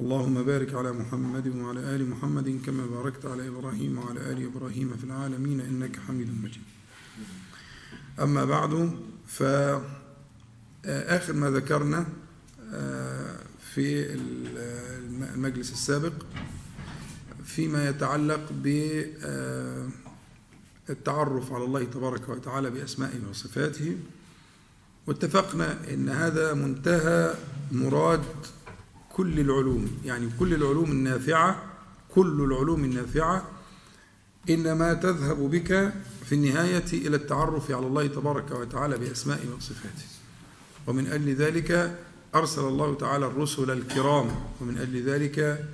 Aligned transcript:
اللهم 0.00 0.42
بارك 0.42 0.74
على 0.74 0.92
محمد 0.92 1.56
وعلى 1.56 1.80
آل 1.80 2.10
محمد 2.10 2.60
كما 2.66 2.86
باركت 2.86 3.26
على 3.26 3.48
إبراهيم 3.48 3.98
وعلى 3.98 4.20
آل 4.20 4.44
إبراهيم 4.44 4.96
في 4.96 5.04
العالمين 5.04 5.60
إنك 5.60 5.98
حميد 6.08 6.42
مجيد. 6.42 6.62
أما 8.20 8.44
بعد 8.44 8.96
فآخر 9.26 11.32
ما 11.32 11.50
ذكرنا 11.50 12.06
في 13.74 14.14
المجلس 15.34 15.72
السابق 15.72 16.12
فيما 17.44 17.88
يتعلق 17.88 18.52
بالتعرف 20.88 21.52
على 21.52 21.64
الله 21.64 21.84
تبارك 21.84 22.28
وتعالى 22.28 22.70
بأسمائه 22.70 23.20
وصفاته 23.30 23.96
واتفقنا 25.06 25.94
أن 25.94 26.08
هذا 26.08 26.54
منتهى 26.54 27.34
مراد 27.72 28.24
كل 29.12 29.40
العلوم 29.40 29.90
يعني 30.04 30.28
كل 30.38 30.54
العلوم 30.54 30.90
النافعة 30.90 31.62
كل 32.14 32.40
العلوم 32.40 32.84
النافعة 32.84 33.42
إنما 34.50 34.94
تذهب 34.94 35.50
بك 35.50 35.92
في 36.26 36.34
النهاية 36.34 36.92
إلى 36.92 37.16
التعرف 37.16 37.70
على 37.70 37.86
الله 37.86 38.06
تبارك 38.06 38.50
وتعالى 38.50 38.98
بأسمائه 38.98 39.48
وصفاته 39.56 40.06
ومن 40.86 41.06
أجل 41.06 41.34
ذلك 41.34 41.98
أرسل 42.34 42.60
الله 42.60 42.94
تعالى 42.94 43.26
الرسل 43.26 43.70
الكرام 43.70 44.30
ومن 44.60 44.78
أجل 44.78 45.02
ذلك 45.02 45.66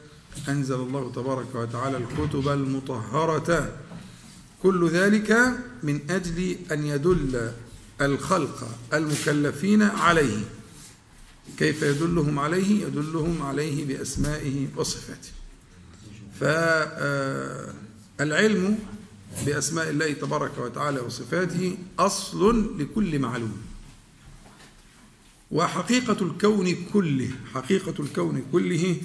أنزل 0.48 0.74
الله 0.74 1.12
تبارك 1.12 1.54
وتعالى 1.54 1.96
الكتب 1.96 2.48
المطهرة. 2.48 3.72
كل 4.62 4.88
ذلك 4.88 5.36
من 5.82 6.00
أجل 6.10 6.56
أن 6.72 6.86
يدل 6.86 7.52
الخلق 8.00 8.68
المكلفين 8.94 9.82
عليه. 9.82 10.44
كيف 11.58 11.82
يدلهم 11.82 12.38
عليه؟ 12.38 12.84
يدلهم 12.86 13.42
عليه 13.42 13.84
بأسمائه 13.84 14.66
وصفاته. 14.76 15.30
فالعلم 18.18 18.78
بأسماء 19.46 19.90
الله 19.90 20.12
تبارك 20.12 20.58
وتعالى 20.58 21.00
وصفاته 21.00 21.78
أصل 21.98 22.78
لكل 22.78 23.18
معلوم. 23.18 23.56
وحقيقة 25.50 26.16
الكون 26.22 26.76
كله 26.92 27.30
حقيقة 27.54 27.94
الكون 28.00 28.44
كله 28.52 28.96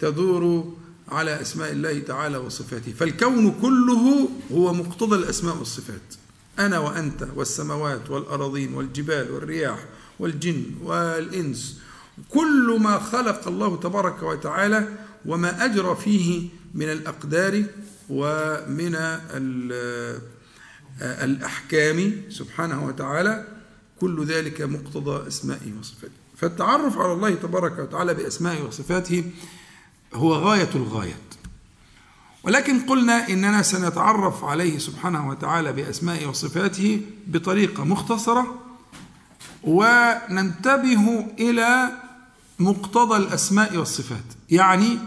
تدور 0.00 0.74
على 1.08 1.40
أسماء 1.40 1.72
الله 1.72 1.98
تعالى 1.98 2.36
وصفاته. 2.36 2.92
فالكون 2.92 3.50
كله 3.62 4.28
هو 4.52 4.74
مقتضى 4.74 5.16
الأسماء 5.16 5.56
والصفات. 5.56 6.14
أنا 6.58 6.78
وأنت 6.78 7.28
والسماوات 7.36 8.10
والأراضين 8.10 8.74
والجبال 8.74 9.30
والرياح 9.30 9.84
والجن 10.18 10.64
والإنس 10.82 11.80
كل 12.28 12.78
ما 12.80 12.98
خلق 12.98 13.48
الله 13.48 13.76
تبارك 13.76 14.22
وتعالى 14.22 14.88
وما 15.26 15.64
أجرى 15.64 15.96
فيه 15.96 16.48
من 16.74 16.92
الأقدار 16.92 17.64
ومن 18.10 18.96
الأحكام 21.02 22.12
سبحانه 22.30 22.86
وتعالى 22.86 23.46
كل 24.00 24.24
ذلك 24.24 24.62
مقتضى 24.62 25.28
أسمائه 25.28 25.72
وصفاته. 25.80 26.12
فالتعرف 26.36 26.98
على 26.98 27.12
الله 27.12 27.34
تبارك 27.34 27.78
وتعالى 27.78 28.14
بأسمائه 28.14 28.62
وصفاته 28.62 29.24
هو 30.14 30.34
غاية 30.34 30.70
الغايات. 30.74 31.16
ولكن 32.42 32.80
قلنا 32.80 33.28
إننا 33.28 33.62
سنتعرف 33.62 34.44
عليه 34.44 34.78
سبحانه 34.78 35.28
وتعالى 35.28 35.72
بأسمائه 35.72 36.26
وصفاته 36.26 37.00
بطريقة 37.26 37.84
مختصرة 37.84 38.63
وننتبه 39.66 41.26
إلى 41.38 41.88
مقتضى 42.58 43.16
الأسماء 43.16 43.76
والصفات. 43.76 44.24
يعني 44.50 44.98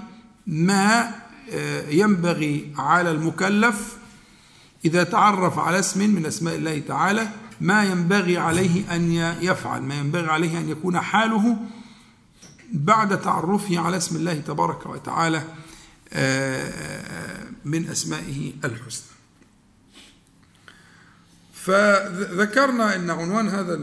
ما 0.48 1.12
ينبغي 1.90 2.74
على 2.78 3.12
المكلف 3.12 3.98
إذا 4.86 5.04
تعرف 5.04 5.60
على 5.60 5.80
اسم 5.80 6.10
من 6.10 6.26
أسماء 6.26 6.56
الله 6.56 6.80
تعالى 6.80 7.28
ما 7.62 7.84
ينبغي 7.84 8.38
عليه 8.38 8.96
أن 8.96 9.12
يفعل 9.42 9.82
ما 9.82 9.96
ينبغي 9.96 10.28
عليه 10.28 10.60
أن 10.60 10.70
يكون 10.70 11.00
حاله 11.00 11.58
بعد 12.72 13.22
تعرفه 13.22 13.80
على 13.80 13.98
اسم 13.98 14.16
الله 14.16 14.34
تبارك 14.34 14.86
وتعالى 14.86 15.44
من 17.66 17.90
أسمائه 17.90 18.54
الحسنى. 18.66 19.17
فذكرنا 21.68 22.96
إن 22.96 23.10
عنوان 23.10 23.50
هذا 23.50 23.78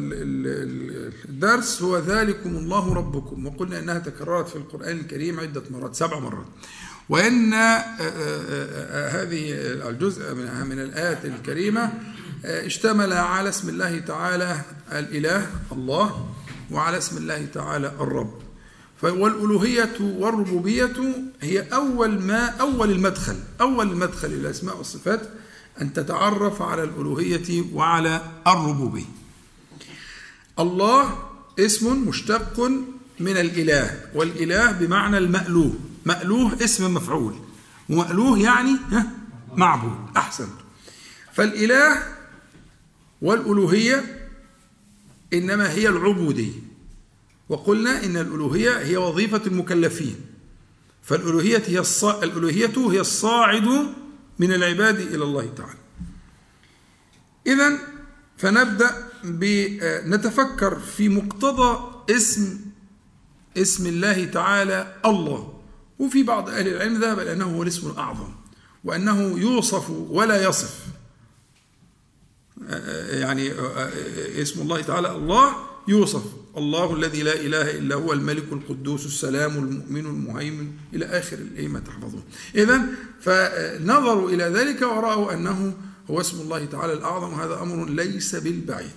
الدرس 1.28 1.82
هو 1.82 1.98
ذلكم 1.98 2.56
الله 2.56 2.94
ربكم 2.94 3.46
وقلنا 3.46 3.78
إنها 3.78 3.98
تكررت 3.98 4.48
في 4.48 4.56
القرآن 4.56 4.96
الكريم 4.98 5.40
عدة 5.40 5.62
مرات 5.70 5.94
سبع 5.94 6.18
مرات. 6.18 6.46
وإن 7.08 7.54
هذه 9.14 9.52
الجزء 9.88 10.34
من 10.64 10.80
الآيات 10.80 11.24
الكريمة 11.24 11.92
اشتمل 12.44 13.12
على 13.12 13.48
اسم 13.48 13.68
الله 13.68 13.98
تعالى 13.98 14.60
الإله 14.92 15.46
الله 15.72 16.34
وعلى 16.70 16.98
اسم 16.98 17.16
الله 17.16 17.46
تعالى 17.54 17.86
الرب. 17.86 18.34
والالوهيه 19.02 19.96
والربوبية 20.00 20.96
هي 21.40 21.60
أول 21.60 22.20
ما 22.20 22.46
أول 22.46 22.90
المدخل 22.90 23.36
أول 23.60 23.90
المدخل 23.90 24.28
إلى 24.28 24.36
الاسماء 24.36 24.76
والصفات 24.76 25.20
أن 25.82 25.92
تتعرف 25.92 26.62
على 26.62 26.82
الألوهية 26.82 27.64
وعلى 27.72 28.22
الربوبية. 28.46 29.04
الله 30.58 31.28
اسم 31.58 32.08
مشتق 32.08 32.60
من 33.20 33.36
الإله 33.36 34.00
والإله 34.14 34.72
بمعنى 34.72 35.18
المألوه. 35.18 35.74
مألوه 36.04 36.64
اسم 36.64 36.94
مفعول. 36.94 37.34
ومألوه 37.88 38.38
يعني 38.38 38.76
معبود 39.56 40.16
أحسن. 40.16 40.48
فالإله 41.32 42.02
والألوهية 43.22 44.28
إنما 45.32 45.70
هي 45.70 45.88
العبودية. 45.88 46.52
وقلنا 47.48 48.04
إن 48.04 48.16
الألوهية 48.16 48.78
هي 48.78 48.96
وظيفة 48.96 49.42
المكلفين. 49.46 50.16
فالألوهية 51.02 51.62
هي. 51.66 51.82
الألوهية 52.22 52.72
هي 52.76 53.00
الصاعد 53.00 53.94
من 54.38 54.52
العباد 54.52 55.00
إلى 55.00 55.24
الله 55.24 55.52
تعالى. 55.56 55.78
إذا 57.46 57.78
فنبدأ 58.36 59.08
بنتفكر 59.24 60.78
في 60.78 61.08
مقتضى 61.08 61.90
اسم 62.10 62.60
اسم 63.56 63.86
الله 63.86 64.24
تعالى 64.24 64.96
الله. 65.04 65.60
وفي 65.98 66.22
بعض 66.22 66.48
أهل 66.48 66.68
العلم 66.68 67.00
ذهب 67.00 67.18
إلى 67.18 67.32
أنه 67.32 67.56
هو 67.56 67.62
الاسم 67.62 67.90
الأعظم 67.90 68.34
وأنه 68.84 69.38
يوصف 69.38 69.90
ولا 69.90 70.48
يصف. 70.48 70.86
يعني 73.10 73.52
اسم 74.42 74.60
الله 74.60 74.80
تعالى 74.80 75.12
الله 75.12 75.54
يوصف. 75.88 76.24
الله 76.56 76.96
الذي 76.96 77.22
لا 77.22 77.34
إله 77.40 77.70
إلا 77.70 77.94
هو 77.94 78.12
الملك 78.12 78.44
القدوس 78.52 79.06
السلام 79.06 79.56
المؤمن 79.56 80.06
المهيمن 80.06 80.72
إلى 80.94 81.04
آخر 81.04 81.38
ما 81.58 81.80
تحفظون. 81.80 82.22
إذا 82.54 82.82
فنظروا 83.20 84.30
إلى 84.30 84.44
ذلك 84.44 84.82
ورأوا 84.82 85.32
أنه 85.32 85.74
هو 86.10 86.20
اسم 86.20 86.40
الله 86.40 86.64
تعالى 86.64 86.92
الأعظم. 86.92 87.32
وهذا 87.32 87.62
أمر 87.62 87.88
ليس 87.88 88.36
بالبعيد. 88.36 88.90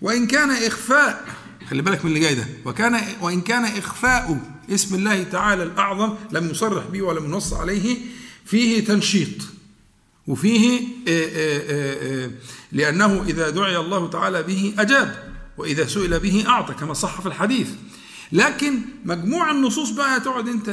وإن 0.00 0.26
كان 0.26 0.50
إخفاء 0.50 1.24
خلي 1.70 1.82
بالك 1.82 2.04
من 2.04 2.10
اللي 2.10 2.20
جاي 2.20 2.34
ده. 2.34 2.46
وكان 2.64 3.00
وإن 3.20 3.40
كان 3.40 3.64
إخفاء 3.64 4.40
اسم 4.70 4.94
الله 4.94 5.22
تعالى 5.22 5.62
الأعظم 5.62 6.14
لم 6.32 6.50
يصرح 6.50 6.86
به 6.86 7.02
ولم 7.02 7.24
ينص 7.24 7.52
عليه 7.52 7.96
فيه 8.44 8.84
تنشيط. 8.84 9.28
وفيه 10.26 10.80
لأنه 12.72 13.22
إذا 13.22 13.50
دعي 13.50 13.76
الله 13.76 14.10
تعالى 14.10 14.42
به 14.42 14.74
أجاب. 14.78 15.25
وإذا 15.58 15.86
سئل 15.86 16.20
به 16.20 16.44
أعطى 16.48 16.74
كما 16.74 16.94
صح 16.94 17.20
في 17.20 17.26
الحديث. 17.26 17.68
لكن 18.32 18.80
مجموع 19.04 19.50
النصوص 19.50 19.90
بقى 19.90 20.20
تقعد 20.20 20.48
أنت 20.48 20.70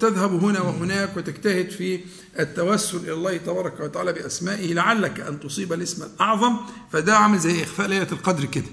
تذهب 0.00 0.44
هنا 0.44 0.60
وهناك 0.60 1.16
وتجتهد 1.16 1.70
في 1.70 2.00
التوسل 2.38 2.96
إلى 2.96 3.12
الله 3.12 3.36
تبارك 3.36 3.80
وتعالى 3.80 4.12
بأسمائه 4.12 4.74
لعلك 4.74 5.20
أن 5.20 5.40
تصيب 5.40 5.72
الاسم 5.72 6.02
الأعظم 6.02 6.56
فده 6.92 7.16
عامل 7.16 7.38
زي 7.38 7.62
إخفاء 7.62 7.88
ليلة 7.88 8.08
القدر 8.12 8.44
كده. 8.44 8.66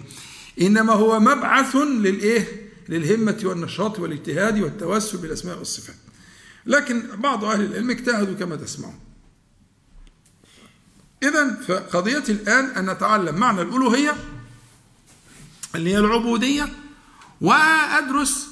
إنما 0.61 0.93
هو 0.93 1.19
مبعث 1.19 1.75
للإيه؟ 1.75 2.69
للهمة 2.89 3.37
والنشاط 3.43 3.99
والاجتهاد 3.99 4.59
والتوسل 4.59 5.17
بالأسماء 5.17 5.57
والصفات. 5.57 5.95
لكن 6.65 7.03
بعض 7.17 7.43
أهل 7.43 7.61
العلم 7.61 7.89
اجتهدوا 7.89 8.35
كما 8.35 8.55
تسمعون. 8.55 8.99
إذا 11.23 11.57
فقضيتي 11.67 12.31
الآن 12.31 12.65
أن 12.65 12.89
نتعلم 12.89 13.35
معنى 13.35 13.61
الألوهية 13.61 14.15
اللي 15.75 15.93
هي 15.93 15.97
العبودية 15.97 16.69
وأدرس 17.41 18.47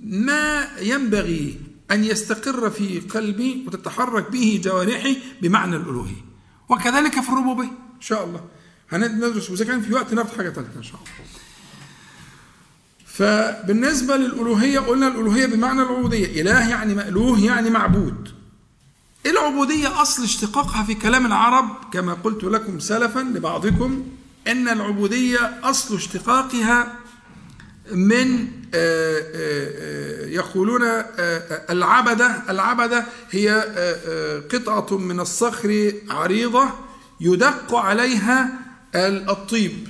ما 0.00 0.68
ينبغي 0.80 1.60
أن 1.90 2.04
يستقر 2.04 2.70
في 2.70 3.00
قلبي 3.00 3.64
وتتحرك 3.66 4.30
به 4.30 4.60
جوارحي 4.64 5.18
بمعنى 5.42 5.76
الألوهية. 5.76 6.24
وكذلك 6.68 7.20
في 7.20 7.28
الربوبية 7.28 7.68
إن 7.96 8.00
شاء 8.00 8.24
الله. 8.24 8.44
هندرس 8.92 9.50
وإذا 9.50 9.80
في 9.80 9.94
وقت 9.94 10.14
نفتح 10.14 10.36
حاجة 10.36 10.50
ثالثة 10.50 10.78
إن 10.78 10.82
شاء 10.82 11.00
الله. 11.00 11.26
فبالنسبة 13.06 14.16
للألوهية 14.16 14.78
قلنا 14.78 15.08
الألوهية 15.08 15.46
بمعنى 15.46 15.82
العبودية. 15.82 16.42
إله 16.42 16.68
يعني 16.68 16.94
مألوه 16.94 17.40
يعني 17.40 17.70
معبود. 17.70 18.28
العبودية 19.26 20.02
أصل 20.02 20.22
اشتقاقها 20.22 20.82
في 20.82 20.94
كلام 20.94 21.26
العرب 21.26 21.84
كما 21.92 22.14
قلت 22.14 22.44
لكم 22.44 22.78
سلفا 22.80 23.20
لبعضكم 23.20 24.06
أن 24.46 24.68
العبودية 24.68 25.60
أصل 25.62 25.96
اشتقاقها 25.96 26.92
من 27.92 28.48
آه، 28.74 29.18
آه، 29.18 29.22
آه، 29.34 30.26
يقولون 30.26 30.82
العبدة 31.70 32.42
العبدة 32.48 33.04
هي 33.30 33.64
قطعة 34.52 34.98
من 34.98 35.20
الصخر 35.20 35.92
عريضة 36.10 36.64
يدق 37.20 37.74
عليها 37.74 38.48
الطيب. 38.94 39.88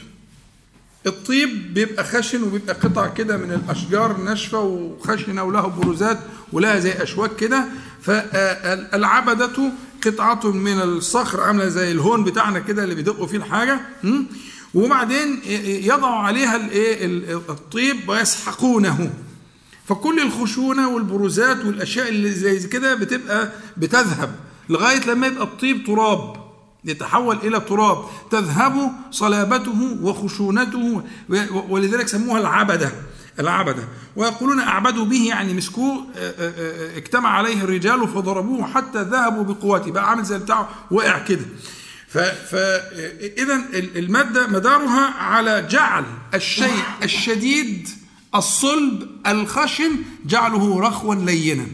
الطيب 1.06 1.75
بيبقى 1.75 2.05
خشن 2.05 2.43
وبيبقى 2.43 2.75
قطع 2.75 3.06
كده 3.06 3.37
من 3.37 3.53
الأشجار 3.53 4.17
ناشفة 4.17 4.61
وخشنة 4.61 5.44
وله 5.44 5.67
بروزات 5.67 6.19
ولها 6.53 6.79
زي 6.79 6.93
أشواك 6.93 7.37
كده. 7.37 7.64
فالعبده 8.03 9.73
قطعة 10.04 10.46
من 10.50 10.81
الصخر 10.82 11.40
عاملة 11.40 11.69
زي 11.69 11.93
الهون 11.93 12.25
بتاعنا 12.25 12.58
كده 12.58 12.84
اللي 12.84 12.94
بيدقوا 12.94 13.26
فيه 13.26 13.37
الحاجة 13.37 13.81
وبعدين 14.75 15.40
يضعوا 15.64 16.16
عليها 16.22 16.56
الايه 16.56 17.06
الطيب 17.48 18.08
ويسحقونه. 18.08 19.10
فكل 19.88 20.20
الخشونة 20.20 20.88
والبروزات 20.88 21.64
والأشياء 21.64 22.08
اللي 22.08 22.31
زي 22.31 22.69
كده 22.69 22.94
بتبقى 22.94 23.52
بتذهب 23.76 24.34
لغاية 24.69 25.00
لما 25.06 25.26
يبقى 25.26 25.44
الطيب 25.44 25.87
تراب 25.87 26.37
يتحول 26.84 27.37
إلى 27.37 27.60
تراب. 27.60 28.04
تذهب 28.31 28.93
صلابته 29.10 29.96
وخشونته 30.02 31.02
ولذلك 31.69 32.08
سموها 32.08 32.40
العبدة. 32.40 32.93
العبدة 33.40 33.88
ويقولون 34.16 34.60
أعبدوا 34.60 35.04
به 35.04 35.28
يعني 35.28 35.54
مسكوه 35.54 36.06
اجتمع 36.96 37.28
عليه 37.28 37.62
الرجال 37.64 38.08
فضربوه 38.08 38.66
حتى 38.66 39.02
ذهبوا 39.02 39.44
بقوته. 39.44 39.90
بقى 39.92 40.10
عامل 40.10 40.24
زي 40.24 40.38
بتاعه 40.38 40.68
وقع 40.90 41.18
كده. 41.18 41.44
فإذا 42.50 43.64
المادة 43.74 44.46
مدارها 44.46 45.10
على 45.10 45.66
جعل 45.70 46.04
الشيء 46.34 46.82
الشديد 47.02 47.88
الصلب 48.34 49.08
الخشن 49.26 49.90
جعله 50.26 50.80
رخوا 50.80 51.14
لينا. 51.14 51.66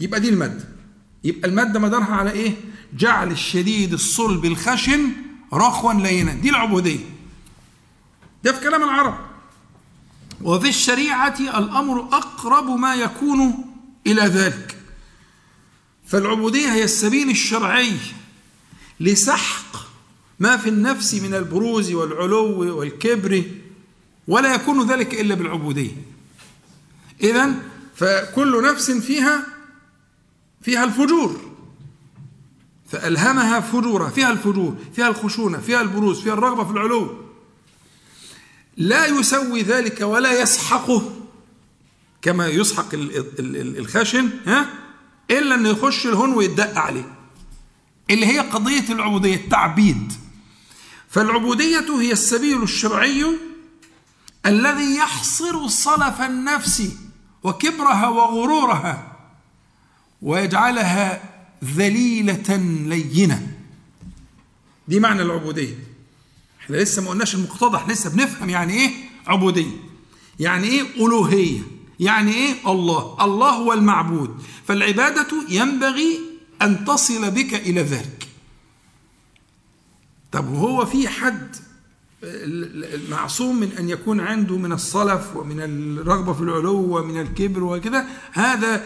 يبقى 0.00 0.20
دي 0.20 0.28
المادة. 0.28 0.64
يبقى 1.24 1.48
المادة 1.48 1.80
مدارها 1.80 2.14
على 2.14 2.30
إيه؟ 2.30 2.52
جعل 2.96 3.30
الشديد 3.30 3.92
الصلب 3.92 4.44
الخشن 4.44 5.00
رخوا 5.52 5.92
لينا. 5.92 6.32
دي 6.32 6.50
العبودية. 6.50 7.00
ده 8.44 8.52
في 8.52 8.60
كلام 8.60 8.84
العرب. 8.84 9.27
وفي 10.42 10.68
الشريعة 10.68 11.36
الأمر 11.40 12.00
أقرب 12.00 12.70
ما 12.70 12.94
يكون 12.94 13.54
إلى 14.06 14.22
ذلك. 14.22 14.76
فالعبودية 16.06 16.72
هي 16.72 16.84
السبيل 16.84 17.30
الشرعي 17.30 17.96
لسحق 19.00 19.76
ما 20.38 20.56
في 20.56 20.68
النفس 20.68 21.14
من 21.14 21.34
البروز 21.34 21.92
والعلو 21.92 22.78
والكبر 22.78 23.44
ولا 24.28 24.54
يكون 24.54 24.90
ذلك 24.90 25.20
إلا 25.20 25.34
بالعبودية. 25.34 25.92
إذا 27.22 27.54
فكل 27.94 28.62
نفس 28.70 28.90
فيها 28.90 29.46
فيها 30.62 30.84
الفجور. 30.84 31.40
فألهمها 32.88 33.60
فجورها 33.60 34.10
فيها 34.10 34.30
الفجور 34.30 34.76
فيها 34.96 35.08
الخشونة 35.08 35.58
فيها 35.58 35.80
البروز 35.80 36.20
فيها 36.20 36.32
الرغبة 36.32 36.64
في 36.64 36.70
العلو. 36.70 37.27
لا 38.78 39.06
يسوي 39.06 39.62
ذلك 39.62 40.00
ولا 40.00 40.42
يسحقه 40.42 41.12
كما 42.22 42.46
يسحق 42.46 42.88
الخشن 43.40 44.30
ها؟ 44.46 44.68
إلا 45.30 45.54
أنه 45.54 45.68
يخش 45.68 46.06
الهون 46.06 46.32
ويدق 46.32 46.78
عليه. 46.78 47.14
اللي 48.10 48.26
هي 48.26 48.38
قضية 48.38 48.92
العبودية 48.92 49.34
التعبيد. 49.34 50.12
فالعبودية 51.08 52.00
هي 52.00 52.12
السبيل 52.12 52.62
الشرعي 52.62 53.26
الذي 54.46 54.96
يحصر 54.96 55.68
صلف 55.68 56.20
النفس 56.20 56.88
وكبرها 57.42 58.08
وغرورها 58.08 59.16
ويجعلها 60.22 61.22
ذليلة 61.64 62.56
لينة. 62.86 63.56
دي 64.88 65.00
معنى 65.00 65.22
العبودية. 65.22 65.87
إحنا 66.68 66.76
لسه 66.76 67.02
ما 67.02 67.10
قلناش 67.10 67.34
المقتضى 67.34 67.76
إحنا 67.76 67.92
لسه 67.92 68.10
بنفهم 68.10 68.50
يعني 68.50 68.72
إيه 68.72 68.90
عبودية 69.26 69.76
يعني 70.40 70.68
إيه 70.68 71.06
ألوهية 71.06 71.60
يعني 72.00 72.34
إيه 72.34 72.54
الله 72.66 73.16
الله 73.24 73.50
هو 73.50 73.72
المعبود. 73.72 74.42
فالعبادة 74.64 75.26
ينبغي 75.48 76.20
أن 76.62 76.84
تصل 76.84 77.30
بك 77.30 77.54
إلى 77.54 77.82
ذلك. 77.82 78.28
طب 80.32 80.52
وهو 80.52 80.86
في 80.86 81.08
حد 81.08 81.56
معصوم 83.10 83.60
من 83.60 83.72
أن 83.78 83.88
يكون 83.88 84.20
عنده 84.20 84.56
من 84.56 84.72
الصلف 84.72 85.36
ومن 85.36 85.60
الرغبة 85.60 86.32
في 86.32 86.40
العلو 86.40 86.98
ومن 86.98 87.20
الكبر 87.20 87.64
وكذا 87.64 88.06
هذا 88.32 88.74
آه، 88.74 88.82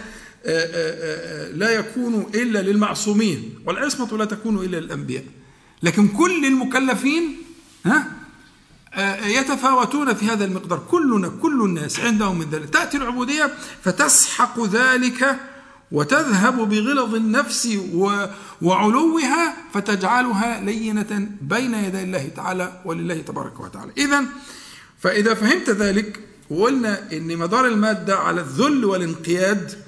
آه، 0.47 1.49
آه، 1.49 1.51
لا 1.53 1.71
يكون 1.71 2.27
إلا 2.35 2.63
للمعصومين. 2.63 3.55
والعصمة 3.67 4.19
لا 4.19 4.25
تكون 4.25 4.65
إلا 4.65 4.77
للأنبياء. 4.77 5.25
لكن 5.83 6.09
كل 6.09 6.45
المكلفين 6.45 7.37
ها؟ 7.87 8.07
يتفاوتون 9.27 10.15
في 10.15 10.27
هذا 10.27 10.45
المقدار. 10.45 10.83
كلنا 10.91 11.29
كل 11.43 11.63
الناس 11.63 12.01
عندهم 12.01 12.39
من 12.39 12.51
ذلك. 12.51 12.71
تأتي 12.71 12.97
العبودية 12.97 13.51
فتسحق 13.83 14.65
ذلك 14.65 15.37
وتذهب 15.93 16.57
بغلظ 16.69 17.15
النفس 17.15 17.79
وعلوها 18.63 19.55
فتجعلها 19.75 20.61
لينة 20.61 21.29
بين 21.43 21.75
يدي 21.75 22.03
الله 22.03 22.29
تعالى 22.37 22.81
ولله 22.85 23.19
تبارك 23.19 23.61
وتعالى. 23.61 23.93
إذا 23.99 24.25
فإذا 25.01 25.35
فهمت 25.35 25.71
ذلك 25.71 26.21
وقلنا 26.51 27.13
إن 27.13 27.37
مدار 27.37 27.67
المادة 27.67 28.17
على 28.17 28.41
الذل 28.41 28.85
والانقياد 28.85 29.85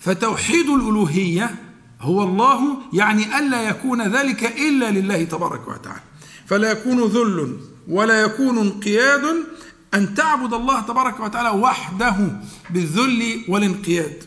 فتوحيد 0.00 0.70
الألوهية 0.70 1.54
هو 2.00 2.22
الله 2.22 2.78
يعني 2.92 3.38
ألا 3.38 3.62
يكون 3.62 4.02
ذلك 4.16 4.44
إلا 4.44 4.90
لله 4.90 5.24
تبارك 5.24 5.68
وتعالى. 5.68 6.07
فلا 6.48 6.70
يكون 6.70 7.04
ذل 7.04 7.60
ولا 7.88 8.22
يكون 8.22 8.58
انقياد 8.58 9.44
أن 9.94 10.14
تعبد 10.14 10.54
الله 10.54 10.80
تبارك 10.80 11.20
وتعالى 11.20 11.48
وحده 11.48 12.16
بالذل 12.70 13.44
والانقياد. 13.48 14.24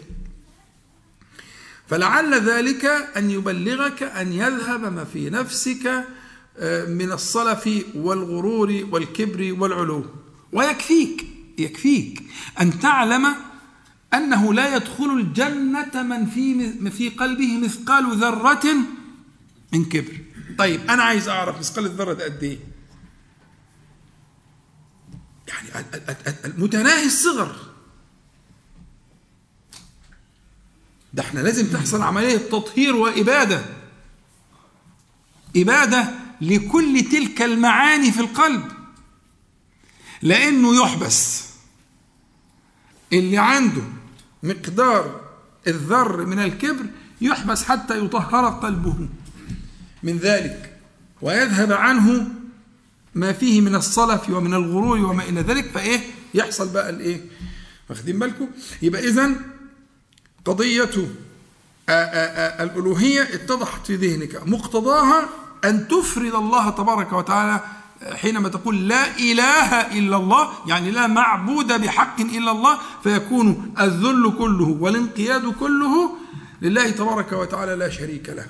فلعل 1.87 2.33
ذلك 2.33 2.85
أن 3.17 3.31
يبلغك 3.31 4.03
أن 4.03 4.33
يذهب 4.33 4.93
ما 4.93 5.03
في 5.03 5.29
نفسك 5.29 6.05
آه، 6.57 6.85
من 6.85 7.11
الصلف 7.11 7.69
والغرور 7.95 8.87
والكبر 8.91 9.55
والعلو. 9.59 10.05
ويكفيك 10.51 11.25
يكفيك 11.57 12.23
أن 12.61 12.79
تعلم 12.79 13.27
أنه 14.13 14.53
لا 14.53 14.75
يدخل 14.75 15.05
الجنة 15.05 16.03
من 16.03 16.25
في 16.25 16.91
في 16.91 17.09
قلبه 17.09 17.57
مثقال 17.57 18.17
ذرة 18.17 18.63
من 19.73 19.85
كبر. 19.85 20.20
طيب 20.57 20.89
أنا 20.89 21.03
عايز 21.03 21.27
أعرف 21.29 21.59
مثقال 21.59 21.85
الذرة 21.85 22.13
ده 22.13 22.23
قد 22.25 22.43
إيه؟ 22.43 22.59
يعني 25.47 25.85
المتناهي 26.45 27.05
الصغر. 27.05 27.55
ده 31.13 31.23
إحنا 31.23 31.39
لازم 31.39 31.67
تحصل 31.67 32.01
عملية 32.01 32.37
تطهير 32.37 32.95
وإبادة. 32.95 33.65
إبادة 35.55 36.09
لكل 36.41 37.03
تلك 37.11 37.41
المعاني 37.41 38.11
في 38.11 38.19
القلب. 38.19 38.71
لأنه 40.21 40.83
يحبس. 40.83 41.49
اللي 43.13 43.37
عنده 43.37 43.81
مقدار 44.43 45.21
الذر 45.67 46.25
من 46.25 46.39
الكبر 46.39 46.85
يحبس 47.21 47.63
حتى 47.63 48.05
يطهر 48.05 48.49
قلبه. 48.49 49.09
من 50.03 50.17
ذلك 50.17 50.73
ويذهب 51.21 51.71
عنه 51.71 52.27
ما 53.15 53.33
فيه 53.33 53.61
من 53.61 53.75
الصلف 53.75 54.29
ومن 54.29 54.53
الغرور 54.53 54.97
وما 54.99 55.23
إلى 55.23 55.41
ذلك 55.41 55.71
فإيه؟ 55.73 55.99
يحصل 56.33 56.69
بقى 56.73 56.89
الإيه؟ 56.89 57.21
واخدين 57.89 58.19
بالكم؟ 58.19 58.47
يبقى 58.81 59.07
إذن 59.07 59.35
قضية 60.45 60.89
الألوهية 62.59 63.21
اتضحت 63.21 63.85
في 63.87 63.95
ذهنك 63.95 64.47
مقتضاها 64.47 65.29
أن 65.65 65.87
تفرد 65.87 66.35
الله 66.35 66.69
تبارك 66.69 67.13
وتعالى 67.13 67.59
حينما 68.15 68.49
تقول 68.49 68.87
لا 68.87 69.17
إله 69.17 69.97
إلا 69.97 70.17
الله 70.17 70.49
يعني 70.67 70.91
لا 70.91 71.07
معبود 71.07 71.67
بحق 71.81 72.19
إلا 72.21 72.51
الله 72.51 72.77
فيكون 73.03 73.73
الذل 73.79 74.33
كله 74.39 74.77
والانقياد 74.79 75.53
كله 75.59 76.15
لله 76.61 76.89
تبارك 76.89 77.31
وتعالى 77.31 77.75
لا 77.75 77.89
شريك 77.89 78.29
له. 78.29 78.45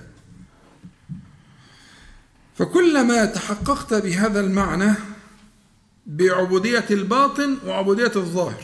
فكلما 2.62 3.26
تحققت 3.26 3.94
بهذا 3.94 4.40
المعنى 4.40 4.94
بعبودية 6.06 6.86
الباطن 6.92 7.58
وعبودية 7.66 8.12
الظاهر 8.16 8.64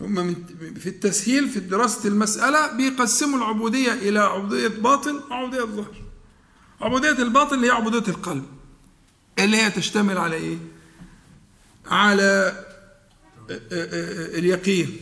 هم 0.00 0.34
في 0.80 0.88
التسهيل 0.88 1.48
في 1.48 1.60
دراسة 1.60 2.08
المسألة 2.08 2.76
بيقسموا 2.76 3.38
العبودية 3.38 3.92
إلى 3.92 4.18
عبودية 4.18 4.68
باطن 4.68 5.20
وعبودية 5.30 5.64
ظاهر 5.64 5.94
عبودية 6.80 7.10
الباطن 7.10 7.56
اللي 7.56 7.66
هي 7.66 7.70
عبودية 7.70 8.08
القلب 8.12 8.44
اللي 9.38 9.56
هي 9.56 9.70
تشتمل 9.70 10.18
على 10.18 10.36
إيه؟ 10.36 10.58
على 11.86 12.64
اليقين 14.38 14.96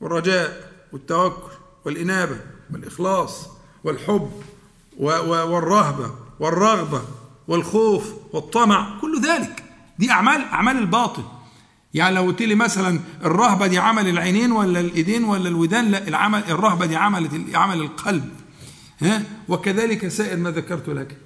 والرجاء 0.00 0.72
والتوكل 0.92 1.52
والإنابة 1.84 2.40
والإخلاص 2.72 3.46
والحب 3.84 4.42
والرهبة 4.98 6.14
والرغبة 6.40 7.04
والخوف 7.48 8.12
والطمع 8.32 8.98
كل 9.00 9.20
ذلك. 9.20 9.64
دي 9.98 10.10
أعمال 10.10 10.44
أعمال 10.44 10.78
الباطن 10.78 11.22
يعني 11.94 12.14
لو 12.14 12.22
قلت 12.22 12.42
لي 12.42 12.54
مثلا 12.54 13.00
الرهبة 13.24 13.66
دي 13.66 13.78
عمل 13.78 14.08
العينين 14.08 14.52
ولا 14.52 14.80
الإيدين 14.80 15.24
ولا 15.24 15.48
الودان 15.48 15.90
لا 15.90 16.08
العمل 16.08 16.44
الرهبة 16.48 16.86
دي 16.86 16.96
عمل 16.96 17.44
عمل 17.54 17.80
القلب. 17.80 18.30
ها؟ 19.00 19.22
وكذلك 19.48 20.08
سائر 20.08 20.36
ما 20.36 20.50
ذكرت 20.50 20.88
لك. 20.88 21.16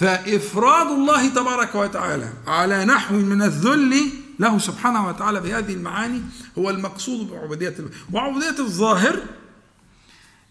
فإفراد 0.00 0.86
الله 0.86 1.28
تبارك 1.28 1.74
وتعالى 1.74 2.32
على 2.46 2.84
نحو 2.84 3.14
من 3.14 3.42
الذل 3.42 4.10
له 4.38 4.58
سبحانه 4.58 5.08
وتعالى 5.08 5.40
بهذه 5.40 5.72
المعاني 5.72 6.22
هو 6.58 6.70
المقصود 6.70 7.30
بعبودية 7.30 7.74
وعبودية 8.12 8.58
الظاهر 8.58 9.22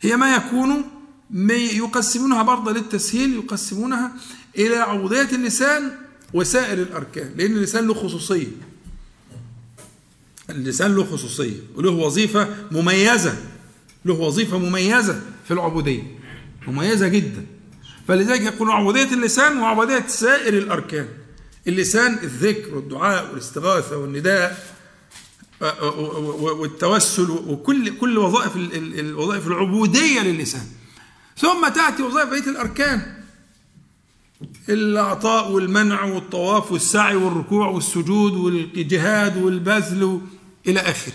هي 0.02 0.18
ما 0.18 0.36
يكون 0.36 0.84
يقسمونها 1.50 2.44
برضه 2.44 2.72
للتسهيل 2.72 3.34
يقسمونها 3.36 4.12
إلى 4.58 4.76
عبودية 4.76 5.30
اللسان 5.36 5.92
وسائر 6.34 6.78
الأركان 6.78 7.32
لأن 7.36 7.52
اللسان 7.52 7.88
له 7.88 7.94
خصوصية. 7.94 8.48
اللسان 10.50 10.96
له 10.96 11.04
خصوصية 11.04 11.60
وله 11.76 11.92
وظيفة 11.92 12.48
مميزة 12.72 13.38
له 14.06 14.14
وظيفة 14.14 14.58
مميزة 14.58 15.22
في 15.48 15.54
العبودية. 15.54 16.04
مميزة 16.68 17.08
جدا. 17.08 17.46
فلذلك 18.08 18.42
يقول 18.42 18.72
عبودية 18.72 19.14
اللسان 19.14 19.58
وعبودية 19.58 20.08
سائر 20.08 20.58
الأركان. 20.58 21.08
اللسان 21.68 22.14
الذكر 22.24 22.76
والدعاء 22.76 23.30
والاستغاثة 23.30 23.98
والنداء 23.98 24.78
والتوسل 26.42 27.30
وكل 27.30 27.98
كل 27.98 28.18
وظائف 28.18 28.56
الوظائف 28.56 29.48
العبودية 29.48 30.22
للسان 30.22 30.66
ثم 31.38 31.68
تأتي 31.76 32.04
وظائف 32.04 32.30
بقية 32.30 32.50
الأركان. 32.50 33.24
العطاء 34.70 35.52
والمنع 35.52 36.04
والطواف 36.04 36.72
والسعي 36.72 37.16
والركوع 37.16 37.68
والسجود 37.68 38.34
والجهاد 38.34 39.38
والبذل 39.38 40.22
إلى 40.68 40.80
آخره. 40.80 41.14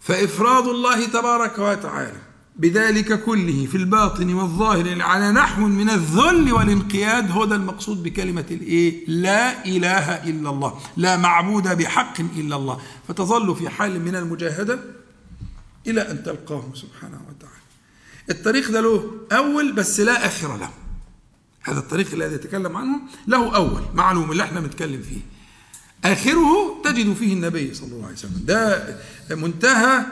فإفراد 0.00 0.66
الله 0.66 1.06
تبارك 1.06 1.58
وتعالى 1.58 2.20
بذلك 2.56 3.24
كله 3.24 3.66
في 3.66 3.76
الباطن 3.76 4.34
والظاهر 4.34 5.02
على 5.02 5.32
نحو 5.32 5.60
من 5.60 5.90
الذل 5.90 6.52
والانقياد 6.52 7.30
هو 7.30 7.44
ده 7.44 7.56
المقصود 7.56 8.02
بكلمة 8.02 8.44
الإيه؟ 8.50 9.04
لا 9.08 9.64
إله 9.64 10.30
إلا 10.30 10.50
الله 10.50 10.78
لا 10.96 11.16
معبود 11.16 11.68
بحق 11.68 12.20
إلا 12.20 12.56
الله. 12.56 12.80
فتظل 13.08 13.56
في 13.56 13.68
حال 13.68 14.00
من 14.04 14.16
المجاهدة 14.16 14.78
إلى 15.86 16.10
أن 16.10 16.22
تلقاه 16.22 16.64
سبحانه 16.74 17.20
وتعالى. 17.28 17.62
الطريق 18.30 18.70
ده 18.70 18.80
له 18.80 19.10
أول 19.32 19.72
بس 19.72 20.00
لا 20.00 20.26
آخر 20.26 20.56
له. 20.56 20.70
هذا 21.62 21.78
الطريق 21.78 22.12
الذي 22.12 22.34
يتكلم 22.34 22.76
عنه 22.76 23.00
له 23.26 23.56
أول 23.56 23.82
معلوم 23.94 24.32
اللي 24.32 24.42
إحنا 24.42 24.60
بنتكلم 24.60 25.02
فيه. 25.02 25.20
آخره 26.12 26.82
تجد 26.84 27.12
فيه 27.12 27.32
النبي 27.32 27.74
صلى 27.74 27.92
الله 27.92 28.04
عليه 28.04 28.16
وسلم. 28.16 28.42
ده 28.44 28.96
منتهى 29.30 30.06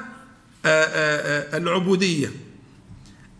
العبودية. 1.54 2.32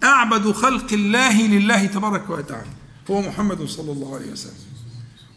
أعبد 0.04 0.52
خلق 0.52 0.92
الله 0.92 1.42
لله 1.42 1.86
تبارك 1.86 2.30
وتعالى. 2.30 2.70
هو 3.10 3.20
محمد 3.20 3.64
صلى 3.64 3.92
الله 3.92 4.14
عليه 4.14 4.32
وسلم. 4.32 4.54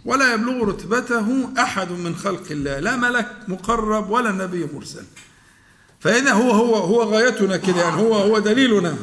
ولا 0.06 0.34
يبلغ 0.34 0.64
رتبته 0.64 1.50
أحد 1.60 1.92
من 1.92 2.16
خلق 2.16 2.44
الله. 2.52 2.80
لا 2.80 2.96
ملك 2.96 3.32
مقرب 3.48 4.10
ولا 4.10 4.32
نبي 4.32 4.68
مرسل. 4.74 5.04
فإذا 6.00 6.34
هو 6.34 6.52
هو 6.52 6.76
هو 6.76 7.04
غايتنا 7.04 7.58
كده 7.58 7.82
يعني 7.82 8.02
هو 8.02 8.16
هو 8.16 8.40
دليلنا. 8.40 8.98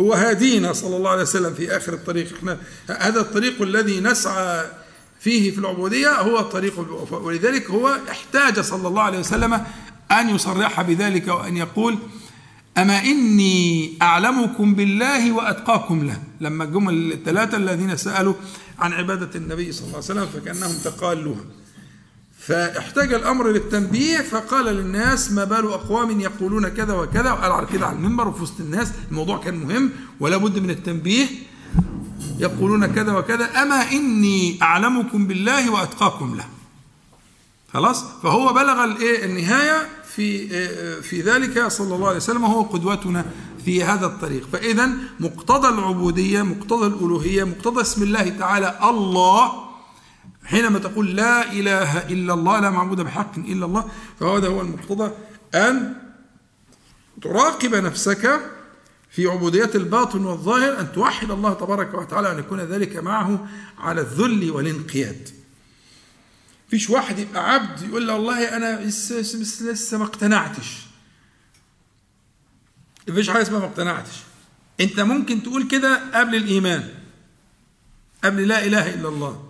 هو 0.00 0.12
هادينا 0.12 0.72
صلى 0.72 0.96
الله 0.96 1.10
عليه 1.10 1.22
وسلم 1.22 1.54
في 1.54 1.76
آخر 1.76 1.92
الطريق. 1.92 2.34
إحنا 2.36 2.58
هذا 2.86 3.20
الطريق 3.20 3.62
الذي 3.62 4.00
نسعى 4.00 4.66
فيه 5.20 5.50
في 5.50 5.58
العبودية 5.58 6.20
هو 6.20 6.38
الطريق 6.38 7.06
ولذلك 7.12 7.70
هو 7.70 7.96
احتاج 8.10 8.60
صلى 8.60 8.88
الله 8.88 9.02
عليه 9.02 9.18
وسلم 9.18 9.64
أن 10.10 10.34
يصرح 10.34 10.82
بذلك 10.82 11.28
وأن 11.28 11.56
يقول 11.56 11.98
أما 12.78 12.98
إني 12.98 13.98
أعلمكم 14.02 14.74
بالله 14.74 15.32
وأتقاكم 15.32 16.06
له. 16.06 16.22
لما 16.40 16.64
جم 16.64 16.88
الثلاثة 16.88 17.56
الذين 17.56 17.96
سألوا 17.96 18.34
عن 18.78 18.92
عبادة 18.92 19.30
النبي 19.34 19.72
صلى 19.72 19.84
الله 19.84 19.94
عليه 19.96 20.04
وسلم 20.04 20.26
فكأنهم 20.26 20.74
تقالوها. 20.84 21.44
فاحتاج 22.46 23.14
الأمر 23.14 23.48
للتنبيه 23.48 24.18
فقال 24.18 24.66
للناس 24.66 25.32
ما 25.32 25.44
بال 25.44 25.66
أقوام 25.66 26.20
يقولون 26.20 26.68
كذا 26.68 26.94
وكذا 26.94 27.32
وقال 27.32 27.52
على 27.52 27.66
كده 27.66 27.86
على 27.86 27.96
المنبر 27.96 28.28
وفي 28.28 28.42
وسط 28.42 28.60
الناس 28.60 28.92
الموضوع 29.10 29.38
كان 29.38 29.54
مهم 29.54 29.90
ولا 30.20 30.36
بد 30.36 30.58
من 30.58 30.70
التنبيه. 30.70 31.26
يقولون 32.38 32.86
كذا 32.86 33.12
وكذا 33.16 33.62
أما 33.62 33.92
إني 33.92 34.58
أعلمكم 34.62 35.26
بالله 35.26 35.70
وأتقاكم 35.70 36.34
له. 36.36 36.44
خلاص؟ 37.72 38.04
فهو 38.22 38.52
بلغ 38.52 38.84
الإيه؟ 38.84 39.24
النهاية 39.24 39.88
في 40.14 40.48
في 41.02 41.20
ذلك 41.20 41.66
صلى 41.66 41.94
الله 41.94 42.06
عليه 42.06 42.16
وسلم 42.16 42.44
وهو 42.44 42.62
قدوتنا 42.62 43.24
في 43.64 43.84
هذا 43.84 44.06
الطريق. 44.06 44.48
فاذا 44.52 44.90
مقتضى 45.20 45.68
العبودية 45.68 46.42
مقتضى 46.42 46.86
الألوهية 46.86 47.44
مقتضى 47.44 47.80
اسم 47.80 48.02
الله 48.02 48.28
تعالى 48.28 48.78
الله 48.82 49.65
حينما 50.46 50.78
تقول 50.78 51.16
لا 51.16 51.52
إله 51.52 51.98
إلا 52.08 52.34
الله 52.34 52.60
لا 52.60 52.70
معبود 52.70 53.00
بحق 53.00 53.38
إلا 53.38 53.66
الله 53.66 53.90
فهذا 54.20 54.48
هو 54.48 54.60
المقتضى 54.60 55.12
أن 55.54 55.94
تراقب 57.22 57.74
نفسك 57.74 58.40
في 59.10 59.26
عبودية 59.26 59.70
الباطن 59.74 60.24
والظاهر 60.24 60.80
أن 60.80 60.92
توحد 60.92 61.30
الله 61.30 61.54
تبارك 61.54 61.94
وتعالى 61.94 62.32
أن 62.32 62.38
يكون 62.38 62.60
ذلك 62.60 62.96
معه 62.96 63.48
على 63.78 64.00
الذل 64.00 64.50
والانقياد. 64.50 65.28
فيش 66.70 66.90
واحد 66.90 67.18
يبقى 67.18 67.52
عبد 67.54 67.82
يقول 67.82 68.06
له 68.06 68.14
والله 68.14 68.56
أنا 68.56 68.80
لسه 68.84 69.98
ما 69.98 70.04
اقتنعتش. 70.04 70.86
مفيش 73.08 73.30
حاجة 73.30 73.42
اسمها 73.42 73.58
ما 73.58 73.66
اقتنعتش. 73.66 74.12
أنت 74.80 75.00
ممكن 75.00 75.42
تقول 75.42 75.68
كده 75.68 76.20
قبل 76.20 76.34
الإيمان. 76.34 76.88
قبل 78.24 78.48
لا 78.48 78.64
إله 78.66 78.94
إلا 78.94 79.08
الله. 79.08 79.45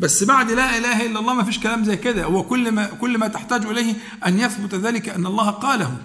بس 0.00 0.24
بعد 0.24 0.50
لا 0.50 0.78
إله 0.78 1.06
إلا 1.06 1.20
الله 1.20 1.34
ما 1.34 1.44
فيش 1.44 1.58
كلام 1.58 1.84
زي 1.84 1.96
كده. 1.96 2.24
هو 2.24 2.42
كل 2.42 2.72
ما 2.72 2.86
كل 2.86 3.18
ما 3.18 3.28
تحتاج 3.28 3.66
إليه 3.66 3.94
أن 4.26 4.40
يثبت 4.40 4.74
ذلك 4.74 5.08
أن 5.08 5.26
الله 5.26 5.50
قاله. 5.50 5.96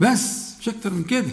بس 0.00 0.54
مش 0.60 0.68
أكتر 0.68 0.92
من 0.92 1.04
كده. 1.04 1.30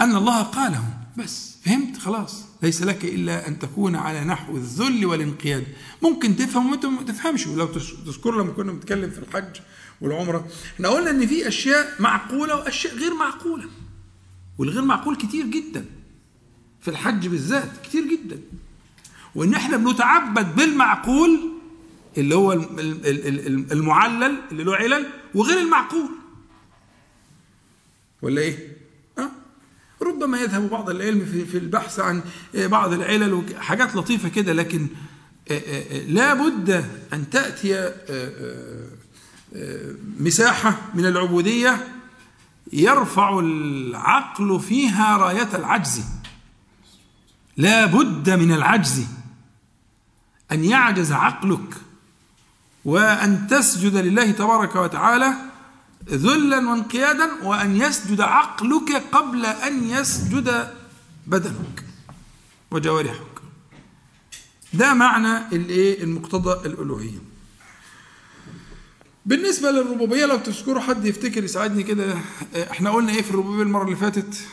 أن 0.00 0.16
الله 0.16 0.42
قاله. 0.42 0.84
بس. 1.16 1.56
فهمت؟ 1.64 1.98
خلاص. 1.98 2.44
ليس 2.62 2.82
لك 2.82 3.04
إلا 3.04 3.48
أن 3.48 3.58
تكون 3.58 3.96
على 3.96 4.24
نحو 4.24 4.56
الذل 4.56 5.06
والانقياد. 5.06 5.66
ممكن 6.02 6.36
تفهم 6.36 6.70
وأنت 6.70 6.86
ما 6.86 7.02
تفهمش. 7.02 7.46
ولو 7.46 7.66
تذكر 8.06 8.42
لما 8.42 8.52
كنا 8.52 8.72
بنتكلم 8.72 9.10
في 9.10 9.18
الحج 9.18 9.60
والعمرة 10.00 10.48
إحنا 10.74 10.88
قلنا 10.88 11.10
إن 11.10 11.26
في 11.26 11.48
أشياء 11.48 11.94
معقولة 11.98 12.56
وأشياء 12.56 12.96
غير 12.96 13.14
معقولة. 13.14 13.64
والغير 14.58 14.84
معقول 14.84 15.16
كتير 15.16 15.46
جدا. 15.46 15.84
في 16.80 16.90
الحج 16.90 17.26
بالذات 17.26 17.70
كتير 17.84 18.04
جدا. 18.04 18.40
وإن 19.34 19.54
إحنا 19.54 19.76
بنتعبد 19.76 20.56
بالمعقول 20.56 21.40
اللي 22.18 22.34
هو 22.34 22.52
المعلل 23.72 24.36
اللي 24.50 24.64
له 24.64 24.76
علل 24.76 25.06
وغير 25.34 25.58
المعقول 25.58 26.08
ولا 28.22 28.40
إيه؟ 28.40 28.76
أه؟ 29.18 29.30
ربما 30.02 30.38
يذهب 30.40 30.70
بعض 30.70 30.90
العلم 30.90 31.46
في 31.50 31.58
البحث 31.58 32.00
عن 32.00 32.22
بعض 32.54 32.92
العلل 32.92 33.44
حاجات 33.58 33.96
لطيفة 33.96 34.28
كده 34.28 34.52
لكن 34.52 34.86
لا 36.08 36.34
بد 36.34 36.84
أن 37.12 37.30
تأتي 37.30 37.92
مساحة 40.20 40.78
من 40.94 41.06
العبودية 41.06 41.88
يرفع 42.72 43.38
العقل 43.38 44.60
فيها 44.60 45.16
راية 45.16 45.48
العجز 45.54 46.02
لا 47.56 47.86
بد 47.86 48.30
من 48.30 48.52
العجز 48.52 49.06
أن 50.52 50.64
يعجز 50.64 51.12
عقلك 51.12 51.74
وأن 52.84 53.46
تسجد 53.46 53.96
لله 53.96 54.30
تبارك 54.30 54.76
وتعالى 54.76 55.32
ذلا 56.08 56.56
وانقيادا 56.70 57.30
وأن 57.42 57.76
يسجد 57.76 58.20
عقلك 58.20 59.02
قبل 59.12 59.46
أن 59.46 59.84
يسجد 59.90 60.68
بدنك 61.26 61.84
وجوارحك. 62.70 63.26
ده 64.74 64.94
معنى 64.94 65.38
الإيه؟ 65.56 66.02
المقتضى 66.02 66.68
الألوهية. 66.68 67.18
بالنسبة 69.26 69.70
للربوبية 69.70 70.26
لو 70.26 70.36
تذكروا 70.36 70.80
حد 70.80 71.04
يفتكر 71.04 71.44
يساعدني 71.44 71.82
كده 71.82 72.14
إحنا 72.70 72.90
قلنا 72.90 73.12
إيه 73.12 73.22
في 73.22 73.30
الربوبية 73.30 73.62
المرة 73.62 73.84
اللي 73.84 73.96
فاتت؟ 73.96 74.46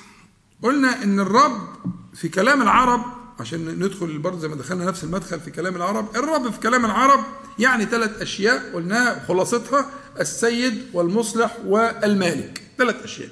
قلنا 0.63 1.03
إن 1.03 1.19
الرب 1.19 1.67
في 2.13 2.29
كلام 2.29 2.62
العرب 2.62 3.05
عشان 3.41 3.79
ندخل 3.79 4.17
برضه 4.17 4.39
زي 4.39 4.48
ما 4.48 4.55
دخلنا 4.55 4.86
نفس 4.86 5.03
المدخل 5.03 5.39
في 5.39 5.51
كلام 5.51 5.75
العرب. 5.75 6.15
الرب 6.15 6.51
في 6.51 6.60
كلام 6.60 6.86
العرب 6.86 7.19
يعني 7.60 7.86
ثلاث 7.86 8.21
أشياء 8.21 8.71
قلناها 8.74 9.25
خلاصتها 9.27 9.89
السيد 10.19 10.83
والمصلح 10.93 11.57
والمالك. 11.65 12.62
ثلاث 12.77 13.03
أشياء. 13.03 13.29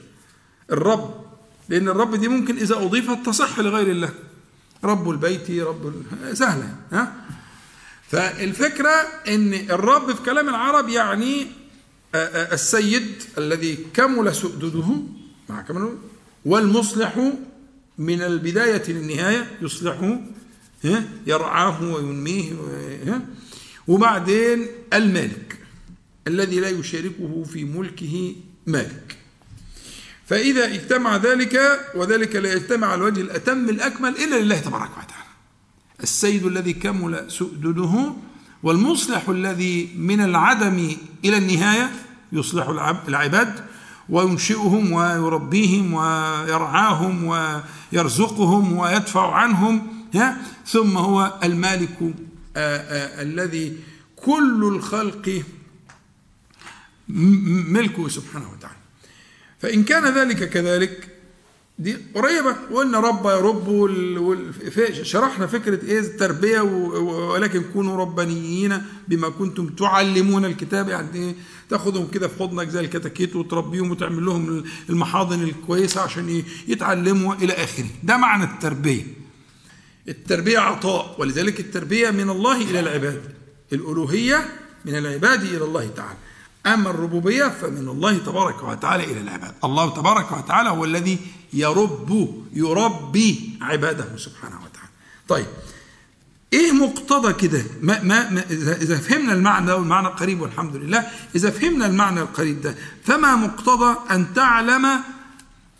الرب 0.72 1.26
لأن 1.70 1.90
الرب 1.90 2.16
دي 2.16 2.28
ممكن 2.28 2.58
إذا 2.58 2.76
أضيفت 2.76 3.26
تصح 3.26 3.60
لغير 3.60 3.88
الله. 3.92 4.10
رب 4.84 5.10
البيت 5.10 5.52
رب 5.52 6.04
سهلة 6.34 6.76
ها؟ 6.92 7.14
فالفكرة 8.08 8.92
إن 9.28 9.54
الرب 9.54 10.16
في 10.16 10.24
كلام 10.24 10.50
العرب 10.50 10.90
يعني 10.90 11.48
السيد 12.16 13.24
الذي 13.38 13.78
كمل 13.94 14.36
سؤدده 14.36 14.88
مع 15.50 15.62
كمله 15.62 15.96
والمصلح 16.46 17.32
من 18.00 18.22
البداية 18.22 18.84
للنهاية 18.88 19.52
يصلحه 19.62 20.20
يرعاه 21.28 21.84
وينميه 21.84 22.54
وبعدين 23.88 24.68
المالك 24.94 25.58
الذي 26.28 26.60
لا 26.60 26.70
يشاركه 26.70 27.44
في 27.44 27.64
ملكه 27.64 28.36
مالك 28.68 29.18
فإذا 30.26 30.66
اجتمع 30.66 31.18
ذلك 31.18 31.80
وذلك 31.96 32.36
لا 32.36 32.54
يجتمع 32.54 32.88
على 32.88 32.96
الوجه 32.96 33.22
الأتم 33.22 33.70
الأكمل 33.70 34.10
إلا 34.10 34.36
لله 34.36 34.60
تبارك 34.60 34.92
وتعالى. 34.92 35.30
السيد 36.04 36.46
الذي 36.46 36.74
كمل 36.74 37.32
سؤدده 37.32 38.14
والمصلح 38.64 39.30
الذي 39.30 39.90
من 39.98 40.22
العدم 40.22 40.98
إلى 41.26 41.38
النهاية 41.38 41.92
يصلح 42.32 42.68
العباد 43.08 43.66
وينشئهم 44.10 44.92
ويربيهم 44.92 45.94
ويرعاهم 45.94 47.24
ويرزقهم 47.94 48.78
ويدفع 48.78 49.34
عنهم 49.34 49.88
ثم 50.66 50.98
هو 50.98 51.40
المالك 51.44 51.98
الذي 52.58 53.78
كل 54.16 54.72
الخلق 54.76 55.44
ملكه 57.08 58.08
سبحانه 58.08 58.52
وتعالى. 58.52 58.76
فإن 59.60 59.84
كان 59.84 60.14
ذلك 60.18 60.50
كذلك 60.50 61.08
دي 61.80 61.98
قريبة. 62.16 62.56
وقلنا 62.72 63.00
رب 63.00 63.26
يرب 63.26 63.90
شرحنا 65.04 65.48
فكرة 65.48 65.86
إيه؟ 65.86 66.00
التربية 66.00 66.62
ولكن 66.62 67.64
كونوا 67.74 67.98
ربانيين 67.98 68.82
بما 69.08 69.30
كنتم 69.30 69.68
تعلمون 69.68 70.46
الكتاب 70.46 70.90
يعني 70.90 71.08
إيه؟ 71.16 71.36
تاخدهم 71.70 72.08
كده 72.08 72.28
في 72.28 72.40
حضنك 72.40 72.70
زي 72.70 72.80
الكتاكيت 72.80 73.36
وتربيهم 73.36 73.92
وتعمل 73.92 74.26
لهم 74.26 74.64
المحاضن 74.90 75.44
الكويسة 75.44 76.02
عشان 76.02 76.44
يتعلموا 76.68 77.36
إلى 77.36 77.54
آخره. 77.54 77.88
ده 78.04 78.18
معنى 78.18 78.44
التربية. 78.44 79.04
التربية 80.08 80.60
عطاء 80.60 81.16
ولذلك 81.20 81.60
التربية 81.60 82.12
من 82.12 82.30
الله 82.30 82.62
إلى 82.62 82.80
العباد. 82.80 83.22
الألوهية 83.74 84.50
من 84.86 84.96
العباد 84.96 85.44
إلى 85.44 85.64
الله 85.64 85.88
تعالى. 85.96 86.18
أما 86.66 86.90
الربوبية 86.90 87.48
فمن 87.62 87.88
الله 87.90 88.18
تبارك 88.18 88.64
وتعالى 88.64 89.04
إلى 89.04 89.22
العباد. 89.22 89.54
الله 89.64 89.94
تبارك 89.94 90.32
وتعالى 90.32 90.70
هو 90.70 90.86
الذي 90.86 91.18
يرب 91.54 92.44
يربي 92.54 93.50
عباده 93.62 94.18
سبحانه 94.18 94.56
وتعالى. 94.56 94.90
طيب 95.28 95.46
إيه 96.54 96.72
مقتضى 96.72 97.34
كده؟ 97.34 97.64
ما, 97.82 98.04
ما, 98.04 98.30
ما 98.30 98.44
اذا 98.52 98.98
فهمنا 98.98 99.34
المعنى 99.34 99.66
ده 99.66 99.78
والمعنى 99.78 100.08
قريب 100.08 100.42
والحمد 100.42 100.76
لله 100.76 101.08
إذا 101.36 101.50
فهمنا 101.50 101.86
المعنى 101.86 102.22
القريب 102.22 102.62
ده 102.62 102.76
فما 103.04 103.36
مقتضى 103.36 103.98
أن 104.12 104.34
تعلم 104.34 104.86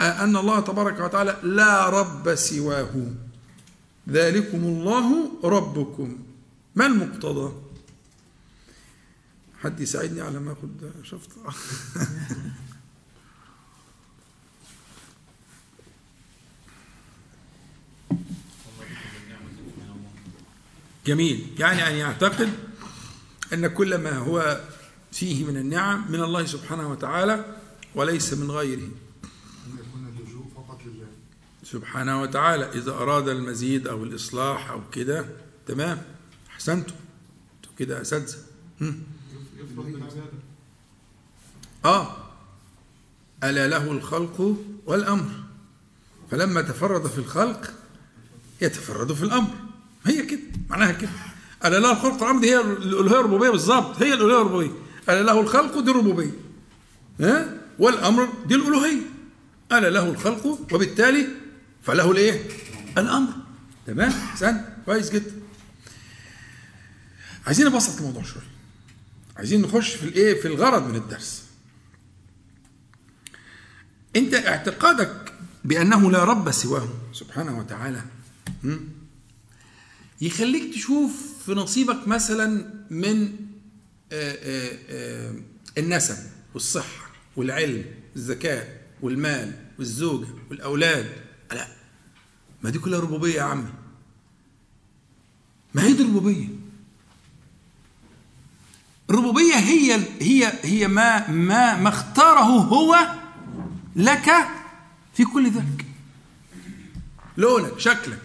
أن 0.02 0.36
الله 0.36 0.60
تبارك 0.60 1.00
وتعالى 1.00 1.38
لا 1.44 1.90
رب 1.90 2.36
سواه؟ 2.36 2.92
ذلكم 4.10 4.58
الله 4.58 5.32
ربكم. 5.44 6.18
ما 6.76 6.86
المقتضى؟ 6.86 7.54
حد 9.62 9.80
يساعدني 9.80 10.22
على 10.22 10.40
ما 10.40 10.52
اخد 10.52 10.92
شفت 11.04 11.30
جميل. 21.10 21.48
يعني 21.60 21.88
أن 21.88 21.94
يعتقد 21.94 22.50
أن 23.54 23.68
كل 23.68 23.98
ما 23.98 24.18
هو 24.18 24.62
فيه 25.12 25.46
من 25.46 25.58
النعم 25.58 26.12
من 26.12 26.24
الله 26.24 26.46
سبحانه 26.46 26.92
وتعالى 26.92 27.56
وليس 27.96 28.34
من 28.34 28.52
غيره. 28.52 28.90
سبحانه 31.64 32.22
وتعالى 32.22 32.66
إذا 32.66 32.92
أراد 32.92 33.28
المزيد 33.28 33.88
أو 33.88 34.04
الإصلاح 34.04 34.70
أو 34.70 34.82
كده 34.92 35.26
تمام؟ 35.68 36.02
أحسنتم. 36.50 36.96
أنتم 37.56 37.72
كده 37.80 38.02
أساتذة. 38.02 38.38
آه. 41.86 42.18
ألا 43.44 43.68
له 43.68 43.92
الخلق 43.92 44.56
والأمر. 44.86 45.30
فلما 46.32 46.62
تفرد 46.62 47.08
في 47.08 47.18
الخلق 47.18 47.74
يتفرد 48.62 49.14
في 49.14 49.24
الأمر. 49.24 49.69
هي 50.06 50.26
كده 50.26 50.40
معناها 50.70 50.92
كده. 50.92 51.10
ألا 51.66 51.80
له 51.80 51.92
الخلق 51.92 52.24
والأمر 52.24 52.42
دي 52.42 52.50
هي 52.50 52.62
الألوهية 52.62 53.20
الربوبية 53.20 53.50
بالظبط 53.50 54.02
هي 54.02 54.14
الألوهية 54.14 54.42
الربوبية. 54.42 54.72
ألا 55.10 55.24
له 55.24 55.40
الخلق 55.40 55.80
دي 55.80 55.92
الربوبية. 55.92 56.32
ها؟ 57.20 57.58
والأمر 57.80 58.30
دي 58.48 58.56
الألوهية. 58.56 59.02
ألا 59.72 59.90
له 59.90 60.10
الخلق 60.10 60.46
وبالتالي 60.46 61.28
فله 61.84 62.12
الإيه؟ 62.12 62.44
الأمر. 62.98 63.34
تمام؟ 63.88 64.14
سهل 64.36 64.66
كويس 64.86 65.12
جدا. 65.12 65.32
عايزين 67.48 67.66
نبسط 67.66 67.98
الموضوع 67.98 68.24
شوية. 68.24 68.44
عايزين 69.38 69.62
نخش 69.62 69.96
في 69.96 70.04
الإيه؟ 70.04 70.42
في 70.42 70.48
الغرض 70.48 70.88
من 70.88 70.96
الدرس. 70.96 71.44
أنت 74.16 74.34
اعتقادك 74.34 75.34
بأنه 75.64 76.12
لا 76.12 76.24
رب 76.24 76.52
سواه 76.52 76.90
سبحانه 77.14 77.60
وتعالى 77.60 78.02
يخليك 80.22 80.74
تشوف 80.74 81.12
في 81.46 81.52
نصيبك 81.52 82.08
مثلا 82.08 82.74
من 82.90 83.36
النسب 85.78 86.18
والصحة 86.54 87.12
والعلم 87.36 87.86
والذكاء 88.16 88.82
والمال 89.02 89.54
والزوجة 89.80 90.28
والأولاد. 90.50 91.12
لا 91.52 91.68
ما 92.64 92.70
دي 92.70 92.80
كلها 92.80 93.00
ربوبية 93.00 93.36
يا 93.36 93.42
عمي. 93.42 93.70
ما 95.74 95.84
هي 95.84 95.94
دي 95.94 96.04
الربوبية؟ 96.04 96.48
الربوبية 99.10 99.56
هي 99.56 100.04
هي 100.22 100.54
هي 100.64 100.88
ما 100.88 101.32
ما 101.32 101.78
ما 101.78 101.90
اختاره 101.90 102.40
هو 102.40 102.98
لك 103.96 104.32
في 105.14 105.26
كل 105.26 105.52
ذلك. 105.52 105.86
لونك 107.38 107.80
شكلك. 107.80 108.22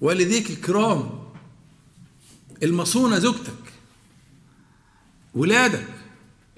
والديك 0.00 0.50
الكرام 0.50 1.20
المصونة 2.62 3.18
زوجتك 3.18 3.72
ولادك 5.34 5.88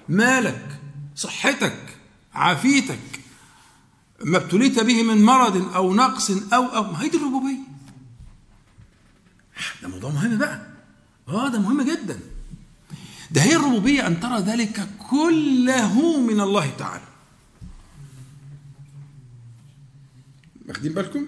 مالك 0.09 0.79
صحتك 1.15 1.97
عافيتك 2.33 2.99
ما 4.25 4.37
ابتليت 4.37 4.79
به 4.79 5.03
من 5.03 5.25
مرض 5.25 5.75
أو 5.75 5.93
نقص 5.93 6.31
أو 6.53 6.65
أو 6.65 6.83
ما 6.91 7.01
هي 7.01 7.09
دي 7.09 7.17
الربوبية. 7.17 7.57
ده 9.81 9.87
موضوع 9.87 10.11
مهم 10.11 10.37
بقى. 10.37 10.67
آه 11.27 11.49
ده 11.49 11.59
مهم 11.59 11.81
جدا. 11.81 12.19
ده 13.31 13.41
هي 13.41 13.55
الربوبية 13.55 14.07
أن 14.07 14.19
ترى 14.19 14.39
ذلك 14.39 14.89
كله 15.09 16.19
من 16.19 16.39
الله 16.41 16.69
تعالى. 16.77 17.03
واخدين 20.67 20.93
بالكم؟ 20.93 21.25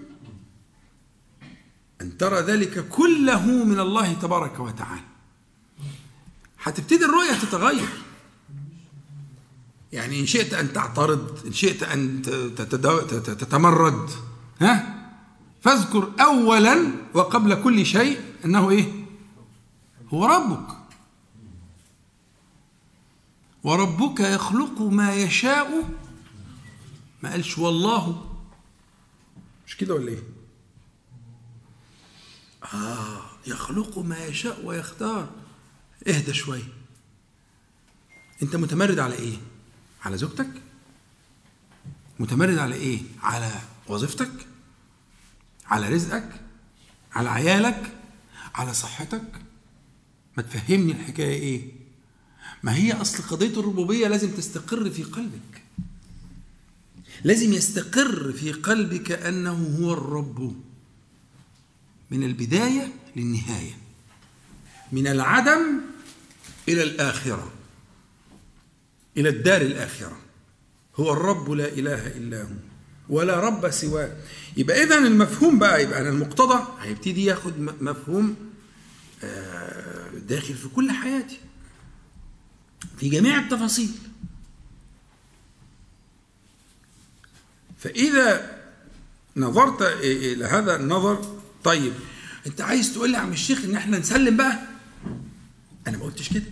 أن 2.05 2.17
ترى 2.17 2.39
ذلك 2.39 2.89
كله 2.89 3.45
من 3.45 3.79
الله 3.79 4.13
تبارك 4.13 4.59
وتعالى. 4.59 5.01
هتبتدي 6.63 7.05
الرؤية 7.05 7.33
تتغير. 7.33 7.89
يعني 9.91 10.19
إن 10.19 10.25
شئت 10.25 10.53
أن 10.53 10.73
تعترض 10.73 11.45
إن 11.45 11.53
شئت 11.53 11.83
أن 11.83 12.21
تتمرد 13.25 14.09
ها؟ 14.61 14.95
فاذكر 15.61 16.11
أولا 16.19 16.91
وقبل 17.13 17.63
كل 17.63 17.85
شيء 17.85 18.19
أنه 18.45 18.69
إيه؟ 18.69 19.05
هو 20.13 20.25
ربك. 20.25 20.75
وربك 23.63 24.19
يخلق 24.19 24.81
ما 24.81 25.15
يشاء. 25.15 25.95
ما 27.23 27.31
قالش 27.31 27.57
والله. 27.57 28.37
مش 29.67 29.77
كده 29.77 29.93
ولا 29.93 30.07
إيه؟ 30.07 30.23
آه 32.73 33.21
يخلق 33.47 33.99
ما 33.99 34.25
يشاء 34.25 34.65
ويختار. 34.65 35.29
اهدى 36.07 36.33
شوية 36.33 36.73
انت 38.43 38.55
متمرد 38.55 38.99
على 38.99 39.15
إيه؟ 39.15 39.37
على 40.05 40.17
زوجتك؟ 40.17 40.49
متمرد 42.19 42.57
على 42.57 42.75
إيه؟ 42.75 42.99
على 43.21 43.51
وظيفتك؟ 43.87 44.47
على 45.65 45.89
رزقك؟ 45.89 46.41
على 47.13 47.29
عيالك؟ 47.29 47.91
على 48.55 48.73
صحتك؟ 48.73 49.41
ما 50.37 50.43
تفهمني 50.43 50.91
الحكاية 50.91 51.39
إيه؟ 51.39 51.71
ما 52.63 52.75
هي 52.75 52.93
اصل 52.93 53.23
قضية 53.23 53.59
الربوبية 53.59 54.07
لازم 54.07 54.31
تستقر 54.31 54.89
في 54.89 55.03
قلبك. 55.03 55.63
لازم 57.23 57.53
يستقر 57.53 58.31
في 58.31 58.51
قلبك 58.51 59.11
أنه 59.11 59.77
هو 59.79 59.93
الرب. 59.93 60.55
من 62.11 62.23
البداية 62.23 62.93
للنهاية. 63.15 63.77
من 64.91 65.07
العدم 65.07 65.81
إلى 66.69 66.83
الآخرة. 66.83 67.51
إلى 69.17 69.29
الدار 69.29 69.61
الآخرة. 69.61 70.17
هو 70.95 71.13
الرب 71.13 71.51
لا 71.51 71.67
إله 71.67 72.07
إلا 72.07 72.41
هو. 72.43 72.55
ولا 73.09 73.39
رب 73.39 73.71
سواه. 73.71 74.17
يبقى 74.57 74.83
اذا 74.83 74.97
المفهوم 74.97 75.59
بقى 75.59 75.83
يبقى 75.83 76.01
أنا 76.01 76.09
المقتضى 76.09 76.67
هيبتدي 76.79 77.25
ياخد 77.25 77.59
مفهوم 77.59 78.35
آه، 79.23 80.09
داخل 80.27 80.53
في 80.53 80.67
كل 80.67 80.91
حياتي. 80.91 81.39
في 82.97 83.09
جميع 83.09 83.39
التفاصيل. 83.39 83.91
فإذا 87.79 88.55
نظرت 89.37 89.81
إلى 89.81 90.45
هذا 90.45 90.75
النظر 90.75 91.34
طيب 91.65 91.93
أنت 92.47 92.61
عايز 92.61 92.93
تقول 92.93 93.09
لي 93.09 93.17
يا 93.17 93.21
عم 93.21 93.31
الشيخ 93.31 93.63
إن 93.63 93.75
إحنا 93.75 93.99
نسلم 93.99 94.37
بقى؟ 94.37 94.59
أنا 95.87 95.97
ما 95.97 96.03
قلتش 96.03 96.29
كده. 96.29 96.43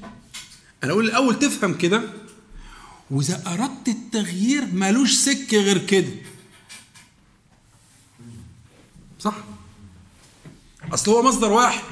أنا 0.84 0.92
أقول 0.92 1.06
الأول 1.06 1.40
تفهم 1.40 1.74
كده. 1.74 2.14
وإذا 3.12 3.44
أردت 3.48 3.88
التغيير 3.88 4.66
مالوش 4.66 5.12
سكة 5.12 5.58
غير 5.58 5.78
كده. 5.78 6.12
صح؟ 9.20 9.36
أصل 10.94 11.12
هو 11.12 11.24
مصدر 11.24 11.52
واحد. 11.52 11.84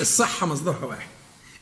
الصحة 0.00 0.46
مصدرها 0.46 0.84
واحد. 0.84 1.08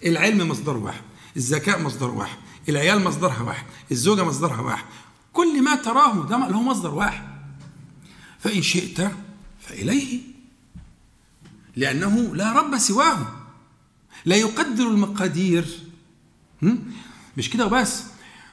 العلم 0.05 0.49
مصدره 0.49 0.79
واحد. 0.79 1.03
الذكاء 1.37 1.83
مصدره 1.83 2.11
واحد. 2.11 2.39
العيال 2.69 3.05
مصدرها 3.05 3.43
واحد. 3.43 3.67
الزوجة 3.91 4.25
مصدرها 4.25 4.61
واحد. 4.61 4.85
كل 5.33 5.63
ما 5.63 5.75
تراه 5.75 6.27
ده 6.27 6.37
له 6.37 6.63
مصدر 6.63 6.95
واحد. 6.95 7.35
فإن 8.41 8.63
شئت 8.63 9.01
فإليه. 9.69 10.21
لأنه 11.77 12.35
لا 12.35 12.53
رب 12.53 12.79
سواه. 12.79 13.27
لا 14.25 14.37
يقدر 14.37 14.89
المقادير. 14.89 15.65
مش 17.37 17.51
كده 17.51 17.67
وبس. 17.67 18.03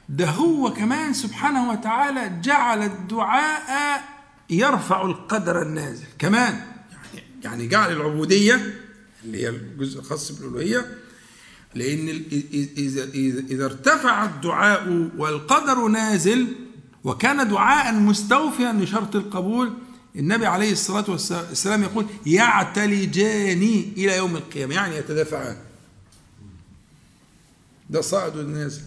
ده 0.08 0.30
هو 0.30 0.72
كمان 0.72 1.12
سبحانه 1.12 1.70
وتعالى 1.70 2.40
جعل 2.42 2.82
الدعاء 2.82 4.02
يرفع 4.50 5.02
القدر 5.02 5.62
النازل. 5.62 6.06
كمان. 6.18 6.66
يعني 7.14 7.26
يعني 7.44 7.66
جعل 7.66 7.92
العبودية 7.92 8.74
اللي 9.24 9.42
هي 9.42 9.48
الجزء 9.48 10.00
الخاص 10.00 10.32
بالألوهية 10.32 10.98
لأن 11.74 12.08
إذا 12.76 13.04
إذا 13.50 13.64
ارتفع 13.64 14.24
الدعاء 14.24 15.10
والقدر 15.16 15.88
نازل 15.88 16.46
وكان 17.04 17.48
دعاء 17.48 17.94
مستوفيا 17.94 18.72
لشرط 18.72 19.16
القبول 19.16 19.72
النبي 20.16 20.46
عليه 20.46 20.72
الصلاة 20.72 21.04
والسلام 21.10 21.82
يقول 21.82 22.06
يعتلجان 22.26 23.62
إلى 23.96 24.16
يوم 24.16 24.36
القيامة. 24.36 24.74
يعني 24.74 24.96
يتدافعان 24.96 25.56
ده 27.90 28.00
صاعد 28.00 28.36
ونازل 28.36 28.82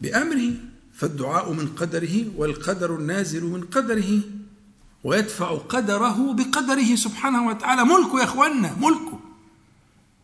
بأمره 0.00 0.52
فالدعاء 0.94 1.52
من 1.52 1.66
قدره 1.66 2.24
والقدر 2.36 2.96
النازل 2.96 3.44
من 3.44 3.60
قدره 3.60 4.20
ويدفع 5.04 5.58
قدره 5.58 6.32
بقدره 6.32 6.94
سبحانه 6.94 7.46
وتعالى. 7.46 7.84
ملكه 7.84 8.18
يا 8.18 8.24
اخوانا 8.24 8.76
ملكه. 8.80 9.20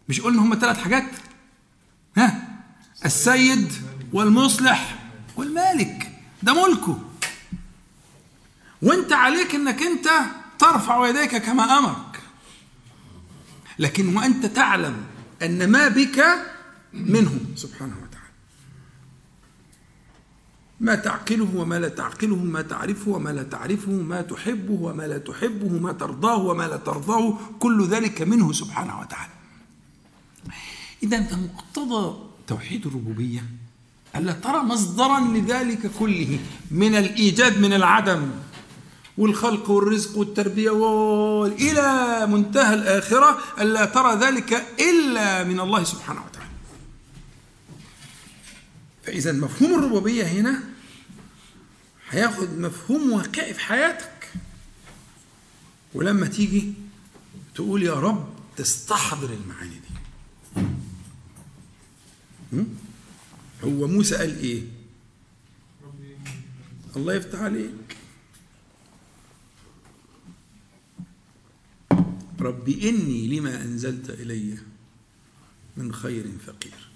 مش 0.09 0.21
قلنا 0.21 0.43
هم 0.43 0.55
ثلاث 0.55 0.79
حاجات؟ 0.79 1.11
ها؟ 2.17 2.59
السيد 3.05 3.73
والمصلح 4.13 5.09
والمالك. 5.37 6.13
ده 6.43 6.67
ملكه. 6.69 6.99
وانت 8.87 9.13
عليك 9.13 9.55
انك 9.55 9.83
انت 9.83 10.09
ترفع 10.59 11.09
يديك 11.09 11.37
كما 11.37 11.79
امرك. 11.79 12.21
لكن 13.79 14.17
وانت 14.17 14.47
تعلم 14.47 14.97
ان 15.43 15.71
ما 15.71 15.89
بك 15.89 16.25
منه. 16.93 17.41
سبحانه 17.57 17.95
وتعالى. 18.03 18.17
ما 20.81 20.95
تعقله 20.95 21.57
وما 21.57 21.79
لا 21.79 21.89
تعقله 21.89 22.37
ما 22.37 22.63
تعرفه 22.63 23.11
وما 23.11 23.31
لا 23.31 23.43
تعرفه 23.43 23.91
ما 23.91 24.21
تحبه 24.23 24.73
وما 24.73 25.03
لا 25.03 25.19
تحبه 25.19 25.69
ما 25.69 25.93
ترضاه 25.93 26.37
وما 26.37 26.63
لا 26.63 26.77
ترضاه 26.77 27.39
كل 27.59 27.89
ذلك 27.89 28.23
منه 28.23 28.53
سبحانه 28.53 29.01
وتعالى. 29.01 29.33
إذا 31.03 31.23
فمقتضى 31.23 32.19
توحيد 32.47 32.87
الربوبية. 32.87 33.45
ألا 34.17 34.33
ترى 34.33 34.63
مصدرا 34.63 35.21
لذلك 35.21 35.91
كله 35.99 36.39
من 36.71 36.95
الإيجاد 36.95 37.61
من 37.61 37.73
العدم. 37.73 38.31
والخلق 39.19 39.71
والرزق 39.71 40.19
والتربية 40.19 40.71
إلى 41.47 42.27
منتهى 42.27 42.75
الآخرة 42.75 43.39
ألا 43.61 43.85
ترى 43.85 44.17
ذلك 44.17 44.53
إلا 44.81 45.45
من 45.45 45.61
الله 45.61 45.85
سبحانه 45.85 46.25
وتعالى. 46.25 46.51
فإذا 49.03 49.33
مفهوم 49.33 49.79
الربوبية 49.79 50.25
هنا 50.25 50.65
هياخد 52.11 52.59
مفهوم 52.59 53.13
واقعي 53.13 53.55
في 53.55 53.61
حياتك. 53.61 54.33
ولما 55.95 56.27
تيجي 56.27 56.73
تقول 57.55 57.83
يا 57.83 57.95
رب 57.95 58.35
تستحضر 58.57 59.31
المعاني 59.31 59.81
دي. 62.53 62.65
هو 63.65 63.87
موسى 63.87 64.17
قال 64.17 64.39
إيه؟ 64.39 64.63
الله 66.97 67.15
يفتح 67.15 67.41
عليك. 67.41 67.96
رب 72.41 72.69
إني 72.69 73.27
لما 73.27 73.63
أنزلت 73.63 74.11
إلي 74.11 74.59
من 75.77 75.95
خير 75.95 76.25
فقير. 76.47 76.89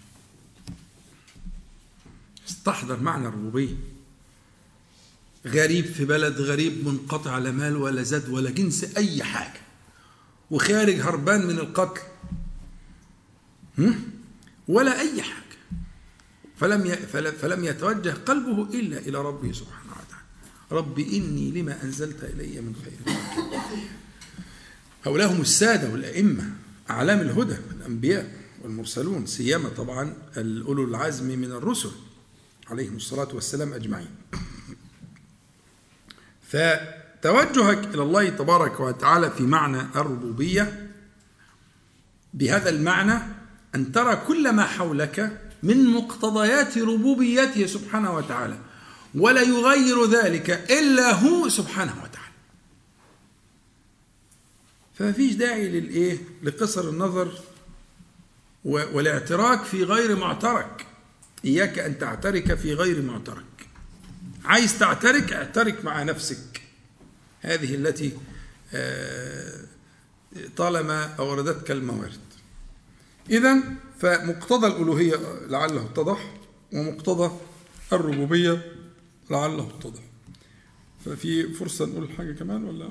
استحضر 2.49 3.01
معنى 3.01 3.29
الربوبية. 3.29 3.77
غريب 5.47 5.85
في 5.85 6.05
بلد 6.05 6.41
غريب 6.41 6.89
منقطع 6.89 7.39
لا 7.39 7.51
مال 7.51 7.77
ولا 7.77 8.03
زاد 8.03 8.29
ولا 8.29 8.51
جنس 8.51 8.85
أي 8.85 9.25
حاجة. 9.25 9.61
وخارج 10.51 10.95
هربان 10.95 11.47
من 11.47 11.59
القتل 11.59 12.01
ولا 14.69 15.01
أي 15.01 15.23
حاجة. 15.23 15.41
فلم 16.57 16.97
فلم 17.43 17.65
يتوجه 17.65 18.11
قلبه 18.11 18.63
إلا 18.63 18.99
إلى 18.99 19.19
ربه 19.19 19.53
سبحانه 19.53 19.91
وتعالى. 19.91 20.25
رب 20.73 20.99
إني 20.99 21.51
لما 21.51 21.83
أنزلت 21.83 22.25
إلي 22.25 22.61
من 22.61 22.75
خير 22.85 23.17
هؤلاء 25.07 25.33
هم 25.33 25.41
السادة 25.41 25.91
والأئمة 25.91 26.51
أعلام 26.91 27.21
الهدى 27.21 27.57
الأنبياء 27.77 28.33
والمرسلون 28.63 29.27
سيما 29.27 29.69
طبعا 29.69 30.15
الأولو 30.37 30.85
العزم 30.85 31.39
من 31.39 31.53
الرسل 31.53 31.91
عليهم 32.71 32.97
الصلاة 32.97 33.29
والسلام 33.35 33.73
أجمعين. 33.73 34.11
فتوجهك 36.49 37.95
إلى 37.95 38.03
الله 38.03 38.29
تبارك 38.29 38.81
وتعالى 38.81 39.31
في 39.31 39.43
معنى 39.43 39.81
الربوبية. 39.81 40.91
بهذا 42.35 42.71
المعنى 42.71 43.19
أن 43.75 43.93
ترى 43.93 44.17
كل 44.17 44.53
ما 44.53 44.65
حولك 44.65 45.41
من 45.63 45.85
مقتضيات 45.85 46.79
ربوبيته 46.79 47.67
سبحانه 47.67 48.17
وتعالى 48.17 48.59
ولا 49.15 49.43
يغير 49.43 50.11
ذلك 50.11 50.51
إلا 50.51 51.13
هو 51.13 51.49
سبحانه 51.49 51.93
وتعالى. 51.93 52.10
فما 55.01 55.13
فيش 55.13 55.35
داعي 55.35 55.69
للإيه؟ 55.69 56.19
لقصر 56.43 56.89
النظر 56.89 57.33
والاعتراك 58.65 59.65
في 59.65 59.85
غير 59.85 60.17
معترك. 60.17 60.87
إياك 61.45 61.79
أن 61.79 61.99
تعترك 61.99 62.55
في 62.55 62.75
غير 62.75 63.03
معترك. 63.03 63.45
عايز 64.45 64.79
تعترك 64.79 65.33
اعترك 65.33 65.85
مع 65.85 66.03
نفسك. 66.03 66.63
هذه 67.41 67.75
التي 67.75 68.13
آه، 68.75 69.61
طالما 70.57 71.05
أوردتك 71.05 71.71
الموارد. 71.71 72.21
إذا 73.31 73.63
فمقتضى 74.01 74.67
الألوهية 74.67 75.17
لعله 75.49 75.85
اتضح 75.85 76.35
ومقتضى 76.73 77.37
الربوبية 77.93 78.73
لعله 79.31 79.69
اتضح. 79.69 80.03
ففي 81.05 81.55
فرصة 81.55 81.87
نقول 81.87 82.13
حاجة 82.13 82.33
كمان 82.33 82.65
ولا؟ 82.65 82.89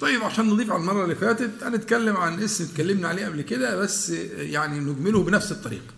طيب 0.00 0.22
عشان 0.22 0.46
نضيف 0.46 0.70
على 0.70 0.80
المرة 0.80 1.04
اللي 1.04 1.14
فاتت 1.14 1.62
هنتكلم 1.62 2.16
عن 2.16 2.42
اسم 2.42 2.64
اتكلمنا 2.64 3.08
عليه 3.08 3.26
قبل 3.26 3.42
كده 3.42 3.76
بس 3.76 4.10
يعني 4.36 4.78
نجمله 4.78 5.22
بنفس 5.22 5.52
الطريقة 5.52 5.94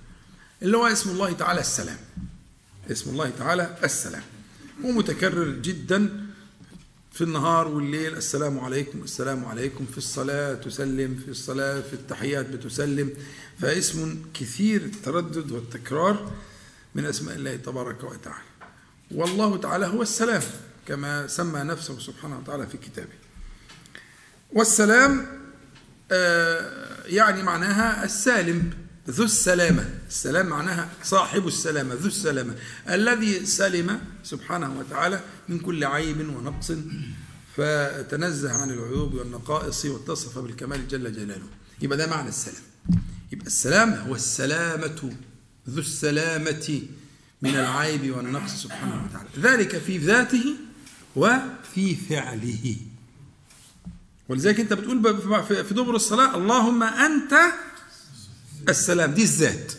اللي 0.62 0.76
هو 0.76 0.86
اسم 0.86 1.10
الله 1.10 1.32
تعالى 1.32 1.60
السلام. 1.60 1.98
اسم 2.90 3.10
الله 3.10 3.30
تعالى 3.38 3.76
السلام. 3.84 4.22
هو 4.84 4.90
متكرر 4.90 5.50
جدا 5.50 6.26
في 7.12 7.24
النهار 7.24 7.68
والليل 7.68 8.16
السلام 8.16 8.60
عليكم 8.60 9.02
السلام 9.02 9.44
عليكم 9.44 9.86
في 9.86 9.98
الصلاة 9.98 10.54
تسلم 10.54 11.20
في 11.24 11.30
الصلاة 11.30 11.80
في 11.80 11.92
التحيات 11.92 12.46
بتسلم. 12.50 13.10
فاسم 13.58 14.22
كثير 14.34 14.80
التردد 14.80 15.52
والتكرار 15.52 16.32
من 16.94 17.04
أسماء 17.04 17.36
الله 17.36 17.56
تبارك 17.56 18.04
وتعالى. 18.04 18.44
والله 19.10 19.56
تعالى 19.56 19.86
هو 19.86 20.02
السلام 20.02 20.42
كما 20.88 21.26
سمى 21.26 21.60
نفسه 21.60 21.98
سبحانه 21.98 22.38
وتعالى 22.38 22.66
في 22.66 22.78
كتابه. 22.78 23.29
والسلام 24.52 25.26
آه، 26.12 26.70
يعني 27.06 27.42
معناها 27.42 28.04
السالم 28.04 28.70
ذو 29.10 29.24
السلامة. 29.24 29.90
السلام 30.08 30.46
معناها 30.46 30.88
صاحب 31.04 31.46
السلامة 31.46 31.94
ذو 31.94 32.06
السلامة. 32.06 32.54
الذي 32.88 33.46
سلم 33.46 34.00
سبحانه 34.22 34.78
وتعالى 34.78 35.20
من 35.48 35.58
كل 35.58 35.84
عيب 35.84 36.20
ونقص 36.36 36.72
فتنزه 37.56 38.52
عن 38.52 38.70
العيوب 38.70 39.14
والنقائص 39.14 39.84
واتصف 39.84 40.38
بالكمال 40.38 40.88
جل 40.88 41.12
جلاله. 41.12 41.48
يبقى 41.82 41.98
ده 41.98 42.06
معنى 42.06 42.28
السلام. 42.28 42.62
يبقى 43.32 43.46
السلام 43.46 43.92
هو 43.92 44.14
السلامة 44.14 45.16
ذو 45.68 45.80
السلامة 45.80 46.82
من 47.42 47.56
العيب 47.56 48.16
والنقص 48.16 48.62
سبحانه 48.62 49.04
وتعالى. 49.04 49.28
ذلك 49.38 49.78
في 49.78 49.98
ذاته 49.98 50.56
وفي 51.16 51.96
فعله. 52.08 52.76
ولذلك 54.30 54.60
انت 54.60 54.72
بتقول 54.72 55.16
في 55.64 55.74
دبر 55.74 55.94
الصلاة 55.96 56.36
اللهم 56.36 56.82
أنت 56.82 57.34
السلام. 58.68 59.10
دي 59.14 59.22
الذات. 59.22 59.72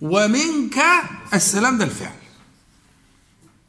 ومنك 0.00 0.78
السلام 1.34 1.78
ده 1.78 1.84
الفعل. 1.84 2.16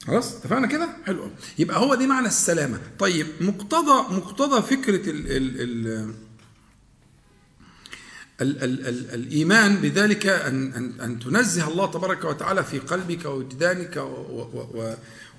خلاص؟ 0.08 0.36
اتفقنا 0.36 0.68
كده؟ 0.68 0.90
حلو 1.06 1.30
يبقى 1.60 1.80
هو 1.80 1.96
دي 1.96 2.08
معنى 2.08 2.28
السلامة. 2.28 2.80
طيب 3.00 3.28
مقتضى 3.42 4.16
مقتضى 4.16 4.62
فكرة 4.62 5.10
ال 5.10 5.32
ال 5.32 5.62
ال 5.62 6.14
ال 8.42 8.64
ال 8.64 8.88
ال 8.88 9.14
الإيمان 9.14 9.76
بذلك 9.76 10.28
أن, 10.28 10.74
أن, 10.74 11.02
أن 11.02 11.20
تنزه 11.20 11.68
الله 11.68 11.86
تبارك 11.92 12.24
وتعالى 12.24 12.64
في 12.64 12.80
قلبك 12.80 13.26
ووجدانك 13.26 14.04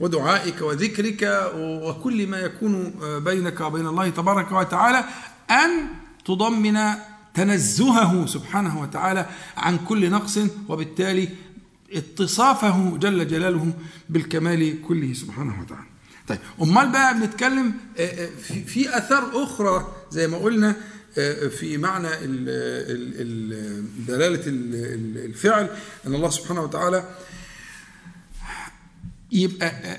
ودعائك 0.00 0.62
وذكرك 0.62 1.50
وكل 1.56 2.26
ما 2.26 2.38
يكون 2.38 2.94
بينك 3.24 3.60
وبين 3.60 3.86
الله 3.86 4.08
تبارك 4.08 4.52
وتعالى 4.52 5.04
أن 5.50 5.70
تضمن 6.24 6.78
تنزهه 7.34 8.26
سبحانه 8.26 8.80
وتعالى 8.80 9.26
عن 9.56 9.78
كل 9.78 10.10
نقص 10.10 10.38
وبالتالي 10.68 11.28
اتصافه 11.92 12.96
جل 12.96 13.28
جلاله 13.28 13.72
بالكمال 14.08 14.82
كله 14.82 15.12
سبحانه 15.12 15.60
وتعالى. 15.60 15.86
طيب 16.28 16.38
أمال 16.62 16.88
بقى 16.92 17.14
بنتكلم 17.14 17.74
في 18.66 18.98
أثار 18.98 19.42
أخرى 19.42 19.92
زي 20.10 20.28
ما 20.28 20.36
قلنا 20.38 20.76
في 21.58 21.76
معنى 21.78 22.08
دلالة 24.08 24.42
الفعل 25.26 25.68
أن 26.06 26.14
الله 26.14 26.30
سبحانه 26.30 26.60
وتعالى 26.62 27.04
يبقى 29.32 29.98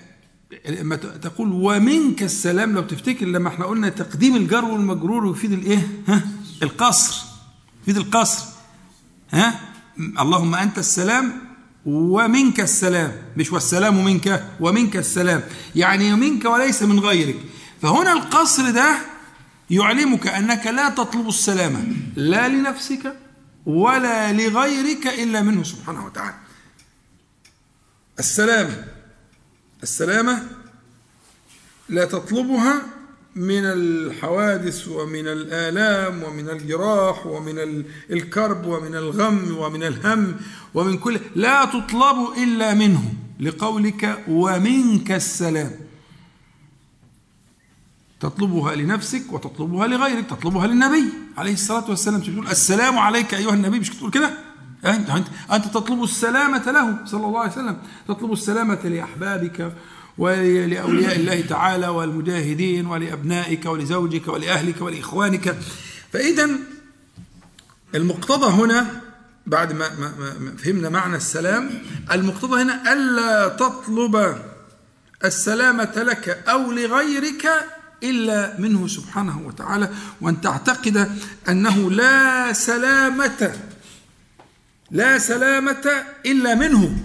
لما 0.69 0.95
تقول 0.95 1.51
ومنك 1.51 2.23
السلام 2.23 2.73
لو 2.75 2.81
تفتكر 2.81 3.25
لما 3.25 3.49
إحنا 3.49 3.65
قلنا 3.65 3.89
تقديم 3.89 4.35
الجر 4.35 4.65
والمجرور 4.65 5.31
يفيد 5.31 5.51
الإيه؟ 5.51 5.87
ها؟ 6.07 6.21
القصر 6.63 7.21
يفيد 7.83 7.97
القصر 7.97 8.45
ها؟ 9.31 9.59
اللهم 9.99 10.55
أنت 10.55 10.77
السلام 10.77 11.33
ومنك 11.85 12.59
السلام 12.59 13.11
مش 13.37 13.51
والسلام 13.51 14.05
منك 14.05 14.45
ومنك 14.59 14.97
السلام 14.97 15.43
يعني 15.75 16.15
منك 16.15 16.45
وليس 16.45 16.83
من 16.83 16.99
غيرك 16.99 17.35
فهنا 17.81 18.13
القصر 18.13 18.69
ده 18.71 18.97
يعلمك 19.69 20.27
أنك 20.27 20.67
لا 20.67 20.89
تطلب 20.89 21.27
السلامه 21.27 21.83
لا 22.15 22.47
لنفسك 22.47 23.13
ولا 23.65 24.33
لغيرك 24.33 25.07
إلا 25.07 25.41
منه 25.41 25.63
سبحانه 25.63 26.05
وتعالى. 26.05 26.37
السلامه 28.19 28.85
السلامة 29.83 30.43
لا 31.89 32.05
تطلبها 32.05 32.81
من 33.35 33.65
الحوادث 33.65 34.87
ومن 34.87 35.27
الآلام 35.27 36.23
ومن 36.23 36.49
الجراح 36.49 37.25
ومن 37.25 37.83
الكرب 38.09 38.65
ومن 38.65 38.95
الغم 38.95 39.57
ومن 39.57 39.83
الهم 39.83 40.35
ومن 40.73 40.97
كل 40.97 41.19
لا 41.35 41.65
تطلب 41.65 42.17
إلا 42.37 42.73
منه 42.73 43.13
لقولك 43.39 44.23
ومنك 44.27 45.11
السلام. 45.11 45.86
تطلبها 48.19 48.75
لنفسك 48.75 49.33
وتطلبها 49.33 49.87
لغيرك 49.87 50.25
تطلبها 50.29 50.67
للنبي 50.67 51.03
عليه 51.37 51.53
الصلاة 51.53 51.89
والسلام. 51.89 52.21
تقول 52.21 52.47
السلام 52.47 52.99
عليك 52.99 53.33
أيها 53.33 53.53
النبي 53.53 53.79
مش 53.79 53.89
تقول 53.89 54.11
كده؟ 54.11 54.29
أنت, 54.85 55.09
أنت, 55.09 55.27
أنت 55.51 55.65
تطلب 55.65 56.03
السلامة 56.03 56.71
له 56.71 57.05
صلى 57.05 57.25
الله 57.25 57.39
عليه 57.39 57.51
وسلم. 57.51 57.77
تطلب 58.07 58.31
السلامة 58.31 58.79
لأحبابك 58.83 59.73
ولأولياء 60.17 61.15
الله 61.15 61.41
تعالى 61.41 61.87
والمجاهدين 61.87 62.85
ولأبنائك 62.85 63.65
ولزوجك 63.65 64.27
ولأهلك 64.27 64.81
ولإخوانك. 64.81 65.55
فإذا 66.13 66.49
المقتضى 67.95 68.45
هنا 68.45 69.01
بعد 69.45 69.73
ما, 69.73 69.89
ما, 69.99 70.11
ما 70.39 70.57
فهمنا 70.57 70.89
معنى 70.89 71.15
السلام 71.15 71.69
المقتضى 72.11 72.61
هنا 72.61 72.93
ألا 72.93 73.47
تطلب 73.47 74.37
السلامة 75.25 75.93
لك 75.95 76.29
أو 76.49 76.71
لغيرك 76.71 77.49
إلا 78.03 78.59
منه 78.59 78.87
سبحانه 78.87 79.41
وتعالى 79.45 79.89
وأن 80.21 80.41
تعتقد 80.41 81.11
أنه 81.49 81.91
لا 81.91 82.53
سلامة 82.53 83.59
لا 84.91 85.17
سلامة 85.17 86.05
إلا 86.25 86.55
منه 86.55 86.97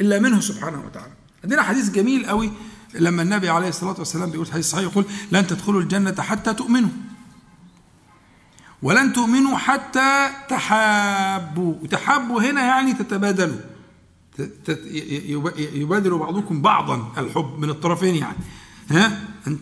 إلا 0.00 0.18
منه 0.18 0.40
سبحانه 0.40 0.82
وتعالى. 0.86 1.12
عندنا 1.44 1.62
حديث 1.62 1.90
جميل 1.90 2.26
قوي 2.26 2.52
لما 2.94 3.22
النبي 3.22 3.48
عليه 3.48 3.68
الصلاة 3.68 3.94
والسلام 3.98 4.30
بيقول 4.30 4.52
حديث 4.52 4.70
صحيح 4.70 4.84
يقول 4.84 5.04
لن 5.32 5.46
تدخلوا 5.46 5.80
الجنة 5.80 6.22
حتى 6.22 6.54
تؤمنوا 6.54 6.90
ولن 8.82 9.12
تؤمنوا 9.12 9.56
حتى 9.56 10.30
تحابوا. 10.48 11.74
وتحابوا 11.82 12.42
هنا 12.42 12.60
يعني 12.60 12.92
تتبادلوا 12.92 13.58
يبادل 15.56 16.18
بعضكم 16.18 16.62
بعضا 16.62 17.12
الحب 17.18 17.58
من 17.58 17.70
الطرفين 17.70 18.14
يعني. 18.14 18.36
ها؟ 18.90 19.20
أن 19.46 19.60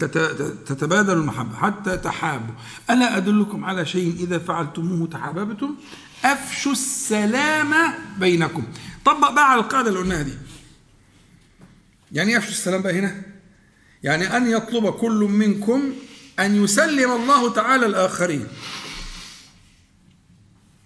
تتبادلوا 0.66 1.22
المحبة 1.22 1.56
حتى 1.56 1.96
تحابوا. 1.96 2.54
ألا 2.90 3.16
أدلكم 3.16 3.64
على 3.64 3.86
شيء 3.86 4.14
إذا 4.20 4.38
فعلتموه 4.38 5.08
تحاببتم؟ 5.08 5.74
أفشوا 6.24 6.72
السلام 6.72 7.74
بينكم. 8.18 8.64
طبق 9.04 9.30
بقى 9.30 9.50
على 9.50 9.60
القاعدة 9.60 9.88
اللي 9.88 10.00
قلناها 10.00 10.22
دي. 10.22 10.32
يعني 12.12 12.30
إيه 12.30 12.38
أفشوا 12.38 12.50
السلام 12.52 12.82
بقى 12.82 12.98
هنا؟ 12.98 13.22
يعني 14.02 14.36
أن 14.36 14.50
يطلب 14.50 14.90
كل 14.90 15.28
منكم 15.30 15.82
أن 16.38 16.64
يسلم 16.64 17.10
الله 17.10 17.52
تعالى 17.52 17.86
الآخرين. 17.86 18.46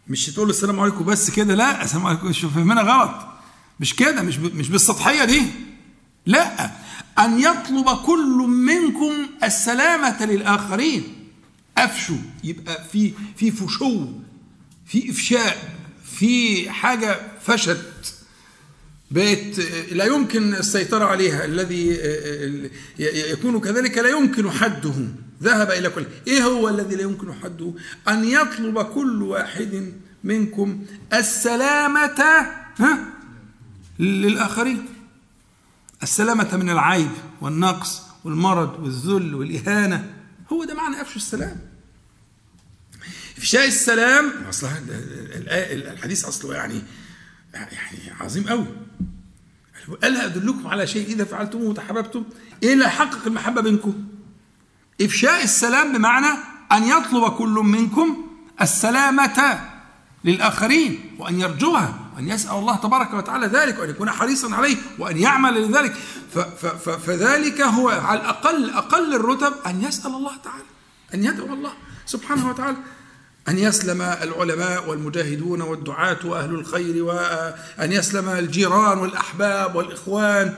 مش 0.08 0.26
تقول 0.26 0.50
السلام 0.50 0.80
عليكم 0.80 1.04
بس 1.04 1.30
كده 1.30 1.54
لا 1.54 1.84
السلام 1.84 2.06
عليكم 2.06 2.32
شوف 2.32 2.54
فهمنا 2.54 2.80
غلط. 2.82 3.14
مش 3.80 3.96
كده 3.96 4.22
مش 4.22 4.38
مش 4.38 4.68
بالسطحية 4.68 5.24
دي. 5.24 5.42
لا. 6.26 6.70
أن 7.20 7.40
يطلب 7.40 7.88
كل 8.06 8.36
منكم 8.48 9.12
السلامة 9.44 10.24
للآخرين. 10.24 11.02
أفشوا. 11.78 12.16
يبقى 12.44 12.84
في 12.92 13.12
في 13.36 13.50
فشو 13.50 14.06
في 14.86 15.10
إفشاء 15.10 15.74
في 16.18 16.70
حاجة 16.70 17.18
فشت. 17.42 18.14
بقت 19.10 19.58
لا 19.92 20.04
يمكن 20.04 20.54
السيطرة 20.54 21.04
عليها. 21.04 21.44
الذي 21.44 21.98
يكون 22.98 23.60
كذلك 23.60 23.98
لا 23.98 24.08
يمكن 24.08 24.50
حده. 24.50 24.94
ذهب 25.42 25.70
إلى 25.70 25.88
كل. 25.90 26.06
إيه 26.26 26.44
هو 26.44 26.68
الذي 26.68 26.96
لا 26.96 27.02
يمكن 27.02 27.32
حده؟ 27.32 27.74
أن 28.08 28.24
يطلب 28.24 28.82
كل 28.82 29.22
واحد 29.22 29.92
منكم 30.24 30.82
السلامة 31.12 32.20
ها 32.78 33.04
للآخرين. 33.98 34.84
السلامة 36.02 36.56
من 36.56 36.70
العيب 36.70 37.10
والنقص 37.40 38.02
والمرض 38.24 38.80
والذل 38.82 39.34
والإهانة. 39.34 40.14
هو 40.52 40.64
ده 40.64 40.74
معنى 40.74 41.00
أفشوا 41.00 41.16
السلام. 41.16 41.56
إفشاء 43.38 43.66
السلام 43.66 44.32
أصلا 44.48 44.70
الحديث 45.92 46.24
أصله 46.24 46.54
يعني 46.54 46.82
يعني 47.54 48.12
عظيم 48.20 48.48
قوي 48.48 48.66
ألا 50.04 50.24
أدلكم 50.24 50.66
على 50.66 50.86
شيء 50.86 51.06
إذا 51.06 51.24
فعلتموه 51.24 51.68
وتحببتم 51.68 52.24
إيه 52.62 52.72
اللي 52.72 52.84
يحقق 52.84 53.26
المحبة 53.26 53.60
بينكم؟ 53.60 54.04
إفشاء 55.00 55.44
السلام 55.44 55.92
بمعنى 55.98 56.38
أن 56.72 56.82
يطلب 56.84 57.32
كل 57.32 57.48
منكم 57.64 58.26
السلامة 58.60 59.60
للآخرين 60.24 61.16
وأن 61.18 61.40
يرجوها. 61.40 62.09
وأن 62.20 62.28
يسأل 62.28 62.50
الله 62.50 62.76
تبارك 62.76 63.14
وتعالى 63.14 63.46
ذلك 63.46 63.78
وأن 63.78 63.90
يكون 63.90 64.10
حريصا 64.10 64.54
عليه 64.54 64.76
وأن 64.98 65.16
يعمل 65.16 65.68
لذلك. 65.68 65.92
فذلك 67.06 67.60
هو 67.60 67.88
على 67.88 68.20
الأقل 68.20 68.70
أقل 68.70 69.14
الرتب 69.14 69.52
أن 69.66 69.82
يسأل 69.82 70.10
الله 70.10 70.36
تعالى 70.44 70.64
أن 71.14 71.24
يدعو 71.24 71.54
الله 71.54 71.72
سبحانه 72.06 72.50
وتعالى 72.50 72.76
أن 73.48 73.58
يسلم 73.58 74.02
العلماء 74.02 74.88
والمجاهدون 74.88 75.60
والدعاة 75.62 76.18
وأهل 76.24 76.54
الخير 76.54 77.04
وأن 77.04 77.92
يسلم 77.92 78.28
الجيران 78.28 78.98
والأحباب 78.98 79.74
والإخوان. 79.76 80.54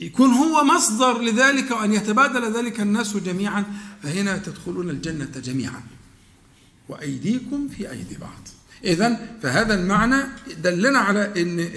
يكون 0.00 0.30
هو 0.30 0.64
مصدر 0.64 1.22
لذلك 1.22 1.70
وأن 1.70 1.92
يتبادل 1.92 2.52
ذلك 2.52 2.80
الناس 2.80 3.16
جميعا. 3.16 3.64
فهنا 4.02 4.38
تدخلون 4.38 4.90
الجنة 4.90 5.32
جميعا. 5.36 5.82
وأيديكم 6.88 7.68
في 7.68 7.90
أيدي 7.90 8.16
بعض. 8.16 8.48
إذا 8.84 9.38
فهذا 9.42 9.74
المعنى 9.74 10.24
دلنا 10.56 10.98
على 10.98 11.42
أن 11.42 11.68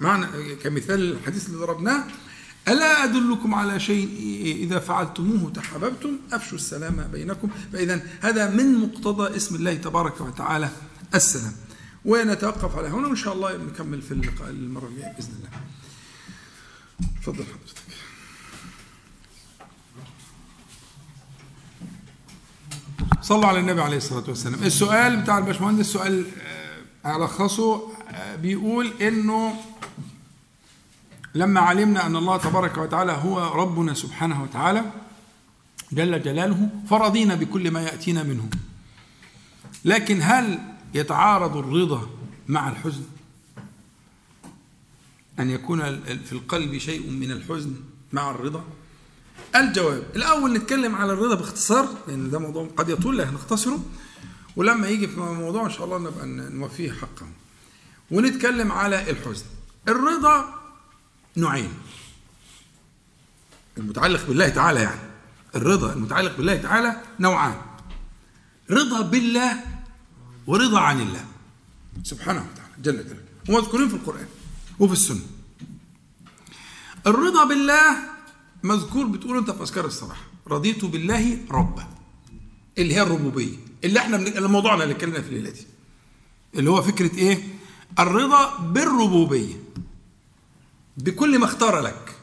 معنى 0.00 0.26
كمثال 0.54 1.12
الحديث 1.12 1.46
اللي 1.46 1.58
ضربناه 1.58 2.04
ألا 2.68 3.04
أدلكم 3.04 3.54
على 3.54 3.80
شيء 3.80 4.08
إذا 4.64 4.78
فعلتموه 4.78 5.52
تحاببتم؟ 5.52 6.18
أفشوا 6.32 6.58
السلام 6.58 7.08
بينكم. 7.12 7.50
فإذا 7.72 8.02
هذا 8.20 8.50
من 8.50 8.74
مقتضى 8.74 9.36
اسم 9.36 9.54
الله 9.54 9.74
تبارك 9.74 10.20
وتعالى 10.20 10.70
السلام. 11.14 11.52
ونتوقف 12.04 12.76
على 12.76 12.88
هنا 12.88 13.06
وإن 13.06 13.16
شاء 13.16 13.34
الله 13.34 13.56
نكمل 13.56 14.02
في 14.02 14.12
اللقاء 14.12 14.50
المرة 14.50 14.88
الجاية 14.88 15.12
بإذن 15.12 15.32
الله. 15.38 15.50
تفضل 17.22 17.44
حضرتك 17.44 17.87
صلوا 23.22 23.46
على 23.46 23.58
النبي 23.58 23.82
عليه 23.82 23.96
الصلاة 23.96 24.24
والسلام. 24.28 24.62
السؤال 24.62 25.16
بتاع 25.16 25.38
الباشمهندس 25.38 25.86
سؤال 25.86 26.26
آه، 27.04 27.16
ألخصه 27.16 27.82
آه، 28.10 28.36
بيقول 28.36 28.92
إنه 29.02 29.54
لما 31.34 31.60
علمنا 31.60 32.06
أن 32.06 32.16
الله 32.16 32.36
تبارك 32.36 32.78
وتعالى 32.78 33.12
هو 33.12 33.62
ربنا 33.62 33.94
سبحانه 33.94 34.42
وتعالى 34.42 34.84
جل 35.92 36.22
جلاله 36.22 36.68
فرضينا 36.90 37.34
بكل 37.34 37.70
ما 37.70 37.82
يأتينا 37.82 38.22
منه. 38.22 38.48
لكن 39.84 40.18
هل 40.22 40.58
يتعارض 40.94 41.56
الرضا 41.56 42.08
مع 42.48 42.68
الحزن؟ 42.68 43.04
أن 45.40 45.50
يكون 45.50 45.80
في 46.00 46.32
القلب 46.32 46.78
شيء 46.78 47.10
من 47.10 47.30
الحزن 47.30 47.74
مع 48.12 48.30
الرضا؟ 48.30 48.64
الجواب. 49.56 50.02
الأول 50.16 50.52
نتكلم 50.52 50.94
على 50.94 51.12
الرضا 51.12 51.34
باختصار 51.34 51.88
لأن 52.08 52.30
ده 52.30 52.38
موضوع 52.38 52.68
قد 52.76 52.88
يطول 52.88 53.18
لكن 53.18 53.34
نختصره. 53.34 53.84
ولما 54.56 54.88
يجي 54.88 55.08
في 55.08 55.20
موضوع 55.20 55.66
إن 55.66 55.70
شاء 55.70 55.84
الله 55.84 55.98
نبقى 55.98 56.26
نوفيه 56.26 56.92
حقه. 56.92 57.28
ونتكلم 58.10 58.72
على 58.72 59.10
الحزن. 59.10 59.44
الرضا 59.88 60.54
نوعين. 61.36 61.72
المتعلق 63.78 64.26
بالله 64.26 64.48
تعالى 64.48 64.80
يعني. 64.80 65.00
الرضا 65.54 65.92
المتعلق 65.92 66.36
بالله 66.36 66.56
تعالى 66.56 67.02
نوعان. 67.20 67.54
رضا 68.70 69.00
بالله 69.00 69.64
ورضا 70.46 70.80
عن 70.80 71.00
الله. 71.00 71.24
سبحانه 72.04 72.46
وتعالى 72.52 72.72
جل 72.82 73.04
جلاله. 73.04 73.24
ومذكورين 73.48 73.88
في 73.88 73.94
القرآن 73.94 74.26
وفي 74.78 74.92
السنة. 74.92 75.26
الرضا 77.06 77.44
بالله 77.44 78.17
مذكور 78.62 79.06
بتقول 79.06 79.36
انت 79.38 79.50
في 79.50 79.62
أذكار 79.62 79.84
الصباح 79.84 80.20
رضيت 80.48 80.84
بالله 80.84 81.38
ربا 81.50 81.86
اللي 82.78 82.94
هي 82.94 83.02
الربوبية. 83.02 83.56
اللي 83.84 83.98
إحنا 83.98 84.16
اللي 84.16 84.48
موضوعنا 84.48 84.82
اللي 84.82 84.94
اتكلمنا 84.94 85.20
في 85.22 85.28
الليلة 85.28 85.50
دي. 85.50 85.66
اللي 86.54 86.70
هو 86.70 86.82
فكرة 86.82 87.16
إيه؟ 87.18 87.42
الرضا 87.98 88.58
بالربوبية. 88.58 89.54
بكل 90.96 91.38
ما 91.38 91.44
اختار 91.44 91.80
لك. 91.80 92.16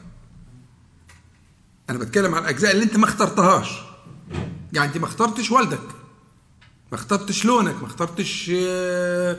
أنا 1.90 1.98
بتكلم 1.98 2.34
عن 2.34 2.42
الأجزاء 2.42 2.72
اللي 2.72 2.84
انت 2.84 2.96
ما 2.96 3.04
اخترتهاش. 3.04 3.68
يعني 4.72 4.88
انت 4.88 4.98
ما 4.98 5.04
اخترتش 5.04 5.50
والدك. 5.50 5.88
ما 6.92 6.98
اخترتش 6.98 7.44
لونك. 7.44 7.74
ما 7.82 7.86
اخترتش 7.86 8.50
آه، 8.56 9.36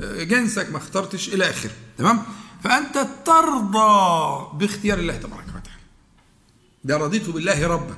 جنسك. 0.00 0.70
ما 0.70 0.76
اخترتش 0.76 1.28
إلى 1.28 1.50
آخره. 1.50 1.72
تمام؟ 1.98 2.22
فأنت 2.64 3.06
ترضى 3.24 4.46
باختيار 4.58 4.98
الله 4.98 5.16
تبارك 5.16 5.44
وتعالى. 5.48 5.69
ده 6.84 6.96
رضيت 6.96 7.30
بالله 7.30 7.66
ربا. 7.66 7.94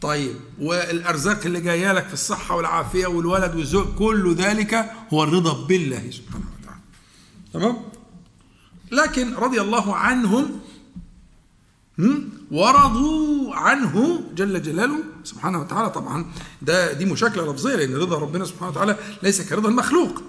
طيب 0.00 0.34
والأرزاق 0.60 1.40
اللي 1.44 1.60
جاية 1.60 1.92
لك 1.92 2.06
في 2.06 2.14
الصحة 2.14 2.56
والعافية 2.56 3.06
والولد 3.06 3.54
والزوج 3.56 3.86
كل 3.98 4.34
ذلك 4.34 4.90
هو 5.12 5.24
الرضا 5.24 5.66
بالله 5.66 6.10
سبحانه 6.10 6.44
وتعالى. 6.60 6.80
تمام؟ 7.52 7.76
لكن 8.92 9.34
رضي 9.34 9.60
الله 9.60 9.96
عنهم 9.96 10.60
ورضوا 12.50 13.54
عنه 13.54 14.20
جل 14.34 14.62
جلاله 14.62 14.98
سبحانه 15.24 15.60
وتعالى. 15.60 15.90
طبعا 15.90 16.26
ده 16.62 16.92
دي 16.92 17.04
مشاكلة 17.04 17.52
لفظية 17.52 17.76
لأن 17.76 17.94
رضا 17.94 18.18
ربنا 18.18 18.44
سبحانه 18.44 18.70
وتعالى 18.70 18.96
ليس 19.22 19.48
كرضا 19.48 19.68
المخلوق 19.68 20.22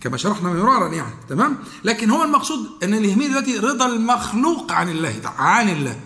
كما 0.00 0.16
شرحنا 0.16 0.52
مرارا 0.52 0.88
يعني. 0.88 1.14
تمام؟ 1.28 1.58
لكن 1.84 2.10
هو 2.10 2.24
المقصود 2.24 2.66
إن 2.82 2.94
اللي 2.94 3.08
يهمني 3.08 3.28
دلوقتي 3.28 3.58
رضا 3.58 3.86
المخلوق 3.86 4.72
عن 4.72 4.88
الله 4.88 5.20
عن 5.24 5.68
الله. 5.68 6.00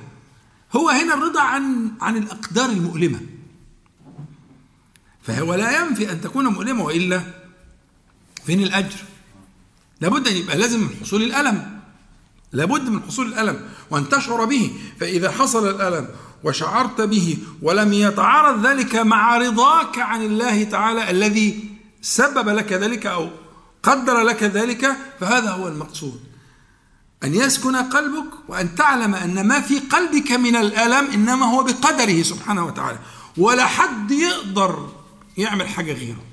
هو 0.76 0.88
هنا 0.88 1.14
الرضا 1.14 1.40
عن 1.40 1.92
عن 2.00 2.16
الأقدار 2.16 2.70
المؤلمة. 2.70 3.20
فهو 5.22 5.54
لا 5.54 5.80
ينفي 5.80 6.12
أن 6.12 6.20
تكون 6.20 6.46
مؤلمة 6.46 6.84
وإلا 6.84 7.22
فين 8.46 8.62
الأجر؟ 8.62 8.96
لابد 10.00 10.28
أن 10.28 10.36
يبقى 10.36 10.58
لازم 10.58 10.80
من 10.80 10.88
حصول 11.00 11.22
الألم. 11.22 11.80
لابد 12.52 12.88
من 12.88 13.02
حصول 13.02 13.26
الألم 13.26 13.68
وأن 13.90 14.08
تشعر 14.08 14.44
به. 14.44 14.72
فإذا 15.00 15.30
حصل 15.30 15.70
الألم 15.70 16.08
وشعرت 16.44 17.00
به 17.00 17.38
ولم 17.62 17.92
يتعارض 17.92 18.66
ذلك 18.66 18.96
مع 18.96 19.38
رضاك 19.38 19.98
عن 19.98 20.22
الله 20.22 20.64
تعالى 20.64 21.10
الذي 21.10 21.64
سبب 22.02 22.48
لك 22.48 22.72
ذلك 22.72 23.06
أو 23.06 23.30
قدر 23.82 24.22
لك 24.22 24.42
ذلك 24.42 24.96
فهذا 25.20 25.50
هو 25.50 25.68
المقصود. 25.68 26.27
أن 27.24 27.34
يسكن 27.34 27.76
قلبك 27.76 28.30
وأن 28.48 28.74
تعلم 28.74 29.14
أن 29.14 29.46
ما 29.46 29.60
في 29.60 29.78
قلبك 29.78 30.32
من 30.32 30.56
الألم 30.56 31.10
إنما 31.10 31.46
هو 31.46 31.62
بقدره 31.62 32.22
سبحانه 32.22 32.66
وتعالى. 32.66 32.98
ولا 33.36 33.66
حد 33.66 34.10
يقدر 34.10 34.92
يعمل 35.36 35.68
حاجة 35.68 35.92
غيره. 35.92 36.24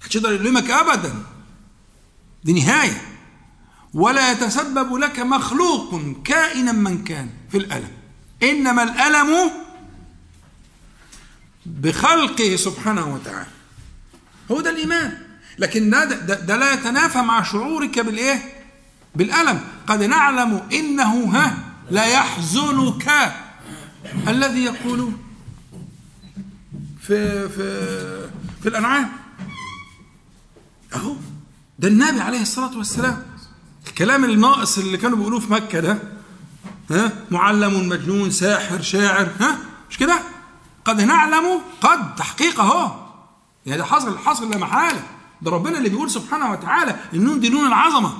محدش 0.00 0.16
يقدر 0.16 0.32
يلومك 0.32 0.70
أبدا. 0.70 1.14
دي 2.44 2.52
نهاية. 2.52 3.02
ولا 3.94 4.32
يتسبب 4.32 4.94
لك 4.94 5.18
مخلوق 5.20 6.02
كائنا 6.24 6.72
من 6.72 7.04
كان 7.04 7.30
في 7.50 7.58
الألم. 7.58 7.90
إنما 8.42 8.82
الألم 8.82 9.50
بخلقه 11.66 12.56
سبحانه 12.56 13.14
وتعالى. 13.14 13.50
هو 14.50 14.60
ده 14.60 14.70
الإيمان. 14.70 15.18
لكن 15.58 15.90
ده, 15.90 16.04
ده, 16.04 16.34
ده 16.40 16.56
لا 16.56 16.72
يتنافى 16.72 17.18
مع 17.18 17.42
شعورك 17.42 17.98
بالإيه؟ 17.98 18.53
بالألم. 19.16 19.60
قد 19.86 20.02
نعلم 20.02 20.62
إنه 20.72 21.24
ها 21.24 21.58
لا 21.90 22.04
يحزنك 22.06 23.32
الذي 24.28 24.64
يقول 24.64 25.12
في 27.00 27.48
في 27.48 28.28
في 28.62 28.68
الأنعام. 28.68 29.10
أهو 30.94 31.16
ده 31.78 31.88
النبي 31.88 32.20
عليه 32.20 32.42
الصلاة 32.42 32.78
والسلام. 32.78 33.22
الكلام 33.88 34.24
الناقص 34.24 34.78
اللي 34.78 34.96
كانوا 34.98 35.18
بيقولوه 35.18 35.40
في 35.40 35.52
مكة 35.52 35.80
ده 35.80 35.98
ها 36.90 37.12
معلم 37.30 37.88
مجنون 37.88 38.30
ساحر 38.30 38.82
شاعر 38.82 39.28
ها 39.40 39.58
مش 39.90 39.98
كده؟ 39.98 40.20
قد 40.84 41.00
نعلم 41.00 41.60
قد 41.80 42.14
تحقيق 42.14 42.60
أهو. 42.60 42.90
يعني 43.66 43.78
ده 43.78 43.84
حصل 43.84 44.18
حصل 44.18 44.50
لا 44.50 44.58
محاله 44.58 45.02
ده 45.42 45.50
ربنا 45.50 45.78
اللي 45.78 45.88
بيقول 45.88 46.10
سبحانه 46.10 46.50
وتعالى 46.52 46.96
النون 47.14 47.40
دي 47.40 47.48
نون 47.48 47.66
العظمة. 47.66 48.14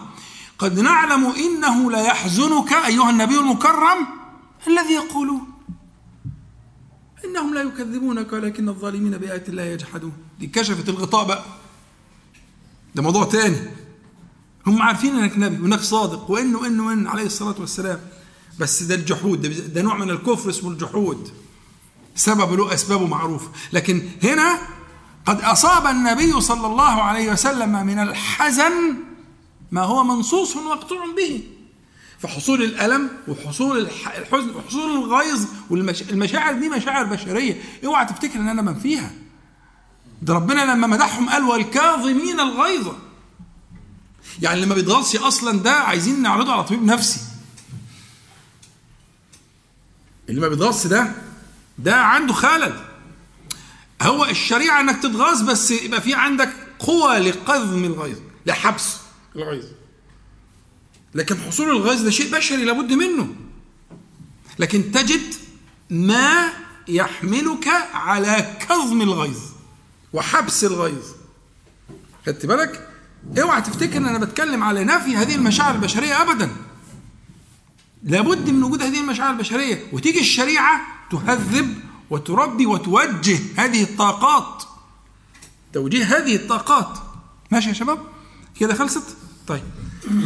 قد 0.64 0.80
نعلم 0.80 1.26
إنه 1.26 1.90
لا 1.90 2.02
يحزنك 2.02 2.72
أيها 2.72 3.10
النبي 3.10 3.38
المكرم 3.38 4.06
الذي 4.66 4.92
يقولون. 4.94 5.40
إنهم 7.24 7.54
لا 7.54 7.62
يكذبونك 7.62 8.32
ولكن 8.32 8.68
الظالمين 8.68 9.18
بآيات 9.18 9.48
الله 9.48 9.62
يجحدون. 9.62 10.12
دي 10.40 10.46
كشفت 10.46 10.88
الغطاء 10.88 11.26
بقى. 11.26 11.44
ده 12.94 13.02
موضوع 13.02 13.24
تاني. 13.24 13.56
هم 14.66 14.82
عارفين 14.82 15.16
إنك 15.16 15.38
نبي 15.38 15.62
وإنك 15.62 15.80
صادق 15.80 16.30
وإنه 16.30 16.58
وانه 16.58 16.86
وان 16.86 17.06
عليه 17.06 17.26
الصلاة 17.26 17.54
والسلام. 17.60 18.00
بس 18.58 18.82
ده 18.82 18.94
الجحود 18.94 19.42
ده, 19.42 19.48
ده 19.48 19.82
نوع 19.82 19.96
من 19.96 20.10
الكفر 20.10 20.50
اسمه 20.50 20.70
الجحود. 20.70 21.30
سبب 22.14 22.52
له 22.52 22.74
اسبابه 22.74 23.06
معروفة. 23.06 23.48
لكن 23.72 24.02
هنا 24.22 24.58
قد 25.26 25.40
أصاب 25.40 25.86
النبي 25.86 26.40
صلى 26.40 26.66
الله 26.66 27.02
عليه 27.02 27.32
وسلم 27.32 27.86
من 27.86 27.98
الحزن 27.98 28.94
ما 29.72 29.82
هو 29.82 30.04
منصوص 30.04 30.56
ومقطوع 30.56 31.06
به. 31.16 31.40
فحصول 32.18 32.62
الألم 32.62 33.10
وحصول 33.28 33.78
الحزن 33.78 34.50
وحصول 34.56 35.04
الغيظ 35.04 35.46
والمشاعر 35.70 36.54
دي 36.54 36.68
مشاعر 36.68 37.04
بشرية. 37.04 37.62
اوعى 37.84 38.06
تفتكر 38.06 38.38
إن 38.38 38.48
أنا 38.48 38.62
من 38.62 38.74
فيها 38.74 39.10
ده 40.22 40.34
ربنا 40.34 40.60
لما 40.74 40.86
مدحهم 40.86 41.28
قال 41.28 41.42
والكاظمين 41.44 42.40
الغيظ. 42.40 42.88
يعني 44.42 44.54
اللي 44.54 44.66
ما 44.66 44.74
بيتغلصش 44.74 45.16
أصلا 45.16 45.58
ده 45.58 45.72
عايزين 45.72 46.22
نعرضه 46.22 46.52
على 46.52 46.64
طبيب 46.64 46.82
نفسي. 46.82 47.20
اللي 50.28 50.40
ما 50.40 50.48
بيتغلص 50.48 50.86
ده 50.86 51.12
ده 51.78 51.96
عنده 51.96 52.32
خلل. 52.32 52.80
هو 54.02 54.24
الشريعة 54.24 54.80
إنك 54.80 55.02
تتغاظ 55.02 55.42
بس 55.42 55.70
يبقى 55.70 56.00
في 56.00 56.14
عندك 56.14 56.52
قوة 56.78 57.18
لقذم 57.18 57.84
الغيظ 57.84 58.18
لحبس. 58.46 58.96
الغيظ. 59.36 59.64
لكن 61.14 61.36
حصول 61.36 61.70
الغيظ 61.70 62.02
ده 62.02 62.10
شيء 62.10 62.36
بشري 62.36 62.64
لابد 62.64 62.92
منه. 62.92 63.34
لكن 64.58 64.92
تجد 64.92 65.34
ما 65.90 66.52
يحملك 66.88 67.68
على 67.94 68.56
كظم 68.68 69.02
الغيظ 69.02 69.38
وحبس 70.12 70.64
الغيظ. 70.64 71.04
خدت 72.26 72.46
بالك؟ 72.46 72.88
اوعى 73.38 73.62
تفتكر 73.62 73.96
إن 73.96 74.06
أنا 74.06 74.18
بتكلم 74.18 74.62
على 74.62 74.84
نفي 74.84 75.16
هذه 75.16 75.34
المشاعر 75.34 75.74
البشرية 75.74 76.22
ابدا. 76.22 76.56
لابد 78.02 78.50
من 78.50 78.62
وجود 78.62 78.82
هذه 78.82 79.00
المشاعر 79.00 79.30
البشرية 79.30 79.86
وتيجي 79.92 80.20
الشريعة 80.20 80.80
تهذب 81.10 81.78
وتربي 82.10 82.66
وتوجه 82.66 83.38
هذه 83.56 83.82
الطاقات. 83.82 84.62
توجيه 85.72 86.04
هذه 86.04 86.36
الطاقات. 86.36 86.98
ماشي 87.50 87.68
يا 87.68 87.74
شباب؟ 87.74 87.98
كده 88.60 88.74
خلصت؟ 88.74 89.16
طيب. 89.46 89.62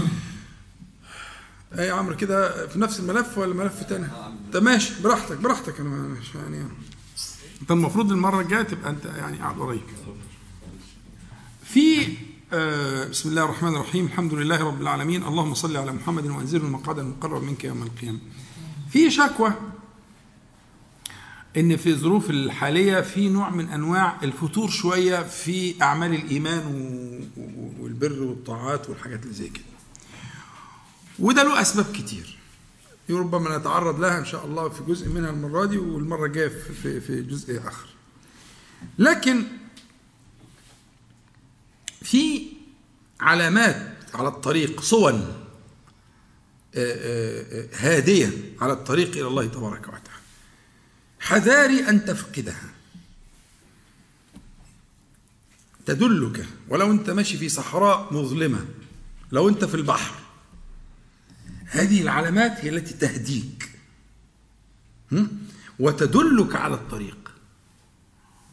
إيه 1.78 1.84
يا 1.84 1.92
عمرو 1.92 2.16
كده 2.16 2.66
في 2.66 2.78
نفس 2.78 3.00
الملف 3.00 3.38
ولا 3.38 3.54
ملف 3.54 3.82
تاني؟ 3.82 4.06
طب 4.52 4.62
ماشي 4.62 5.02
براحتك 5.02 5.36
براحتك 5.36 5.80
أنا 5.80 5.88
مش 5.88 6.34
يعني. 6.34 6.64
انت 7.62 7.70
المفروض 7.70 8.12
المرة 8.12 8.40
الجاية 8.40 8.62
تبقى 8.62 8.90
انت 8.90 9.04
يعني 9.04 9.38
قاعد 9.38 9.58
قريب 9.58 9.82
في 11.64 12.16
آه 12.52 13.08
بسم 13.08 13.28
الله 13.28 13.44
الرحمن 13.44 13.74
الرحيم 13.74 14.06
الحمد 14.06 14.34
لله 14.34 14.64
رب 14.64 14.80
العالمين 14.80 15.22
اللهم 15.22 15.54
صل 15.54 15.76
على 15.76 15.92
محمد 15.92 16.26
وأنزله 16.26 16.64
المقعد 16.64 16.98
المقرب 16.98 17.42
منك 17.42 17.64
يوم 17.64 17.82
القيامة. 17.82 18.18
في 18.90 19.10
شكوى 19.10 19.52
إن 21.58 21.76
في 21.76 21.88
الظروف 21.88 22.30
الحالية 22.30 23.00
في 23.00 23.28
نوع 23.28 23.50
من 23.50 23.68
أنواع 23.68 24.18
الفتور 24.22 24.70
شوية 24.70 25.22
في 25.22 25.82
أعمال 25.82 26.14
الإيمان 26.14 26.62
والبر 27.80 28.22
والطاعات 28.22 28.90
والحاجات 28.90 29.22
اللي 29.22 29.34
زي 29.34 29.48
كده. 29.48 29.64
وده 31.18 31.42
له 31.42 31.60
أسباب 31.60 31.92
كتير. 31.92 32.38
ربما 33.10 33.58
نتعرض 33.58 34.00
لها 34.00 34.18
إن 34.18 34.24
شاء 34.24 34.46
الله 34.46 34.68
في 34.68 34.82
جزء 34.84 35.08
منها 35.08 35.30
المرة 35.30 35.64
دي 35.64 35.78
والمرة 35.78 36.26
الجاية 36.26 36.48
في 36.82 37.00
في 37.00 37.22
جزء 37.22 37.58
آخر. 37.58 37.88
لكن 38.98 39.42
في 42.02 42.42
علامات 43.20 43.92
على 44.14 44.28
الطريق 44.28 44.80
صون 44.80 45.34
هادية 47.74 48.30
على 48.60 48.72
الطريق 48.72 49.10
إلى 49.10 49.26
الله 49.26 49.46
تبارك 49.46 49.80
وتعالى. 49.88 50.07
حذاري 51.28 51.88
أن 51.88 52.04
تفقدها. 52.04 52.70
تدلك. 55.86 56.46
ولو 56.68 56.90
أنت 56.92 57.10
ماشي 57.10 57.38
في 57.38 57.48
صحراء 57.48 58.14
مظلمة 58.14 58.66
لو 59.32 59.48
أنت 59.48 59.64
في 59.64 59.74
البحر 59.74 60.14
هذه 61.66 62.02
العلامات 62.02 62.52
هي 62.64 62.68
التي 62.68 62.94
تهديك. 62.94 63.70
وتدلك 65.78 66.56
على 66.56 66.74
الطريق. 66.74 67.32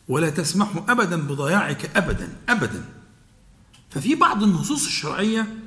ولا 0.07 0.29
تسمح 0.29 0.83
ابدا 0.89 1.27
بضياعك 1.27 1.97
ابدا 1.97 2.37
ابدا. 2.49 2.85
ففي 3.89 4.15
بعض 4.15 4.43
النصوص 4.43 4.85
الشرعية 4.85 5.57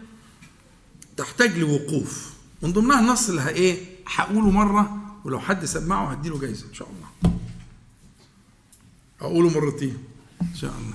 تحتاج 1.17 1.59
لوقوف. 1.59 2.33
من 2.63 2.73
ضمنها 2.73 3.01
النص 3.01 3.29
اللي 3.29 3.49
إيه؟ 3.49 3.85
هقوله 4.07 4.51
مرة 4.51 5.08
ولو 5.25 5.41
حد 5.41 5.65
سمعه 5.65 6.11
هديله 6.11 6.39
جايزة 6.39 6.67
إن 6.69 6.75
شاء 6.75 6.89
الله. 6.89 7.35
أقوله 9.21 9.61
مرتين 9.61 9.99
إن 10.43 10.55
شاء 10.55 10.71
الله. 10.71 10.95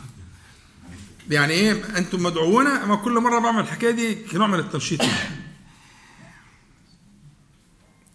يعني 1.30 1.54
إيه؟ 1.54 1.98
أنتم 1.98 2.24
مدعوون؟ 2.24 2.68
اما 2.68 2.96
كل 2.96 3.20
مرة 3.20 3.40
بعمل 3.40 3.60
الحكاية 3.60 3.92
دي 3.92 4.16
كنوع 4.16 4.48
من 4.48 4.60
التنشيط. 4.60 5.02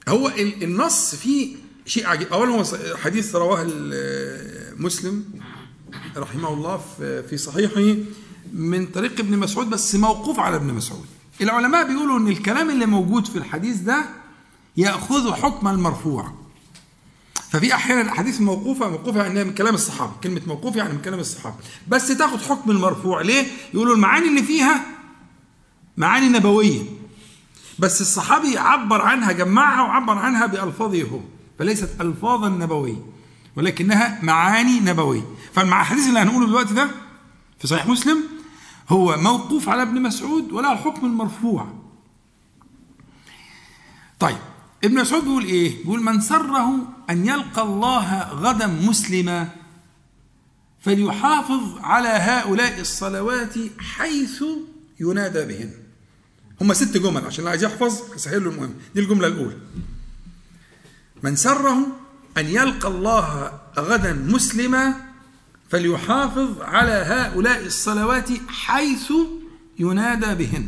هو 0.09 0.29
النص 0.39 1.15
فيه 1.15 1.57
شيء 1.87 2.07
عجيب. 2.07 2.29
اولا 2.29 2.51
هو 2.51 2.65
حديث 2.97 3.35
رواه 3.35 3.67
مسلم 4.77 5.25
رحمه 6.17 6.53
الله 6.55 6.77
في 7.31 7.37
صحيحه 7.37 7.97
من 8.53 8.87
طريق 8.87 9.21
ابن 9.21 9.39
مسعود 9.39 9.71
بس 9.71 9.95
موقوف 9.95 10.41
على 10.41 10.57
ابن 10.57 10.75
مسعود. 10.75 11.07
العلماء 11.41 11.89
بيقولوا 11.89 12.19
إن 12.19 12.29
الكلام 12.29 12.71
اللي 12.71 12.87
موجود 12.87 13.27
في 13.27 13.39
الحديث 13.39 13.77
ده 13.77 14.05
يأخذ 14.79 15.33
حكم 15.33 15.69
المرفوع. 15.69 16.33
ففي 17.51 17.75
أحيانا 17.75 18.01
الأحاديث 18.01 18.41
موقوفة 18.41 18.89
موقوفة 18.89 19.23
يعني 19.23 19.45
من 19.45 19.55
كلام 19.55 19.75
الصحابة 19.75 20.13
كلمة 20.23 20.41
موقوف 20.47 20.77
يعني 20.77 20.93
من 20.93 21.03
كلام 21.03 21.21
الصحابة. 21.21 21.57
بس 21.89 22.09
تأخذ 22.09 22.49
حكم 22.49 22.71
المرفوع 22.71 23.21
ليه؟ 23.23 23.47
يقولوا 23.75 23.95
المعاني 23.95 24.29
اللي 24.29 24.43
فيها 24.43 24.85
معاني 25.97 26.29
نبوية. 26.29 26.83
بس 27.79 28.01
الصحابي 28.01 28.59
عبر 28.59 29.03
عنها 29.03 29.33
جمعها 29.33 29.83
وعبر 29.83 30.19
عنها 30.19 30.47
بألفاظه 30.47 31.03
هو 31.03 31.21
فليست 31.59 32.01
ألفاظا 32.01 32.49
نبوية 32.49 32.97
ولكنها 33.57 34.19
معاني 34.23 34.81
نبوية. 34.81 35.23
فالحديث 35.55 36.07
اللي 36.09 36.19
هنقوله 36.21 36.47
دلوقتي 36.47 36.75
ده 36.75 36.89
في 37.59 37.67
صحيح 37.67 37.87
مسلم 37.87 38.25
هو 38.89 39.17
موقوف 39.17 39.69
على 39.69 39.83
ابن 39.83 40.03
مسعود 40.03 40.53
ولا 40.53 40.73
الحكم 40.73 41.07
المرفوع. 41.07 41.67
طيب 44.21 44.39
ابن 44.85 44.95
مسعود 45.01 45.25
بيقول 45.25 45.45
إيه؟ 45.45 45.83
بيقول 45.83 46.03
من 46.03 46.21
سره 46.21 46.95
أن 47.11 47.27
يلقى 47.27 47.63
الله 47.63 48.23
غدا 48.23 48.67
مسلما 48.67 49.49
فليحافظ 50.81 51.79
على 51.81 52.09
هؤلاء 52.09 52.81
الصلوات 52.81 53.55
حيث 53.79 54.43
ينادى 55.01 55.45
بهن 55.45 55.71
هم 56.61 56.75
ست 56.75 56.97
جمل 56.97 57.25
عشان 57.27 57.39
اللي 57.39 57.51
عايز 57.51 57.65
يحفظ 57.65 58.15
هسهل 58.15 58.45
له 58.45 58.51
المهم. 58.51 58.75
دي 58.95 59.01
الجملة 59.01 59.27
الأولى. 59.27 59.57
من 61.23 61.37
سره 61.37 61.79
أن 62.39 62.47
يلقى 62.47 62.89
الله 62.89 63.61
غدا 63.79 64.13
مسلما 64.13 64.95
فليحافظ 65.71 66.61
على 66.61 66.93
هؤلاء 66.93 67.67
الصلوات 67.67 68.29
حيث 68.49 69.13
ينادى 69.79 70.35
بهن 70.45 70.67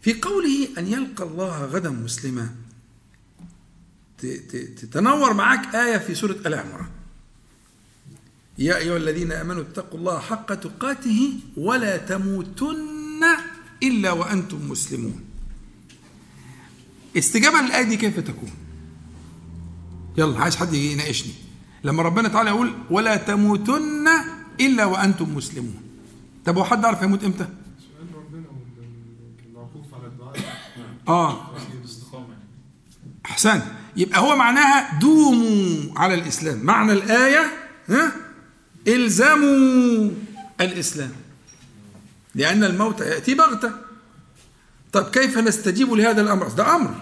في 0.00 0.20
قوله 0.20 0.68
أن 0.78 0.86
يلقى 0.86 1.24
الله 1.24 1.64
غدا 1.64 1.90
مسلما. 1.90 2.54
تتنور 4.76 5.32
معاك 5.32 5.74
آية 5.74 5.98
في 5.98 6.14
سورة 6.14 6.36
آل 6.46 6.54
عمران 6.54 6.88
يا 8.58 8.76
أيها 8.76 8.96
الذين 8.96 9.32
آمنوا 9.32 9.62
اتقوا 9.62 9.98
الله 9.98 10.18
حق 10.20 10.54
تقاته 10.54 11.32
ولا 11.56 11.96
تموتن 11.96 13.24
إلا 13.82 14.12
وأنتم 14.12 14.68
مسلمون. 14.68 15.24
استجابة 17.16 17.60
للآية 17.60 17.82
دي 17.82 17.96
كيف 17.96 18.20
تكون؟ 18.20 18.50
يلا 20.18 20.40
عايز 20.40 20.56
حد 20.56 20.74
يناقشني. 20.74 21.32
لما 21.84 22.02
ربنا 22.02 22.28
تعالى 22.28 22.50
يقول 22.50 22.74
ولا 22.90 23.16
تموتن 23.16 24.08
إلا 24.60 24.84
وأنتم 24.84 25.34
مسلمون. 25.34 25.82
طب 26.44 26.58
هو 26.58 26.64
حد 26.64 26.84
عارف 26.84 27.02
يموت 27.02 27.24
إمتى؟ 27.24 27.48
آه. 31.10 31.50
احسن 33.26 33.60
يبقى 33.96 34.20
هو 34.20 34.36
معناها 34.36 34.98
دوموا 34.98 35.98
على 35.98 36.14
الإسلام. 36.14 36.58
معنى 36.64 36.92
الآية 36.92 37.52
ها؟ 37.88 38.12
إلزموا 38.88 40.10
الإسلام. 40.60 41.12
لأن 42.34 42.64
الموت 42.64 43.00
يأتي 43.00 43.34
بغتة. 43.34 43.70
طب 44.92 45.10
كيف 45.10 45.38
نستجيب 45.38 45.92
لهذا 45.92 46.20
الأمر؟ 46.20 46.48
ده 46.48 46.76
أمر. 46.76 46.94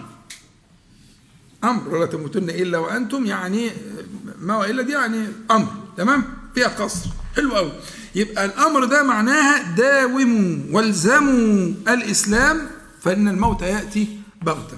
أمر. 1.63 1.89
ولا 1.89 2.05
تموتن 2.05 2.49
إلا 2.49 2.77
وأنتم 2.77 3.25
يعني 3.25 3.71
ما 4.39 4.57
والا 4.57 4.81
دي 4.83 4.91
يعني 4.91 5.27
أمر. 5.51 5.67
تمام؟ 5.97 6.23
فيها 6.55 6.67
قصر. 6.67 7.09
حلو 7.35 7.55
قوي 7.55 7.71
يبقى 8.15 8.45
الأمر 8.45 8.85
ده 8.85 9.03
معناها 9.03 9.75
داوموا 9.75 10.57
والزموا 10.71 11.73
الإسلام 11.87 12.78
فإن 13.01 13.27
الموت 13.27 13.61
يأتي 13.61 14.19
بغتة. 14.41 14.77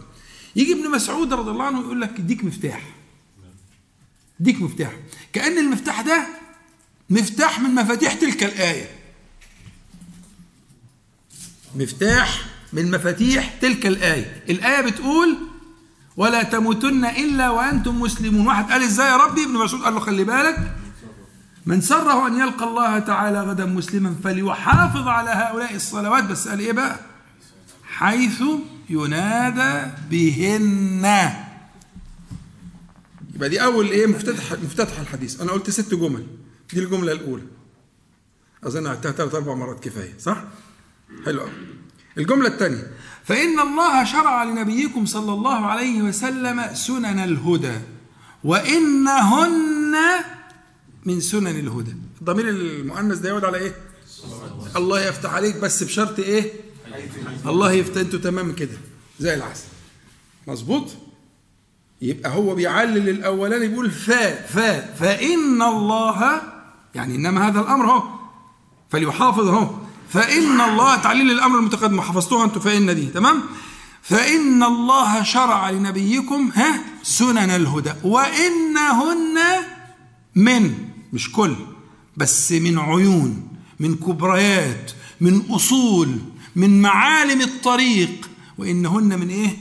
يجي 0.55 0.73
ابن 0.73 0.91
مسعود 0.91 1.33
رضي 1.33 1.51
الله 1.51 1.65
عنه 1.65 1.79
يقول 1.79 2.01
لك 2.01 2.19
إديك 2.19 2.43
مفتاح. 2.43 2.81
إديك 4.41 4.61
مفتاح. 4.61 4.91
كأن 5.33 5.57
المفتاح 5.57 6.01
ده 6.01 6.27
مفتاح 7.09 7.59
من 7.59 7.75
مفاتيح 7.75 8.13
تلك 8.13 8.43
الآية. 8.43 8.89
مفتاح 11.75 12.45
من 12.73 12.91
مفاتيح 12.91 13.53
تلك 13.61 13.85
الآية. 13.85 14.43
الآية 14.49 14.81
بتقول 14.81 15.37
ولا 16.17 16.43
تموتن 16.43 17.05
إلا 17.05 17.49
وأنتم 17.49 17.99
مسلمون. 18.01 18.47
واحد 18.47 18.71
قال 18.71 18.83
إزاي 18.83 19.07
يا 19.07 19.17
ربي؟ 19.17 19.43
ابن 19.43 19.53
مسعود 19.53 19.83
قال 19.83 19.93
له 19.93 19.99
خلي 19.99 20.23
بالك. 20.23 20.75
من 21.65 21.81
سره 21.81 22.27
أن 22.27 22.39
يلقى 22.39 22.65
الله 22.65 22.99
تعالى 22.99 23.41
غدا 23.41 23.65
مسلما 23.65 24.15
فليحافظ 24.23 25.07
على 25.07 25.29
هؤلاء 25.29 25.75
الصلوات. 25.75 26.23
بس 26.23 26.47
قال 26.47 26.59
إيه 26.59 26.71
بقى؟ 26.71 27.10
حيث 28.01 28.43
ينادى 28.89 29.91
بهن. 30.09 31.05
يبقى 33.35 33.49
دي 33.49 33.63
أول 33.63 33.87
إيه 33.87 34.07
مفتتح 34.07 34.51
مفتتح 34.51 34.99
الحديث. 34.99 35.41
أنا 35.41 35.51
قلت 35.51 35.69
ست 35.69 35.93
جمل. 35.93 36.27
دي 36.73 36.79
الجملة 36.79 37.11
الأولى. 37.11 37.43
أظن 38.63 38.87
عدتها 38.87 39.11
ثلاث 39.11 39.35
أربع 39.35 39.53
مرات 39.53 39.83
كفاية 39.83 40.13
صح؟ 40.19 40.43
حلو 41.25 41.39
قوي 41.41 41.51
الجملة 42.17 42.47
الثانية. 42.47 42.87
فإن 43.23 43.59
الله 43.59 44.03
شرع 44.03 44.43
لنبيكم 44.43 45.05
صلى 45.05 45.33
الله 45.33 45.65
عليه 45.65 46.01
وسلم 46.01 46.73
سنن 46.73 47.19
الهدى 47.19 47.79
وإنهن 48.43 49.95
من 51.05 51.19
سنن 51.19 51.59
الهدى. 51.59 51.95
الضمير 52.21 52.49
المؤنث 52.49 53.17
ده 53.17 53.29
يعود 53.29 53.45
على 53.45 53.57
إيه؟ 53.57 53.75
الله 54.75 55.01
يفتح 55.01 55.33
عليك 55.33 55.55
بس 55.55 55.83
بشرط 55.83 56.19
إيه؟ 56.19 56.70
الله 57.45 57.71
يفتح 57.71 58.01
أنتوا 58.01 58.19
تمام 58.19 58.55
كده 58.55 58.77
زي 59.19 59.33
العسل. 59.33 59.65
مظبوط؟ 60.47 60.87
يبقى 62.01 62.35
هو 62.35 62.55
بيعلل 62.55 63.09
الأولاني 63.09 63.67
بيقول 63.67 63.91
فا 63.91 64.47
فا 64.47 64.93
فإن 64.93 65.61
الله 65.61 66.41
يعني 66.95 67.15
إنما 67.15 67.47
هذا 67.47 67.59
الأمر 67.59 67.85
أهو 67.85 68.03
فليحافظ 68.89 69.47
أهو. 69.47 69.69
فإن 70.09 70.61
الله 70.61 70.95
تعليل 70.95 71.31
الأمر 71.31 71.59
المتقدم 71.59 72.01
حفظتوها 72.01 72.45
أنتوا 72.45 72.61
فإن 72.61 72.95
دي 72.95 73.05
تمام؟ 73.05 73.41
فإن 74.01 74.63
الله 74.63 75.23
شرع 75.23 75.69
لنبيكم 75.69 76.51
ها 76.55 76.81
سنن 77.03 77.37
الهدى. 77.49 77.93
وإنهن 78.03 79.37
من 80.35 80.73
مش 81.13 81.31
كل 81.31 81.55
بس 82.17 82.51
من 82.51 82.79
عيون 82.79 83.47
من 83.79 83.95
كبريات 83.95 84.91
من 85.21 85.41
أصول 85.51 86.17
من 86.55 86.81
معالم 86.81 87.41
الطريق 87.41 88.29
وإنهن 88.57 89.19
من 89.19 89.29
إيه؟ 89.29 89.57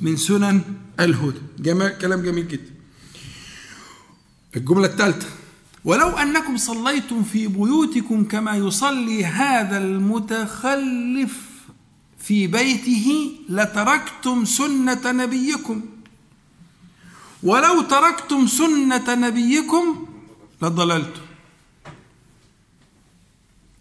من 0.00 0.16
سنن 0.16 0.62
الهدى 1.00 1.40
جمال 1.58 1.98
كلام 1.98 2.22
جميل 2.22 2.48
جدا. 2.48 2.70
الجملة 4.56 4.86
الثالثة 4.86 5.26
ولو 5.84 6.08
أنكم 6.08 6.56
صليتم 6.56 7.22
في 7.22 7.46
بيوتكم 7.46 8.24
كما 8.24 8.56
يصلي 8.56 9.24
هذا 9.24 9.78
المتخلف 9.78 11.38
في 12.18 12.46
بيته 12.46 13.32
لتركتم 13.48 14.44
سنة 14.44 15.12
نبيكم. 15.12 15.82
ولو 17.42 17.82
تركتم 17.82 18.46
سنة 18.46 19.14
نبيكم 19.14 20.06
لضللتم. 20.62 21.20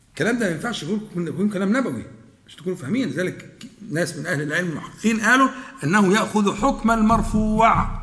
الكلام 0.10 0.38
ده 0.38 0.46
ما 0.46 0.52
ينفعش 0.52 0.84
يكون 0.84 1.50
كلام 1.50 1.78
نبوي. 1.78 2.06
مش 2.50 2.56
تكونوا 2.56 2.78
فاهمين. 2.78 3.10
لذلك 3.10 3.68
ناس 3.92 4.16
من 4.18 4.26
أهل 4.26 4.42
العلم 4.42 4.70
المحققين 4.70 5.22
قالوا 5.22 5.50
أنه 5.84 6.14
يأخذ 6.14 6.56
حكم 6.56 6.92
المرفوع. 6.92 8.00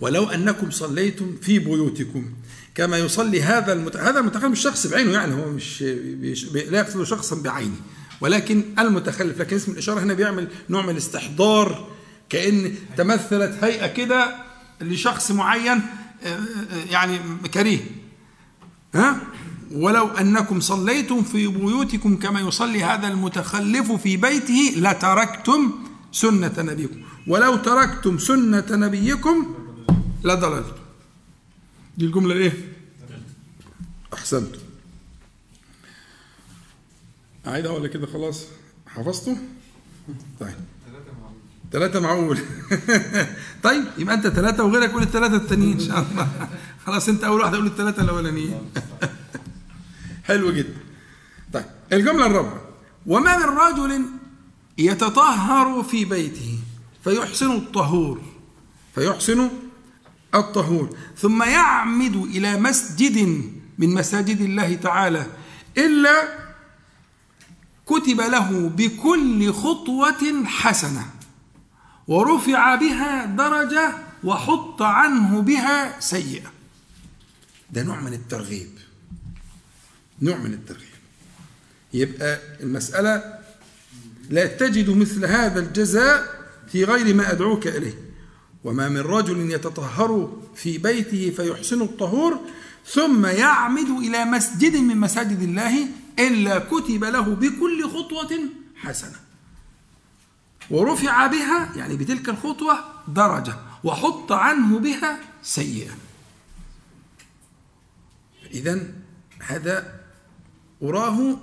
ولو 0.00 0.24
أنكم 0.30 0.70
صليتم 0.70 1.36
في 1.42 1.58
بيوتكم 1.58 2.30
كما 2.74 2.98
يصلي 2.98 3.42
هذا 3.42 3.72
المت... 3.72 3.96
هذا 3.96 4.20
المتخلف 4.20 4.44
مش 4.44 4.60
شخص 4.60 4.86
بعينه 4.86 5.12
يعني 5.12 5.34
هو 5.34 5.50
مش 5.50 5.82
بيش... 6.20 6.44
لا 6.52 6.78
يقصد 6.78 7.02
شخصا 7.02 7.42
بعينه. 7.42 7.76
ولكن 8.20 8.64
المتخلف 8.78 9.40
لكن 9.40 9.56
اسم 9.56 9.72
الإشارة 9.72 10.00
هنا 10.00 10.14
بيعمل 10.14 10.48
نوع 10.70 10.82
من 10.82 10.90
الاستحضار 10.90 11.88
كأن 12.28 12.74
تمثلت 12.96 13.64
هيئة 13.64 13.86
كده 13.86 14.36
لشخص 14.80 15.30
معين 15.30 15.82
يعني 16.90 17.20
كريه. 17.54 17.80
ها؟ 18.94 19.20
ولو 19.72 20.08
أنكم 20.08 20.60
صليتم 20.60 21.22
في 21.22 21.46
بيوتكم 21.46 22.16
كما 22.16 22.40
يصلي 22.40 22.84
هذا 22.84 23.08
المتخلف 23.08 23.92
في 23.92 24.16
بيته 24.16 24.72
لتركتم 24.76 25.72
سنة 26.12 26.52
نبيكم. 26.58 27.00
ولو 27.26 27.56
تركتم 27.56 28.18
سنة 28.18 28.66
نبيكم 28.70 29.54
لضللتم. 30.24 30.76
دي 31.98 32.04
الجملة 32.04 32.34
إيه 32.34 32.52
أحسنتم. 34.14 34.58
اعيدها 37.46 37.70
ولا 37.70 37.88
كده 37.88 38.06
خلاص؟ 38.06 38.44
حفظته؟ 38.86 39.36
طيب. 40.40 40.54
ثلاثة 41.72 42.00
معقول. 42.00 42.38
طيب 43.66 43.84
يبقى 43.98 44.14
أنت 44.14 44.26
ثلاثة 44.26 44.64
وغيرك 44.64 44.90
يقول 44.90 45.02
الثلاثة 45.02 45.36
التانيين 45.36 45.72
إن 45.72 45.80
شاء 45.80 46.06
الله. 46.10 46.28
خلاص 46.86 47.08
أنت 47.08 47.24
أول 47.24 47.40
واحد 47.40 47.54
يقول 47.54 47.66
الثلاثة 47.66 48.02
الأولانيين. 48.02 48.54
حلو 50.26 50.52
جدا. 50.52 50.76
طيب 51.52 51.64
الجملة 51.92 52.26
الرابعة. 52.26 52.60
وما 53.06 53.36
من 53.36 53.44
رجل 53.44 54.04
يتطهر 54.78 55.82
في 55.82 56.04
بيته 56.04 56.58
فيحسن 57.04 57.50
الطهور 57.50 58.22
فيحسن 58.94 59.50
الطهور. 60.34 60.96
ثم 61.18 61.42
يعمد 61.42 62.16
إلى 62.16 62.56
مسجد 62.60 63.18
من 63.78 63.94
مساجد 63.94 64.40
الله 64.40 64.74
تعالى 64.74 65.26
إلا 65.78 66.46
كتب 67.86 68.20
له 68.20 68.68
بكل 68.76 69.52
خطوة 69.52 70.44
حسنة 70.44 71.10
ورفع 72.08 72.74
بها 72.74 73.24
درجة 73.24 73.92
وحط 74.24 74.82
عنه 74.82 75.40
بها 75.40 76.00
سيئة. 76.00 76.52
ده 77.70 77.82
نوع 77.82 78.00
من 78.00 78.12
الترغيب. 78.12 78.75
نوع 80.22 80.36
من 80.36 80.52
الترغيب. 80.52 80.86
يبقى 81.94 82.40
المسألة 82.60 83.38
لا 84.30 84.46
تجد 84.46 84.90
مثل 84.90 85.24
هذا 85.24 85.60
الجزاء 85.60 86.46
في 86.72 86.84
غير 86.84 87.14
ما 87.14 87.32
أدعوك 87.32 87.66
إليه. 87.66 87.94
وما 88.64 88.88
من 88.88 89.00
رجل 89.00 89.50
يتطهر 89.50 90.42
في 90.56 90.78
بيته 90.78 91.32
فيحسن 91.36 91.82
الطهور 91.82 92.40
ثم 92.86 93.26
يعمد 93.26 93.88
إلى 93.88 94.24
مسجد 94.24 94.76
من 94.76 94.96
مساجد 94.96 95.42
الله 95.42 95.86
إلا 96.18 96.58
كتب 96.58 97.04
له 97.04 97.20
بكل 97.34 97.88
خطوة 97.88 98.38
حسنة. 98.76 99.16
ورفع 100.70 101.26
بها 101.26 101.72
يعني 101.76 101.96
بتلك 101.96 102.28
الخطوة 102.28 102.78
درجة 103.08 103.56
وحط 103.84 104.32
عنه 104.32 104.78
بها 104.78 105.18
سيئة. 105.42 105.90
إذا 108.54 108.80
هذا 109.40 109.95
أراه 110.82 111.38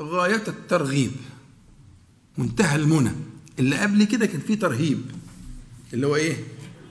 غاية 0.00 0.44
الترغيب. 0.48 1.12
منتهى 2.38 2.76
المنى. 2.76 3.12
اللي 3.58 3.76
قبل 3.76 4.04
كده 4.04 4.26
كان 4.26 4.40
فيه 4.40 4.58
ترهيب. 4.58 5.10
اللي 5.92 6.06
هو 6.06 6.16
إيه؟ 6.16 6.44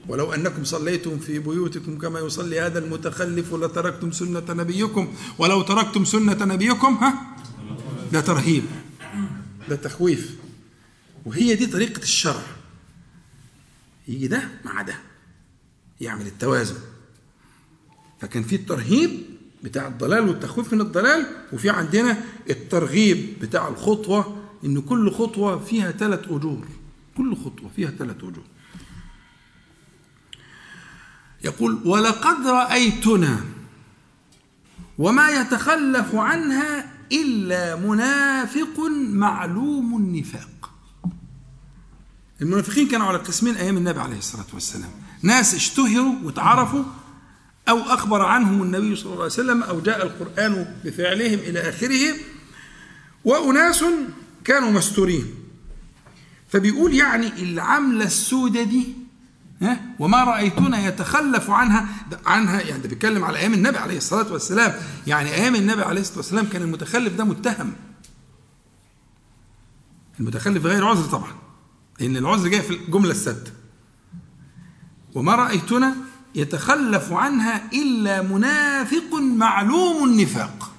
ولو 0.08 0.34
أنكم 0.34 0.64
صليتم 0.64 1.20
في 1.20 1.40
بيوتكم 1.40 1.98
كما 1.98 2.20
يصلي 2.20 2.60
هذا 2.60 2.80
المتخلف 2.80 3.54
لتركتم 3.54 4.12
سنة 4.12 4.44
نبيكم. 4.50 5.14
ولو 5.38 5.62
تركتم 5.62 6.06
سنة 6.06 6.46
نبيكم 6.46 6.94
ها؟ 6.94 7.36
ده 8.14 8.22
ترهيب. 8.22 8.64
ده 9.70 9.76
تخويف. 9.76 10.36
وهي 11.26 11.56
دي 11.56 11.66
طريقة 11.66 12.02
الشرع. 12.02 12.44
يجي 14.08 14.28
ده 14.28 14.50
مع 14.66 14.82
ده. 14.82 15.00
يعمل 16.02 16.28
التوازن. 16.28 16.78
فكان 18.22 18.44
في 18.44 18.56
الترهيب 18.56 19.37
بتاع 19.68 19.88
الضلال 19.88 20.30
والتخويف 20.30 20.74
من 20.74 20.82
الضلال 20.82 21.26
وفي 21.54 21.70
عندنا 21.70 22.18
الترغيب 22.50 23.40
بتاع 23.42 23.68
الخطوة 23.68 24.38
إن 24.66 24.82
كل 24.82 25.12
خطوة 25.12 25.60
فيها 25.60 25.92
ثلاث 25.92 26.20
أجور. 26.26 26.68
كل 27.18 27.36
خطوة 27.36 27.70
فيها 27.76 27.90
ثلاث 27.90 28.18
أجور. 28.18 28.44
يقول 31.44 31.80
ولقد 31.86 32.48
رأيتنا 32.48 33.40
وما 34.98 35.30
يتخلف 35.30 36.16
عنها 36.16 36.92
إلا 37.12 37.76
منافق 37.76 38.80
معلوم 39.10 39.98
النفاق. 39.98 40.72
المنافقين 42.42 42.88
كانوا 42.88 43.08
على 43.08 43.18
قسمين 43.18 43.56
أيام 43.56 43.78
النبي 43.78 44.00
عليه 44.00 44.18
الصلاة 44.18 44.46
والسلام. 44.54 44.92
ناس 45.22 45.56
اشتهروا 45.56 46.16
وتعرفوا 46.24 46.84
أو 47.70 47.80
أخبر 47.80 48.22
عنهم 48.22 48.64
النبي 48.64 48.96
صلى 48.96 49.06
الله 49.06 49.16
عليه 49.24 49.26
وسلم 49.34 49.64
أو 49.64 49.80
جاء 49.82 50.06
القرآن 50.06 50.76
بفعلهم 50.86 51.40
إلى 51.40 51.60
آخره 51.70 52.14
وأناس 53.26 53.84
كانوا 54.44 54.72
مستورين. 54.72 55.26
فبيقول 56.50 56.94
يعني 56.94 57.28
العملة 57.28 58.06
السودة 58.06 58.64
دي 58.64 58.88
ها 59.62 59.82
وما 60.00 60.24
رأيتنا 60.24 60.88
يتخلف 60.88 61.50
عنها 61.50 61.88
عنها 62.26 62.62
يعني 62.62 62.82
ده 62.82 62.90
بيتكلم 62.90 63.24
على 63.24 63.38
أيام 63.40 63.54
النبي 63.54 63.78
عليه 63.78 63.98
الصلاة 63.98 64.32
والسلام. 64.34 64.74
يعني 65.08 65.34
أيام 65.34 65.56
النبي 65.56 65.82
عليه 65.82 66.02
الصلاة 66.02 66.18
والسلام 66.18 66.46
كان 66.46 66.62
المتخلف 66.62 67.14
ده 67.14 67.24
متهم. 67.24 67.74
المتخلف 70.20 70.66
غير 70.66 70.86
عذر 70.86 71.04
طبعا 71.04 71.32
لأن 72.00 72.18
العذر 72.18 72.48
جاي 72.48 72.62
في 72.62 72.74
الجملة 72.74 73.12
السادسة 73.12 73.54
وما 75.14 75.36
رأيتنا 75.36 75.96
يتخلف 76.38 77.12
عنها 77.12 77.62
إلا 77.74 78.22
منافق 78.22 79.14
معلوم 79.14 80.04
النفاق. 80.04 80.72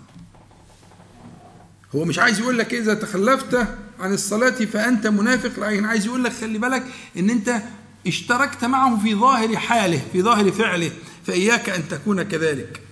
هو 1.95 2.05
مش 2.05 2.19
عايز 2.19 2.39
يقول 2.41 2.59
لك 2.59 2.75
إذا 2.75 2.95
تخلفت 2.95 3.55
عن 4.01 4.13
الصلاة 4.13 4.51
فأنت 4.51 5.07
منافق 5.07 5.61
لكن 5.61 5.85
عايز 5.85 6.07
يقول 6.07 6.25
لك 6.25 6.33
خلي 6.33 6.59
بالك 6.59 6.85
إن 7.17 7.31
أنت 7.31 7.63
اشتركت 8.07 8.65
معه 8.65 8.99
في 8.99 9.15
ظاهر 9.15 9.57
حاله 9.57 10.03
في 10.13 10.23
ظاهر 10.23 10.53
فعله 10.53 10.91
فإياك 11.27 11.69
أن 11.69 11.89
تكون 11.89 12.23
كذلك. 12.23 12.83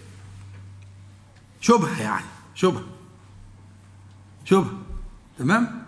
شبهة 1.60 2.02
يعني 2.02 2.24
شبهة 2.54 2.84
شبهة 4.44 4.72
تمام؟ 5.38 5.85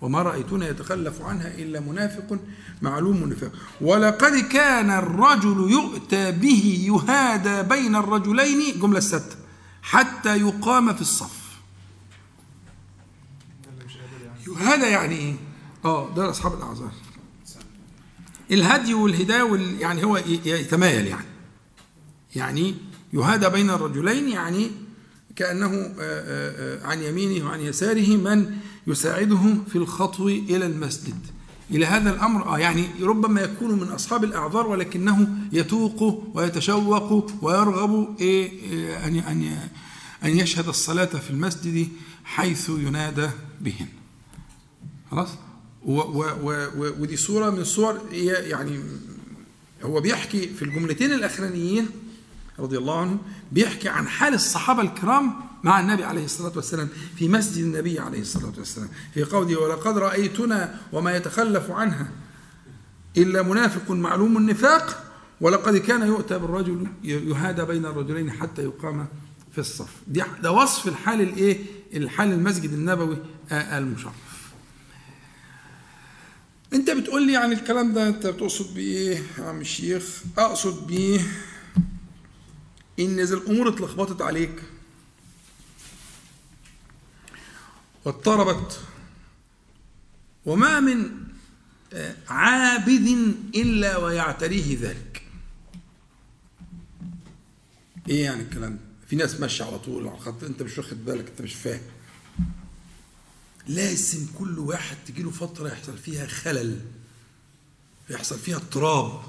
وما 0.00 0.22
رأيتنا 0.22 0.68
يتخلف 0.68 1.22
عنها 1.22 1.54
إلا 1.54 1.80
منافق 1.80 2.38
معلوم 2.82 3.16
النفاق 3.16 3.52
ولقد 3.80 4.36
كان 4.36 4.90
الرجل 4.90 5.70
يؤتى 5.70 6.32
به 6.32 6.84
يهادى 6.86 7.68
بين 7.68 7.96
الرجلين 7.96 8.80
جملة 8.80 9.00
ستة 9.00 9.36
حتى 9.82 10.36
يقام 10.36 10.94
في 10.94 11.00
الصف. 11.00 11.40
يهادى 14.48 14.86
يعني 14.86 15.14
إيه؟ 15.14 15.34
آه 15.84 16.14
ده 16.14 16.30
أصحاب 16.30 16.54
الأعذار. 16.54 16.92
الهدي 18.50 18.94
والهداية 18.94 19.42
وال 19.42 19.80
يعني 19.80 20.04
هو 20.04 20.16
يتمايل 20.44 21.06
يعني. 21.06 21.26
يعني 22.36 22.74
يهادى 23.12 23.48
بين 23.48 23.70
الرجلين 23.70 24.28
يعني 24.28 24.70
كأنه 25.36 25.94
عن 26.84 27.02
يمينه 27.02 27.46
وعن 27.46 27.60
يساره 27.60 28.16
من 28.16 28.56
يساعده 28.86 29.54
في 29.68 29.76
الخطو 29.76 30.28
إلى 30.28 30.66
المسجد. 30.66 31.18
إلى 31.70 31.86
هذا 31.86 32.10
الأمر 32.10 32.54
آه 32.54 32.58
يعني 32.58 32.86
ربما 33.00 33.40
يكون 33.40 33.80
من 33.80 33.88
أصحاب 33.88 34.24
الأعذار 34.24 34.66
ولكنه 34.66 35.28
يتوق 35.52 36.22
ويتشوق 36.34 37.34
ويرغب 37.44 38.16
إيه 38.20 39.06
أن 39.06 39.16
أن 39.16 39.58
أن 40.24 40.38
يشهد 40.38 40.68
الصلاة 40.68 41.04
في 41.04 41.30
المسجد 41.30 41.88
حيث 42.24 42.68
ينادى 42.68 43.28
بهن 43.60 43.86
خلاص؟ 45.10 45.28
ودي 45.84 47.16
صوره 47.16 47.50
من 47.50 47.58
الصور 47.60 48.00
يعني 48.12 48.80
هو 49.82 50.00
بيحكي 50.00 50.48
في 50.48 50.62
الجملتين 50.62 51.12
الأخرانيين 51.12 51.86
رضي 52.58 52.78
الله 52.78 53.00
عنه 53.00 53.18
بيحكي 53.52 53.88
عن 53.88 54.08
حال 54.08 54.34
الصحابة 54.34 54.82
الكرام 54.82 55.32
مع 55.64 55.80
النبي 55.80 56.04
عليه 56.04 56.24
الصلاة 56.24 56.52
والسلام 56.56 56.88
في 57.16 57.28
مسجد 57.28 57.64
النبي 57.64 57.98
عليه 57.98 58.20
الصلاة 58.20 58.52
والسلام 58.58 58.88
في 59.14 59.24
قوله 59.24 59.60
ولقد 59.60 59.98
رأيتنا 59.98 60.80
وما 60.92 61.16
يتخلف 61.16 61.70
عنها 61.70 62.08
إلا 63.16 63.42
منافق 63.42 63.90
معلوم 63.90 64.36
النفاق 64.36 65.04
ولقد 65.40 65.76
كان 65.76 66.06
يؤتى 66.06 66.38
بالرجل 66.38 66.86
يهادى 67.04 67.64
بين 67.64 67.86
الرجلين 67.86 68.30
حتى 68.30 68.62
يقام 68.62 69.06
في 69.52 69.58
الصف. 69.58 69.88
ده 70.42 70.52
وصف 70.52 70.88
الحال 70.88 71.20
الايه 71.20 71.58
الحال 71.94 72.32
المسجد 72.32 72.72
النبوي 72.72 73.18
المشرف. 73.52 74.12
أنت 76.72 76.90
بتقول 76.90 77.26
لي 77.26 77.36
عن 77.36 77.52
الكلام 77.52 77.92
ده 77.92 78.08
أنت 78.08 78.26
بتقصد 78.26 78.74
بإيه 78.74 79.22
يا 79.38 79.44
عم 79.44 79.60
الشيخ؟ 79.60 80.22
أقصد 80.38 80.86
بيه 80.86 81.20
إن 83.00 83.20
إذا 83.20 83.34
الأمور 83.34 83.68
اتلخبطت 83.68 84.22
عليك 84.22 84.62
واضطربت. 88.04 88.80
وما 90.46 90.80
من 90.80 91.10
عابد 92.28 93.34
إلا 93.54 93.96
ويعتريه 93.96 94.78
ذلك. 94.80 95.22
إيه 98.08 98.24
يعني 98.24 98.42
الكلام 98.42 98.72
ده؟ 98.72 98.80
في 99.06 99.16
ناس 99.16 99.40
ماشية 99.40 99.64
على 99.64 99.78
طول 99.78 100.08
على 100.08 100.42
أنت 100.42 100.62
مش 100.62 100.78
واخد 100.78 101.04
بالك 101.04 101.28
أنت 101.28 101.42
مش 101.42 101.54
فاهم. 101.54 101.80
لازم 103.66 104.26
كل 104.38 104.58
واحد 104.58 104.96
تجي 105.06 105.22
له 105.22 105.30
فترة 105.30 105.68
يحصل 105.68 105.98
فيها 105.98 106.26
خلل 106.26 106.80
يحصل 108.10 108.38
فيها 108.38 108.56
اضطراب. 108.56 109.22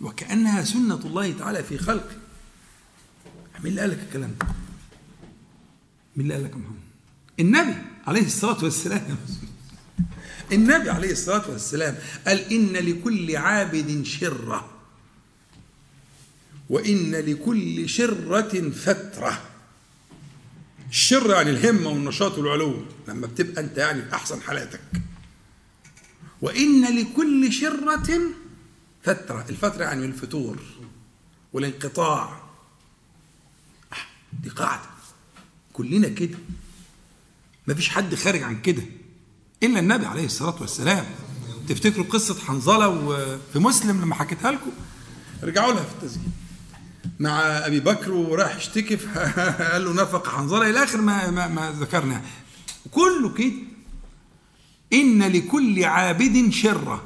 وكأنها 0.00 0.64
سنة 0.64 0.94
الله 0.94 1.32
تعالى 1.38 1.64
في 1.64 1.78
خلقه. 1.78 2.16
مين 3.58 3.66
اللي 3.66 3.80
قال 3.80 3.90
لك 3.90 3.98
الكلام 3.98 4.34
ده؟ 4.40 4.46
مين 6.16 6.32
اللي 6.32 6.34
قال 6.34 6.44
لك 6.44 6.50
يا 6.50 6.56
محمد؟ 6.56 6.89
النبي 7.40 7.74
عليه 8.06 8.26
الصلاة 8.26 8.64
والسلام. 8.64 9.16
النبي 10.52 10.90
عليه 10.90 11.12
الصلاة 11.12 11.50
والسلام 11.50 11.98
قال 12.26 12.38
إن 12.52 12.72
لكل 12.72 13.36
عابد 13.36 14.02
شرة 14.06 14.70
وإن 16.70 17.14
لكل 17.14 17.88
شرة 17.88 18.70
فترة. 18.70 19.42
الشر 20.90 21.30
يعني 21.30 21.50
الهمة 21.50 21.88
والنشاط 21.88 22.38
والعلو 22.38 22.84
لما 23.08 23.26
بتبقى 23.26 23.62
أنت 23.62 23.78
يعني 23.78 24.02
في 24.02 24.14
أحسن 24.14 24.40
حالاتك. 24.42 24.80
وإن 26.42 26.98
لكل 26.98 27.52
شرة 27.52 28.20
فترة. 29.02 29.46
الفترة 29.50 29.84
يعني 29.84 30.06
الفتور 30.06 30.58
والانقطاع. 31.52 32.40
دي 34.42 34.48
قاعدة. 34.50 34.90
كلنا 35.72 36.08
كده. 36.08 36.38
ما 37.70 37.76
فيش 37.76 37.88
حد 37.88 38.14
خارج 38.14 38.42
عن 38.42 38.60
كده 38.60 38.82
إلا 39.62 39.78
النبي 39.78 40.06
عليه 40.06 40.24
الصلاة 40.24 40.54
والسلام. 40.60 41.04
تفتكروا 41.68 42.06
قصة 42.06 42.40
حنظلة 42.40 42.88
وفي 42.88 43.58
مسلم 43.58 44.00
لما 44.00 44.14
حكيتها 44.14 44.52
لكم؟ 44.52 44.70
ارجعوا 45.42 45.72
لها 45.72 45.82
في 45.82 45.92
التسجيل. 45.92 46.30
مع 47.20 47.40
أبي 47.40 47.80
بكر 47.80 48.12
وراح 48.12 48.56
يشتكي 48.56 48.96
قال 49.72 49.84
له 49.84 50.02
نفق 50.02 50.28
حنظلة 50.28 50.70
إلى 50.70 50.84
آخر 50.84 51.00
ما 51.00 51.30
ما, 51.30 51.48
ما 51.48 51.72
ذكرنا. 51.80 52.22
كله 52.90 53.34
كده. 53.34 53.52
إن 54.92 55.22
لكل 55.22 55.84
عابد 55.84 56.50
شرة 56.52 57.04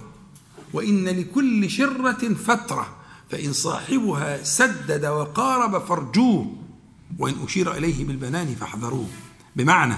وإن 0.72 1.08
لكل 1.08 1.70
شرة 1.70 2.34
فترة. 2.34 2.96
فإن 3.30 3.52
صاحبها 3.52 4.42
سدد 4.42 5.06
وقارب 5.06 5.86
فارجوه 5.86 6.56
وإن 7.18 7.34
أشير 7.44 7.76
إليه 7.76 8.04
بالبنان 8.04 8.54
فاحذروه. 8.54 9.08
بمعنى 9.56 9.96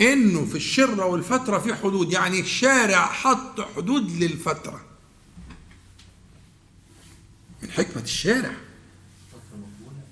إنه 0.00 0.44
في 0.44 0.54
الشرة 0.54 1.04
والفترة 1.04 1.58
في 1.58 1.74
حدود 1.74 2.12
يعني 2.12 2.40
الشارع 2.40 3.06
حط 3.06 3.60
حدود 3.76 4.10
للفترة. 4.22 4.80
من 7.62 7.70
حكمة 7.70 8.02
الشارع. 8.02 8.52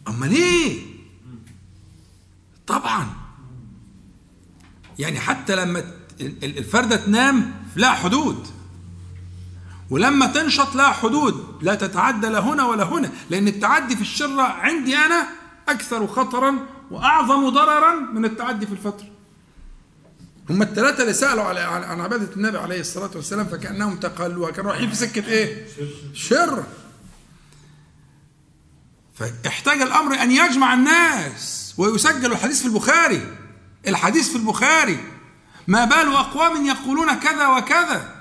أمال 0.08 0.32
إيه؟ 0.32 0.82
طبعا. 2.66 3.06
يعني 4.98 5.20
حتى 5.20 5.56
لما 5.56 5.94
الفردة 6.20 6.96
تنام 6.96 7.54
لها 7.76 7.92
حدود. 7.94 8.46
ولما 9.90 10.26
تنشط 10.26 10.74
لها 10.74 10.92
حدود 10.92 11.58
لا 11.62 11.74
تتعدى 11.74 12.26
لا 12.26 12.38
هنا 12.38 12.66
ولا 12.66 12.84
هنا 12.84 13.12
لأن 13.30 13.48
التعدي 13.48 13.96
في 13.96 14.02
الشرة 14.02 14.42
عندي 14.42 14.96
أنا 14.96 15.28
أكثر 15.68 16.06
خطرا 16.06 16.58
وأعظم 16.90 17.48
ضررا 17.48 17.94
من 17.94 18.24
التعدي 18.24 18.66
في 18.66 18.72
الفترة 18.72 19.06
هم 20.50 20.62
الثلاثة 20.62 21.02
اللي 21.02 21.12
سألوا 21.12 21.44
على 21.44 21.60
عن 21.60 22.00
عبادة 22.00 22.36
النبي 22.36 22.58
عليه 22.58 22.80
الصلاة 22.80 23.10
والسلام 23.14 23.46
فكأنهم 23.46 23.96
تقلوها 23.96 24.50
كانوا 24.50 24.70
رايحين 24.70 24.90
في 24.90 24.96
سكة 24.96 25.26
إيه؟ 25.28 25.66
شر. 26.14 26.64
فاحتاج 29.14 29.82
الأمر 29.82 30.22
أن 30.22 30.30
يجمع 30.30 30.74
الناس 30.74 31.74
ويسجل 31.78 32.32
الحديث 32.32 32.60
في 32.60 32.66
البخاري. 32.66 33.36
الحديث 33.88 34.28
في 34.30 34.36
البخاري. 34.36 34.98
ما 35.68 35.84
بال 35.84 36.12
أقوام 36.14 36.66
يقولون 36.66 37.14
كذا 37.14 37.46
وكذا. 37.46 38.14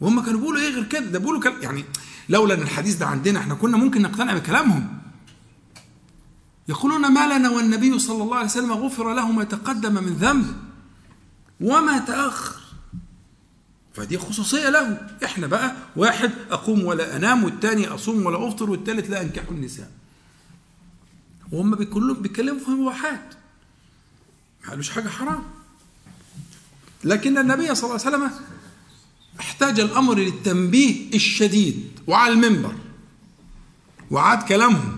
وهم 0.00 0.24
كانوا 0.24 0.40
بيقولوا 0.40 0.60
إيه 0.60 0.68
غير 0.68 0.84
كده؟ 0.84 1.00
ده 1.06 1.18
بيقولوا 1.18 1.52
يعني 1.62 1.84
لولا 2.28 2.54
إن 2.54 2.62
الحديث 2.62 2.94
ده 2.94 3.06
عندنا 3.06 3.40
إحنا 3.40 3.54
كنا 3.54 3.76
ممكن 3.76 4.02
نقتنع 4.02 4.34
بكلامهم. 4.34 4.97
يقولون 6.68 7.12
ما 7.12 7.38
لنا 7.38 7.50
والنبي 7.50 7.98
صلى 7.98 8.22
الله 8.22 8.36
عليه 8.36 8.46
وسلم 8.46 8.72
غفر 8.72 9.14
له 9.14 9.32
ما 9.32 9.44
تقدم 9.44 9.94
من 9.94 10.12
ذنبه 10.12 10.54
وما 11.60 11.98
تأخر. 11.98 12.60
فدي 13.94 14.18
خصوصية 14.18 14.68
له. 14.70 15.08
إحنا 15.24 15.46
بقى 15.46 15.76
واحد 15.96 16.32
أقوم 16.50 16.84
ولا 16.84 17.16
أنام 17.16 17.44
والتاني 17.44 17.86
أصوم 17.86 18.26
ولا 18.26 18.48
أفطر 18.48 18.70
والتالت 18.70 19.10
لا 19.10 19.22
أنكح 19.22 19.42
النساء. 19.50 19.90
وهم 21.52 21.84
كلهم 21.84 22.22
بيتكلموا 22.22 22.64
في 22.64 22.70
مباحات. 22.70 23.34
ما 24.64 24.70
قالوش 24.70 24.90
حاجة 24.90 25.08
حرام. 25.08 25.42
لكن 27.04 27.38
النبي 27.38 27.74
صلى 27.74 27.90
الله 27.90 28.06
عليه 28.06 28.16
وسلم 28.16 28.30
احتاج 29.40 29.80
الأمر 29.80 30.18
للتنبيه 30.18 31.14
الشديد 31.14 31.90
وعلى 32.06 32.32
المنبر. 32.32 32.74
وعاد 34.10 34.42
كلامهم. 34.42 34.97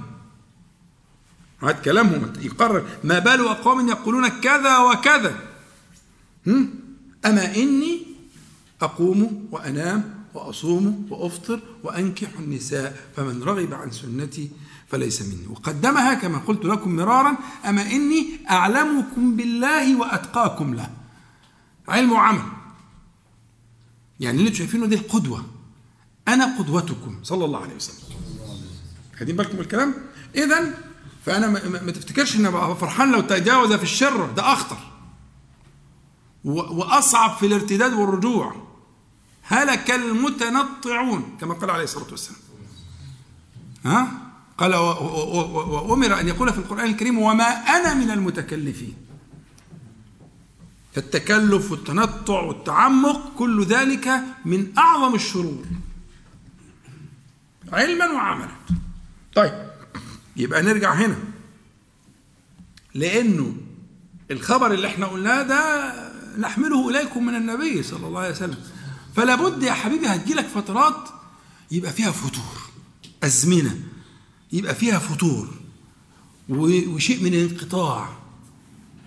عاد 1.63 1.75
كلامهم. 1.75 2.33
يقرر 2.41 2.87
ما 3.05 3.19
بال 3.19 3.49
أقوام 3.49 3.89
يقولون 3.89 4.29
كذا 4.29 4.79
وكذا. 4.79 5.35
أما 7.27 7.57
إني 7.57 8.07
أقوم 8.83 9.49
وأنام 9.51 10.15
وأصوم 10.35 11.07
وأفطر 11.11 11.61
وأنكح 11.83 12.39
النساء 12.39 13.01
فمن 13.17 13.43
رغب 13.43 13.75
عن 13.75 13.91
سنتي 13.91 14.51
فليس 14.89 15.23
مني. 15.23 15.47
وقدمها 15.51 16.15
كما 16.15 16.39
قلت 16.39 16.65
لكم 16.65 16.97
مرارا 16.97 17.37
أما 17.65 17.83
إني 17.83 18.27
أعلمكم 18.51 19.37
بالله 19.37 19.97
وأتقاكم 19.97 20.75
له. 20.75 20.91
علم 21.89 22.13
وعمل. 22.13 22.43
يعني 24.21 24.39
اللي 24.39 24.55
شايفينه 24.55 24.87
دي 24.87 24.95
القدوة. 24.95 25.47
أنا 26.29 26.59
قدوتكم. 26.59 27.21
صلى 27.23 27.45
الله 27.45 27.63
عليه 27.63 27.75
وسلم. 27.75 28.17
خدين 29.19 29.37
بالكم 29.37 29.61
الكلام؟ 29.61 29.95
إذا 30.37 30.90
فأنا 31.27 31.47
ما 31.69 31.93
تفتكرش 31.93 32.37
إن 32.37 32.47
أبقى 32.47 32.77
فرحان 32.77 33.13
لو 33.13 33.21
تجاوز 33.21 33.73
في 33.73 33.83
الشر 33.83 34.27
ده 34.27 34.53
أخطر. 34.53 34.79
وأصعب 36.45 37.37
في 37.37 37.47
الارتداد 37.47 37.93
والرجوع. 37.93 38.55
هلك 39.43 39.91
المتنطعون 39.91 41.37
كما 41.41 41.55
قال 41.55 41.71
عليه 41.71 41.85
الصلاة 41.85 42.11
والسلام. 42.11 42.41
ها؟ 43.85 44.09
قال 44.59 44.75
وأمر 44.75 46.21
أن 46.21 46.29
يقول 46.29 46.53
في 46.53 46.59
القرآن 46.59 46.87
الكريم 46.87 47.19
وما 47.19 47.45
أنا 47.45 47.95
من 47.95 48.11
المتكلفين. 48.11 48.95
التكلف 50.97 51.71
والتنطع 51.71 52.41
والتعمق 52.41 53.33
كل 53.39 53.65
ذلك 53.65 54.23
من 54.45 54.79
أعظم 54.79 55.15
الشرور. 55.15 55.65
علما 57.73 58.07
وعملا. 58.07 58.57
طيب. 59.35 59.70
يبقى 60.41 60.63
نرجع 60.63 60.95
هنا. 60.95 61.17
لأنه 62.95 63.57
الخبر 64.31 64.75
اللي 64.75 64.87
إحنا 64.87 65.07
قلناه 65.07 65.43
ده 65.43 65.93
نحمله 66.39 66.91
إليكم 66.91 67.27
من 67.27 67.35
النبي 67.35 67.83
صلى 67.83 68.07
الله 68.07 68.21
عليه 68.21 68.31
وسلم. 68.31 68.59
فلا 69.17 69.35
بد 69.35 69.63
يا 69.63 69.73
حبيبي 69.73 70.07
هتجيلك 70.07 70.47
فترات 70.47 71.09
يبقى 71.71 71.93
فيها 71.93 72.11
فتور 72.11 72.71
أزمنة 73.23 73.81
يبقى 74.53 74.75
فيها 74.75 74.99
فتور. 74.99 75.49
وشيء 76.49 77.23
من 77.25 77.35
الانقطاع 77.35 78.09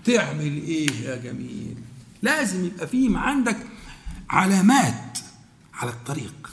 تعمل 0.06 0.62
إيه 0.64 0.92
يا 0.92 1.16
جميل؟ 1.16 1.76
لازم 2.22 2.66
يبقى 2.66 2.88
فيه 2.88 3.18
عندك 3.18 3.58
علامات 4.30 5.20
على 5.74 5.92
الطريق. 5.92 6.50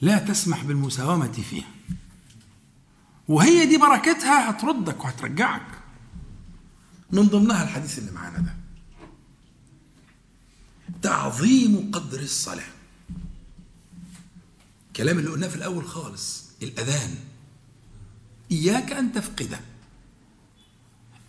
لا 0.00 0.18
تسمح 0.18 0.64
بالمساومة 0.64 1.32
فيها. 1.50 1.68
وهي 3.30 3.66
دي 3.66 3.76
بركتها 3.78 4.50
هتردك 4.50 5.04
وهترجعك. 5.04 5.66
من 7.10 7.22
ضمنها 7.22 7.62
الحديث 7.64 7.98
اللي 7.98 8.10
معانا 8.10 8.38
ده. 8.38 8.54
تعظيم 11.02 11.90
قدر 11.94 12.20
الصلاة. 12.20 12.72
الكلام 14.88 15.18
اللي 15.18 15.30
قلناه 15.30 15.48
في 15.48 15.56
الأول 15.56 15.86
خالص 15.86 16.44
الأذان. 16.62 17.14
إياك 18.52 18.92
أن 18.92 19.12
تفقده 19.12 19.60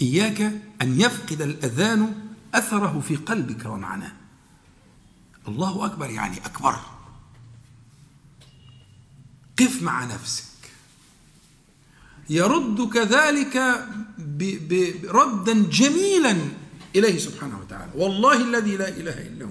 إياك 0.02 0.42
أن 0.82 1.02
يفقد 1.02 1.42
الأذان 1.42 2.28
أثره 2.54 3.00
في 3.00 3.16
قلبك 3.16 3.66
ومعناه. 3.66 4.14
الله 5.48 5.86
أكبر 5.86 6.10
يعني 6.10 6.38
أكبر. 6.38 6.80
قف 9.60 9.82
مع 9.82 10.06
نفسك. 10.06 10.51
يردك 12.30 12.98
ذلك 12.98 13.86
ردا 15.06 15.54
جميلا 15.72 16.38
إليه 16.96 17.18
سبحانه 17.18 17.60
وتعالى. 17.60 17.92
والله 17.96 18.42
الذي 18.42 18.78
لا 18.78 18.88
إله 18.88 19.28
إلا 19.28 19.46
هو. 19.46 19.50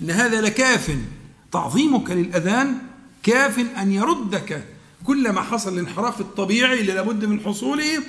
إن 0.00 0.10
هذا 0.10 0.40
لكاف. 0.40 0.98
تعظيمك 1.52 2.10
للأذان 2.10 2.78
كاف 3.22 3.58
أن 3.58 3.92
يردك. 3.92 4.64
كلما 5.04 5.40
حصل 5.40 5.74
الانحراف 5.74 6.20
الطبيعي 6.20 6.80
اللي 6.80 6.92
لابد 6.92 7.24
من 7.24 7.40
حصوله 7.40 8.02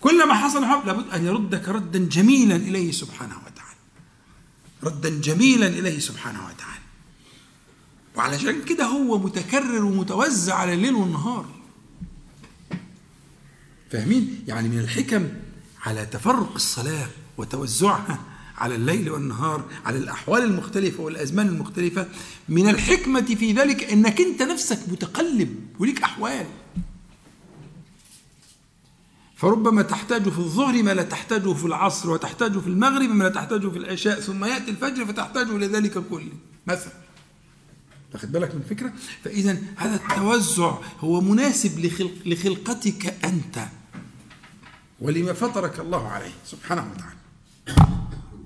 كلما 0.00 0.34
حصل 0.34 0.62
لابد 0.62 1.10
أن 1.14 1.26
يردك 1.26 1.68
ردا 1.68 1.98
جميلا 1.98 2.56
إليه 2.56 2.92
سبحانه 2.92 3.36
وتعالى. 3.36 3.78
ردا 4.82 5.20
جميلا 5.20 5.66
إليه 5.66 5.98
سبحانه 5.98 6.38
وتعالى. 6.38 6.84
وعلشان 8.16 8.62
كده 8.62 8.84
هو 8.84 9.18
متكرر 9.18 9.84
ومتوزع 9.84 10.54
على 10.54 10.74
الليل 10.74 10.94
والنهار. 10.94 11.46
فاهمين؟ 13.94 14.42
يعني 14.48 14.68
من 14.68 14.78
الحكم 14.78 15.28
على 15.86 16.06
تفرق 16.06 16.54
الصلاة 16.54 17.06
وتوزعها 17.36 18.18
على 18.58 18.74
الليل 18.74 19.10
والنهار 19.10 19.64
على 19.84 19.98
الأحوال 19.98 20.42
المختلفة 20.42 21.02
والأزمان 21.02 21.48
المختلفة. 21.48 22.08
من 22.48 22.68
الحكمة 22.68 23.20
في 23.20 23.52
ذلك 23.52 23.84
أنك 23.84 24.20
أنت 24.20 24.42
نفسك 24.42 24.78
متقلب 24.88 25.56
وليك 25.78 26.02
أحوال. 26.02 26.46
فربما 29.36 29.82
تحتاج 29.82 30.22
في 30.28 30.38
الظهر 30.38 30.82
ما 30.82 30.94
لا 30.94 31.02
تحتاجه 31.02 31.52
في 31.52 31.64
العصر 31.64 32.10
وتحتاج 32.10 32.58
في 32.58 32.66
المغرب 32.66 33.08
ما 33.10 33.24
لا 33.24 33.30
تحتاجه 33.30 33.68
في 33.68 33.78
العشاء 33.78 34.20
ثم 34.20 34.44
يأتي 34.44 34.70
الفجر 34.70 35.06
فتحتاج 35.06 35.48
إلى 35.48 35.66
ذلك 35.66 35.98
كله 35.98 36.32
مثلا. 36.66 36.92
واخد 38.14 38.32
بالك 38.32 38.54
من 38.54 38.60
الفكرة؟ 38.60 38.92
فإذا 39.24 39.58
هذا 39.76 39.94
التوزع 39.94 40.78
هو 41.00 41.20
مناسب 41.20 41.78
لخلق 41.78 42.12
لخلقتك 42.26 43.24
أنت. 43.24 43.58
ولما 45.04 45.32
فطرك 45.32 45.80
الله 45.80 46.08
عليه. 46.08 46.32
سبحانه 46.46 46.84
وتعالى. 46.92 47.20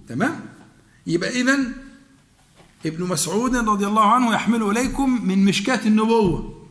تمام؟ 0.08 0.40
يبقى 1.06 1.30
إذا 1.30 1.58
ابن 2.86 3.04
مسعود 3.04 3.56
رضي 3.56 3.86
الله 3.86 4.12
عنه 4.12 4.34
يحمل 4.34 4.62
إليكم 4.62 5.26
من 5.26 5.44
مشكاة 5.44 5.86
النبوة. 5.86 6.66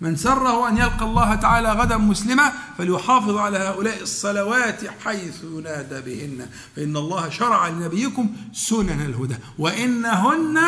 من 0.00 0.16
سره 0.16 0.68
أن 0.68 0.76
يلقى 0.76 1.04
الله 1.04 1.34
تعالى 1.34 1.72
غدا 1.72 1.96
مسلما 1.96 2.52
فليحافظ 2.78 3.36
على 3.36 3.58
هؤلاء 3.58 4.02
الصلوات 4.02 4.80
حيث 5.04 5.44
ينادى 5.44 6.00
بهن. 6.00 6.46
فإن 6.76 6.96
الله 6.96 7.28
شرع 7.28 7.68
لنبيكم 7.68 8.30
سنن 8.52 9.00
الهدى. 9.00 9.36
وإنهن 9.58 10.58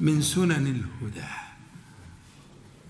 من 0.00 0.22
سنن 0.22 0.66
الهدى. 0.66 1.30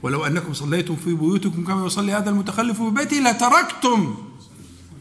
ولو 0.03 0.27
أنكم 0.27 0.53
صليتم 0.53 0.97
في 0.97 1.15
بيوتكم 1.15 1.65
كما 1.65 1.87
يصلي 1.87 2.13
هذا 2.13 2.31
المتخلف 2.31 2.83
في 2.83 2.91
بيته 2.91 3.17
لتركتم 3.17 4.30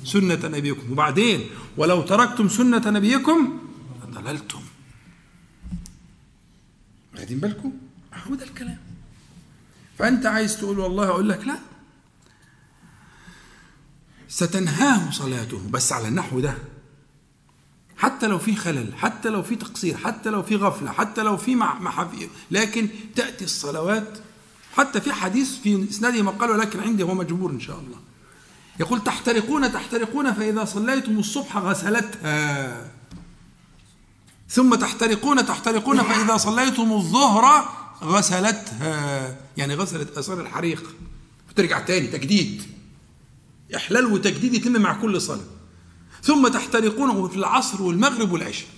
سنة 0.04 0.48
نبيكم. 0.48 0.92
وبعدين 0.92 1.50
ولو 1.78 2.02
تركتم 2.02 2.50
سنة 2.50 2.90
نبيكم 2.90 3.60
ضللتم 4.10 4.62
واخدين 7.16 7.40
بالكم. 7.40 7.72
هو 8.28 8.36
ده 8.36 8.44
الكلام. 8.46 8.78
فأنت 9.98 10.26
عايز 10.26 10.58
تقول 10.58 10.80
والله 10.80 11.08
أقول 11.08 11.30
لك 11.30 11.48
لا. 11.48 11.60
ستنهاه 14.30 15.12
صلاته 15.12 15.62
بس 15.70 15.94
على 15.94 16.08
النحو 16.08 16.40
ده. 16.40 16.58
حتى 17.98 18.28
لو 18.28 18.40
في 18.40 18.56
خلل 18.56 18.96
حتى 18.96 19.30
لو 19.30 19.44
في 19.44 19.56
تقصير 19.56 19.98
حتى 19.98 20.30
لو 20.30 20.44
في 20.44 20.56
غفلة 20.56 20.92
حتى 20.92 21.24
لو 21.24 21.38
في 21.38 21.56
محافي 21.56 22.30
لكن 22.52 22.90
تأتي 23.16 23.46
الصلوات. 23.46 24.18
حتى 24.74 25.02
في 25.02 25.14
حديث 25.14 25.58
في 25.58 25.90
إسناده 25.90 26.22
مقال 26.22 26.50
ولكن 26.52 26.80
عندي 26.80 27.04
هو 27.04 27.16
مجبور 27.16 27.52
إن 27.52 27.60
شاء 27.60 27.80
الله. 27.80 28.09
يقول 28.80 29.04
تحترقون 29.04 29.72
تحترقون 29.72 30.34
فإذا 30.34 30.66
صليتم 30.66 31.20
الصبح 31.20 31.58
غسلتها. 31.58 32.92
ثم 34.50 34.76
تحترقون 34.76 35.46
تحترقون 35.46 36.04
فإذا 36.04 36.38
صليتم 36.38 36.92
الظهر 36.94 37.70
غسلتها. 38.04 39.36
يعني 39.58 39.76
غسلت 39.76 40.18
آثار 40.18 40.42
الحريق. 40.42 40.96
وترجع 41.50 41.80
تاني 41.80 42.08
تجديد. 42.08 42.64
إحلال 43.76 44.06
وتجديد 44.06 44.54
يتم 44.54 44.82
مع 44.82 44.94
كل 44.94 45.22
صلاة. 45.22 45.46
ثم 46.24 46.48
تحترقون 46.48 47.30
في 47.30 47.36
العصر 47.36 47.82
والمغرب 47.82 48.32
والعشاء. 48.32 48.70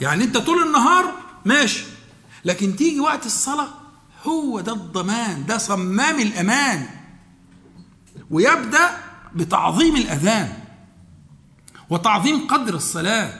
يعني 0.00 0.24
أنت 0.24 0.38
طول 0.38 0.62
النهار 0.62 1.14
ماشي 1.44 1.84
لكن 2.44 2.76
تيجي 2.76 3.00
وقت 3.00 3.26
الصلاة 3.26 3.68
هو 4.24 4.60
ده 4.60 4.72
الضمان 4.72 5.46
ده 5.46 5.58
صمام 5.58 6.20
الأمان. 6.20 6.99
ويبدأ 8.30 8.90
بتعظيم 9.34 9.96
الأذان 9.96 10.52
وتعظيم 11.90 12.46
قدر 12.46 12.74
الصلاة 12.74 13.32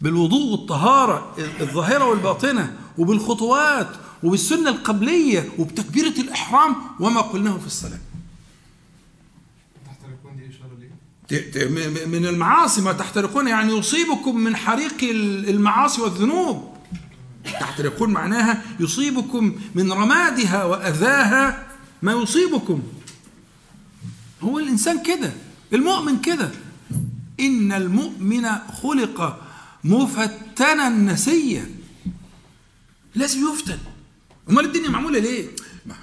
بالوضوء 0.00 0.52
والطهارة 0.52 1.34
الظاهرة 1.60 2.04
والباطنة 2.04 2.76
وبالخطوات 2.98 3.88
وبالسنة 4.22 4.70
القبلية 4.70 5.48
وبتكبيرة 5.58 6.20
الإحرام 6.20 6.76
وما 7.00 7.20
قلناه 7.20 7.58
في 7.58 7.66
الصلاة. 7.66 7.98
تحترقون 9.86 10.36
دي 10.36 10.50
إشارة 10.50 10.76
ليه؟ 11.30 12.06
من 12.06 12.26
المعاصي 12.26 12.80
ما 12.80 12.92
تحترقون 12.92 13.48
يعني 13.48 13.72
يصيبكم 13.72 14.40
من 14.40 14.56
حريق 14.56 14.94
المعاصي 15.48 16.02
والذنوب. 16.02 16.76
تحترقون 17.44 18.10
معناها 18.10 18.62
يصيبكم 18.80 19.58
من 19.74 19.92
رمادها 19.92 20.64
وأذاها 20.64 21.66
ما 22.02 22.12
يصيبكم. 22.12 22.82
هو 24.46 24.58
الإنسان 24.58 25.02
كده 25.02 25.32
المؤمن 25.72 26.20
كده. 26.20 26.50
إن 27.40 27.72
المؤمن 27.72 28.46
خلق 28.82 29.42
مفتنا 29.84 30.88
نسيا. 30.88 31.70
لازم 33.14 33.40
يفتن. 33.52 33.78
أمال 34.50 34.64
الدنيا 34.64 34.88
معمولة 34.88 35.18
ليه؟ 35.18 35.48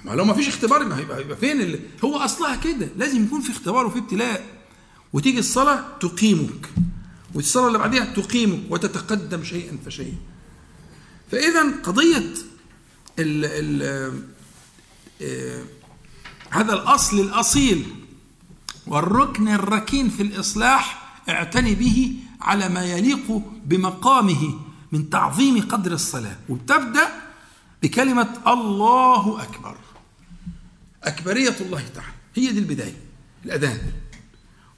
ما 0.04 0.12
لو 0.12 0.24
ما 0.24 0.34
فيش 0.34 0.48
اختبار 0.48 0.84
ما 0.84 0.98
هيبقى, 0.98 1.18
هيبقى 1.18 1.36
فين 1.36 1.60
اللي 1.60 1.80
هو 2.04 2.16
أصلها 2.16 2.56
كده. 2.56 2.88
لازم 2.96 3.24
يكون 3.24 3.40
في 3.40 3.50
اختبار 3.52 3.86
وفي 3.86 3.98
ابتلاء. 3.98 4.44
وتيجي 5.12 5.38
الصلاة 5.38 5.84
تقيمك. 6.00 6.70
والصلاة 7.34 7.66
اللي 7.66 7.78
بعديها 7.78 8.04
تقيمك 8.04 8.60
وتتقدم 8.70 9.44
شيئا 9.44 9.78
فشيئا. 9.86 10.16
فاذا 11.32 11.62
قضية 11.82 12.34
ال 13.18 13.44
ال 13.44 13.82
آه 15.22 15.64
هذا 16.50 16.72
الأصل 16.72 17.20
الأصيل 17.20 17.84
والركن 18.86 19.48
الركين 19.48 20.08
في 20.08 20.22
الإصلاح 20.22 21.12
اعتني 21.28 21.74
به 21.74 22.16
على 22.40 22.68
ما 22.68 22.84
يليق 22.84 23.42
بمقامه 23.64 24.54
من 24.92 25.10
تعظيم 25.10 25.68
قدر 25.68 25.92
الصلاة 25.92 26.36
وبتبدأ 26.48 27.08
بكلمة 27.82 28.28
الله 28.46 29.42
أكبر. 29.42 29.76
أكبرية 31.04 31.56
الله 31.60 31.82
تعالى 31.94 32.12
هي 32.34 32.52
دي 32.52 32.58
البداية 32.58 32.96
الأذان. 33.44 33.78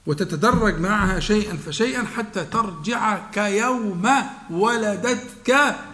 وتتدرج 0.06 0.80
معها 0.80 1.20
شيئا 1.20 1.56
فشيئا 1.56 2.04
حتى 2.04 2.44
ترجع 2.44 3.30
كيوم 3.30 4.10
ولدتك 4.50 5.50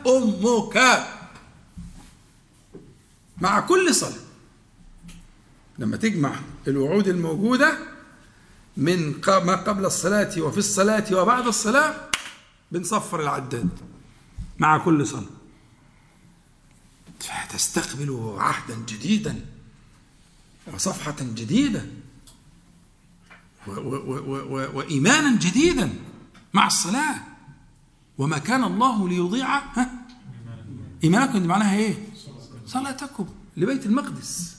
أمك. 0.06 1.06
مع 3.40 3.60
كل 3.60 3.94
صلاة 3.94 4.20
لما 5.78 5.96
تجمع 5.96 6.34
الوعود 6.68 7.08
الموجودة 7.08 7.78
من 8.76 9.20
ما 9.26 9.54
قبل 9.56 9.84
الصلاة 9.84 10.40
وفي 10.40 10.58
الصلاة 10.58 11.14
وبعد 11.14 11.46
الصلاة 11.46 12.10
بنصفر 12.72 13.20
العداد 13.20 13.68
مع 14.58 14.78
كل 14.78 15.06
صلاة. 15.06 15.30
فتستقبل 17.20 18.36
عهدا 18.38 18.74
جديدا 18.88 19.46
وصفحة 20.74 21.16
جديدة 21.20 21.86
وإيمانا 24.74 25.36
جديدا 25.38 25.94
مع 26.54 26.66
الصلاة. 26.66 27.14
وما 28.18 28.38
كان 28.38 28.64
الله 28.64 29.08
ليضيع 29.08 29.60
إيمانكم 31.04 31.38
دي 31.38 31.46
معناها 31.48 31.76
إيه؟ 31.76 31.94
صلاتكم 32.66 33.26
لبيت 33.56 33.86
المقدس. 33.86 34.56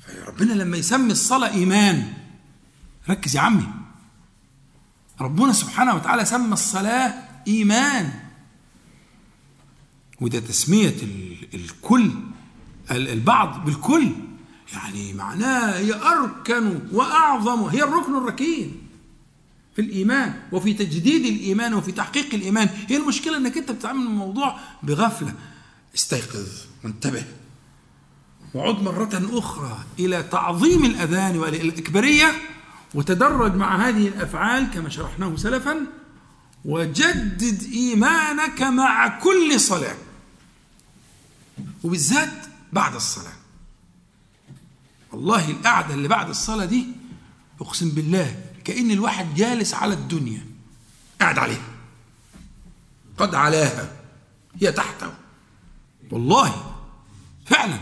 فربنا 0.00 0.52
لما 0.52 0.76
يسمي 0.76 1.12
الصلاة 1.12 1.52
إيمان 1.52 2.12
ركز 3.10 3.36
يا 3.36 3.40
عمي. 3.40 3.66
ربنا 5.20 5.52
سبحانه 5.52 5.94
وتعالى 5.94 6.24
سمى 6.24 6.52
الصلاة 6.52 7.14
إيمان. 7.48 8.12
وده 10.20 10.40
تسمية 10.40 10.94
الكل 11.54 12.10
البعض 12.90 13.64
بالكل. 13.64 14.12
يعني 14.72 15.12
معناه 15.12 15.78
هي 15.78 15.94
أركن 15.94 16.80
وأعظم 16.92 17.62
هي 17.62 17.82
الركن 17.82 18.16
الركين 18.16 18.82
في 19.76 19.82
الإيمان 19.82 20.42
وفي 20.52 20.74
تجديد 20.74 21.26
الإيمان 21.26 21.74
وفي 21.74 21.92
تحقيق 21.92 22.34
الإيمان. 22.34 22.68
هي 22.88 22.96
المشكلة 22.96 23.36
أنك 23.36 23.56
أنت 23.56 23.70
بتتعامل 23.70 24.06
الموضوع 24.06 24.58
بغفلة. 24.82 25.34
استيقظ 25.94 26.48
وانتبه. 26.84 27.24
وعد 28.54 28.82
مرة 28.82 29.38
أخرى 29.38 29.84
إلى 29.98 30.22
تعظيم 30.22 30.84
الأذان 30.84 31.36
والإكبارية. 31.36 32.32
وتدرج 32.94 33.54
مع 33.54 33.88
هذه 33.88 34.08
الأفعال 34.08 34.70
كما 34.70 34.88
شرحناه 34.88 35.36
سلفا 35.36 35.86
وجدد 36.64 37.62
إيمانك 37.72 38.62
مع 38.62 39.20
كل 39.20 39.60
صلاة 39.60 39.96
وبالذات 41.84 42.46
بعد 42.72 42.94
الصلاة. 42.94 43.32
والله 45.12 45.50
القعدة 45.50 45.94
اللي 45.94 46.08
بعد 46.08 46.28
الصلاة 46.28 46.64
دي 46.64 46.86
أقسم 47.60 47.90
بالله 47.90 48.44
كأن 48.64 48.90
الواحد 48.90 49.34
جالس 49.34 49.74
على 49.74 49.94
الدنيا 49.94 50.46
قاعد 51.20 51.38
عليها 51.38 51.68
قد 53.18 53.34
علاها 53.34 53.92
هي 54.60 54.72
تحته. 54.72 55.14
والله 56.10 56.74
فعلا. 57.46 57.78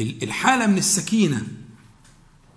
الحالة 0.00 0.66
من 0.66 0.78
السكينة 0.78 1.46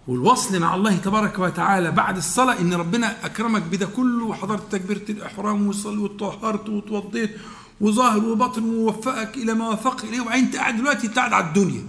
والوصل 0.09 0.59
مع 0.59 0.75
الله 0.75 0.95
تبارك 0.95 1.39
وتعالى 1.39 1.91
بعد 1.91 2.17
الصلاة 2.17 2.59
إن 2.59 2.73
ربنا 2.73 3.25
أكرمك 3.25 3.61
بده 3.61 3.85
كله 3.85 4.25
وحضرت 4.25 4.71
تكبيرة 4.71 5.05
الإحرام 5.09 5.67
وصلي 5.67 5.97
وطهرت 5.97 6.69
وتوضيت 6.69 7.37
وظاهر 7.81 8.25
وباطن 8.25 8.63
ووفقك 8.63 9.37
إلى 9.37 9.53
ما 9.53 9.69
وفق 9.69 10.03
إليه. 10.03 10.21
وبعدين 10.21 10.45
أنت 10.45 10.55
قاعد 10.55 10.77
دلوقتي 10.77 11.07
أنت 11.07 11.19
قاعد 11.19 11.33
على 11.33 11.45
الدنيا. 11.45 11.83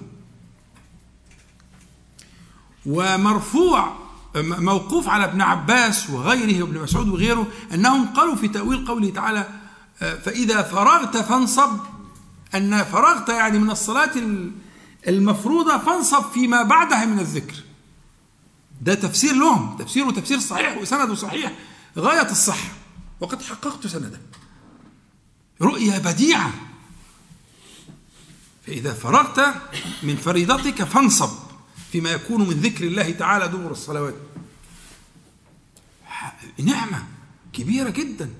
ومرفوع 2.86 3.92
موقوف 4.36 5.08
على 5.08 5.24
ابن 5.24 5.40
عباس 5.40 6.10
وغيره 6.10 6.62
وابن 6.62 6.82
مسعود 6.82 7.08
وغيره 7.08 7.46
أنهم 7.74 8.06
قالوا 8.06 8.34
في 8.34 8.48
تأويل 8.48 8.86
قوله 8.86 9.10
تعالى 9.10 9.46
فإذا 9.98 10.62
فرغت 10.62 11.16
فانصب 11.16 11.78
أن 12.54 12.84
فرغت 12.84 13.28
يعني 13.28 13.58
من 13.58 13.70
الصلاة 13.70 14.12
المفروضة 15.08 15.78
فانصب 15.78 16.22
فيما 16.34 16.62
بعدها 16.62 17.04
من 17.04 17.18
الذكر. 17.18 17.54
ده 18.80 18.94
تفسير 18.94 19.34
لهم 19.34 19.76
تفسير 19.76 20.06
وتفسير 20.06 20.38
صحيح 20.40 20.78
وسنده 20.78 21.14
صحيح. 21.14 21.52
غاية 21.98 22.30
الصحة 22.30 22.68
وقد 23.20 23.42
حققت 23.42 23.86
سنده. 23.86 24.20
رؤية 25.62 25.98
بديعة. 25.98 26.52
فإذا 28.66 28.92
فرغت 28.94 29.54
من 30.02 30.16
فريضتك 30.16 30.84
فانصب 30.84 31.30
فيما 31.92 32.10
يكون 32.10 32.48
من 32.48 32.54
ذكر 32.54 32.84
الله 32.84 33.10
تعالى 33.10 33.48
دبر 33.48 33.70
الصلوات. 33.70 34.14
نعمة 36.58 37.06
كبيرة 37.52 37.90
جدا. 37.90 38.30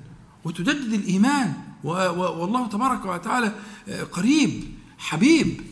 وتجدد 0.44 0.92
الإيمان. 0.92 1.54
والله 1.84 2.68
تبارك 2.68 3.04
وتعالى 3.04 3.54
قريب 4.12 4.74
حبيب. 4.98 5.69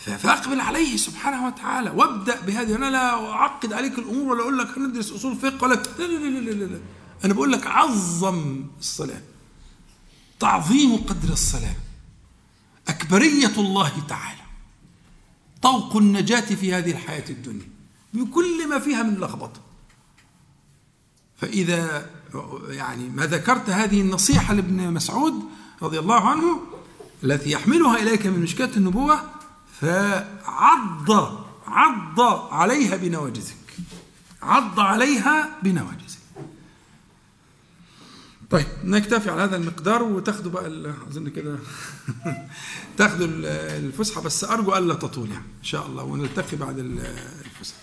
فأقبل 0.00 0.60
عليه 0.60 0.96
سبحانه 0.96 1.46
وتعالى. 1.46 1.90
وابدأ 1.90 2.40
بهذه. 2.40 2.76
أنا 2.76 2.90
لا 2.90 3.30
أعقد 3.32 3.72
عليك 3.72 3.98
الأمور 3.98 4.32
ولا 4.32 4.42
أقول 4.42 4.58
لك 4.58 4.78
هندرس 4.78 5.12
أصول 5.12 5.36
فقه 5.36 5.64
ولا 5.64 5.74
لا 5.74 6.04
لا 6.06 6.40
لا 6.40 6.50
لا 6.50 6.64
لا 6.64 6.80
أنا 7.24 7.34
بقول 7.34 7.52
لك 7.52 7.66
عظم 7.66 8.64
الصلاة. 8.80 9.22
تعظيم 10.40 10.96
قدر 10.96 11.32
الصلاة. 11.32 11.76
أكبرية 12.88 13.58
الله 13.58 13.92
تعالى. 14.08 14.42
طوق 15.62 15.96
النجاة 15.96 16.54
في 16.54 16.74
هذه 16.74 16.90
الحياة 16.90 17.30
الدنيا. 17.30 17.68
بكل 18.14 18.68
ما 18.68 18.78
فيها 18.78 19.02
من 19.02 19.14
لخبطة. 19.14 19.60
فإذا 21.36 22.10
يعني 22.68 23.08
ما 23.08 23.26
ذكرت 23.26 23.70
هذه 23.70 24.00
النصيحة 24.00 24.54
لابن 24.54 24.92
مسعود 24.92 25.34
رضي 25.82 25.98
الله 25.98 26.28
عنه 26.28 26.60
التي 27.24 27.50
يحملها 27.50 28.02
إليك 28.02 28.26
من 28.26 28.40
مشكاه 28.40 28.70
النبوة 28.76 29.37
فعض 29.80 31.10
عض 31.66 32.20
عليها 32.52 32.96
بنواجذك 32.96 33.56
عض 34.42 34.80
عليها 34.80 35.48
بنواجذك 35.62 36.18
طيب 38.50 38.66
نكتفي 38.84 39.30
على 39.30 39.42
هذا 39.42 39.56
المقدار 39.56 40.02
وتاخدوا 40.02 40.50
بقى 40.52 40.94
أظن 41.10 41.28
كده. 41.28 41.58
تاخدوا 42.98 43.26
الفسحة 43.76 44.22
بس 44.22 44.44
أرجو 44.44 44.76
ألا 44.76 44.94
تطول 44.94 45.30
يعني 45.30 45.44
إن 45.58 45.64
شاء 45.64 45.86
الله 45.86 46.02
ونلتقي 46.02 46.56
بعد 46.56 46.78
الفسحة. 46.78 47.78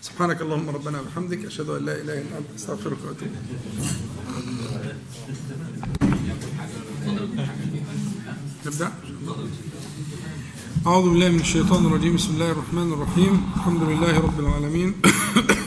سبحانك 0.00 0.42
اللهم 0.42 0.70
ربنا 0.70 1.00
وبحمدك 1.00 1.44
أشهد 1.44 1.68
أن 1.68 1.84
لا 1.84 1.92
إله 1.92 2.12
إلا 2.20 2.38
أنت 2.38 2.46
أستغفرك 2.56 2.98
وأتوب 3.04 3.28
نبدأ؟ 8.66 8.92
أعوذ 10.86 11.10
بالله 11.10 11.28
من 11.28 11.40
الشيطان 11.40 11.86
الرجيم. 11.86 12.16
بسم 12.16 12.34
الله 12.34 12.50
الرحمن 12.50 12.92
الرحيم. 12.92 13.52
الحمد 13.56 13.82
لله 13.82 14.18
رب 14.18 14.40
العالمين. 14.40 14.94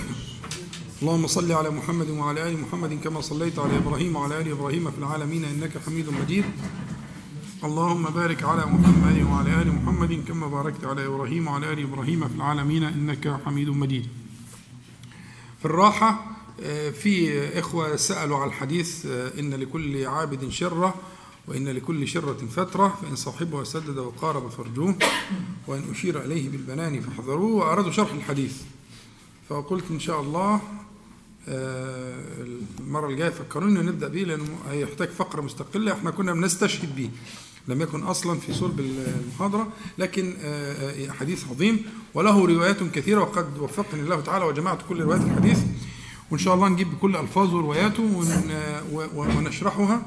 اللهم 1.02 1.28
صل 1.28 1.52
على 1.52 1.70
محمد 1.70 2.10
وعلى 2.10 2.50
آل 2.50 2.62
محمد 2.62 3.00
كما 3.04 3.22
صليت 3.22 3.60
على 3.60 3.78
إبراهيم 3.78 4.16
وعلى 4.16 4.42
آل 4.42 4.52
إبراهيم 4.52 4.92
في 4.92 4.98
العالمين 4.98 5.46
إنك 5.46 5.72
حميد 5.86 6.10
مجيد. 6.10 6.44
اللهم 7.64 8.04
بارك 8.04 8.44
على 8.44 8.66
محمد 8.66 9.24
وعلى 9.32 9.62
آل 9.62 9.72
محمد 9.72 10.24
كما 10.28 10.48
باركت 10.48 10.86
على 10.86 11.06
إبراهيم 11.06 11.48
وعلى 11.48 11.74
آل 11.74 11.80
إبراهيم 11.80 12.28
في 12.28 12.36
العالمين 12.36 12.84
إنك 12.84 13.40
حميد 13.46 13.70
مجيد. 13.70 14.08
في 15.60 15.66
الراحة 15.66 16.36
آه، 16.64 16.90
في 16.90 17.60
إخوة 17.60 17.96
سألوا 17.96 18.38
على 18.38 18.48
الحديث 18.48 19.06
آه، 19.06 19.40
إن 19.40 19.54
لكل 19.54 20.06
عابد 20.06 20.50
شرة 20.50 20.94
وإن 21.48 21.68
لكل 21.68 22.08
شرة 22.08 22.38
فترة 22.56 23.00
فإن 23.02 23.16
صاحبها 23.16 23.64
سدد 23.64 23.98
وقارب 23.98 24.50
فرجوه 24.50 24.96
وإن 25.68 25.84
أشير 25.92 26.26
إليه 26.26 26.50
بالبنان 26.50 27.02
فاحذروه 27.02 27.52
وأرادوا 27.56 27.92
شرح 27.92 28.14
الحديث. 28.14 28.62
فقلت 29.50 29.84
إن 29.92 30.00
شاء 30.00 30.22
الله 30.22 30.62
آه، 31.48 32.24
المرة 32.80 33.08
الجاية 33.10 33.30
فكروني 33.30 33.82
نبدأ 33.82 34.08
به 34.08 34.20
لأنه 34.20 34.58
هيحتاج 34.70 35.10
فقرة 35.10 35.42
مستقلة 35.42 35.94
إحنا 35.94 36.12
كنا 36.12 36.34
بنستشهد 36.34 36.96
به 36.96 37.10
لم 37.68 37.82
يكن 37.82 38.04
أصلا 38.04 38.40
في 38.40 38.54
صلب 38.54 38.80
المحاضرة 38.80 39.68
لكن 39.98 40.34
آه، 40.42 41.08
آه، 41.08 41.12
حديث 41.12 41.48
عظيم 41.52 41.86
وله 42.14 42.46
روايات 42.46 42.84
كثيرة 42.84 43.22
وقد 43.22 43.58
وفقني 43.60 44.02
الله 44.02 44.22
تعالى 44.22 44.46
وجمعت 44.46 44.80
كل 44.90 45.02
روايات 45.02 45.24
الحديث. 45.24 45.60
وإن 46.32 46.40
شاء 46.40 46.56
الله 46.56 46.68
نجيب 46.70 46.92
بكل 46.92 47.16
ألفاظه 47.16 47.56
ورواياته 47.56 48.26
ونشرحها. 49.04 50.06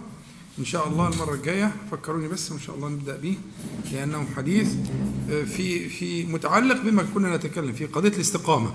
إن 0.58 0.64
شاء 0.64 0.88
الله 0.88 1.08
المرة 1.08 1.34
الجاية. 1.34 1.76
فكروني 1.90 2.28
بس 2.28 2.50
وإن 2.52 2.60
شاء 2.60 2.76
الله 2.76 2.88
نبدأ 2.88 3.16
به 3.16 3.38
لأنه 3.92 4.26
حديث 4.36 4.74
آه، 5.30 5.44
في 5.44 5.88
في 5.88 6.26
متعلق 6.26 6.80
بما 6.82 7.02
كنا 7.14 7.36
نتكلم 7.36 7.72
فيه 7.72 7.86
قضية 7.86 8.08
الاستقامة 8.08 8.74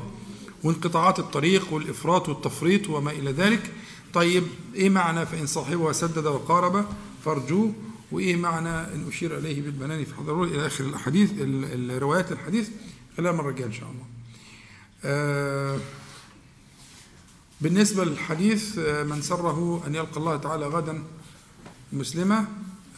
وانقطاعات 0.64 1.20
الطريق 1.20 1.74
والإفراط 1.74 2.30
والتفريط 2.30 2.90
وما 2.90 3.12
إلى 3.12 3.32
ذلك. 3.32 3.72
طيب 4.14 4.44
إيه 4.76 4.90
معنى 4.90 5.26
فإن 5.26 5.46
صاحبها 5.46 5.92
سدد 5.94 6.26
وقارب 6.26 6.86
فارجوه 7.26 7.74
وإيه 8.12 8.36
معنى 8.36 8.70
إن 8.70 9.06
أشير 9.08 9.38
إليه 9.38 9.62
بالبنان؟ 9.62 10.06
فاحذروه 10.06 10.48
إلى 10.48 10.66
آخر 10.68 10.84
الأحاديث 10.84 11.32
ال- 11.32 11.92
الروايات 11.92 12.32
الحديث 12.32 12.70
خلال 13.18 13.28
المرة 13.32 13.50
الجاية 13.50 13.68
إن 13.68 13.74
شاء 13.74 13.90
الله. 13.92 14.06
آه، 15.06 15.78
بالنسبة 17.62 18.06
للحديث 18.06 18.78
آه، 18.80 19.04
من 19.04 19.22
سره 19.22 19.84
أن 19.88 19.96
يلقى 19.96 20.18
الله 20.18 20.38
تعالى 20.38 20.66
غدا 20.68 21.04
مسلمة 21.94 22.46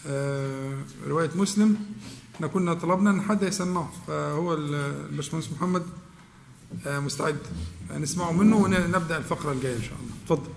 آه، 0.07 0.77
رواية 1.07 1.29
مسلم 1.35 1.77
إحنا 2.35 2.47
كنا 2.47 2.73
طلبنا 2.73 3.09
إن 3.11 3.21
حد 3.21 3.43
يسمعه 3.43 3.91
فهو 4.07 4.53
ال- 4.53 4.75
الباشمهندس 5.09 5.51
محمد 5.51 5.83
آه، 6.87 6.99
مستعد. 6.99 7.37
نسمعه 7.97 8.31
منه 8.31 8.57
ونبدأ 8.57 9.17
الفقرة 9.17 9.51
الجاية 9.51 9.75
إن 9.77 9.81
شاء 9.83 9.93
الله. 9.99 10.11
اتفضل. 10.23 10.49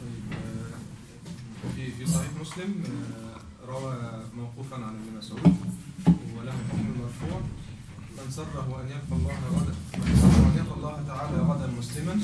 طيب 0.00 1.90
آه، 1.90 1.96
في 1.98 2.06
صحيح 2.06 2.30
مسلم 2.40 2.84
روى 3.68 3.96
موقوفا 4.36 4.76
عن 4.76 4.82
ابن 4.94 5.18
مسعود 5.18 5.56
وله 6.38 6.52
حكم 6.52 6.86
مرفوع 7.00 7.40
من 8.18 8.30
سره 8.30 8.80
أن 8.82 8.86
يلقى 8.88 9.12
الله 9.12 9.34
غدا 9.56 9.74
من 9.98 10.16
سره 10.20 10.46
أن 10.52 10.56
يلقى 10.58 10.76
الله 10.76 11.04
تعالى 11.08 11.36
غدا 11.38 11.66
مسلما 11.78 12.20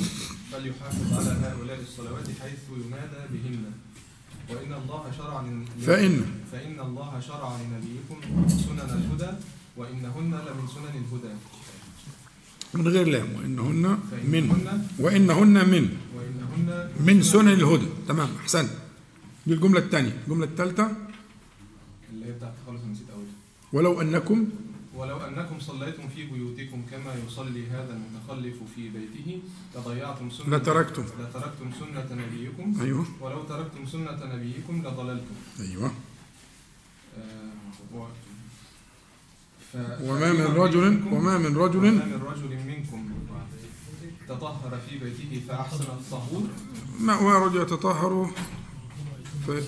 فليحافظ 0.53 1.13
على 1.13 1.31
هؤلاء 1.47 1.81
الصلوات 1.81 2.27
حيث 2.43 2.59
ينادى 2.87 3.21
بهن. 3.33 3.65
وإن 4.51 4.73
الله 4.81 5.03
شرع 5.19 5.35
فإن. 5.87 6.15
فإن 6.53 6.79
الله 6.81 7.11
شرع 7.21 7.51
لنبيكم 7.61 8.19
سنن 8.49 8.91
الهدى 9.01 9.31
وإنهن 9.77 10.33
لمن 10.47 10.67
سنن 10.75 10.95
الهدى. 11.03 11.35
من 12.75 12.89
غير 12.89 13.07
لام. 13.09 13.29
وإنهن 13.37 13.85
من. 14.33 14.45
وإنهن 14.99 15.57
من. 15.73 15.85
وإنهن 16.17 16.69
من 17.07 17.23
سنن 17.23 17.49
الهدى. 17.49 17.89
تمام 18.09 18.31
أحسنت. 18.41 18.71
دي 19.47 19.55
الجملة 19.55 19.81
الثانية 19.81 20.15
الجملة 20.25 20.45
الثالثه 20.45 20.87
اللي 22.13 22.27
هي 22.27 22.33
بتاعت 22.33 22.53
خالص 22.67 22.83
نسيت 22.93 23.09
اقولها 23.11 23.37
ولو 23.73 24.01
أنكم 24.01 24.39
ولو 24.99 25.17
أنكم 25.17 25.61
صليتم 25.61 26.09
في 26.09 26.27
بيوتكم 26.27 26.83
كما 26.91 27.15
يصلي 27.27 27.67
هذا 27.67 27.93
المتخلف 27.97 28.57
في 28.75 28.89
بيته 28.89 29.43
لضيعتم 29.77 30.31
سنة 30.31 30.57
لتركتم. 30.57 31.05
لتركتم 31.21 31.71
سنة 31.81 32.09
نبيكم 32.23 32.81
أيوه 32.81 33.07
ولو 33.21 33.43
تركتم 33.43 33.87
سنة 33.87 34.35
نبيكم 34.35 34.83
لضللتم 34.87 35.35
أيوه 35.61 35.93
آه،. 37.19 38.09
ف... 39.73 39.77
وما 40.03 40.33
من 40.33 40.45
رجل 40.45 41.03
وما 41.13 41.39
من 41.39 41.57
وما 41.57 41.67
رجل 41.67 41.81
من 41.81 42.23
رجل 42.31 42.57
منكم 42.67 43.09
تطهر 44.29 44.79
في 44.89 44.99
بيته 44.99 45.43
فأحسن 45.49 45.85
الطهور 45.85 46.49
ما 47.01 47.13
هو 47.13 47.47
رجل 47.47 47.63
يتطهر. 47.63 48.13
مم؟ 49.49 49.63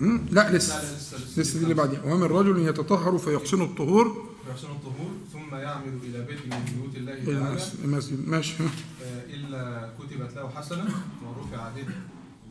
لا 0.00 0.56
لسه. 0.56 0.82
لا 0.82 0.96
لسه 0.96 1.16
لسه. 1.16 1.40
لسه 1.42 1.58
دي 1.58 1.64
اللي 1.64 1.74
بعديها. 1.74 2.02
وما 2.02 2.14
من 2.16 2.22
رجل 2.24 2.58
يتطهر 2.68 3.18
فيحسن 3.18 3.62
الطهور. 3.62 4.28
فيحسن 4.46 4.66
الطهور 4.70 5.10
ثم 5.32 5.56
يعمل 5.56 5.98
إلى 6.02 6.24
بيت 6.24 6.38
من 6.46 6.64
بيوت 6.76 6.96
الله 6.96 7.14
تعالى. 7.14 7.48
المس- 7.48 7.74
المسجد. 7.84 8.28
ماشي. 8.28 8.54
آه، 8.62 9.24
إلا 9.34 9.90
كتبت 9.98 10.36
له 10.36 10.48
حسنة 10.48 10.84
ورفع 11.26 11.68
به 11.76 11.84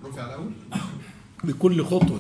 رفع 0.10 0.26
الأول 0.26 0.52
بكل 1.44 1.86
خطوة. 1.86 2.20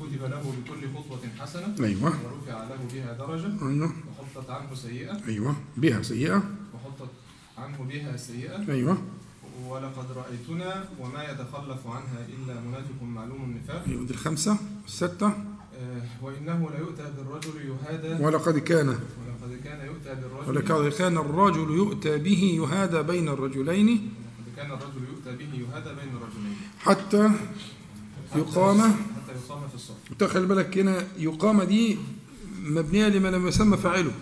كتب 0.00 0.22
له 0.22 0.54
بكل 0.64 0.88
خطوة 0.98 1.20
حسنة 1.40 1.74
أيوة. 1.86 2.02
ورفع 2.04 2.64
له 2.68 2.78
بها 2.94 3.12
درجة. 3.12 3.68
أيوة. 3.68 3.92
وحطت 4.34 4.50
عنه 4.50 4.74
سيئة. 4.74 5.20
أيوة. 5.28 5.56
بها 5.76 6.02
سيئة. 6.02 6.42
وحطت 6.74 7.10
عنه 7.58 7.78
بها 7.88 8.16
سيئة. 8.16 8.72
أيوة. 8.72 8.98
ولقد 9.68 10.06
رأيتنا 10.16 10.84
وما 11.00 11.24
يتخلف 11.24 11.86
عنها 11.86 12.26
إلا 12.28 12.60
منافق 12.60 13.02
معلوم 13.02 13.44
النفاق. 13.44 13.84
أيوة 13.88 14.04
دي 14.04 14.12
الخمسة 14.12 14.56
الستة. 14.86 15.26
آه، 15.26 16.02
وإنه 16.22 16.70
ليؤتى 16.70 17.12
بالرجل 17.16 17.50
يهادى. 17.70 18.24
ولقد 18.24 18.58
كان. 18.58 18.88
ولقد 18.88 19.60
كان 19.64 19.86
يؤتى 19.86 20.14
بالرجل 20.14 20.48
ولقد 20.48 20.92
كان 20.92 21.18
الرجل 21.18 21.70
يؤتى 21.76 22.18
به 22.18 22.42
يهادى 22.62 23.02
بين 23.02 23.28
الرجلين. 23.28 23.88
ولقد 23.88 24.56
كان 24.56 24.70
الرجل 24.72 25.02
يؤتى 25.08 25.36
به 25.36 25.52
يهادى 25.54 25.90
بين 26.00 26.10
الرجلين. 26.16 26.56
حتى 26.78 27.30
يقام. 28.36 28.80
حتى 28.80 29.32
يقام 29.46 29.68
في 29.68 29.74
الصف. 29.74 29.94
تخيل 30.18 30.46
بالك 30.46 30.78
هنا 30.78 31.04
يقام 31.18 31.62
دي 31.62 31.98
مبنية 32.62 33.08
لما 33.08 33.28
لم 33.28 33.46
يسمى 33.46 33.76
فاعله. 33.76 34.12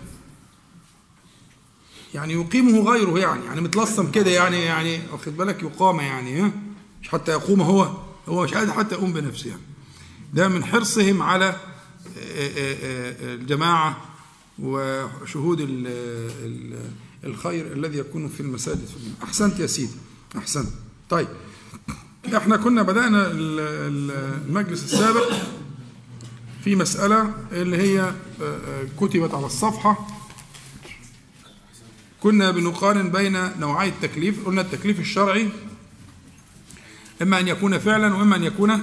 يعني 2.13 2.33
يقيمه 2.33 2.91
غيره 2.91 3.19
يعني 3.19 3.45
يعني 3.45 3.61
متلصم 3.61 4.11
كده 4.11 4.31
يعني 4.31 4.57
يعني 4.65 4.99
واخد 5.11 5.37
بالك؟ 5.37 5.63
يقام 5.63 5.99
يعني 5.99 6.41
ها؟ 6.41 6.51
مش 7.01 7.09
حتى 7.09 7.31
يقوم 7.31 7.61
هو 7.61 7.91
هو 8.27 8.43
مش 8.43 8.53
قادر 8.53 8.71
حتى 8.73 8.95
يقوم 8.95 9.13
بنفسه 9.13 9.49
يعني. 9.49 9.61
ده 10.33 10.47
من 10.47 10.63
حرصهم 10.65 11.21
على 11.21 11.45
آه، 11.45 11.53
آه، 12.17 12.75
آه، 12.81 13.35
الجماعة 13.35 13.97
وشهود 14.59 15.59
ال- 15.59 15.87
ال- 16.45 16.89
الخير 17.23 17.73
الذي 17.73 17.97
يكون 17.97 18.27
في 18.27 18.39
المساجد. 18.39 18.89
أحسنت 19.23 19.59
يا 19.59 19.67
سيدي 19.67 19.93
أحسنت. 20.37 20.69
طيب 21.09 21.27
إحنا 22.37 22.57
كنا 22.57 22.81
بدأنا 22.81 23.27
ال- 23.27 23.59
ال- 23.59 24.41
المجلس 24.47 24.83
السابق 24.83 25.33
في 26.63 26.75
مسألة 26.75 27.33
اللي 27.51 27.77
هي 27.77 28.13
كتبت 28.99 29.33
على 29.33 29.45
الصفحة 29.45 30.07
كنا 32.23 32.51
بنقارن 32.51 33.09
بين 33.09 33.59
نوعي 33.59 33.89
التكليف 33.89 34.45
قلنا 34.45 34.61
التكليف 34.61 34.99
الشرعي 34.99 35.49
إما 37.21 37.39
أن 37.39 37.47
يكون 37.47 37.79
فعلا 37.79 38.15
وإما 38.15 38.35
أن 38.35 38.43
يكون 38.43 38.81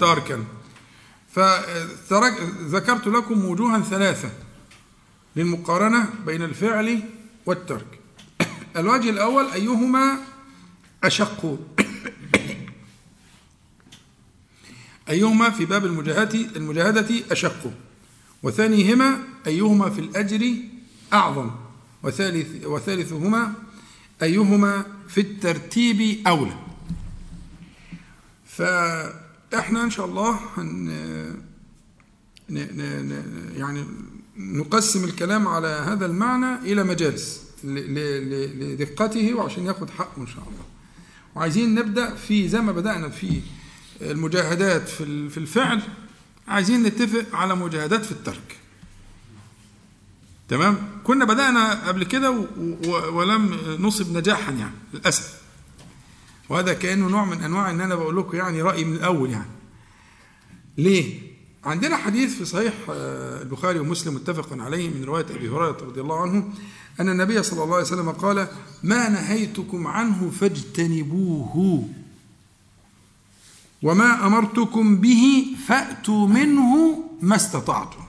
تاركا. 0.00 0.44
فذكرت 1.32 3.06
لكم 3.06 3.44
وجوها 3.44 3.80
ثلاثة 3.80 4.30
للمقارنة 5.36 6.10
بين 6.26 6.42
الفعل 6.42 7.02
والترك. 7.46 8.00
الوجه 8.76 9.10
الأول 9.10 9.44
أيهما 9.44 10.18
أشق؟ 11.04 11.58
أيهما 15.08 15.50
في 15.50 15.64
باب 15.64 15.86
المجاهدة 15.86 16.56
المجاهدة 16.56 17.14
أشق؟ 17.30 17.72
وثانيهما 18.42 19.18
أيهما 19.46 19.90
في 19.90 20.00
الأجر 20.00 20.54
أعظم؟ 21.12 21.65
وثالث 22.06 22.64
وثالثهما 22.66 23.52
أيهما 24.22 24.84
في 25.08 25.20
الترتيب 25.20 26.26
أولى 26.26 26.56
فإحنا 28.46 29.84
إن 29.84 29.90
شاء 29.90 30.06
الله 30.06 30.40
هن 30.56 30.88
يعني 33.56 33.84
نقسم 34.36 35.04
الكلام 35.04 35.48
على 35.48 35.66
هذا 35.68 36.06
المعنى 36.06 36.54
إلى 36.72 36.84
مجالس 36.84 37.40
لدقته 37.64 39.34
وعشان 39.34 39.66
ياخد 39.66 39.90
حقه 39.90 40.22
إن 40.22 40.26
شاء 40.26 40.38
الله 40.48 40.64
وعايزين 41.34 41.74
نبدأ 41.74 42.14
في 42.14 42.48
زي 42.48 42.60
ما 42.60 42.72
بدأنا 42.72 43.08
في 43.08 43.40
المجاهدات 44.02 44.88
في 44.88 45.04
ال- 45.04 45.30
في 45.30 45.38
الفعل 45.38 45.82
عايزين 46.48 46.82
نتفق 46.82 47.34
على 47.36 47.54
مجاهدات 47.56 48.04
في 48.04 48.12
الترك. 48.12 48.56
تمام؟ 50.48 50.76
كنا 51.04 51.24
بدأنا 51.24 51.88
قبل 51.88 52.04
كده 52.04 52.46
ولم 53.12 53.56
نصب 53.80 54.16
نجاحا 54.16 54.52
يعني 54.52 54.74
للأسف. 54.94 55.40
وهذا 56.48 56.72
كأنه 56.72 57.08
نوع 57.08 57.24
من 57.24 57.42
أنواع 57.42 57.70
أن 57.70 57.80
أنا 57.80 57.94
بقول 57.94 58.16
لكم 58.16 58.36
يعني 58.36 58.62
رأيي 58.62 58.84
من 58.84 58.96
الأول 58.96 59.30
يعني. 59.30 59.50
ليه؟ 60.78 61.20
عندنا 61.64 61.96
حديث 61.96 62.34
في 62.38 62.44
صحيح 62.44 62.74
آه، 62.90 63.42
البخاري 63.42 63.78
ومسلم 63.78 64.14
متفق 64.14 64.48
عليه 64.52 64.90
من 64.90 65.04
رواية 65.04 65.24
أبي 65.24 65.48
هريرة 65.48 65.78
رضي 65.82 66.00
الله 66.00 66.20
عنه 66.22 66.52
أن 67.00 67.08
النبي 67.08 67.42
صلى 67.42 67.62
الله 67.62 67.74
عليه 67.74 67.84
وسلم 67.84 68.10
قال 68.10 68.48
ما 68.82 69.08
نهيتكم 69.08 69.86
عنه 69.86 70.30
فاجتنبوه. 70.40 71.88
وما 73.82 74.26
أمرتكم 74.26 74.96
به 74.96 75.46
فأتوا 75.68 76.28
منه 76.28 77.04
ما 77.22 77.36
استطعتم. 77.36 78.05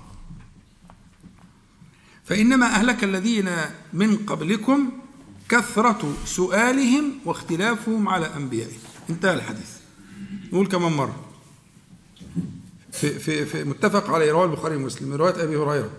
فإنما 2.28 2.66
أهلك 2.66 3.04
الذين 3.04 3.50
من 3.94 4.18
قبلكم 4.18 4.90
كثرة 5.50 6.14
سؤالهم 6.26 7.12
واختلافهم 7.26 8.10
على 8.10 8.36
أنبيائهم. 8.36 8.80
انتهى 9.10 9.34
الحديث. 9.34 9.70
نقول 10.54 10.68
كمان 10.68 10.92
مرة. 10.92 11.16
في, 12.92 13.20
في, 13.20 13.46
في 13.46 13.64
متفق 13.64 14.10
عليه 14.10 14.32
رواه 14.32 14.46
البخاري 14.46 14.76
ومسلم 14.76 15.10
من 15.10 15.16
رواية 15.16 15.44
أبي 15.44 15.58
هريرة. 15.58 15.90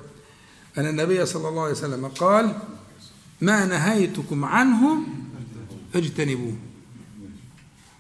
أن 0.78 0.86
النبي 0.86 1.26
صلى 1.26 1.48
الله 1.48 1.62
عليه 1.62 1.72
وسلم 1.72 2.06
قال 2.08 2.58
ما 3.40 3.66
نهيتكم 3.66 4.44
عنه 4.44 4.98
فاجتنبوه 5.92 6.56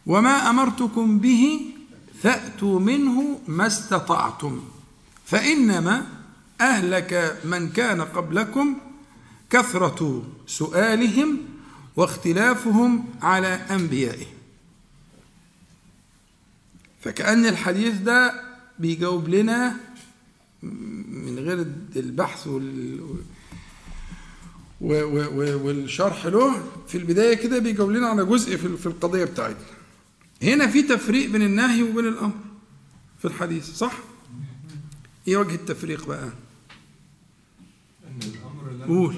وما 0.06 0.50
أمرتكم 0.50 1.18
به 1.18 1.60
فأتوا 2.22 2.80
منه 2.80 3.40
ما 3.48 3.66
استطعتم 3.66 4.60
فإنما 5.24 6.06
أهلك 6.60 7.40
من 7.44 7.68
كان 7.68 8.00
قبلكم 8.00 8.78
كثرة 9.50 10.22
سؤالهم 10.46 11.38
واختلافهم 11.96 13.04
على 13.22 13.46
أنبيائهم 13.48 14.26
فكأن 17.00 17.46
الحديث 17.46 17.94
ده 17.96 18.42
بيجاوب 18.78 19.28
لنا 19.28 19.76
من 20.62 21.38
غير 21.38 21.66
البحث 21.96 22.46
والشرح 24.80 26.26
له 26.26 26.62
في 26.88 26.98
البداية 26.98 27.34
كده 27.34 27.58
بيجاوب 27.58 27.90
لنا 27.90 28.06
على 28.08 28.24
جزء 28.24 28.56
في 28.56 28.86
القضية 28.86 29.24
بتاعتنا 29.24 29.64
هنا 30.42 30.66
في 30.66 30.82
تفريق 30.82 31.30
بين 31.30 31.42
النهي 31.42 31.82
وبين 31.82 32.06
الأمر 32.08 32.34
في 33.18 33.24
الحديث 33.24 33.70
صح؟ 33.70 33.92
إيه 35.28 35.36
وجه 35.36 35.54
التفريق 35.54 36.06
بقى؟ 36.06 36.28
قول. 38.88 39.14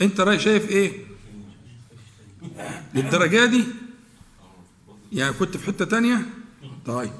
انت 0.00 0.20
رأي 0.20 0.38
شايف 0.38 0.68
إيه؟ 0.70 1.04
للدرجة 2.94 3.44
دي؟ 3.46 3.64
يعني 5.12 5.32
كنت 5.32 5.56
في 5.56 5.66
حتة 5.66 5.84
تانية؟ 5.84 6.26
طيب. 6.86 7.10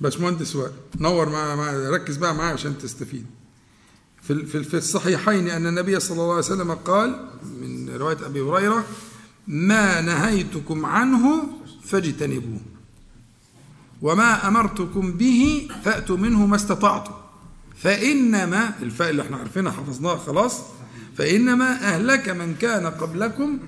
باشمهندس 0.00 0.56
وائل 0.56 0.72
نور 1.00 1.28
مع 1.28 1.54
مع 1.56 1.72
ركز 1.72 2.16
بقى 2.16 2.34
معايا 2.34 2.52
عشان 2.52 2.78
تستفيد. 2.78 3.26
في 4.22 4.62
في 4.64 4.76
الصحيحين 4.76 5.48
أن 5.48 5.66
النبي 5.66 6.00
صلى 6.00 6.14
الله 6.22 6.28
عليه 6.30 6.38
وسلم 6.38 6.72
قال 6.72 7.28
من 7.60 7.90
رواية 7.90 8.26
أبي 8.26 8.40
هريرة 8.40 8.84
ما 9.46 10.00
نهيتكم 10.00 10.86
عنه 10.86 11.42
فاجتنبوه. 11.84 12.60
وما 14.02 14.48
أمرتكم 14.48 15.12
به 15.12 15.68
فأتوا 15.84 16.16
منه 16.16 16.46
ما 16.46 16.56
استطعتم. 16.56 17.12
فإنما 17.76 18.74
الفاء 18.82 19.10
اللي 19.10 19.22
إحنا 19.22 19.36
عارفينها 19.36 19.72
حفظناها 19.72 20.16
خلاص. 20.16 20.60
فإنما 21.18 21.72
أهلك 21.72 22.28
من 22.28 22.54
كان 22.54 22.86
قبلكم 22.86 23.58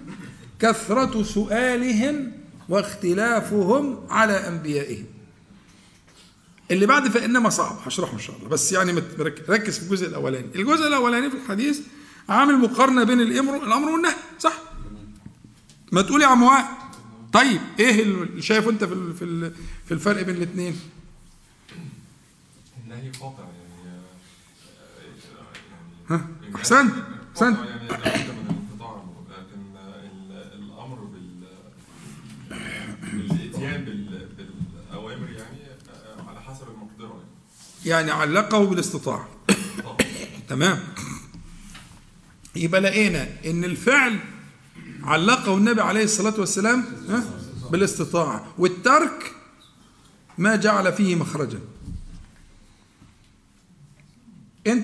كثرة 0.60 1.22
سؤالهم 1.22 2.32
واختلافهم 2.68 3.98
على 4.10 4.48
أنبيائهم. 4.48 5.04
اللي 6.70 6.86
بعد 6.86 7.08
فإنما 7.08 7.50
صعب 7.50 7.76
هشرحه 7.86 8.12
إن 8.12 8.18
شاء 8.18 8.36
الله. 8.36 8.48
بس 8.48 8.72
يعني 8.72 9.02
ركز 9.48 9.78
في 9.78 9.82
الجزء 9.82 10.08
الأولاني. 10.08 10.46
الجزء 10.54 10.86
الأولاني 10.86 11.30
في 11.30 11.36
الحديث 11.36 11.80
عامل 12.28 12.58
مقارنة 12.58 13.04
بين 13.04 13.20
الامر 13.20 13.88
والنهي 13.90 14.14
صح؟ 14.38 14.52
ما 15.92 16.02
تقول 16.02 16.22
يا 16.22 16.26
عم 16.26 16.42
وائل 16.42 16.64
طيب 17.34 17.60
إيه 17.80 18.02
اللي 18.02 18.42
شايفه 18.42 18.70
أنت 18.70 18.84
في 18.84 19.12
في 19.18 19.52
في 19.86 19.94
الفرق 19.94 20.22
بين 20.22 20.34
الاثنين 20.36 20.80
النهي 22.84 23.10
قاطع 23.10 23.42
يعني 23.42 23.98
ها 26.10 26.28
يعني 26.42 26.56
أحسنت 26.56 26.92
أحسنت. 27.34 27.56
قاطع 27.58 27.70
يعني 27.70 27.88
لابد 27.88 28.30
من 28.30 28.46
الانقطاع 28.50 29.04
لكن 29.30 29.60
ال- 29.76 30.62
الأمر 30.62 30.96
بال 30.96 31.44
بالإتيان 33.12 33.84
بال- 33.84 34.28
بالأوامر 34.36 35.28
يعني 35.30 35.58
على 36.28 36.40
حسب 36.42 36.66
المقدرة 36.68 37.22
يعني. 37.84 38.08
يعني 38.08 38.10
علقه 38.10 38.64
بالاستطاعة. 38.66 39.28
طبعا. 39.84 39.96
تمام. 40.48 40.80
يبقى 42.56 42.80
لقينا 42.80 43.28
إن 43.46 43.64
الفعل 43.64 44.18
علقه 45.04 45.54
النبي 45.56 45.80
عليه 45.80 46.04
الصلاة 46.04 46.34
والسلام 46.40 46.84
ها 47.08 47.24
بالاستطاعة. 47.70 48.44
والترك 48.58 49.32
ما 50.38 50.56
جعل 50.56 50.92
فيه 50.92 51.14
مخرجا. 51.16 51.58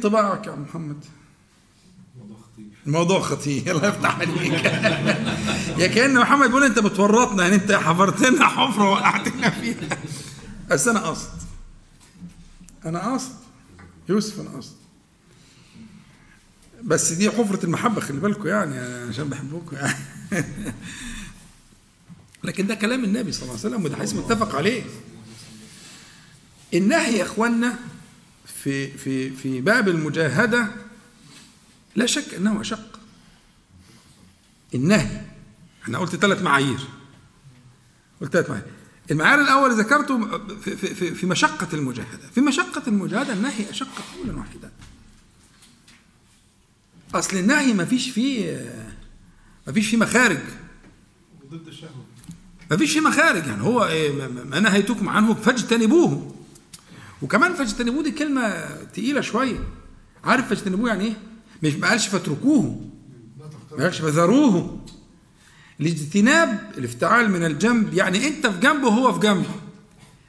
بقى 0.06 0.42
يا 0.46 0.56
محمد. 0.56 1.04
الموضوع 2.86 3.20
خطير. 3.20 3.76
الله 3.76 3.88
يفتح 3.88 4.18
عليك. 4.20 4.64
يا 5.78 5.86
كأن 5.86 6.18
محمد 6.20 6.46
بيقول 6.48 6.64
انت 6.64 6.78
بتورطنا 6.78 7.42
يعني 7.42 7.54
انت 7.54 7.72
حفرت 7.72 8.20
لنا 8.20 8.46
حفرة 8.46 8.90
وقعتنا 8.90 9.50
فيها. 9.50 9.98
بس 10.70 10.88
أنا 10.88 11.00
قصد 11.00 11.28
أنا 12.84 13.12
قصد 13.14 13.32
يوسف 14.08 14.40
أنا 14.40 14.50
قصد 14.50 14.72
بس 16.84 17.12
دي 17.12 17.30
حفرة 17.30 17.64
المحبة 17.64 18.00
خلي 18.00 18.20
بالكم 18.20 18.48
يعني 18.48 18.78
عشان 19.08 19.28
بحبكم 19.28 19.76
يعني. 19.76 19.96
لكن 22.44 22.66
ده 22.66 22.74
كلام 22.74 23.04
النبي 23.04 23.32
صلى 23.32 23.42
الله 23.42 23.52
عليه 23.58 23.68
وسلم 23.68 23.84
وده 23.84 23.96
حديث 23.96 24.14
متفق 24.14 24.54
عليه. 24.54 24.82
النهي 26.74 27.16
يا 27.16 27.22
اخوانا 27.22 27.78
في 28.64 28.88
في 28.88 29.30
في 29.30 29.60
باب 29.60 29.88
المجاهدة 29.88 30.68
لا 31.96 32.06
شك 32.06 32.34
إنه 32.34 32.60
أشق. 32.60 33.00
النهي 34.74 35.20
أنا 35.88 35.98
قلت 35.98 36.16
ثلاث 36.16 36.42
معايير. 36.42 36.80
قلت 38.20 38.32
ثلاث 38.32 38.50
معايير. 38.50 38.66
المعيار 39.10 39.40
الأول 39.40 39.72
ذكرته 39.72 40.38
في, 40.60 40.76
في, 40.76 40.94
في, 40.94 41.14
في 41.14 41.26
مشقة 41.26 41.68
المجاهدة. 41.72 42.30
في 42.34 42.40
مشقة 42.40 42.82
المجاهدة 42.86 43.32
النهي 43.32 43.70
أشق 43.70 43.88
قولا 44.16 44.38
واحدا. 44.38 44.70
أصل 47.14 47.36
النهي 47.36 47.72
ما 47.72 47.84
فيش 47.84 48.10
فيه 48.10 48.72
ما 49.66 49.72
فيش 49.72 49.88
فيه 49.88 49.96
مخارج. 49.96 50.38
وضد 51.44 51.68
الشهوه 51.68 52.04
ما 52.70 52.76
فيش 52.76 52.92
فيه 52.92 53.00
مخارج 53.00 53.46
يعني 53.46 53.62
هو 53.62 53.84
إيه 53.84 54.26
ما 54.28 54.60
نهيتكم 54.60 55.08
عنه 55.08 55.34
فاجتنبوه. 55.34 56.34
وكمان 57.22 57.54
فاجتنبوه 57.54 58.02
دي 58.02 58.10
كلمة 58.10 58.64
تقيلة 58.94 59.20
شوية. 59.20 59.58
عارف 60.24 60.48
فاجتنبوه 60.48 60.88
يعني 60.88 61.04
إيه؟ 61.04 61.16
مش 61.62 61.74
ما 61.74 61.88
قالش 61.88 62.06
فاتركوه. 62.08 62.80
ما 63.78 63.84
قالش 63.84 63.98
فذروه 63.98 64.84
الاجتناب 65.80 66.72
الافتعال 66.78 67.30
من 67.30 67.44
الجنب 67.44 67.94
يعني 67.94 68.28
أنت 68.28 68.46
في 68.46 68.60
جنبه 68.60 68.86
وهو 68.86 69.12
في 69.12 69.20
جنبه. 69.20 69.50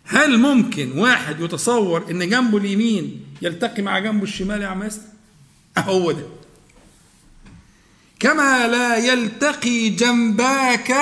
هل 0.04 0.38
ممكن 0.40 0.92
واحد 1.00 1.40
يتصور 1.40 2.12
إن 2.12 2.30
جنبه 2.30 2.58
اليمين 2.58 3.26
يلتقي 3.42 3.82
مع 3.82 4.00
جنبه 4.00 4.24
الشمال 4.24 4.62
يا 4.62 4.68
عم 4.68 4.84
ياسر؟ 4.84 5.02
هو 5.78 6.12
ده. 6.12 6.24
كما 8.22 8.68
لا 8.68 8.98
يلتقي 8.98 9.90
جنباك 9.90 10.94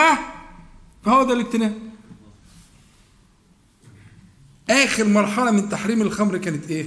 فهو 1.06 1.24
ده 1.24 1.34
الاجتناب. 1.34 1.74
آخر 4.70 5.06
مرحلة 5.06 5.52
من 5.52 5.70
تحريم 5.70 6.02
الخمر 6.02 6.38
كانت 6.38 6.72
إيه؟ 6.72 6.86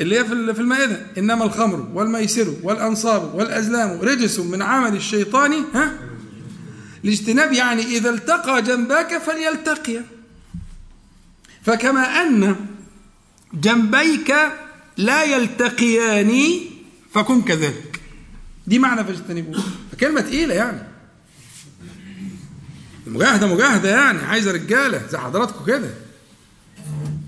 اللي 0.00 0.18
هي 0.18 0.24
في 0.24 0.32
المائدة. 0.32 1.06
إنما 1.18 1.44
الخمر 1.44 1.88
والميسر 1.94 2.54
والأنصاب 2.62 3.34
والأزلام 3.34 4.00
رجس 4.00 4.38
من 4.38 4.62
عمل 4.62 4.96
الشيطان 4.96 5.52
ها؟ 5.74 5.98
الاجتناب 7.04 7.52
يعني 7.52 7.82
إذا 7.82 8.10
التقى 8.10 8.62
جنباك 8.62 9.18
فليلتقيا 9.18 10.06
فكما 11.62 12.02
أن 12.22 12.56
جنبيك 13.54 14.34
لا 14.96 15.24
يلتقيان 15.24 16.60
فكن 17.14 17.42
كذلك. 17.42 17.91
دي 18.66 18.78
معنى 18.78 19.04
فاجتنبوه 19.04 19.62
كلمه 20.00 20.20
تقيلة 20.20 20.54
يعني. 20.54 20.82
مجاهدة 23.06 23.54
مجاهدة 23.54 23.90
يعني. 23.90 24.18
عايزة 24.18 24.52
رجالة 24.52 25.06
زي 25.06 25.18
حضراتكم 25.18 25.64
كده. 25.64 25.90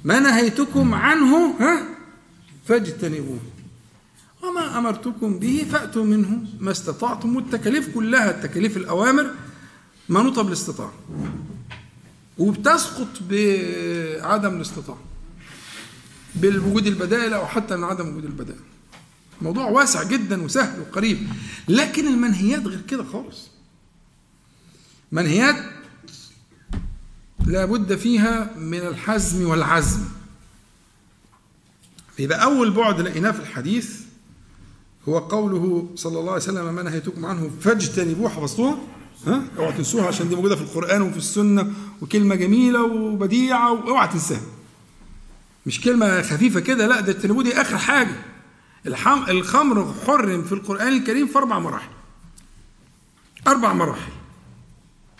ما 0.04 0.20
نهيتكم 0.20 0.94
عنه 0.94 1.54
ها؟ 1.60 1.82
فاجتنبوه 2.68 3.40
وما 4.42 4.78
أمرتكم 4.78 5.38
به 5.38 5.66
فأتوا 5.72 6.04
منه 6.04 6.42
ما 6.60 6.70
استطعتم. 6.70 7.36
والتكاليف 7.36 7.94
كلها 7.94 8.30
التكاليف 8.30 8.76
الأوامر 8.76 9.30
منوطه 10.08 10.42
بالاستطاعه 10.42 10.92
وبتسقط 12.38 13.08
بعدم 13.30 14.56
الاستطاعة. 14.56 14.98
بالوجود 16.34 16.86
البدائل 16.86 17.34
أو 17.34 17.46
حتى 17.46 17.76
من 17.76 17.84
عدم 17.84 18.08
وجود 18.08 18.24
البدائل. 18.24 18.60
موضوع 19.42 19.64
واسع 19.70 20.02
جدا 20.02 20.42
وسهل 20.42 20.80
وقريب 20.80 21.18
لكن 21.68 22.06
المنهيات 22.08 22.66
غير 22.66 22.80
كده 22.88 23.04
خالص 23.04 23.48
منهيات 25.12 25.56
لا 27.46 27.64
بد 27.64 27.96
فيها 27.96 28.54
من 28.58 28.78
الحزم 28.78 29.48
والعزم 29.48 30.00
يبقى 32.18 32.42
أول 32.44 32.70
بعد 32.70 33.00
لقيناه 33.00 33.30
في 33.30 33.40
الحديث 33.40 34.00
هو 35.08 35.18
قوله 35.18 35.88
صلى 35.96 36.18
الله 36.20 36.32
عليه 36.32 36.42
وسلم 36.42 36.74
ما 36.74 36.82
نهيتكم 36.82 37.26
عنه 37.26 37.50
فاجتنبوه 37.60 38.28
حفظتوها؟ 38.28 38.78
ها؟ 39.26 39.42
اوعى 39.58 39.72
تنسوها 39.72 40.06
عشان 40.06 40.28
دي 40.28 40.34
موجودة 40.34 40.56
في 40.56 40.62
القرآن 40.62 41.02
وفي 41.02 41.16
السنة 41.16 41.72
وكلمة 42.02 42.34
جميلة 42.34 42.82
وبديعة 42.84 43.72
واوعى 43.72 44.08
تنساها. 44.08 44.40
مش 45.66 45.80
كلمة 45.80 46.22
خفيفة 46.22 46.60
كده 46.60 46.86
لا 46.86 47.00
ده 47.00 47.12
اجتنبوه 47.12 47.42
دي 47.44 47.60
آخر 47.60 47.78
حاجة. 47.78 48.16
الحم... 48.86 49.30
الخمر 49.30 49.94
حرم 50.06 50.42
في 50.42 50.52
القرآن 50.52 50.88
الكريم 50.88 51.26
في 51.26 51.38
أربع 51.38 51.58
مراحل. 51.58 51.90
أربع 53.46 53.72
مراحل. 53.72 54.12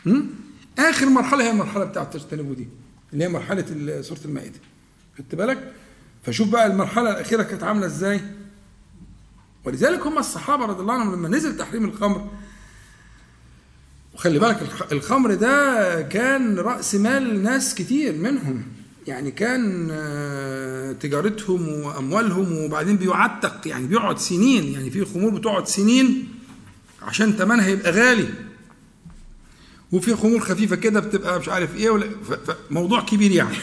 هم؟ 0.06 0.30
آخر 0.78 1.06
مرحلة 1.06 1.44
هي 1.44 1.50
المرحلة 1.50 1.84
بتاعت 1.84 2.12
تجتنبوا 2.16 2.54
دي 2.54 2.68
اللي 3.12 3.24
هي 3.24 3.28
مرحلة 3.28 4.02
سورة 4.02 4.20
المائدة. 4.24 4.58
خدت 5.18 5.34
بالك؟ 5.34 5.72
فشوف 6.22 6.48
بقى 6.48 6.66
المرحلة 6.66 7.10
الأخيرة 7.10 7.42
كانت 7.42 7.62
عاملة 7.62 7.86
إزاي؟ 7.86 8.20
ولذلك 9.64 10.06
هم 10.06 10.18
الصحابة 10.18 10.64
رضي 10.66 10.80
الله 10.82 10.94
عنهم 10.94 11.14
لما 11.14 11.28
نزل 11.28 11.56
تحريم 11.56 11.84
الخمر 11.84 12.30
وخلي 14.14 14.38
بالك 14.38 14.62
الخمر 14.92 15.34
ده 15.34 16.02
كان 16.02 16.58
رأس 16.58 16.94
مال 16.94 17.42
ناس 17.42 17.74
كتير 17.74 18.12
منهم 18.12 18.64
يعني 19.06 19.30
كان 19.30 19.88
تجارتهم 21.00 21.68
وأموالهم 21.68 22.58
وبعدين 22.58 22.96
بيعتق 22.96 23.68
يعني 23.68 23.86
بيقعد 23.86 24.18
سنين 24.18 24.64
يعني 24.72 24.90
في 24.90 25.04
خمور 25.04 25.30
بتقعد 25.30 25.68
سنين 25.68 26.28
عشان 27.02 27.32
ثمنها 27.32 27.68
يبقى 27.68 27.92
غالي. 27.92 28.28
وفي 29.92 30.14
خمور 30.16 30.40
خفيفة 30.40 30.76
كده 30.76 31.00
بتبقى 31.00 31.38
مش 31.40 31.48
عارف 31.48 31.76
إيه 31.76 31.90
ولا 31.90 32.06
موضوع 32.70 33.00
كبير 33.00 33.30
يعني. 33.30 33.56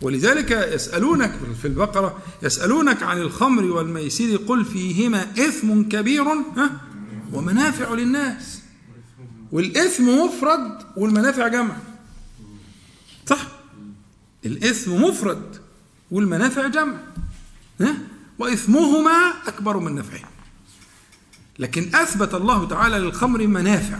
ولذلك 0.00 0.50
يسألونك 0.50 1.32
في 1.62 1.68
البقرة 1.68 2.18
يسألونك 2.42 3.02
عن 3.02 3.18
الخمر 3.18 3.64
والميسير 3.64 4.36
قل 4.38 4.64
فيهما 4.64 5.22
إثم 5.22 5.82
كبير 5.82 6.22
ها؟ 6.22 6.70
ومنافع 7.32 7.94
للناس. 7.94 8.58
والإثم 9.52 10.08
مفرد 10.08 10.78
والمنافع 10.96 11.48
جمع. 11.48 11.76
صح؟ 13.26 13.57
الإثم 14.48 14.92
مفرد 14.92 15.56
والمنافع 16.10 16.66
جمع 16.66 16.94
ها؟ 17.80 17.98
وإثمهما 18.38 19.32
أكبر 19.46 19.78
من 19.78 19.94
نفعه. 19.94 20.28
لكن 21.58 21.94
أثبت 21.94 22.34
الله 22.34 22.68
تعالى 22.68 22.98
للخمر 22.98 23.46
منافع. 23.46 23.98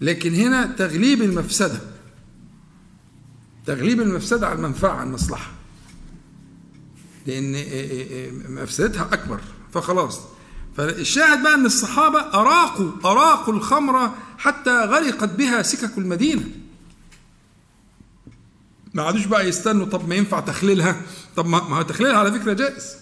لكن 0.00 0.34
هنا 0.34 0.66
تغليب 0.66 1.22
المفسدة 1.22 1.80
تغليب 3.66 4.00
المفسدة 4.00 4.46
على 4.46 4.56
المنفعة 4.56 4.92
على 4.92 5.08
المصلحة. 5.08 5.50
لأن 7.26 7.52
مفسدتها 8.48 9.08
أكبر 9.12 9.40
فخلاص. 9.72 10.20
فالشاهد 10.76 11.42
بقى 11.42 11.54
أن 11.54 11.66
الصحابة 11.66 12.18
أراقوا 12.20 12.90
أراقوا 13.04 13.54
الخمر 13.54 14.10
حتى 14.38 14.84
غرقت 14.84 15.28
بها 15.34 15.62
سكك 15.62 15.98
المدينة. 15.98 16.44
ما 18.94 19.02
عادوش 19.02 19.26
بقى 19.26 19.48
يستنوا. 19.48 19.86
طب 19.86 20.08
ما 20.08 20.14
ينفع 20.14 20.40
تخليلها 20.40 21.02
طب 21.36 21.46
ما 21.46 21.58
هو 21.58 21.82
تخليلها 21.82 22.18
على 22.18 22.32
فكرة 22.32 22.52
جائز. 22.52 22.96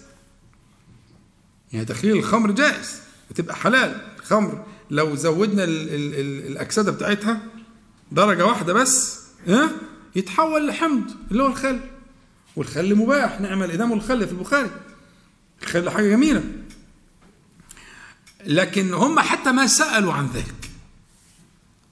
يعني 1.73 1.85
تخليل 1.85 2.17
الخمر 2.17 2.51
جائز 2.51 3.01
بتبقى 3.31 3.55
حلال. 3.55 4.01
الخمر 4.19 4.65
لو 4.91 5.15
زودنا 5.15 5.63
ال 5.63 5.89
ال 5.89 6.13
ال 6.13 6.47
الأكسدة 6.51 6.91
بتاعتها 6.91 7.41
درجة 8.11 8.45
واحدة 8.45 8.73
بس 8.73 9.19
ها؟ 9.47 9.69
يتحول 10.15 10.67
لحمض 10.67 11.03
اللي 11.31 11.43
هو 11.43 11.47
الخل. 11.47 11.79
والخل 12.55 12.95
مباح 12.95 13.41
نعم 13.41 13.63
الإدام 13.63 13.91
والخل 13.91 14.25
في 14.27 14.31
البخاري. 14.33 14.69
الخل 15.63 15.89
حاجة 15.89 16.09
جميلة. 16.09 16.43
لكن 18.45 18.93
هم 18.93 19.19
حتى 19.19 19.51
ما 19.51 19.67
سألوا 19.67 20.13
عن 20.13 20.27
ذلك 20.33 20.69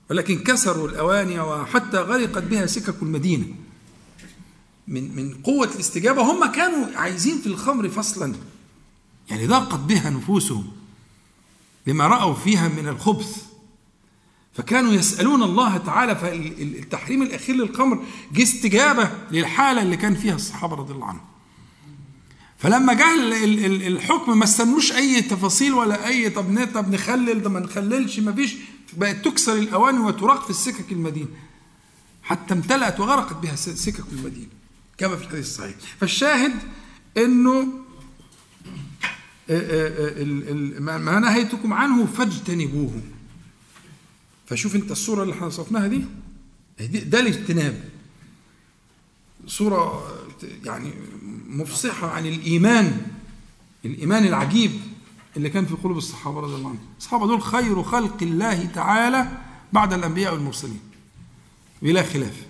ولكن 0.09 0.39
كسروا 0.39 0.89
الأواني 0.89 1.39
وحتى 1.39 1.97
غرقت 1.97 2.43
بها 2.43 2.65
سكك 2.65 2.95
المدينة. 3.01 3.45
من 4.87 5.15
من 5.15 5.33
قوة 5.43 5.67
الاستجابة 5.75 6.21
هم 6.31 6.45
كانوا 6.51 6.97
عايزين 6.97 7.37
في 7.37 7.47
الخمر 7.47 7.89
فصلا. 7.89 8.35
يعني 9.29 9.47
ضاقت 9.47 9.79
بها 9.79 10.09
نفوسهم 10.09 10.67
لما 11.87 12.07
رأوا 12.07 12.33
فيها 12.33 12.67
من 12.67 12.87
الخبث. 12.87 13.43
فكانوا 14.53 14.93
يسألون 14.93 15.43
الله 15.43 15.77
تعالى 15.77 16.15
فالتحريم 16.15 17.21
الأخير 17.21 17.55
للخمر 17.55 18.05
جه 18.33 18.43
استجابة 18.43 19.11
للحالة 19.31 19.81
اللي 19.81 19.97
كان 19.97 20.15
فيها 20.15 20.35
الصحابة 20.35 20.75
رضي 20.75 20.93
الله 20.93 21.05
عنهم. 21.05 21.25
فلما 22.57 22.93
جاء 22.93 23.15
الحكم 23.87 24.37
ما 24.37 24.43
استنوش 24.43 24.91
أي 24.91 25.21
تفاصيل 25.21 25.73
ولا 25.73 26.07
أي 26.07 26.29
طب 26.29 26.67
طب 26.73 26.93
نخلل 26.93 27.41
ده 27.41 27.49
ما 27.49 27.59
نخللش 27.59 28.19
ما 28.19 28.31
فيش 28.31 28.55
بقت 28.97 29.25
تكسر 29.25 29.53
الأواني 29.53 29.99
وتراق 29.99 30.43
في 30.43 30.49
السكك 30.49 30.91
المدينة. 30.91 31.27
حتى 32.23 32.53
امتلأت 32.53 32.99
وغرقت 32.99 33.33
بها 33.33 33.55
سكك 33.55 34.03
المدينة. 34.11 34.60
كما 35.01 35.15
في 35.15 35.23
الحديث 35.23 35.45
الصحيح. 35.45 35.75
فالشاهد 35.99 36.51
إنه 37.17 37.67
ما 40.79 41.19
نهيتكم 41.19 41.73
عنه 41.73 42.05
فاجتنبوه. 42.05 43.01
فشوف 44.47 44.75
أنت 44.75 44.91
الصورة 44.91 45.23
اللي 45.23 45.33
إحنا 45.33 45.47
وصفناها 45.47 45.87
دي 45.87 46.05
ده 46.79 47.19
الاجتناب. 47.19 47.83
صورة 49.47 50.07
يعني 50.65 50.93
مفصحة 51.49 52.09
عن 52.11 52.25
الإيمان 52.25 53.01
الإيمان 53.85 54.25
العجيب 54.25 54.71
اللي 55.37 55.49
كان 55.49 55.65
في 55.65 55.73
قلوب 55.73 55.97
الصحابة 55.97 56.39
رضي 56.39 56.55
الله 56.55 56.69
عنهم. 56.69 56.85
الصحابة 56.97 57.27
دول 57.27 57.41
خير 57.41 57.83
خلق 57.83 58.23
الله 58.23 58.65
تعالى 58.65 59.27
بعد 59.73 59.93
الأنبياء 59.93 60.33
والمرسلين. 60.33 60.79
بلا 61.81 62.03
خلاف. 62.03 62.45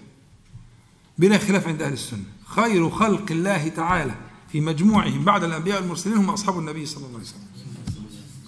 بلا 1.17 1.37
خلاف 1.37 1.67
عند 1.67 1.81
أهل 1.81 1.93
السنة. 1.93 2.23
خير 2.55 2.89
خلق 2.89 3.31
الله 3.31 3.67
تعالى 3.67 4.15
في 4.51 4.61
مجموعهم 4.61 5.25
بعد 5.25 5.43
الأنبياء 5.43 5.81
والمرسلين 5.81 6.17
هم 6.17 6.29
أصحاب 6.29 6.59
النبي 6.59 6.85
صلى 6.85 7.05
الله 7.05 7.17
عليه 7.17 7.27
وسلم. 7.27 7.47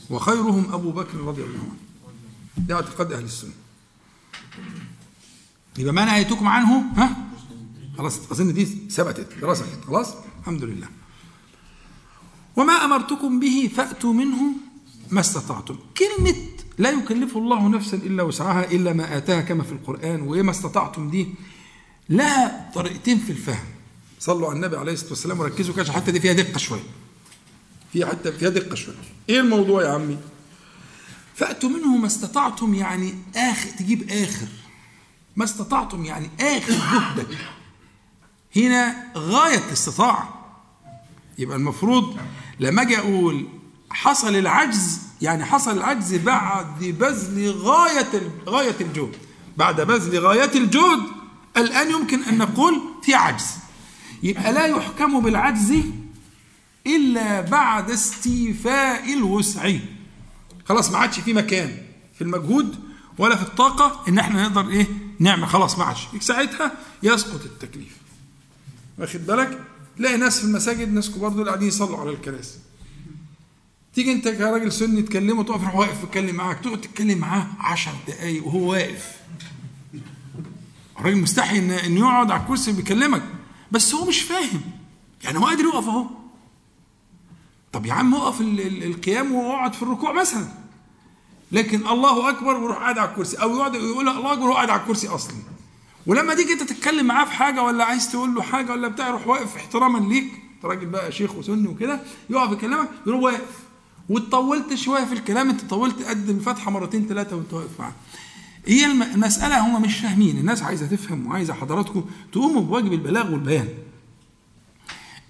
وخيرهم 0.09 0.73
أبو 0.73 0.91
بكر 0.91 1.17
رضي 1.17 1.43
الله 1.43 1.59
عنه. 1.59 1.77
ده 2.57 2.75
اعتقاد 2.75 3.13
أهل 3.13 3.23
السنة. 3.23 3.51
يبقى 5.77 5.93
ما 5.93 6.05
نهيتكم 6.05 6.47
عنه؟ 6.47 6.83
ها؟ 6.97 7.17
خلاص 7.97 8.31
أظن 8.31 8.53
دي 8.53 8.65
ثبتت 8.65 9.43
رسخت 9.43 9.85
خلاص؟ 9.87 10.13
الحمد 10.41 10.63
لله. 10.63 10.87
وما 12.55 12.73
أمرتكم 12.73 13.39
به 13.39 13.71
فأتوا 13.75 14.13
منه 14.13 14.41
ما 15.11 15.19
استطعتم. 15.19 15.75
كلمة 15.97 16.35
لا 16.77 16.89
يكلف 16.89 17.37
الله 17.37 17.67
نفسا 17.69 17.97
إلا 17.97 18.23
وسعها 18.23 18.71
إلا 18.71 18.93
ما 18.93 19.17
آتاها 19.17 19.41
كما 19.41 19.63
في 19.63 19.71
القرآن 19.71 20.21
وإيه 20.21 20.41
ما 20.41 20.51
استطعتم 20.51 21.09
دي؟ 21.09 21.27
لها 22.09 22.71
طريقتين 22.75 23.17
في 23.17 23.31
الفهم. 23.31 23.72
صلوا 24.23 24.47
على 24.49 24.55
النبي 24.55 24.77
عليه 24.77 24.93
الصلاة 24.93 25.09
والسلام 25.09 25.39
وركزوا 25.39 25.75
كده 25.75 25.93
حتى 25.93 26.11
دي 26.11 26.19
فيها 26.19 26.33
دقة 26.33 26.57
شوية. 26.57 26.83
فيها 27.93 28.07
حتى 28.07 28.31
فيها 28.31 28.49
دقة 28.49 28.75
شوية. 28.75 28.95
إيه 29.29 29.39
الموضوع 29.39 29.83
يا 29.83 29.89
عمي؟ 29.89 30.17
فأتوا 31.35 31.69
منه 31.69 31.97
ما 31.97 32.07
استطعتم 32.07 32.73
يعني 32.73 33.15
اخر 33.35 33.69
تجيب 33.69 34.11
آخر. 34.11 34.47
ما 35.35 35.43
استطعتم 35.43 36.05
يعني 36.05 36.29
آخر 36.39 36.73
جهدك 36.73 37.37
هنا 38.55 38.95
غاية 39.17 39.57
الاستطاعة. 39.67 40.55
يبقى 41.37 41.57
المفروض 41.57 42.17
لما 42.59 42.81
أجي 42.81 42.97
أقول 42.99 43.47
حصل 43.89 44.35
العجز 44.35 44.99
يعني 45.21 45.45
حصل 45.45 45.77
العجز 45.77 46.15
بعد 46.15 46.79
بذل 46.83 47.51
غاية 47.51 48.31
غاية 48.47 48.75
الجهد 48.81 49.15
بعد 49.57 49.81
بذل 49.81 50.19
غاية 50.25 50.55
الجهد 50.55 50.99
الآن 51.57 51.91
يمكن 51.91 52.23
أن 52.23 52.37
نقول 52.37 52.81
في 53.03 53.13
عجز. 53.13 53.45
يبقى 54.23 54.53
لا 54.53 54.65
يحكم 54.65 55.19
بالعجز 55.19 55.73
إلا 56.87 57.41
بعد 57.41 57.91
استيفاء 57.91 59.13
الوسع. 59.13 59.73
خلاص 60.65 60.91
ما 60.91 60.97
عادش 60.97 61.19
في 61.19 61.33
مكان 61.33 61.77
في 62.15 62.21
المجهود 62.23 62.75
ولا 63.17 63.35
في 63.35 63.41
الطاقة 63.41 64.03
إن 64.09 64.19
إحنا 64.19 64.47
نقدر 64.47 64.69
إيه؟ 64.69 64.87
نعمل. 65.19 65.47
خلاص 65.47 65.77
ما 65.77 65.83
عادش. 65.83 66.07
ساعتها 66.19 66.71
يسقط 67.03 67.45
التكليف. 67.45 67.97
واخد 68.97 69.25
بالك؟ 69.25 69.59
تلاقي 69.97 70.17
ناس 70.17 70.39
في 70.39 70.43
المساجد 70.45 70.93
ناس 70.93 71.09
كبار 71.11 71.29
دول 71.31 71.47
قاعدين 71.47 71.67
يصلوا 71.67 71.97
على 71.97 72.09
الكراسي. 72.09 72.57
تيجي 73.95 74.11
أنت 74.11 74.27
كراجل 74.27 74.71
سني 74.71 75.01
تكلمه 75.01 75.43
تقف 75.43 75.61
يروح 75.61 75.75
واقف 75.75 76.03
يتكلم 76.03 76.35
معاك 76.35 76.59
تقعد 76.59 76.81
تتكلم 76.81 77.17
معاه 77.17 77.47
10 77.59 77.93
دقايق 78.07 78.47
وهو 78.47 78.71
واقف. 78.71 79.11
الراجل 80.99 81.17
مستحي 81.17 81.59
ان 81.59 81.97
يقعد 81.97 82.31
على 82.31 82.41
الكرسي 82.41 82.71
بيكلمك 82.71 83.23
بس 83.73 83.93
هو 83.95 84.05
مش 84.05 84.21
فاهم. 84.21 84.61
يعني 85.23 85.37
هو 85.39 85.45
قادر 85.45 85.63
يقف 85.63 85.87
اهو. 85.87 86.05
طب 87.73 87.85
يا 87.85 87.93
عم 87.93 88.15
اقف 88.15 88.41
ال- 88.41 88.61
ال- 88.61 88.83
القيام 88.83 89.31
واقعد 89.35 89.73
في 89.73 89.83
الركوع 89.83 90.11
مثلا. 90.11 90.45
لكن 91.51 91.87
الله 91.87 92.29
أكبر 92.29 92.55
ويروح 92.57 92.77
قاعد 92.77 92.97
على 92.97 93.09
الكرسي. 93.09 93.37
أو 93.37 93.55
يقعد 93.57 93.75
يقول 93.75 94.09
الله 94.09 94.33
أكبر 94.33 94.43
وهو 94.45 94.53
قاعد 94.53 94.69
على 94.69 94.81
الكرسي 94.81 95.07
أصلا. 95.07 95.35
ولما 96.07 96.35
تيجي 96.35 96.53
انت 96.53 96.63
تتكلم 96.63 97.05
معاه 97.05 97.25
في 97.25 97.31
حاجة 97.31 97.63
ولا 97.63 97.83
عايز 97.85 98.11
تقول 98.11 98.35
له 98.35 98.41
حاجة 98.41 98.71
ولا 98.71 98.87
بتاع 98.87 99.07
يروح 99.07 99.27
واقف 99.27 99.55
احتراما 99.55 99.97
ليك. 100.13 100.31
انت 100.55 100.65
راجل 100.65 100.85
بقى 100.85 101.11
شيخ 101.11 101.35
وسني 101.35 101.67
وكده. 101.67 101.99
يقف 102.29 102.51
يكلمك 102.51 102.89
يروح 103.07 103.21
واقف. 103.23 103.59
واتطولت 104.09 104.73
شوية 104.73 105.05
في 105.05 105.13
الكلام 105.13 105.49
انت 105.49 105.61
طولت 105.65 106.01
قد 106.03 106.29
الفتحة 106.29 106.71
مرتين 106.71 107.07
ثلاثة 107.07 107.35
وانت 107.35 107.53
واقف 107.53 107.79
معاه. 107.79 107.93
هي 108.67 108.85
الم- 108.85 109.03
المسألة 109.03 109.59
هم 109.67 109.81
مش 109.81 109.97
فاهمين. 109.97 110.37
الناس 110.37 110.63
عايزة 110.63 110.87
تفهم 110.87 111.27
وعايزة 111.27 111.53
حضراتكم 111.53 112.05
تقوموا 112.31 112.61
بواجب 112.61 112.93
البلاغ 112.93 113.31
والبيان. 113.31 113.67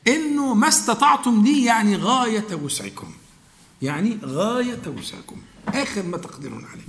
إنه 0.08 0.54
ما 0.54 0.68
استطعتم 0.68 1.44
دي 1.44 1.66
يعني 1.66 1.96
غاية 1.96 2.56
وسعكم. 2.56 3.08
يعني 3.82 4.18
غاية 4.24 4.82
وسعكم. 4.98 5.38
آخر 5.68 6.04
ما 6.04 6.18
تقدرون 6.18 6.66
عليه. 6.66 6.84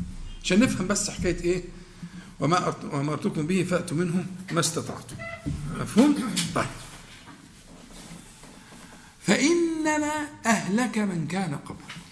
عشان 0.45 0.61
نفهم 0.61 0.87
بس 0.87 1.11
حكاية 1.11 1.41
إيه؟ 1.45 1.65
وما 2.41 2.75
امرتكم 2.93 3.47
به 3.47 3.63
فاتوا 3.71 3.97
منه 3.97 4.27
ما 4.53 4.61
استطعتم. 4.61 5.17
مفهوم؟ 5.81 6.15
طيب. 6.55 6.67
فانما 9.27 10.13
أهلك 10.47 10.99
من 10.99 11.27
كان 11.27 11.55
قبلكم 11.55 12.04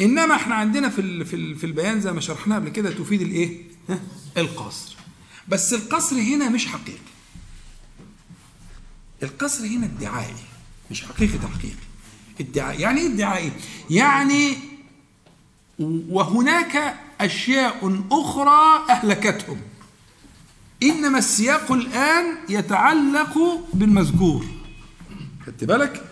إنما 0.00 0.34
إحنا 0.34 0.54
عندنا 0.54 0.88
في 0.88 1.24
في 1.24 1.36
ال- 1.36 1.56
في 1.56 1.66
البيان 1.66 2.00
زي 2.00 2.12
ما 2.12 2.20
شرحناه 2.20 2.56
قبل 2.56 2.68
كده 2.68 2.90
تفيد 2.90 3.22
الإيه؟ 3.22 3.62
القصر. 4.36 4.96
بس 5.48 5.72
القصر 5.74 6.16
هنا 6.16 6.48
مش 6.48 6.66
حقيقي. 6.66 6.98
القصر 9.22 9.66
هنا 9.66 9.86
ادعائي 9.86 10.34
مش 10.90 11.02
حقيقي 11.04 11.38
تحقيقي. 11.38 11.74
ادعائي 12.40 12.80
يعني 12.80 13.00
إيه 13.00 13.06
ادعائي 13.14 13.52
يعني 13.90 14.56
وهناك 15.78 16.94
أشياء 17.20 18.04
أخرى 18.10 18.86
أهلكتهم. 18.90 19.60
إنما 20.82 21.18
السياق 21.18 21.72
الآن 21.72 22.24
يتعلق 22.48 23.38
بالمذكور. 23.74 24.46
خدت 25.46 25.64
بالك؟ 25.64 26.04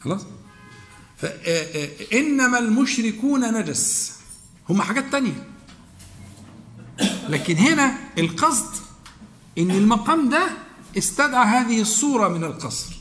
خلاص؟ 0.00 0.26
فإنما 1.24 2.58
المشركون 2.58 3.54
نجس. 3.60 4.12
هم 4.70 4.82
حاجات 4.82 5.04
تانية. 5.12 5.46
لكن 7.28 7.56
هنا 7.56 7.94
القصد 8.18 8.74
إن 9.58 9.70
المقام 9.70 10.28
ده 10.28 10.46
استدعى 10.98 11.46
هذه 11.46 11.80
الصورة 11.80 12.28
من 12.28 12.44
القصر. 12.44 12.94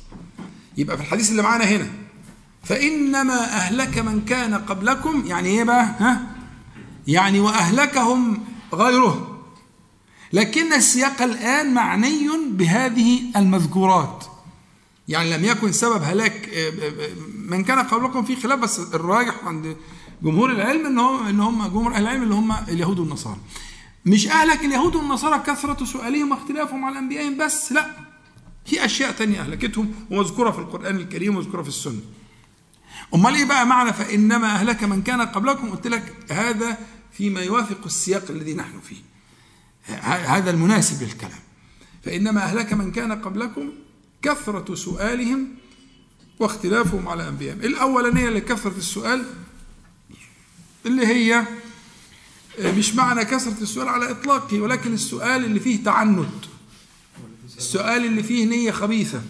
يبقى 0.77 0.97
في 0.97 1.03
الحديث 1.03 1.31
اللي 1.31 1.41
معانا 1.41 1.65
هنا 1.65 1.87
فإنما 2.63 3.43
أهلك 3.43 3.97
من 3.97 4.25
كان 4.25 4.53
قبلكم 4.53 5.23
يعني 5.25 5.49
إيه 5.49 5.63
بقى؟ 5.63 5.83
ها؟ 5.99 6.21
يعني 7.07 7.39
وأهلكهم 7.39 8.43
غيرهم 8.73 9.37
لكن 10.33 10.73
السياق 10.73 11.21
الآن 11.21 11.73
معني 11.73 12.29
بهذه 12.49 13.21
المذكورات. 13.35 14.25
يعني 15.07 15.37
لم 15.37 15.45
يكن 15.45 15.71
سبب 15.71 16.03
هلاك 16.03 16.49
من 17.49 17.63
كان 17.63 17.79
قبلكم 17.79 18.23
في 18.23 18.35
خلاف 18.35 18.59
بس 18.59 18.79
الراجح 18.79 19.35
عند 19.45 19.77
جمهور 20.21 20.51
العلم 20.51 20.85
إن 20.85 20.99
هم 20.99 21.27
إن 21.27 21.39
هم 21.39 21.67
جمهور 21.67 21.93
أهل 21.93 22.01
العلم 22.01 22.23
اللي 22.23 22.35
هم 22.35 22.51
اليهود 22.51 22.99
والنصارى. 22.99 23.37
مش 24.05 24.27
أهلك 24.27 24.65
اليهود 24.65 24.95
والنصارى 24.95 25.39
كثرة 25.39 25.85
سؤالهم 25.85 26.31
واختلافهم 26.31 26.85
على 26.85 26.99
انبيائهم 26.99 27.37
بس 27.37 27.71
لا. 27.71 27.85
في 28.65 28.85
أشياء 28.85 29.11
تانية 29.11 29.41
أهلكتهم 29.41 29.91
ومذكورة 30.11 30.51
في 30.51 30.59
القرآن 30.59 30.95
الكريم 30.95 31.35
ومذكورة 31.35 31.61
في 31.61 31.69
السنة. 31.69 32.01
أمال 33.15 33.35
إيه 33.35 33.45
بقى 33.45 33.65
معنى 33.67 33.93
فإنما 33.93 34.47
أهلك 34.47 34.83
من 34.83 35.01
كان 35.01 35.21
قبلكم؟ 35.21 35.69
قلت 35.69 35.87
لك 35.87 36.15
هذا 36.31 36.77
فيما 37.11 37.41
يوافق 37.41 37.79
السياق 37.85 38.23
الذي 38.29 38.53
نحن 38.53 38.79
فيه. 38.79 39.01
هذا 40.05 40.51
المناسب 40.51 41.03
للكلام. 41.03 41.39
فإنما 42.03 42.43
أهلك 42.43 42.73
من 42.73 42.91
كان 42.91 43.11
قبلكم 43.11 43.69
كثرة 44.21 44.75
سؤالهم 44.75 45.47
واختلافهم 46.39 47.07
على 47.07 47.27
أنبيائهم. 47.27 47.59
الأولانية 47.59 48.29
لكثرة 48.29 48.77
السؤال 48.77 49.25
اللي 50.85 51.07
هي 51.07 51.45
مش 52.59 52.95
معنى 52.95 53.25
كثرة 53.25 53.61
السؤال 53.61 53.87
على 53.87 54.11
إطلاقه 54.11 54.61
ولكن 54.61 54.93
السؤال 54.93 55.45
اللي 55.45 55.59
فيه 55.59 55.83
تعنت. 55.83 56.45
السؤال 57.57 58.05
اللي 58.05 58.23
فيه 58.23 58.45
نية 58.45 58.71
خبيثة. 58.71 59.21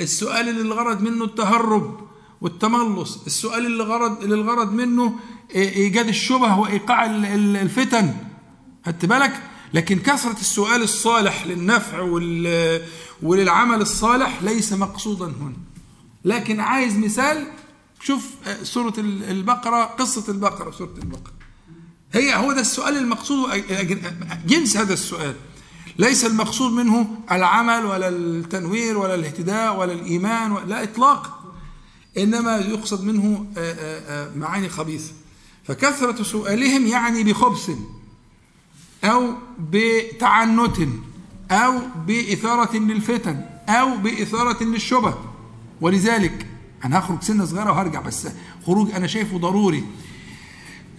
السؤال 0.00 0.48
اللي 0.48 0.60
الغرض 0.62 1.02
منه 1.02 1.24
التهرب 1.24 2.08
والتملص. 2.40 3.24
السؤال 3.26 3.66
اللي 3.66 3.84
غرض 3.84 4.22
اللي 4.22 4.34
الغرض 4.34 4.72
منه 4.72 5.18
إيجاد 5.54 6.08
الشبه 6.08 6.58
وإيقاع 6.58 7.06
الفتن. 7.06 8.14
خدت 8.86 9.04
بالك؟ 9.04 9.42
لكن 9.74 9.98
كثرة 9.98 10.40
السؤال 10.40 10.82
الصالح 10.82 11.46
للنفع 11.46 12.00
وال 12.00 12.82
وللعمل 13.22 13.80
الصالح 13.80 14.42
ليس 14.42 14.72
مقصودا 14.72 15.26
هنا. 15.26 15.56
لكن 16.24 16.60
عايز 16.60 16.96
مثال 16.96 17.46
شوف 18.02 18.26
سورة 18.62 18.94
البقرة 18.98 19.84
قصة 19.84 20.32
البقرة 20.32 20.70
سورة 20.70 20.94
البقرة. 21.02 21.32
هي 22.12 22.34
هو 22.34 22.52
ده 22.52 22.60
السؤال 22.60 22.96
المقصود 22.96 23.64
جنس 24.46 24.76
هذا 24.76 24.92
السؤال. 24.92 25.34
ليس 25.98 26.24
المقصود 26.24 26.72
منه 26.72 27.06
العمل 27.32 27.84
ولا 27.84 28.08
التنوير 28.08 28.98
ولا 28.98 29.14
الاهتداء 29.14 29.76
ولا 29.76 29.92
الإيمان 29.92 30.68
لا 30.68 30.82
إطلاقا 30.82 31.54
إنما 32.18 32.56
يقصد 32.56 33.04
منه 33.04 33.46
معاني 34.36 34.68
خبيثة. 34.68 35.12
فكثرة 35.64 36.22
سؤالهم 36.22 36.86
يعني 36.86 37.24
بخبث 37.24 37.70
أو 39.04 39.34
بتعنت. 39.58 40.78
أو 41.50 41.78
بإثارة 42.06 42.76
للفتن 42.76 43.44
أو 43.68 43.96
بإثارة 43.96 44.64
للشبه. 44.64 45.14
ولذلك 45.80 46.46
أنا 46.84 46.98
هخرج 46.98 47.22
سنة 47.22 47.44
صغيرة 47.44 47.70
وهرجع 47.72 48.00
بس 48.00 48.28
خروج 48.66 48.90
أنا 48.90 49.06
شايفه 49.06 49.38
ضروري. 49.38 49.84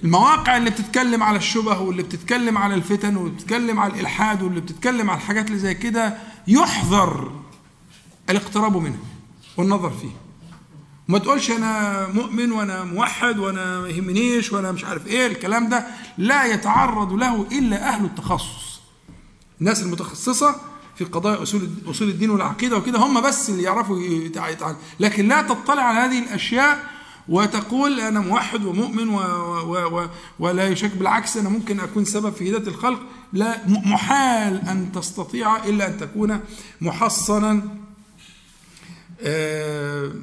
المواقع 0.03 0.57
اللي 0.57 0.69
بتتكلم 0.69 1.23
على 1.23 1.38
الشبه 1.38 1.80
واللي 1.80 2.03
بتتكلم 2.03 2.57
على 2.57 2.76
الفتن 2.76 3.15
واللي 3.15 3.32
بتتكلم 3.36 3.80
على 3.80 3.94
الإلحاد 3.94 4.41
واللي 4.41 4.61
بتتكلم 4.61 5.10
على 5.10 5.18
الحاجات 5.18 5.48
اللي 5.48 5.60
زي 5.60 5.73
كده 5.73 6.18
يحذر 6.48 7.32
الاقتراب 8.30 8.78
منها 8.78 8.99
والنظر 9.57 9.90
فيه. 9.90 10.10
وما 11.10 11.19
تقولش 11.19 11.52
أنا 11.52 12.07
مؤمن 12.07 12.52
وأنا 12.52 12.84
موحد 12.84 13.40
وأنا 13.40 13.80
ما 13.82 13.88
يهمنيش 13.88 14.52
وأنا 14.52 14.72
مش 14.72 14.86
عارف 14.86 15.07
إيه 15.07 15.28
الكلام 15.28 15.69
ده 15.69 15.86
لا 16.18 16.45
يتعرض 16.45 17.14
له 17.14 17.48
إلا 17.52 17.90
أهل 17.90 18.06
التخصص. 18.06 18.70
الناس 19.61 19.83
المتخصصة 19.83 20.55
في 20.95 21.03
قضايا 21.03 21.43
أصول 21.43 21.69
أصول 21.88 22.09
الدين 22.09 22.29
والعقيدة 22.29 22.77
وكده 22.77 22.99
هم 22.99 23.21
بس 23.21 23.49
اللي 23.49 23.63
يعرفوا 23.63 23.99
يتعاملوا 23.99 24.79
لكن 24.99 25.27
لا 25.27 25.41
تطلع 25.41 25.81
على 25.81 25.99
هذه 25.99 26.23
الأشياء 26.23 26.89
وتقول 27.29 27.99
أنا 27.99 28.19
موحد 28.19 28.65
ومؤمن 28.65 29.09
و 29.09 29.19
و 29.19 29.99
و 29.99 30.07
ولا 30.39 30.67
يشك 30.67 30.95
بالعكس 30.95 31.38
أنا 31.38 31.49
ممكن 31.49 31.79
أكون 31.79 32.05
سبب 32.05 32.33
في 32.33 32.49
هداية 32.49 32.67
الخلق. 32.67 32.99
لا 33.33 33.57
محال 33.67 34.61
أن 34.67 34.91
تستطيع 34.91 35.65
إلا 35.65 35.88
أن 35.88 35.97
تكون 35.97 36.39
محصنا 36.81 37.61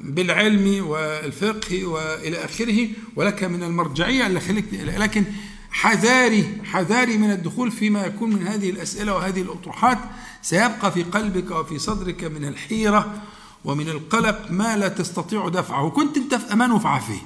بالعلم 0.03 0.87
والفقه 0.87 1.85
وإلى 1.85 2.45
آخره 2.45 2.87
ولك 3.15 3.43
من 3.43 3.63
المرجعية. 3.63 4.27
لكن 4.27 5.23
حذاري 5.71 6.61
حذاري 6.65 7.17
من 7.17 7.31
الدخول 7.31 7.71
فيما 7.71 8.05
يكون 8.05 8.29
من 8.29 8.47
هذه 8.47 8.69
الأسئلة 8.69 9.15
وهذه 9.15 9.41
الأطروحات. 9.41 9.97
سيبقى 10.41 10.91
في 10.91 11.03
قلبك 11.03 11.51
وفي 11.51 11.79
صدرك 11.79 12.23
من 12.23 12.45
الحيرة 12.45 13.21
ومن 13.65 13.89
القلق 13.89 14.51
ما 14.51 14.77
لا 14.77 14.87
تستطيع 14.87 15.49
دفعه. 15.49 15.83
وكنت 15.83 16.17
أنت 16.17 16.35
في 16.35 16.53
أمان 16.53 16.71
وفي 16.71 16.87
عافية. 16.87 17.21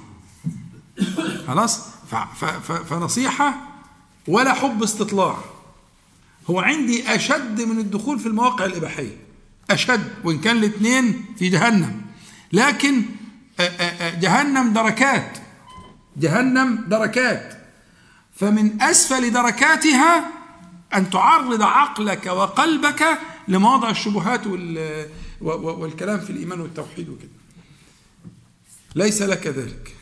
خلاص؟ 1.48 1.82
فنصيحة 2.90 3.56
ولا 4.28 4.54
حب 4.54 4.84
استطلاع. 4.84 5.38
هو 6.50 6.60
عندي 6.60 7.16
أشد 7.16 7.62
من 7.62 7.80
الدخول 7.80 8.20
في 8.20 8.26
المواقع 8.26 8.66
الإباحية. 8.66 9.18
أشد 9.72 10.08
وإن 10.24 10.40
كان 10.40 10.58
الاثنين 10.58 11.26
في 11.40 11.50
جهنم. 11.50 12.02
لكن 12.54 13.02
جهنم 14.20 14.74
دركات. 14.74 15.38
جهنم 16.18 16.84
دركات. 16.88 17.63
فمن 18.36 18.82
أسفل 18.82 19.32
دركاتها 19.34 20.32
أن 20.96 21.10
تعرض 21.10 21.62
عقلك 21.62 22.26
وقلبك 22.26 23.20
لمواضع 23.48 23.90
الشبهات 23.90 24.48
والكلام 25.42 26.20
في 26.20 26.30
الإيمان 26.30 26.62
والتوحيد 26.62 27.10
وكده. 27.10 27.30
ليس 28.96 29.22
لك 29.22 29.48
ذلك. 29.48 29.96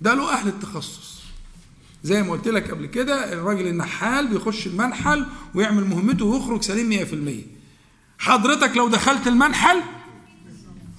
ده 0.00 0.14
له 0.14 0.32
أهل 0.32 0.48
التخصص. 0.48 1.20
زي 2.04 2.22
ما 2.22 2.32
قلت 2.32 2.48
لك 2.48 2.70
قبل 2.70 2.86
كده 2.86 3.32
الراجل 3.32 3.66
النحال 3.66 4.28
بيخش 4.28 4.66
المنحل 4.66 5.26
ويعمل 5.54 5.84
مهمته 5.84 6.24
ويخرج 6.24 6.62
سليم 6.62 7.06
100% 8.18 8.22
حضرتك 8.22 8.76
لو 8.76 8.88
دخلت 8.88 9.26
المنحل 9.26 9.80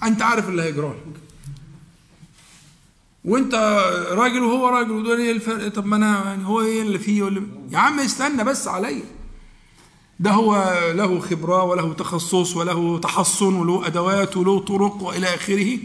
أنت 0.02 0.22
عارف 0.22 0.48
اللي 0.48 0.62
هيجرى 0.62 0.88
لك 0.88 1.21
وانت 3.24 3.54
راجل 4.10 4.42
وهو 4.42 4.68
راجل 4.68 4.90
ودول 4.90 5.20
إيه 5.20 5.32
الفرق. 5.32 5.68
طب 5.68 5.86
ما 5.86 5.96
أنا 5.96 6.24
يعني 6.24 6.46
هو 6.46 6.60
إيه 6.60 6.82
اللي 6.82 6.98
فيه 6.98 7.22
ولا 7.22 7.46
يا 7.70 7.78
عم 7.78 8.00
استنى 8.00 8.44
بس 8.44 8.68
عليا. 8.68 9.04
ده 10.20 10.30
هو 10.30 10.80
له 10.94 11.20
خبرة 11.20 11.62
وله 11.62 11.92
تخصص 11.92 12.56
وله 12.56 12.98
تحصن 12.98 13.54
وله 13.54 13.86
أدوات 13.86 14.36
وله 14.36 14.58
طرق 14.60 15.02
وإلى 15.02 15.34
آخره. 15.34 15.78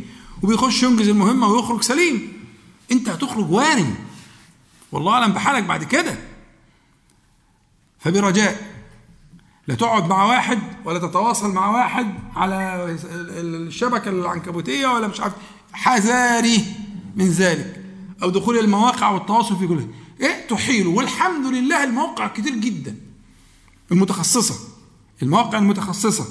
وبيخش 0.43 0.83
ينجز 0.83 1.09
المهمة 1.09 1.47
ويخرج 1.47 1.81
سليم. 1.81 2.33
أنت 2.91 3.09
هتخرج 3.09 3.51
وارم 3.51 3.95
والله 4.91 5.13
أعلم 5.13 5.33
بحالك 5.33 5.63
بعد 5.63 5.83
كده. 5.83 6.15
فبرجاء 7.99 8.77
لا 9.67 9.75
تقعد 9.75 10.09
مع 10.09 10.25
واحد 10.25 10.59
ولا 10.85 10.99
تتواصل 10.99 11.53
مع 11.53 11.69
واحد 11.69 12.13
على 12.35 12.85
الشبكة 13.31 14.09
العنكبوتية 14.09 14.87
ولا 14.87 15.07
مش 15.07 15.21
عارف 15.21 15.33
حذاري. 15.73 16.65
من 17.17 17.29
ذلك 17.29 17.83
أو 18.23 18.29
دخول 18.29 18.57
المواقع 18.57 19.09
والتواصل 19.09 19.57
في 19.59 19.67
كل 19.67 19.87
إيه؟ 20.21 20.47
تحيله 20.47 20.89
والحمد 20.89 21.45
لله 21.45 21.83
المواقع 21.83 22.27
كتير 22.27 22.55
جدا. 22.55 22.95
المتخصصة. 23.91 24.55
المواقع 25.21 25.57
المتخصصة. 25.57 26.25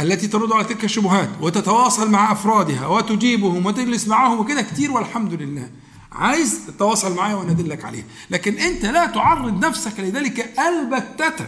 التي 0.00 0.26
ترد 0.26 0.52
على 0.52 0.64
تلك 0.64 0.84
الشبهات 0.84 1.30
وتتواصل 1.40 2.10
مع 2.10 2.32
أفرادها 2.32 2.86
وتجيبهم 2.86 3.66
وتجلس 3.66 4.08
معهم 4.08 4.40
وكده 4.40 4.62
كتير 4.62 4.92
والحمد 4.92 5.32
لله. 5.32 5.70
عايز 6.12 6.66
تتواصل 6.66 7.14
معايا 7.16 7.34
وأنا 7.34 7.50
أدلك 7.50 7.84
عليها. 7.84 8.04
لكن 8.30 8.54
أنت 8.54 8.84
لا 8.84 9.06
تعرض 9.06 9.64
نفسك 9.64 10.00
لذلك 10.00 10.58
البتة. 10.58 11.46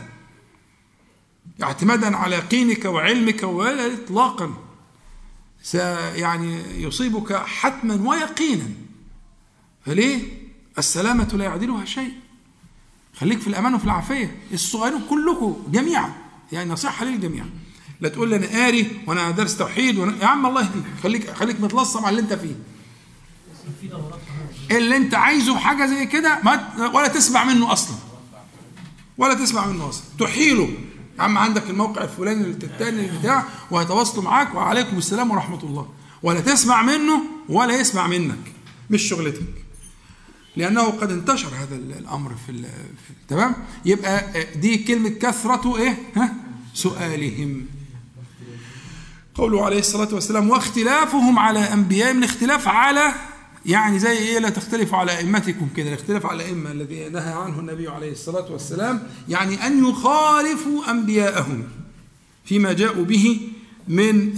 اعتمادا 1.62 2.16
على 2.16 2.36
يقينك 2.36 2.85
وعلمك 2.85 3.43
ولا 3.43 3.94
اطلاقا. 3.94 4.55
يعني 6.14 6.82
يصيبك 6.82 7.32
حتما 7.36 8.08
ويقينا. 8.10 8.68
فليه؟ 9.86 10.22
السلامة 10.78 11.28
لا 11.34 11.44
يعدلها 11.44 11.84
شيء. 11.84 12.12
خليك 13.16 13.40
في 13.40 13.46
الأمان 13.46 13.74
وفي 13.74 13.84
العافية. 13.84 14.36
الصغيرين 14.52 15.00
كلكم 15.10 15.56
جميعا 15.68 16.12
يعني 16.52 16.70
نصيحة 16.70 17.04
للجميع. 17.04 17.44
لا 18.00 18.08
تقول 18.08 18.30
لي 18.30 18.36
أنا 18.36 18.46
قاري 18.46 19.00
وأنا 19.06 19.30
دارس 19.30 19.56
توحيد 19.56 19.98
وأنا... 19.98 20.16
يا 20.22 20.26
عم 20.26 20.46
الله 20.46 20.60
يهديك. 20.60 20.84
خليك 21.02 21.30
خليك 21.30 21.60
متلصم 21.60 22.04
على 22.04 22.18
اللي 22.18 22.20
أنت 22.20 22.32
فيه. 22.32 22.54
اللي 24.70 24.96
أنت 24.96 25.14
عايزه 25.14 25.58
حاجة 25.58 25.86
زي 25.86 26.06
كده 26.06 26.38
ما 26.42 26.86
ولا 26.94 27.08
تسمع 27.08 27.44
منه 27.44 27.72
أصلا. 27.72 27.96
ولا 29.18 29.34
تسمع 29.34 29.66
منه 29.66 29.88
أصلا. 29.88 30.04
تحيله. 30.18 30.68
يا 31.18 31.22
عم 31.22 31.38
عندك 31.38 31.70
الموقع 31.70 32.04
الفلاني 32.04 32.44
التاني 32.44 33.10
بتاع 33.18 33.44
وهيتواصلوا 33.70 34.24
معاك 34.24 34.54
وعليكم 34.54 34.98
السلام 34.98 35.30
ورحمة 35.30 35.62
الله. 35.62 35.88
ولا 36.22 36.40
تسمع 36.40 36.82
منه 36.82 37.22
ولا 37.48 37.80
يسمع 37.80 38.06
منك. 38.06 38.52
مش 38.90 39.02
شغلتك. 39.02 39.64
لأنه 40.56 40.82
قد 40.82 41.10
انتشر 41.10 41.48
هذا 41.48 41.76
الأمر 41.76 42.34
في, 42.46 42.64
تمام؟ 43.28 43.54
يبقى 43.84 44.46
دي 44.56 44.76
كلمة 44.76 45.08
كثرة 45.08 45.76
إيه؟ 45.76 45.98
ها؟ 46.16 46.34
سؤالهم. 46.74 47.66
قوله 49.34 49.64
عليه 49.64 49.78
الصلاة 49.78 50.14
والسلام 50.14 50.50
واختلافهم 50.50 51.38
على 51.38 51.58
أنبياء 51.58 52.14
من 52.14 52.24
اختلاف 52.24 52.68
على 52.68 53.12
يعني 53.66 53.98
زي 53.98 54.18
إيه؟ 54.18 54.38
لا 54.38 54.48
تختلفوا 54.48 54.98
على 54.98 55.18
أئمتكم 55.18 55.68
كده. 55.76 55.88
الاختلاف 55.88 56.26
على 56.26 56.42
الأئمة 56.42 56.70
الذي 56.72 57.08
نهى 57.08 57.32
عنه 57.32 57.60
النبي 57.60 57.88
عليه 57.88 58.12
الصلاة 58.12 58.52
والسلام 58.52 59.02
يعني 59.28 59.66
أن 59.66 59.84
يخالفوا 59.88 60.90
أنبياءهم 60.90 61.64
فيما 62.44 62.72
جاءوا 62.72 63.04
به 63.04 63.40
من 63.88 64.32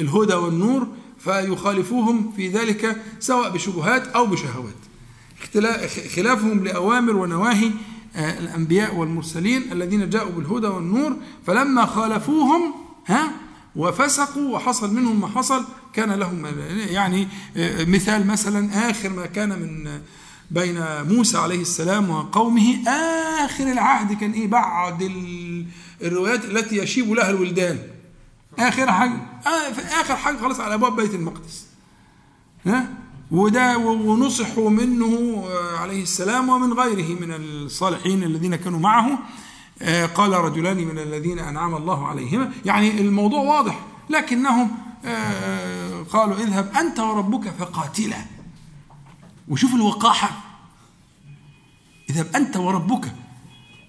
الهدى 0.00 0.34
والنور 0.34 0.86
فيخالفوهم 1.18 2.32
في 2.36 2.48
ذلك 2.48 2.96
سواء 3.20 3.50
بشبهات 3.50 4.06
أو 4.06 4.26
بشهوات. 4.26 4.74
خلافهم 6.16 6.64
لأوامر 6.64 7.16
ونواهي 7.16 7.70
الأنبياء 8.16 8.94
والمرسلين 8.94 9.72
الذين 9.72 10.10
جاءوا 10.10 10.32
بالهدى 10.32 10.66
والنور 10.66 11.16
فلما 11.46 11.86
خالفوهم 11.86 12.74
ها 13.06 13.32
وفسقوا 13.76 14.54
وحصل 14.54 14.94
منهم 14.94 15.20
ما 15.20 15.28
حصل 15.28 15.64
كان 15.92 16.12
لهم 16.12 16.46
يعني 16.90 17.28
مثال 17.86 18.26
مثلا 18.26 18.90
آخر 18.90 19.08
ما 19.08 19.26
كان 19.26 19.48
من 19.48 20.00
بين 20.50 20.84
موسى 21.02 21.38
عليه 21.38 21.60
السلام 21.60 22.10
وقومه. 22.10 22.88
آخر 23.44 23.72
العهد 23.72 24.12
كان 24.12 24.32
إيه؟ 24.32 24.46
بعد 24.46 25.12
الروايات 26.02 26.44
التي 26.44 26.76
يشيب 26.76 27.12
لها 27.12 27.30
الولدان. 27.30 27.78
آخر 28.58 28.92
حاجة 28.92 29.12
آخر 30.00 30.16
حاجة 30.16 30.36
خلاص 30.36 30.60
على 30.60 30.74
أبواب 30.74 30.96
بيت 30.96 31.14
المقدس. 31.14 31.66
ها؟ 32.66 32.88
وده 33.30 33.78
ونصحوا 33.78 34.70
منه 34.70 35.44
عليه 35.78 36.02
السلام 36.02 36.48
ومن 36.48 36.72
غيره 36.72 37.20
من 37.20 37.32
الصالحين 37.32 38.22
الذين 38.22 38.56
كانوا 38.56 38.80
معه. 38.80 39.18
قال 40.14 40.32
رجلان 40.32 40.76
من 40.76 40.98
الذين 40.98 41.38
أنعم 41.38 41.74
الله 41.74 42.06
عليهما. 42.06 42.52
يعني 42.64 43.00
الموضوع 43.00 43.40
واضح. 43.40 43.84
لكنهم 44.10 44.70
قالوا 46.12 46.36
اذهب 46.36 46.76
أنت 46.76 47.00
وربك 47.00 47.48
فقاتلا. 47.48 48.24
وشوف 49.48 49.74
الوقاحة. 49.74 50.30
اذهب 52.10 52.36
أنت 52.36 52.56
وربك 52.56 53.14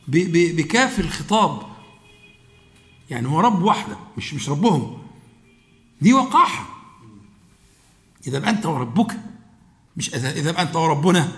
بكاف 0.07 0.99
الخطاب. 0.99 1.61
يعني 3.09 3.27
هو 3.27 3.39
رب 3.39 3.63
واحدة 3.63 3.97
مش 4.17 4.33
مش 4.33 4.49
ربهم. 4.49 4.97
دي 6.01 6.13
وقاحة. 6.13 6.65
إذا 8.27 8.49
أنت 8.49 8.65
وربك. 8.65 9.19
مش 9.97 10.15
إذا 10.15 10.61
أنت 10.61 10.75
وربنا. 10.75 11.31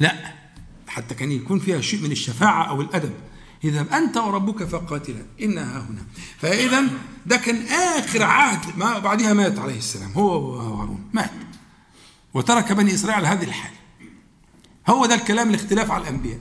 لا 0.00 0.34
حتى 0.88 1.14
كان 1.14 1.32
يكون 1.32 1.58
فيها 1.58 1.80
شيء 1.80 2.02
من 2.02 2.12
الشفاعة 2.12 2.62
أو 2.64 2.80
الأدب. 2.80 3.14
إذا 3.64 3.86
أنت 3.98 4.16
وربك 4.16 4.64
فقاتلا. 4.64 5.26
إنها 5.42 5.78
هنا. 5.78 6.02
فإذا 6.38 6.84
ده 7.26 7.36
كان 7.36 7.66
آخر 7.66 8.22
عهد 8.22 8.78
ما 8.78 8.98
بعدها 8.98 9.32
مات 9.32 9.58
عليه 9.58 9.78
السلام. 9.78 10.12
هو 10.12 10.52
وهارون 10.52 11.04
مات. 11.12 11.30
وترك 12.34 12.72
بني 12.72 12.94
إسرائيل 12.94 13.26
هذه 13.26 13.44
الحال. 13.44 13.72
هو 14.88 15.06
ده 15.06 15.14
الكلام 15.14 15.50
الاختلاف 15.50 15.90
على 15.90 16.02
الأنبياء. 16.02 16.38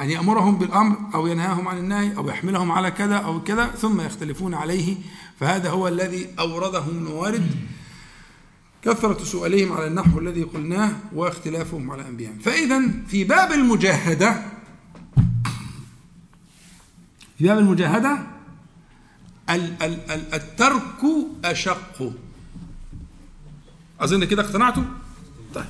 أن 0.00 0.10
يأمرهم 0.10 0.58
بالأمر 0.58 0.96
أو 1.14 1.26
ينهاهم 1.26 1.68
عن 1.68 1.78
النهي 1.78 2.16
أو 2.16 2.28
يحملهم 2.28 2.72
على 2.72 2.90
كذا 2.90 3.16
أو 3.16 3.42
كذا 3.42 3.66
ثم 3.66 4.00
يختلفون 4.00 4.54
عليه. 4.54 4.96
فهذا 5.40 5.70
هو 5.70 5.88
الذي 5.88 6.28
أورده 6.38 6.84
الموارد 6.88 7.46
كثرة 8.82 9.24
سؤالهم 9.24 9.72
على 9.72 9.86
النحو 9.86 10.18
الذي 10.18 10.42
قلناه 10.42 10.92
واختلافهم 11.14 11.90
على 11.90 12.08
أنبيائهم 12.08 12.38
فإذا 12.38 12.82
في 13.08 13.24
باب 13.24 13.52
المجاهدة 13.52 14.44
في 17.38 17.44
باب 17.44 17.58
المجاهدة 17.58 18.18
الترك 20.34 21.02
أشق. 21.44 22.12
أظن 24.00 24.24
كده 24.24 24.42
اقتنعتوا؟ 24.42 24.82
طيب. 25.54 25.64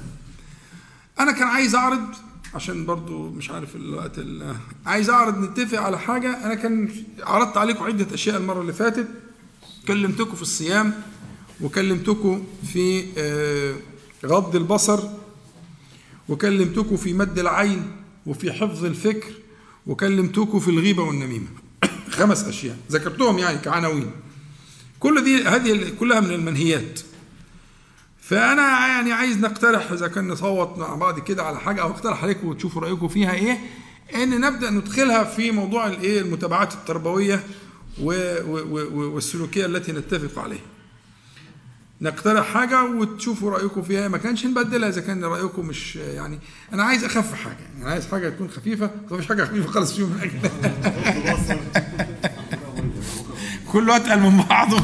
أنا 1.21 1.33
كان 1.33 1.49
عايز 1.49 1.75
أعرض 1.75 2.05
عشان 2.55 2.87
برضو 2.87 3.31
مش 3.31 3.51
عارف 3.51 3.77
الوقت 3.77 4.21
عايز 4.87 5.11
أعرض 5.11 5.39
نتفق 5.39 5.81
على 5.81 5.99
حاجة. 5.99 6.47
أنا 6.47 6.55
كان 6.55 6.89
عرضت 7.23 7.57
عليكم 7.57 7.85
عدة 7.85 8.15
أشياء 8.15 8.37
المرة 8.37 8.61
اللي 8.61 8.73
فاتت. 8.73 9.09
كلمتكم 9.89 10.35
في 10.35 10.43
الصيام 10.43 10.95
وكلمتكم 11.61 12.45
في 12.73 13.05
غض 14.27 14.57
البصر 14.57 15.01
وكلمتكم 16.29 16.97
في 16.97 17.13
مد 17.13 17.39
العين 17.39 17.91
وفي 18.27 18.53
حفظ 18.53 18.85
الفكر. 18.85 19.33
وكلمتكم 19.87 20.61
في 20.61 20.69
الغيبة 20.69 21.03
والنميمة. 21.03 21.47
خمس 22.19 22.45
أشياء. 22.45 22.77
ذكرتهم 22.91 23.39
يعني 23.39 23.59
كعناوين. 23.59 24.11
كل 25.01 25.25
دي 25.25 25.45
هذه 25.45 25.93
كلها 26.01 26.21
من 26.21 26.31
المنهيات. 26.31 27.01
فأنا 28.21 28.63
يعني 28.89 29.13
عايز 29.13 29.39
نقترح 29.39 29.93
إذا 29.93 30.09
كان 30.09 30.29
نصوت 30.29 30.79
مع 30.79 30.95
بعض 30.95 31.21
كده 31.21 31.43
على 31.43 31.61
حاجة 31.61 31.83
أو 31.83 31.91
أقترح 31.91 32.23
عليكم 32.23 32.49
وتشوفوا 32.49 32.83
رأيكم 32.83 33.09
فيها 33.09 33.35
إيه 33.35 33.59
إن 34.15 34.41
نبدأ 34.41 34.71
ندخلها 34.71 35.25
في 35.25 35.51
موضوع 35.51 35.87
الإيه 35.87 36.21
المتابعات 36.21 36.75
التربوية 36.75 37.45
والسلوكية 38.01 39.67
التي 39.67 39.93
نتفق 39.93 40.43
عليها. 40.43 40.72
نقترح 42.03 42.47
حاجة 42.55 42.85
وتشوفوا 42.85 43.51
رأيكم 43.51 43.83
فيها. 43.83 44.09
ما 44.09 44.19
كانش 44.19 44.47
نبدلها 44.47 44.89
إذا 44.89 45.01
كان 45.01 45.25
رأيكم 45.25 45.67
مش 45.67 45.97
يعني 45.97 46.39
أنا 46.73 46.83
عايز 46.83 47.05
أخف 47.05 47.35
حاجة 47.35 47.57
يعني 47.79 47.91
عايز 47.91 48.07
حاجة 48.07 48.29
تكون 48.29 48.49
خفيفة. 48.51 48.91
ما 49.11 49.17
فيش 49.17 49.29
حاجة 49.29 49.45
خفيفة 49.45 49.71
خالص 49.71 49.93
فيهم 49.93 50.19
كله 53.73 53.97
اتقل 53.97 54.21
من 54.21 54.43
بعضه. 54.49 54.83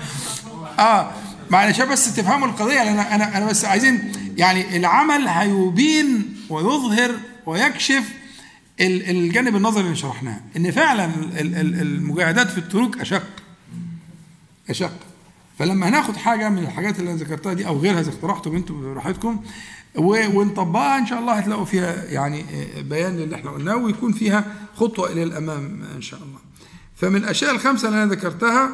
آه 0.78 1.10
معلش 1.50 1.80
بس 1.80 2.16
تفهموا 2.16 2.48
القضية 2.48 2.84
لأن 2.84 2.98
أنا 2.98 3.36
أنا 3.38 3.46
بس 3.46 3.64
عايزين 3.64 4.12
يعني 4.36 4.76
العمل 4.76 5.28
هيبين 5.28 6.36
ويظهر 6.48 7.10
ويكشف 7.46 8.04
ال- 8.80 9.10
الجانب 9.10 9.56
النظري 9.56 9.84
اللي 9.84 9.96
شرحناه 9.96 10.40
إن 10.56 10.70
فعلا 10.70 11.04
ال- 11.04 11.54
ال- 11.56 11.80
المجاهدات 11.80 12.50
في 12.50 12.58
التروك 12.58 13.00
أشق. 13.00 13.26
أشق. 14.70 15.09
فلما 15.60 15.88
هناخد 15.88 16.16
حاجة 16.16 16.48
من 16.48 16.58
الحاجات 16.58 16.98
اللي 16.98 17.10
أنا 17.10 17.18
ذكرتها 17.18 17.52
دي 17.52 17.66
أو 17.66 17.78
غيرها 17.78 18.00
إذا 18.00 18.10
اقترحتم 18.10 18.56
أنتم 18.56 18.80
براحتكم 18.94 19.40
ونطبقها 19.96 20.98
إن 20.98 21.06
شاء 21.06 21.18
الله 21.20 21.32
هتلاقوا 21.32 21.64
فيها 21.64 22.04
يعني 22.04 22.44
بيان 22.82 23.16
للي 23.16 23.34
إحنا 23.36 23.50
قلناه 23.50 23.76
ويكون 23.76 24.12
فيها 24.12 24.54
خطوة 24.76 25.12
إلى 25.12 25.22
الأمام 25.22 25.82
إن 25.96 26.02
شاء 26.02 26.20
الله. 26.22 26.38
فمن 26.96 27.16
الأشياء 27.16 27.50
الخمسة 27.54 27.88
اللي 27.88 28.02
أنا 28.02 28.12
ذكرتها 28.12 28.70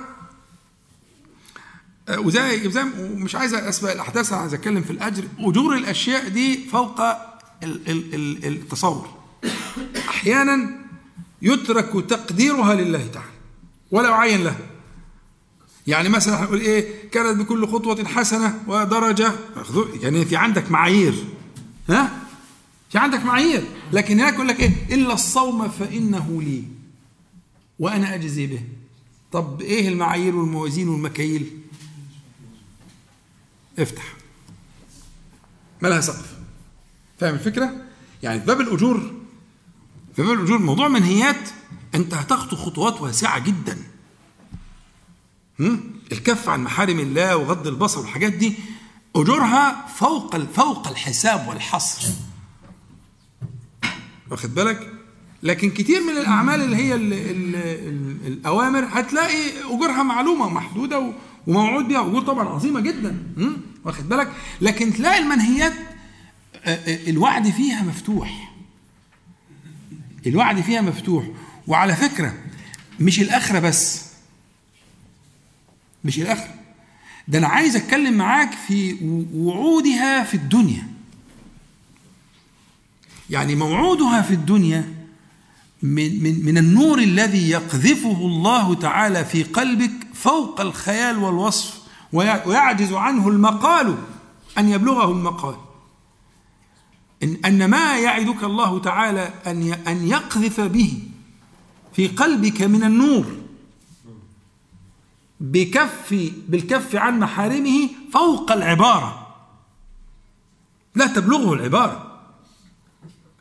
آه، 2.09 2.21
وزي 2.21 2.71
زي 2.71 2.83
ومش 2.99 3.35
عايز 3.35 3.55
أسبق 3.55 3.91
الأحداث 3.93 4.33
عايز 4.33 4.55
أتكلم 4.55 4.83
في 4.83 4.91
الأجر. 4.91 5.25
أجور 5.39 5.77
الأشياء 5.77 6.29
دي 6.29 6.69
فوق 6.69 7.01
ال- 7.01 7.17
ال- 7.63 8.15
ال- 8.15 8.45
التصور. 8.47 9.09
أحيانا 10.09 10.69
يترك 11.43 12.05
تقديرها 12.11 12.75
لله 12.75 13.07
تعالى 13.07 13.29
ولا 13.91 14.09
يعين 14.09 14.45
لها. 14.45 14.57
يعني 15.87 16.09
مثلا 16.09 16.43
هنقول 16.43 16.61
إيه 16.61 17.09
كانت 17.11 17.39
بكل 17.41 17.67
خطوة 17.69 18.05
حسنة 18.05 18.63
ودرجة. 18.67 19.33
يعني 20.01 20.25
في 20.25 20.37
عندك 20.37 20.71
معايير. 20.71 21.25
ها؟ 21.89 22.23
في 22.91 22.99
عندك 22.99 23.25
معايير. 23.25 23.65
لكن 23.93 24.21
هناك 24.21 24.35
يقول 24.35 24.49
لك 24.49 24.61
إيه 24.61 24.73
إلا 24.91 25.13
الصوم 25.15 25.69
فإنه 25.69 26.43
لي 26.43 26.65
وأنا 27.79 28.15
أجزي 28.15 28.47
به. 28.47 28.61
طب 29.33 29.61
إيه 29.61 29.89
المعايير 29.89 30.37
والموازين 30.37 30.89
والمكاييل؟ 30.89 31.61
افتح. 33.79 34.17
ما 35.83 35.89
لها 35.89 36.01
سقف. 36.01 36.37
فاهم 37.21 37.35
الفكرة؟ 37.35 37.71
يعني 38.23 38.41
في 38.41 38.47
باب 38.47 38.61
الأجور 38.61 39.13
في 40.17 40.23
باب 40.23 40.33
الأجور 40.39 40.59
موضوع 40.59 40.89
منهيات 40.89 41.49
أنت 41.95 42.15
هتخطو 42.15 42.57
خطوات 42.57 43.01
واسعة 43.01 43.39
جدا؟ 43.39 43.79
الكف 46.13 46.49
عن 46.49 46.61
محارم 46.65 47.01
الله 47.01 47.37
وغض 47.37 47.67
البصر 47.67 48.01
والحاجات 48.01 48.33
دي 48.33 48.55
أجورها 49.17 49.87
فوق 49.87 50.37
فوق 50.45 50.89
الحساب 50.89 51.49
والحصر. 51.49 52.09
واخد 54.31 54.55
بالك؟ 54.55 54.93
لكن 55.43 55.71
كتير 55.71 56.01
من 56.03 56.17
الأعمال 56.17 56.61
اللي 56.63 56.77
هي 56.77 56.95
ال 56.95 57.13
ال 57.13 57.57
ال 57.57 58.27
الأوامر 58.27 58.85
هتلاقي 58.93 59.51
أجورها 59.65 60.03
معلومة 60.03 60.47
ومحدودة 60.47 60.99
و- 61.01 61.13
وموعود 61.47 61.89
بها 61.89 62.01
أجور 62.01 62.23
طبعا 62.23 62.49
عظيمة 62.49 62.81
جدا؟ 62.81 63.23
واخد 63.85 64.09
بالك؟ 64.09 64.33
لكن 64.61 64.93
تلاقي 64.93 65.19
المنهيات 65.19 65.73
آه، 66.65 66.69
آه، 66.75 67.11
الوعد 67.11 67.51
فيها 67.51 67.83
مفتوح. 67.83 68.55
الوعد 70.27 70.61
فيها 70.61 70.81
مفتوح. 70.81 71.25
وعلى 71.67 71.97
فكرة 71.97 72.35
مش 73.01 73.21
الآخرة 73.21 73.59
بس. 73.59 74.06
مش 76.07 76.19
الآخرة 76.19 76.55
ده 77.29 77.39
أنا 77.39 77.47
عايز 77.49 77.77
أتكلم 77.77 78.15
معاك 78.15 78.53
في 78.69 78.97
وعودها 79.35 80.25
في 80.25 80.35
الدنيا. 80.35 80.89
يعني 83.31 83.55
موعودها 83.55 84.23
في 84.23 84.35
الدنيا 84.35 84.95
من, 85.83 86.23
من, 86.23 86.45
من 86.45 86.59
النور 86.59 86.99
الذي 86.99 87.51
يقذفه 87.51 88.17
الله 88.17 88.75
تعالى 88.75 89.25
في 89.25 89.43
قلبك 89.43 89.91
فوق 90.15 90.61
الخيال 90.61 91.19
والوصف 91.19 91.79
ويع- 92.13 92.47
ويعجز 92.47 92.93
عنه 92.93 93.29
المقال 93.29 93.97
أن 94.59 94.69
يبلغه 94.69 95.13
المقال. 95.13 95.57
إن, 97.23 97.37
أن 97.45 97.65
ما 97.71 97.99
يعدك 97.99 98.45
الله 98.45 98.79
تعالى 98.81 99.31
أن 99.47 99.73
أن 99.89 100.07
يقذف 100.09 100.61
به 100.61 100.99
في 101.97 102.09
قلبك 102.09 102.63
من 102.63 102.83
النور. 102.85 103.36
بكف 105.41 106.31
بالكف 106.49 106.97
عن 106.97 107.21
محارمه 107.21 107.89
فوق 108.13 108.53
العبارة. 108.53 109.35
لا 110.95 111.07
تبلغه 111.07 111.55
العبارة. 111.55 112.21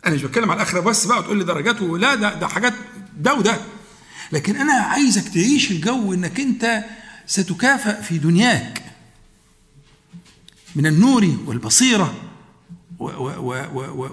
أنا 0.05 0.15
مش 0.15 0.23
بتكلم 0.23 0.51
على 0.51 0.57
الآخرة 0.57 0.79
بس 0.79 1.05
بقى 1.05 1.19
وتقول 1.19 1.37
لي 1.37 1.43
درجاته. 1.43 1.97
لا 1.97 2.15
ده 2.15 2.33
ده 2.33 2.47
حاجات 2.47 2.73
ده 3.17 3.33
وده. 3.33 3.57
لكن 4.31 4.55
أنا 4.55 4.73
عايزك 4.73 5.29
تعيش 5.33 5.71
الجو 5.71 6.13
إنك 6.13 6.39
أنت 6.39 6.83
ستكافأ 7.27 8.01
في 8.01 8.17
دنياك. 8.17 8.81
من 10.75 10.85
النور 10.85 11.37
والبصيرة 11.45 12.15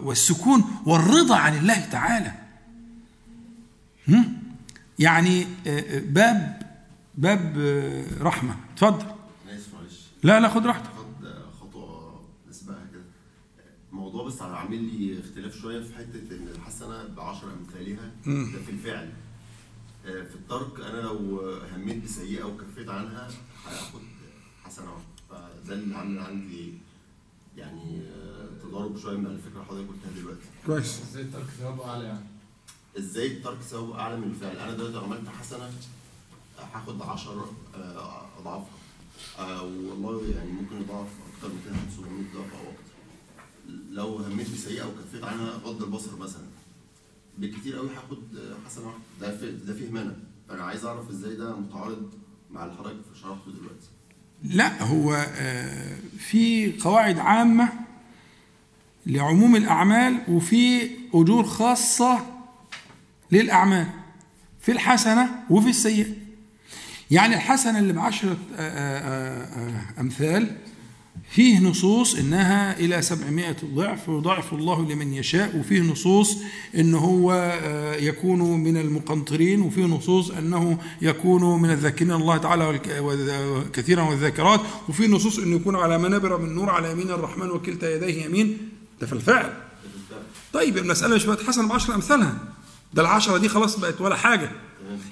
والسكون 0.03 0.65
والرضا 0.87 1.37
عن 1.37 1.57
الله 1.57 1.81
تعالى؟ 1.81 2.33
يعني 4.99 5.47
آه، 5.67 5.81
آه، 5.97 5.99
باب 5.99 6.62
باب 7.15 7.57
رحمة. 8.21 8.57
اتفضل. 8.75 9.07
أنا 9.45 9.57
اسف 9.59 9.75
معلش. 9.75 10.01
لا 10.23 10.41
لا 10.41 10.49
خد 10.49 10.67
راحتك. 10.67 10.91
خد 10.91 11.27
خطوة 11.61 12.21
نسبقها 12.49 12.87
كده. 12.93 13.03
الموضوع 13.91 14.27
بس 14.27 14.43
عامل 14.43 14.83
لي 14.83 15.21
اختلاف 15.21 15.57
شوية 15.57 15.83
في 15.85 15.95
حتة 15.95 16.37
إن 16.37 16.49
الحسنة 16.55 17.05
ب 17.05 17.21
10 17.21 17.53
امثالها 17.53 18.11
ده 18.27 18.63
في 18.67 18.71
الفعل. 18.71 19.13
آه، 20.07 20.23
في 20.25 20.35
الترك 20.35 20.81
أنا 20.81 21.01
لو 21.01 21.51
هميت 21.75 22.05
بسيئة 22.05 22.45
وكفيت 22.45 22.89
عنها 22.89 23.29
هاخد 23.67 24.01
حسنة 24.65 24.87
واحدة 24.93 25.05
فده 25.65 25.75
اللي 25.75 25.97
عامل 25.97 26.19
عندي 26.19 26.73
يعني 27.57 28.01
آه، 28.01 28.49
تضارب 28.63 28.99
شوية 28.99 29.17
من 29.17 29.27
الفكرة 29.27 29.53
اللي 29.53 29.65
حضرتك 29.65 29.89
قلتها 29.89 30.21
دلوقتي. 30.21 30.41
كويس. 30.67 31.03
إزاي 31.03 31.23
الترك 31.23 31.45
ثوابه 31.61 31.91
أعلى 31.91 32.05
يعني؟ 32.05 32.25
إزاي 32.99 33.27
الترك 33.27 33.59
ثوابه 33.61 33.99
أعلى 34.01 34.17
من 34.17 34.25
الفعل؟ 34.31 34.57
أنا 34.57 34.75
دلوقتي 34.75 34.95
لو 34.97 35.01
عملت 35.05 35.29
حسنة 35.29 35.71
هاخد 36.75 37.03
10 37.03 37.53
آه، 37.75 38.23
اضعافها 38.41 38.67
آه، 39.39 39.63
والله 39.63 40.23
يعني 40.37 40.51
ممكن 40.53 40.77
يضاعف 40.81 41.09
أكتر 41.37 41.49
من 41.49 41.61
كده 41.65 41.75
700 41.97 42.25
ضعف 42.35 42.53
أو 42.61 42.71
أكتر. 42.73 42.93
لو 43.91 44.17
هميت 44.17 44.51
بسيئه 44.51 44.85
وكفيت 44.85 45.25
عنها 45.25 45.51
غض 45.51 45.83
البصر 45.83 46.17
مثلا. 46.17 46.45
بالكتير 47.39 47.77
قوي 47.77 47.89
هاخد 47.91 48.37
آه، 48.37 48.57
حسنه 48.69 48.87
واحدة 48.87 49.01
ده 49.21 49.37
في 49.39 49.53
ده 49.67 49.75
فيه 49.75 49.91
منع. 49.91 50.13
فانا 50.49 50.63
عايز 50.63 50.85
أعرف 50.85 51.11
إزاي 51.11 51.37
ده 51.37 51.57
متعارض 51.57 52.11
مع 52.51 52.65
اللي 52.65 52.77
حضرتك 52.77 52.97
شرحته 53.23 53.53
دلوقتي. 53.53 53.89
لا 54.45 54.83
هو 54.83 55.27
في 56.19 56.73
قواعد 56.81 57.19
عامة 57.19 57.69
لعموم 59.07 59.57
الأعمال 59.57 60.23
وفي 60.29 60.91
أجور 61.15 61.45
خاصة 61.45 62.27
للأعمال 63.33 63.87
في 64.61 64.73
الحسنة 64.73 65.45
وفي 65.51 65.69
السيئة. 65.71 66.22
يعني 67.13 67.35
الحسنة 67.35 67.79
اللي 67.79 67.93
بعشرة 67.93 68.37
آه، 68.57 68.61
آه، 68.61 69.45
آه، 69.45 70.01
أمثال 70.01 70.57
فيه 71.31 71.59
نصوص 71.59 72.15
إنها 72.15 72.79
إلى 72.79 73.03
700 73.03 73.57
ضعف 73.75 74.09
ويضاعف 74.09 74.53
الله 74.53 74.93
لمن 74.93 75.13
يشاء 75.13 75.57
وفيه 75.57 75.81
نصوص 75.81 76.37
ان 76.75 76.95
هو 76.95 77.53
يكون 78.01 78.61
من 78.61 78.77
المقنطرين 78.77 79.63
وفيه 79.63 79.85
نصوص 79.85 80.31
إنه 80.31 80.79
يكون 81.03 81.63
من 81.63 81.71
الذاكرين. 81.71 82.13
الله 82.13 82.37
تعالى 82.37 82.79
كثيرا 83.73 84.03
والذاكرات 84.03 84.61
وفيه 84.89 85.07
نصوص 85.07 85.39
إنه 85.39 85.57
يكون 85.57 85.77
على 85.77 85.99
منابر 85.99 86.39
من 86.39 86.55
نور 86.55 86.71
على 86.71 86.93
يمين 86.93 87.11
الرحمن 87.11 87.51
وكلتا 87.51 87.95
يديه 87.95 88.25
يمين. 88.25 88.59
ده 89.01 89.07
في 89.07 89.13
الفعل. 89.13 89.53
طيب 90.53 90.79
المسألة 90.79 91.15
مش 91.15 91.25
بقت 91.25 91.43
حسنة 91.43 91.69
بعشر 91.69 91.95
أمثالها. 91.95 92.52
ده 92.95 93.03
العشرة 93.03 93.39
دي 93.39 93.49
خلاص 93.49 93.79
بقت 93.79 94.01
ولا 94.01 94.17
حاجة. 94.17 94.51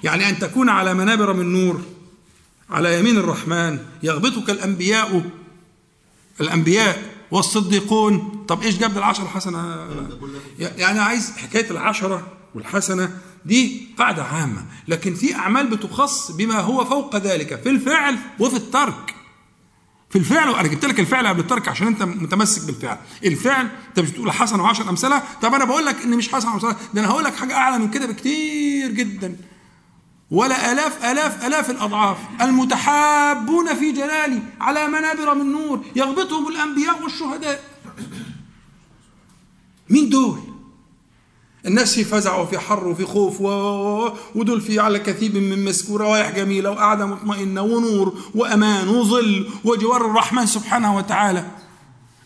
يعني 0.03 0.29
أن 0.29 0.39
تكون 0.39 0.69
على 0.69 0.93
منابر 0.93 1.33
من 1.33 1.53
نور 1.53 1.81
على 2.69 2.99
يمين 2.99 3.17
الرحمن 3.17 3.79
يغبطك 4.03 4.49
الأنبياء 4.49 5.29
الأنبياء 6.41 7.13
والصديقون. 7.31 8.45
طب 8.47 8.61
إيش 8.63 8.77
جاب 8.77 8.97
العشرة 8.97 9.25
حسنة 9.27 9.87
يعني 10.59 10.99
عايز 10.99 11.31
حكاية 11.37 11.71
العشرة 11.71 12.27
والحسنة 12.55 13.17
دي 13.45 13.87
قاعدة 13.97 14.23
عامة 14.23 14.65
لكن 14.87 15.13
في 15.13 15.35
أعمال 15.35 15.67
بتخص 15.67 16.31
بما 16.31 16.59
هو 16.59 16.85
فوق 16.85 17.15
ذلك 17.15 17.61
في 17.61 17.69
الفعل 17.69 18.17
وفي 18.39 18.57
الترك. 18.57 19.15
في 20.11 20.17
الفعل 20.17 20.49
وأنا 20.49 20.67
جبت 20.67 20.85
لك 20.85 20.99
الفعل 20.99 21.27
قبل 21.27 21.39
الترك 21.39 21.67
عشان 21.67 21.87
أنت 21.87 22.03
متمسك 22.03 22.65
بالفعل. 22.65 22.97
الفعل 23.25 23.67
أنت 23.89 23.99
مش 23.99 24.09
بتقول 24.11 24.31
حسنه 24.31 24.63
وعشر 24.63 24.89
امثالها 24.89 25.23
طب 25.41 25.53
أنا 25.53 25.65
بقول 25.65 25.85
لك 25.85 26.01
إن 26.03 26.09
مش 26.17 26.29
حسنه 26.29 26.51
وعشر 26.53 26.75
ده 26.93 27.01
أنا 27.01 27.07
هقول 27.09 27.23
لك 27.23 27.35
حاجة 27.35 27.55
أعلى 27.55 27.79
من 27.79 27.91
كده 27.91 28.05
بكتير 28.05 28.91
جدا. 28.91 29.37
ولا 30.31 30.71
آلاف 30.71 31.05
آلاف 31.05 31.45
آلاف 31.45 31.69
الأضعاف 31.69 32.17
المتحابون 32.41 33.75
في 33.75 33.91
جلالي 33.91 34.41
على 34.61 34.87
منابر 34.87 35.33
من 35.35 35.51
نور 35.51 35.85
يغبطهم 35.95 36.47
الأنبياء 36.47 37.03
والشهداء. 37.03 37.63
مين 39.89 40.09
دول؟ 40.09 40.39
الناس 41.65 41.95
في 41.95 42.03
فزع 42.03 42.35
وفي 42.35 42.59
حر 42.59 42.87
وفي 42.87 43.05
خوف. 43.05 43.41
ودول 44.35 44.61
في 44.61 44.79
على 44.79 44.99
كثيب 44.99 45.35
من 45.35 45.65
مسك 45.65 45.89
وروايح 45.89 46.31
جميلة 46.31 46.71
وقعدة 46.71 47.05
مطمئنة 47.05 47.61
ونور 47.61 48.17
وأمان 48.35 48.87
وظل 48.87 49.49
وجوار 49.63 50.05
الرحمن 50.05 50.45
سبحانه 50.45 50.95
وتعالى. 50.95 51.45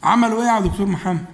عملوا 0.03 0.41
إيه 0.41 0.47
يا 0.47 0.59
دكتور 0.59 0.85
محمد. 0.85 1.25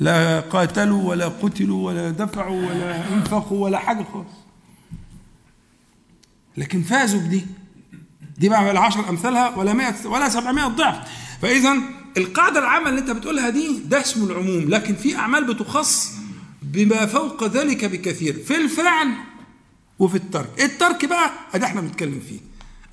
لا 0.00 0.40
قاتلوا 0.40 1.08
ولا 1.10 1.28
قتلوا 1.28 1.86
ولا 1.86 2.10
دفعوا 2.10 2.66
ولا 2.66 3.12
انفقوا 3.12 3.64
ولا 3.64 3.78
حاجة 3.78 4.06
خالص. 4.12 4.34
لكن 6.56 6.82
فازوا 6.82 7.20
بدي. 7.20 7.46
دي 8.38 8.48
بقى 8.48 8.64
ولا 8.64 8.80
10 8.80 9.08
أمثالها 9.08 9.56
ولا 9.56 9.72
100 9.72 9.94
ولا 10.04 10.28
700 10.28 10.66
ضعف. 10.66 10.96
فاذا 11.42 11.74
القاعدة 12.16 12.58
العامة 12.60 12.88
اللي 12.88 13.00
انت 13.00 13.10
بتقولها 13.10 13.50
دي 13.50 13.78
ده 13.84 14.00
اسمه 14.00 14.26
العموم 14.26 14.68
لكن 14.68 14.94
في 14.94 15.16
أعمال 15.16 15.54
بتخص 15.54 16.12
بما 16.62 17.06
فوق 17.06 17.44
ذلك 17.44 17.84
بكثير 17.84 18.34
في 18.44 18.56
الفعل 18.56 19.08
وفي 19.98 20.14
الترك. 20.16 20.62
الترك 20.62 21.04
بقى 21.04 21.30
ادي 21.54 21.64
إحنا 21.64 21.80
بنتكلم 21.80 22.20
فيه. 22.28 22.40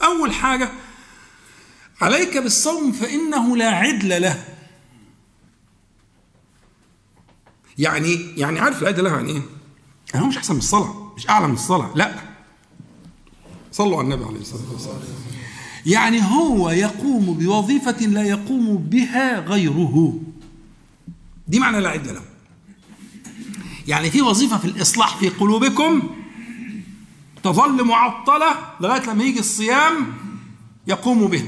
أول 0.04 0.34
حاجة 0.34 0.70
عليك 2.02 2.38
بالصوم 2.38 2.92
فإنه 2.92 3.58
لا 3.58 3.70
عدل 3.70 4.22
له. 4.22 4.46
يعني 7.78 8.32
يعني 8.38 8.60
عارف 8.60 8.82
العدل 8.82 9.04
له 9.04 9.10
يعني 9.10 9.32
إيه؟ 9.32 9.42
يعني 10.14 10.26
هو 10.26 10.30
مش 10.30 10.38
أحسن 10.38 10.54
من 10.54 10.60
الصلاة 10.60 11.14
مش 11.18 11.30
أعلى 11.30 11.48
من 11.48 11.54
الصلاة 11.54 11.92
لا. 11.96 12.16
صلوا 13.72 13.98
على 13.98 14.06
النبي 14.06 14.26
عليه 14.26 14.40
الصلاة 14.40 14.72
والسلام. 14.72 15.00
يعني 15.86 16.22
هو 16.24 16.70
يقوم 16.70 17.26
بوظيفة 17.26 18.06
لا 18.06 18.24
يقوم 18.24 18.78
بها 18.78 19.40
غيره. 19.40 20.20
دي 21.48 21.60
معنى 21.60 21.80
لا 21.80 21.90
عدل 21.90 22.14
له. 22.14 22.22
يعني 23.88 24.12
في 24.12 24.22
وظيفة 24.22 24.58
في 24.58 24.66
الإصلاح 24.66 25.18
في 25.18 25.30
قلوبكم 25.30 26.10
تظل 27.44 27.84
معطلة 27.84 28.56
لغاية 28.82 29.02
لما 29.02 29.24
يجي 29.24 29.40
الصيام 29.40 30.14
يقوم 30.88 31.28
به. 31.28 31.46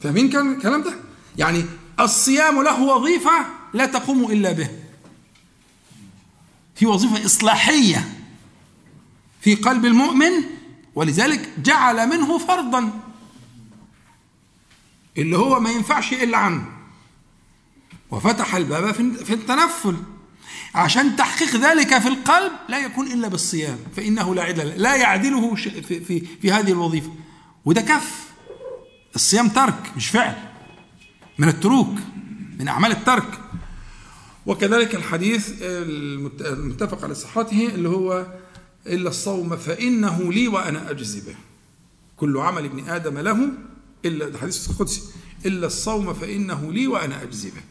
فاهمين 0.00 0.30
كان 0.30 0.52
الكلام 0.52 0.82
ده؟ 0.82 0.94
يعني 1.38 1.64
الصيام 2.00 2.62
له 2.62 2.82
وظيفة 2.82 3.46
لا 3.74 3.86
تقوم 3.86 4.30
إلا 4.30 4.52
به. 4.52 4.68
في 6.74 6.86
وظيفة 6.86 7.24
إصلاحية 7.24 8.14
في 9.40 9.54
قلب 9.54 9.84
المؤمن 9.84 10.57
ولذلك 10.98 11.48
جعل 11.64 12.08
منه 12.08 12.38
فرضا. 12.38 12.90
اللي 15.18 15.38
هو 15.38 15.60
ما 15.60 15.70
ينفعش 15.70 16.12
إلا 16.12 16.38
عنه. 16.38 16.64
وفتح 18.10 18.54
الباب 18.54 18.92
في 19.24 19.34
التنفل. 19.34 19.96
عشان 20.74 21.16
تحقيق 21.16 21.56
ذلك 21.56 21.98
في 21.98 22.08
القلب 22.08 22.52
لا 22.68 22.78
يكون 22.78 23.06
إلا 23.06 23.28
بالصيام 23.28 23.78
فإنه 23.96 24.34
لا 24.34 24.42
عدل 24.42 24.68
لا 24.68 24.96
يعدله 24.96 25.54
في 25.54 26.00
في 26.00 26.20
في 26.42 26.52
هذه 26.52 26.72
الوظيفة. 26.72 27.14
وده 27.64 27.80
كف. 27.80 28.28
الصيام 29.14 29.48
ترك 29.48 29.92
مش 29.96 30.08
فعل. 30.08 30.36
من 31.38 31.48
التروك 31.48 31.94
من 32.58 32.68
أعمال 32.68 32.90
الترك. 32.90 33.40
وكذلك 34.46 34.94
الحديث 34.94 35.52
المتفق 36.40 37.04
على 37.04 37.14
صحته 37.14 37.66
اللي 37.66 37.88
هو 37.88 38.26
إلا 38.86 39.08
الصوم 39.08 39.56
فإنه 39.56 40.32
لي 40.32 40.48
وأنا 40.48 40.90
أجزي 40.90 41.20
به. 41.20 41.34
كل 42.16 42.38
عمل 42.38 42.64
ابن 42.64 42.88
آدم 42.88 43.18
له 43.18 43.48
إلا 44.04 44.26
الحديث 44.26 44.70
القدسي. 44.70 45.02
إلا 45.46 45.66
الصوم 45.66 46.14
فإنه 46.14 46.72
لي 46.72 46.86
وأنا 46.86 47.22
أجزي 47.22 47.50
به. 47.50 47.62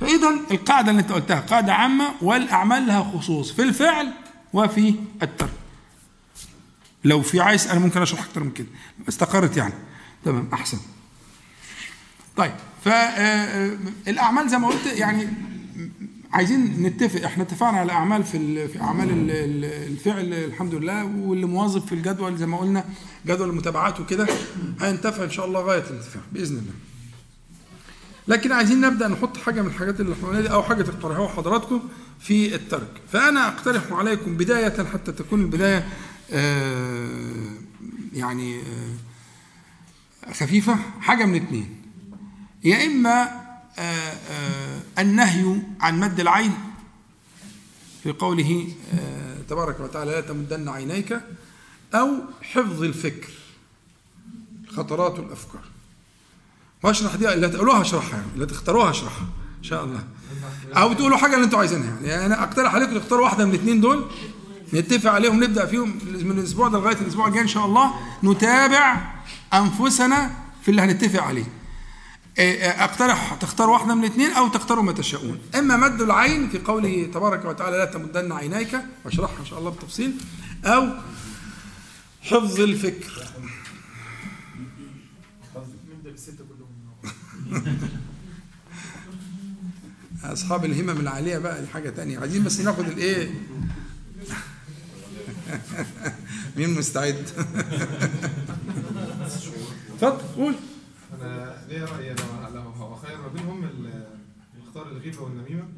فإذا 0.00 0.28
القاعدة 0.50 0.90
اللي 0.90 1.02
أنت 1.02 1.12
قلتها 1.12 1.40
قاعدة 1.40 1.72
عامة 1.72 2.14
والأعمال 2.22 2.86
لها 2.86 3.02
خصوص 3.02 3.52
في 3.52 3.62
الفعل 3.62 4.12
وفي 4.52 4.94
الترك. 5.22 5.52
لو 7.04 7.22
في 7.22 7.40
عايز 7.40 7.66
أنا 7.66 7.80
ممكن 7.80 8.02
أشرح 8.02 8.24
أكتر 8.24 8.44
من 8.44 8.50
كده 8.50 8.66
استقرت 9.08 9.56
يعني. 9.56 9.74
تمام 10.24 10.48
أحسن. 10.52 10.78
طيب 12.36 12.54
فالأعمال 12.84 14.48
زي 14.48 14.58
ما 14.58 14.68
قلت 14.68 14.86
يعني 14.86 15.28
عايزين 16.32 16.82
نتفق. 16.82 17.24
إحنا 17.24 17.42
اتفقنا 17.42 17.78
على 17.78 17.92
أعمال 17.92 18.24
في 18.24 18.68
في 18.68 18.80
أعمال 18.80 19.08
الفعل 19.64 20.32
الحمد 20.34 20.74
لله. 20.74 21.04
واللي 21.04 21.46
موظف 21.46 21.86
في 21.86 21.94
الجدول 21.94 22.36
زي 22.36 22.46
ما 22.46 22.58
قلنا 22.58 22.84
جدول 23.26 23.48
المتابعات 23.48 24.00
وكده 24.00 24.26
هينتفع 24.80 25.24
إن 25.24 25.30
شاء 25.30 25.46
الله 25.46 25.60
غاية 25.60 25.82
الانتفاع 25.82 26.22
بإذن 26.32 26.56
الله. 26.58 26.72
لكن 28.28 28.52
عايزين 28.52 28.80
نبدأ 28.80 29.08
نحط 29.08 29.36
حاجة 29.36 29.62
من 29.62 29.68
الحاجات 29.68 30.00
اللي 30.00 30.14
إحنا 30.14 30.40
دي 30.40 30.50
أو 30.50 30.62
حاجة 30.62 30.82
تقترحوها 30.82 31.28
حضراتكم 31.28 31.80
في 32.20 32.54
الترك. 32.54 33.00
فأنا 33.12 33.48
أقترح 33.48 33.92
عليكم 33.92 34.36
بداية 34.36 34.84
حتى 34.84 35.12
تكون 35.12 35.40
البداية 35.40 35.86
آه 36.32 37.32
يعني 38.12 38.60
آه 38.60 40.32
خفيفة 40.32 40.76
حاجة 41.00 41.24
من 41.24 41.34
اثنين 41.34 41.82
يا 42.64 42.86
إما 42.86 43.45
النهي 44.98 45.56
عن 45.80 46.00
مد 46.00 46.20
العين 46.20 46.52
في 48.02 48.12
قوله 48.12 48.68
تبارك 49.48 49.80
وتعالى 49.80 50.10
لا 50.10 50.20
تمدن 50.20 50.68
عينيك 50.68 51.20
أو 51.94 52.08
حفظ 52.42 52.82
الفكر. 52.82 53.30
خطرات 54.76 55.18
الأفكار. 55.18 55.60
واشرح 56.82 57.14
دي؟ 57.14 57.32
اللي 57.32 57.48
تقولوها 57.48 57.80
اشرحها 57.80 58.10
يعني 58.10 58.32
اللي 58.34 58.46
تختاروها 58.46 58.90
اشرحها 58.90 59.26
إن 59.58 59.64
شاء 59.64 59.84
الله. 59.84 60.04
أو 60.76 60.92
تقولوا 60.92 61.16
حاجة 61.18 61.34
اللي 61.34 61.44
أنتوا 61.44 61.58
عايزينها. 61.58 61.94
يعني, 61.94 62.08
يعني 62.08 62.26
أنا 62.26 62.42
أقترح 62.42 62.74
عليكم 62.74 62.98
تختاروا 62.98 63.24
واحدة 63.24 63.44
من 63.44 63.50
الاثنين 63.54 63.80
دول 63.80 64.10
نتفق 64.74 65.10
عليهم 65.10 65.44
نبدأ 65.44 65.66
فيهم 65.66 65.98
من 66.04 66.38
الأسبوع 66.38 66.68
ده 66.68 66.78
لغاية 66.78 66.96
الأسبوع 66.96 67.28
الجاي 67.28 67.42
إن 67.42 67.48
شاء 67.48 67.66
الله 67.66 67.94
نتابع 68.24 69.14
أنفسنا 69.54 70.30
في 70.62 70.70
اللي 70.70 70.82
هنتفق 70.82 71.22
عليه. 71.22 71.46
اقترح 72.38 73.34
تختار 73.34 73.70
واحدة 73.70 73.94
من 73.94 74.04
الاثنين 74.04 74.30
أو 74.30 74.48
تختاروا 74.48 74.82
ما 74.84 74.92
تشاءون. 74.92 75.38
إما 75.54 75.76
مد 75.76 76.00
العين 76.02 76.48
في 76.48 76.58
قوله 76.58 77.10
تبارك 77.14 77.44
وتعالى 77.44 77.76
لا 77.76 77.84
تمدن 77.84 78.32
عينيك 78.32 78.76
واشرحها 79.04 79.40
إن 79.40 79.46
شاء 79.46 79.58
الله 79.58 79.70
بالتفصيل 79.70 80.14
أو 80.64 80.88
حفظ 82.22 82.60
الفكر. 82.60 83.12
أصحاب 90.24 90.64
الهمم 90.64 91.00
العالية 91.00 91.38
بقى 91.38 91.60
دي 91.60 91.66
حاجة 91.66 91.90
تانية. 91.90 92.18
عايزين 92.18 92.44
بس 92.44 92.60
ناخد 92.60 92.88
الإيه؟ 92.88 93.30
مين 96.56 96.74
مستعد؟ 96.74 97.24
اتفضل 99.94 100.18
قول. 100.36 100.54
أنا 101.76 101.84
ليا 101.84 102.14
راي 102.14 102.14
لو 102.14 102.54
لو 102.54 102.70
هو 102.70 102.96
خير 102.96 103.16
ما 103.16 103.28
بينهم 103.28 103.70
نختار 104.66 104.88
الغيبة 104.88 105.22
والنميمة. 105.22 105.68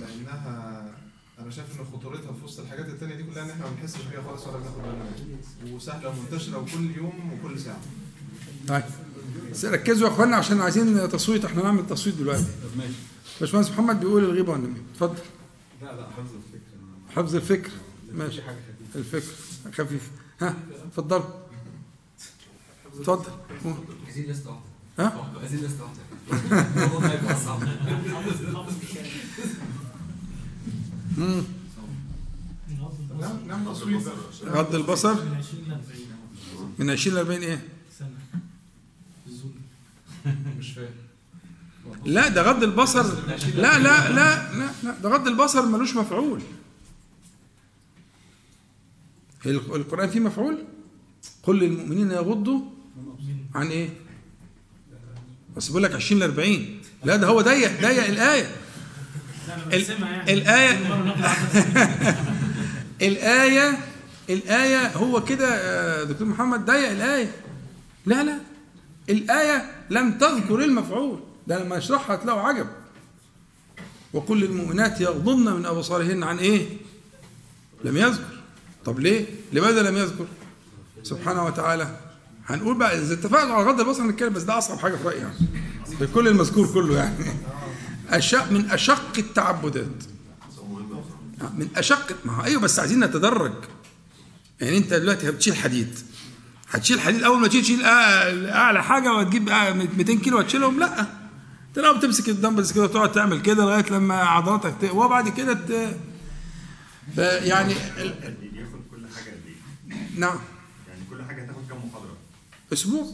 لأنها 0.00 0.94
أنا 1.38 1.50
شايف 1.50 1.80
إن 1.80 1.86
خطورتها 1.92 2.32
في 2.32 2.44
وسط 2.44 2.60
الحاجات 2.60 2.88
التانية 2.88 3.14
دي 3.14 3.22
كلها 3.22 3.44
إن 3.44 3.50
إحنا 3.50 3.64
ما 3.64 3.70
بنحسش 3.70 4.02
بيها 4.10 4.22
خالص 4.22 4.46
ولا 4.46 4.56
بناخد 4.56 4.76
بالنا 4.76 5.04
منها. 5.64 5.76
وسهلة 5.76 6.08
ومنتشرة 6.08 6.58
وكل 6.58 6.96
يوم 6.96 7.32
وكل 7.32 7.60
ساعة. 7.60 7.80
طيب. 8.68 8.82
بس 9.50 9.64
ركزوا 9.64 10.08
يا 10.08 10.12
إخوانا 10.12 10.36
عشان 10.36 10.60
عايزين 10.60 11.08
تصويت. 11.08 11.44
إحنا 11.44 11.62
نعمل 11.62 11.86
تصويت 11.86 12.16
دلوقتي. 12.16 12.46
باشمهندس 13.40 13.70
محمد 13.70 14.00
بيقول 14.00 14.24
الغيبة 14.24 14.52
والنميمة. 14.52 14.82
اتفضل. 14.92 15.18
لا 15.82 15.86
لا 15.86 16.06
حفظ 16.06 16.34
الفكر. 16.34 17.16
حفظ 17.16 17.34
الفكر. 17.36 17.70
ماشي. 18.12 18.42
الفكر 18.94 19.32
خفيف. 19.72 20.10
ها 20.40 20.54
اتفضل 20.86 21.24
اتفضل. 23.00 23.30
عايزين 24.04 24.24
لسه 24.30 24.58
ها؟ 24.98 25.30
عايزين 25.40 25.60
لسه 25.60 25.84
غض 34.46 34.74
البصر 34.74 35.14
من 35.14 35.34
20 35.36 35.64
ل 35.68 35.72
40 35.72 35.82
من 36.78 36.90
20 36.90 37.16
ل 37.16 37.18
40 37.18 37.42
إيه؟ 37.42 37.68
مش 40.58 40.72
فاهم. 40.72 40.88
لا 42.04 42.28
ده 42.28 42.42
غض 42.42 42.62
البصر. 42.62 43.02
لا 43.54 43.78
لا 43.78 43.78
لا 43.78 44.12
لا, 44.12 44.72
لا. 44.82 44.98
ده 45.02 45.08
غض 45.08 45.26
البصر 45.28 45.66
ملوش 45.66 45.96
مفعول. 45.96 46.42
القرآن 49.46 50.10
فيه 50.10 50.20
مفعول؟ 50.20 50.64
قل 51.42 51.58
للمؤمنين 51.58 52.10
يغضوا 52.10 52.60
عن 53.54 53.66
إيه؟ 53.68 53.88
بس 55.56 55.66
بيقول 55.68 55.82
لك 55.82 55.94
20 55.94 56.20
ل 56.20 56.24
40 56.24 56.80
لا 57.04 57.16
ده 57.16 57.26
هو 57.26 57.40
ضيق 57.40 57.80
ضيق 57.80 58.04
الآية. 58.06 58.50
ال- 59.72 60.28
الآية 60.28 60.78
الآية 63.02 63.78
الآية 64.30 64.96
هو 64.96 65.24
كده 65.24 65.54
يا 65.98 66.04
دكتور 66.04 66.28
محمد 66.28 66.64
ضيق 66.66 66.90
الآية. 66.90 67.32
لا 68.06 68.22
لا. 68.24 68.38
الآية 69.10 69.70
لم 69.90 70.18
تذكر 70.18 70.64
المفعول. 70.64 71.20
ده 71.46 71.64
لما 71.64 71.78
اشرحها 71.78 72.14
هتلاقوا 72.16 72.40
عجب. 72.42 72.66
وكل 74.14 74.44
المؤمنات 74.44 75.00
يغضضن 75.00 75.52
من 75.56 75.66
أبصارهن 75.66 76.22
عن 76.22 76.38
إيه؟ 76.38 76.66
لم 77.84 77.96
يذكر. 77.96 78.24
طب 78.84 79.00
ليه؟ 79.00 79.26
لماذا 79.52 79.82
لم 79.82 79.96
يذكر؟ 79.96 80.26
سبحانه 81.02 81.44
وتعالى. 81.44 81.96
هنقول 82.46 82.78
بقى 82.78 82.98
إذا 82.98 83.14
اتفقنا 83.14 83.54
على 83.54 83.64
غض 83.64 83.80
البصر 83.80 84.02
هنتكلم 84.02 84.32
بس 84.32 84.42
ده 84.42 84.58
أصعب 84.58 84.78
حاجة 84.78 84.96
في 84.96 85.08
رأيي 85.08 85.18
يعني. 85.18 85.34
في 85.98 86.06
كل 86.06 86.28
المذكور 86.28 86.66
كله 86.66 86.96
يعني. 86.96 87.14
أشق 88.10 88.52
من 88.52 88.70
أشق 88.70 89.12
التعبدات. 89.18 90.04
من 91.58 91.68
أشق 91.76 92.16
ما 92.24 92.32
هو 92.32 92.44
أيوه 92.44 92.60
بس 92.60 92.78
عايزين 92.78 93.04
نتدرج. 93.04 93.52
يعني 94.60 94.78
أنت 94.78 94.94
دلوقتي 94.94 95.30
بتشيل 95.30 95.56
حديد. 95.56 95.98
هتشيل 96.70 97.00
حديد 97.00 97.22
أول 97.22 97.40
ما 97.40 97.48
تشيل 97.48 97.62
تشيل 97.62 97.80
أع- 97.82 98.54
أعلى 98.54 98.82
حاجة 98.82 99.12
وتجيب 99.14 99.48
أع- 99.48 99.96
200 99.98 100.14
كيلو 100.14 100.38
وتشيلهم 100.38 100.78
لأ. 100.80 101.00
أنت 101.68 101.78
لو 101.78 101.94
بتمسك 101.94 102.28
الدمبلز 102.28 102.72
كده 102.72 102.82
وتقعد 102.84 103.12
تعمل 103.12 103.42
كده 103.42 103.64
لغاية 103.64 103.84
لما 103.90 104.14
عضلاتك 104.14 104.74
تقوى 104.80 105.04
وبعد 105.04 105.28
كده 105.28 105.52
ت... 105.52 105.96
يعني 107.18 107.74
حاجة 107.74 108.02
إيه؟ 108.02 108.36
نعم 110.16 110.38
يعني 110.88 111.00
كل 111.10 111.22
حاجة 111.28 111.42
هتاخد 111.42 111.68
كام 111.68 111.78
محاضره؟ 111.88 112.16
أسبوع. 112.74 113.06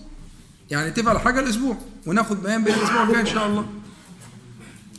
يعني 0.70 1.09
على 1.09 1.20
حاجة 1.20 1.41
الأسبوع 1.41 1.78
وناخد 2.07 2.43
بيان 2.43 2.65
بين 2.65 2.74
الأسبوع 2.74 3.03
الجاي 3.03 3.20
إن 3.20 3.27
شاء 3.27 3.47
الله. 3.47 3.66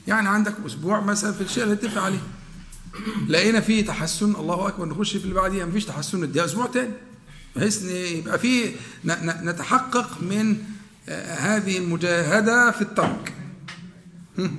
يعني 0.08 0.30
عندك 0.30 0.54
أسبوع 0.66 1.00
مثلا 1.00 1.32
في 1.32 1.42
الشيء 1.42 1.64
اللي 1.64 1.76
نتفق 1.76 2.02
عليه. 2.02 2.22
لقينا 3.28 3.60
فيه 3.60 3.86
تحسن 3.86 4.36
الله 4.36 4.68
أكبر 4.68 4.86
نخش 4.86 5.18
في 5.18 5.24
اللي 5.24 5.36
بعديها 5.36 5.66
مفيش 5.66 5.86
تحسن. 5.86 6.24
نديها 6.24 6.46
أسبوع 6.46 6.66
تاني 6.66 6.94
بحيث 7.56 7.84
إن 7.84 7.90
يبقى 7.90 8.40
فيه 8.40 8.76
نتحقق 9.44 10.22
من 10.22 10.58
آه، 11.10 11.36
هذه 11.36 11.78
المجاهدة 11.78 12.72
في 12.72 12.82
الترك 12.82 13.34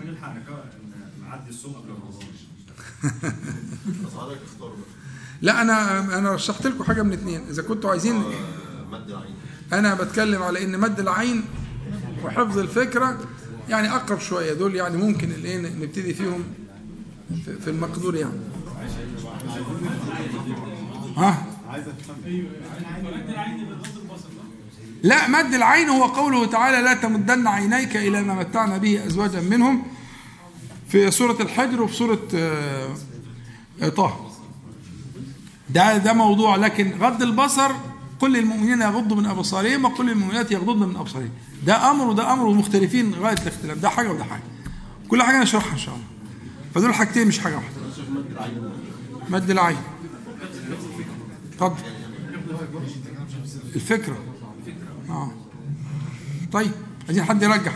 لا 5.42 5.62
أنا 5.62 5.98
أنا 6.18 6.32
رشحت 6.32 6.66
لكم 6.66 6.84
حاجة 6.84 7.02
من 7.02 7.12
اثنين 7.12 7.40
إذا 7.50 7.62
كنتوا 7.62 7.90
عايزين 7.90 8.16
آه، 8.16 8.32
مد 8.90 9.10
العين 9.10 9.34
أنا 9.72 9.94
بتكلم 9.94 10.42
على 10.42 10.64
إن 10.64 10.80
مد 10.80 11.00
العين 11.00 11.44
وحفظ 12.24 12.58
الفكرة 12.58 13.18
يعني 13.68 13.90
أقرب 13.90 14.20
شوية 14.20 14.52
دول 14.54 14.74
يعني 14.76 14.96
ممكن 14.96 15.30
الايه 15.30 15.58
نبتدي 15.58 16.14
فيهم 16.14 16.44
في- 17.64 17.70
المقدور 17.70 18.14
يعني. 18.16 18.32
ها؟ 21.16 21.46
لا 25.02 25.28
مد 25.28 25.54
العين 25.54 25.88
هو 25.88 26.04
قوله 26.04 26.46
تعالى 26.46 26.80
لا 26.82 26.94
تمدن 26.94 27.46
عينيك 27.46 27.96
إلى 27.96 28.22
ما 28.22 28.34
متعنا 28.34 28.78
به 28.78 29.06
أزواجا 29.06 29.40
منهم 29.40 29.82
في 30.88 31.10
سورة 31.10 31.42
الحجر 31.42 31.82
وفي 31.82 31.94
سورة 31.94 32.28
آه، 32.34 32.94
آه، 33.82 33.88
طه. 33.88 34.30
ده 35.70 35.96
ده 35.96 36.12
موضوع 36.12 36.56
لكن 36.56 36.92
غض 37.00 37.22
البصر 37.22 37.70
كل 38.22 38.36
المؤمنين 38.36 38.82
يغضوا 38.82 39.16
من 39.16 39.26
أبصارهم 39.26 39.84
وكل 39.84 40.10
المؤمنات 40.10 40.52
يغضضن 40.52 40.88
من 40.88 40.96
أبصارهم. 40.96 41.30
ده 41.66 41.90
أمر 41.90 42.06
وده 42.06 42.32
أمر 42.32 42.46
ومختلفين 42.46 43.14
غايه 43.14 43.36
الاختلاف. 43.42 43.78
ده 43.78 43.88
حاجة 43.88 44.10
وده 44.12 44.24
حاجة. 44.24 44.42
كل 45.08 45.22
حاجة 45.22 45.42
نشرحها 45.42 45.72
إن 45.72 45.78
شاء 45.78 45.94
الله. 45.94 46.06
فدول 46.74 46.94
حاجتين 46.94 47.28
مش 47.28 47.38
حاجة 47.38 47.54
واحدة. 47.54 47.76
مد 49.28 49.50
العين. 49.50 49.76
اتفضل. 51.52 51.76
الفكرة. 53.74 54.18
آه. 55.08 55.30
طيب 56.52 56.70
عايزين 57.06 57.24
حد 57.24 57.42
يرجح 57.42 57.72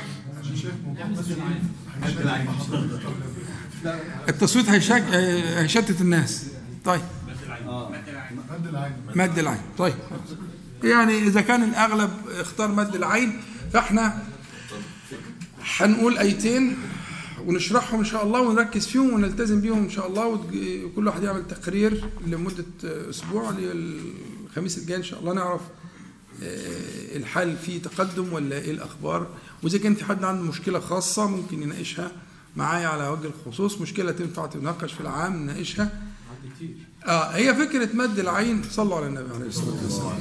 التصويت. 4.28 4.68
هيشتت 4.68 6.00
الناس. 6.00 6.46
طيب. 6.84 7.02
مد 9.16 9.38
العين. 9.38 9.60
طيب. 9.78 9.94
يعني 10.84 11.18
إذا 11.18 11.40
كان 11.40 11.62
الأغلب 11.62 12.10
اختار 12.28 12.68
مد 12.68 12.94
العين 12.94 13.40
فإحنا 13.72 14.22
هنقول 15.78 16.18
أيتين 16.18 16.76
ونشرحهم 17.46 17.98
إن 17.98 18.04
شاء 18.04 18.24
الله 18.24 18.40
ونركز 18.40 18.86
فيهم 18.86 19.12
ونلتزم 19.12 19.60
بيهم 19.60 19.78
إن 19.84 19.90
شاء 19.90 20.06
الله 20.06 20.26
وكل 20.84 21.06
واحد 21.06 21.22
يعمل 21.22 21.48
تقرير 21.48 22.04
لمدة 22.26 22.64
أسبوع 22.84 23.54
الخميس 23.58 24.78
الجاي 24.78 24.96
إن 24.96 25.02
شاء 25.02 25.20
الله 25.20 25.32
نعرف 25.32 25.60
آه، 26.42 27.16
الحال 27.16 27.56
فيه 27.56 27.82
تقدم 27.82 28.32
ولا 28.32 28.56
إيه 28.56 28.70
الأخبار. 28.70 29.26
وإذا 29.62 29.78
كان 29.78 29.94
في 29.94 30.04
حد 30.04 30.24
عنده 30.24 30.42
مشكلة 30.42 30.80
خاصة 30.80 31.26
ممكن 31.28 31.62
يناقشها 31.62 32.12
معايا 32.56 32.88
على 32.88 33.08
وجه 33.08 33.30
الخصوص. 33.46 33.80
مشكلة 33.80 34.12
تنفع 34.12 34.46
تناقش 34.46 34.92
في 34.92 35.00
العام 35.00 35.36
نناقشها. 35.36 36.02
آه 37.06 37.30
هي 37.30 37.54
فكرة 37.54 37.88
مد 37.94 38.18
العين 38.18 38.62
صلوا 38.70 38.96
على 38.96 39.06
النبي 39.06 39.34
عليه 39.34 39.46
الصلاة 39.46 39.82
والسلام. 39.82 40.18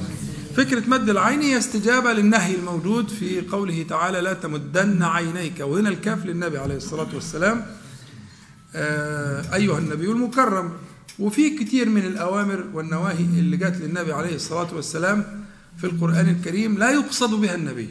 فكرة 0.56 0.82
مد 0.88 1.08
العين 1.08 1.40
هي 1.40 1.58
استجابة 1.58 2.12
للنهي 2.12 2.54
الموجود 2.54 3.08
في 3.08 3.40
قوله 3.40 3.86
تعالى 3.88 4.20
لا 4.20 4.32
تمدن 4.32 5.02
عينيك 5.02 5.60
وهنا 5.60 5.88
الكاف 5.88 6.26
للنبي 6.26 6.58
عليه 6.58 6.76
الصلاة 6.76 7.14
والسلام 7.14 7.66
آه 8.74 9.54
أيها 9.54 9.78
النبي 9.78 10.10
المكرم. 10.10 10.72
وفي 11.18 11.58
كتير 11.58 11.88
من 11.88 12.06
الأوامر 12.06 12.64
والنواهي 12.74 13.24
اللي 13.24 13.56
جت 13.56 13.76
للنبي 13.80 14.12
عليه 14.12 14.34
الصلاة 14.34 14.74
والسلام 14.74 15.44
في 15.78 15.84
القرآن 15.84 16.28
الكريم 16.28 16.78
لا 16.78 16.90
يقصد 16.90 17.30
بها 17.40 17.54
النبي. 17.54 17.88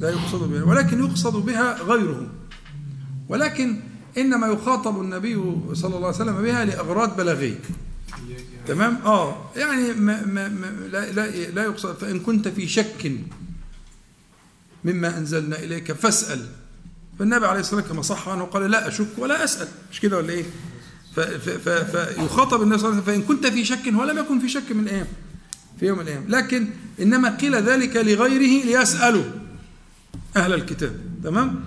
لا 0.00 0.10
يقصد 0.10 0.50
بها 0.50 0.64
ولكن 0.64 1.04
يقصد 1.04 1.46
بها 1.46 1.82
غيره. 1.82 2.26
ولكن 3.28 3.80
إنما 4.18 4.46
يخاطب 4.46 5.00
النبي 5.00 5.34
صلى 5.74 5.96
الله 5.96 6.06
عليه 6.06 6.16
وسلم 6.16 6.42
بها 6.42 6.64
لأغراض 6.64 7.16
بلاغية. 7.16 7.60
تمام؟ 8.66 8.96
آه. 9.04 9.50
يعني 9.56 9.92
ما 9.92 10.26
ما 10.26 10.48
ما 10.48 10.66
لا 10.66 11.12
لا 11.12 11.50
لا 11.50 11.64
يقصد. 11.64 11.98
فإن 11.98 12.20
كنت 12.20 12.48
في 12.48 12.68
شك 12.68 13.12
مما 14.84 15.18
أنزلنا 15.18 15.58
إليك 15.58 15.92
فاسأل. 15.92 16.46
فالنبي 17.18 17.46
عليه 17.46 17.60
الصلاة 17.60 17.76
والسلام 17.76 17.94
كما 17.94 18.02
صح 18.02 18.28
عنه 18.28 18.44
قال 18.44 18.70
لا 18.70 18.88
أشك 18.88 19.18
ولا 19.18 19.44
أسأل. 19.44 19.68
مش 19.92 20.00
كده 20.00 20.16
ولا 20.16 20.30
إيه؟ 20.32 20.44
فيخاطب 21.14 22.62
النبي 22.62 22.78
صلى 22.78 22.88
الله 22.90 23.02
عليه 23.02 23.02
وسلم. 23.02 23.02
فإن 23.02 23.22
كنت 23.22 23.46
في 23.46 23.64
شك 23.64 23.86
ولم 23.86 24.18
يكن 24.18 24.38
في 24.38 24.48
شك 24.48 24.72
من 24.72 24.80
الأيام 24.80 25.06
في 25.80 25.86
يوم 25.86 25.98
من 25.98 26.04
الأيام. 26.04 26.24
لكن 26.28 26.70
إنما 27.00 27.36
قيل 27.36 27.54
ذلك 27.54 27.96
لغيره 27.96 28.64
ليسألوا 28.64 29.24
أهل 30.36 30.54
الكتاب. 30.54 31.00
تمام؟ 31.24 31.64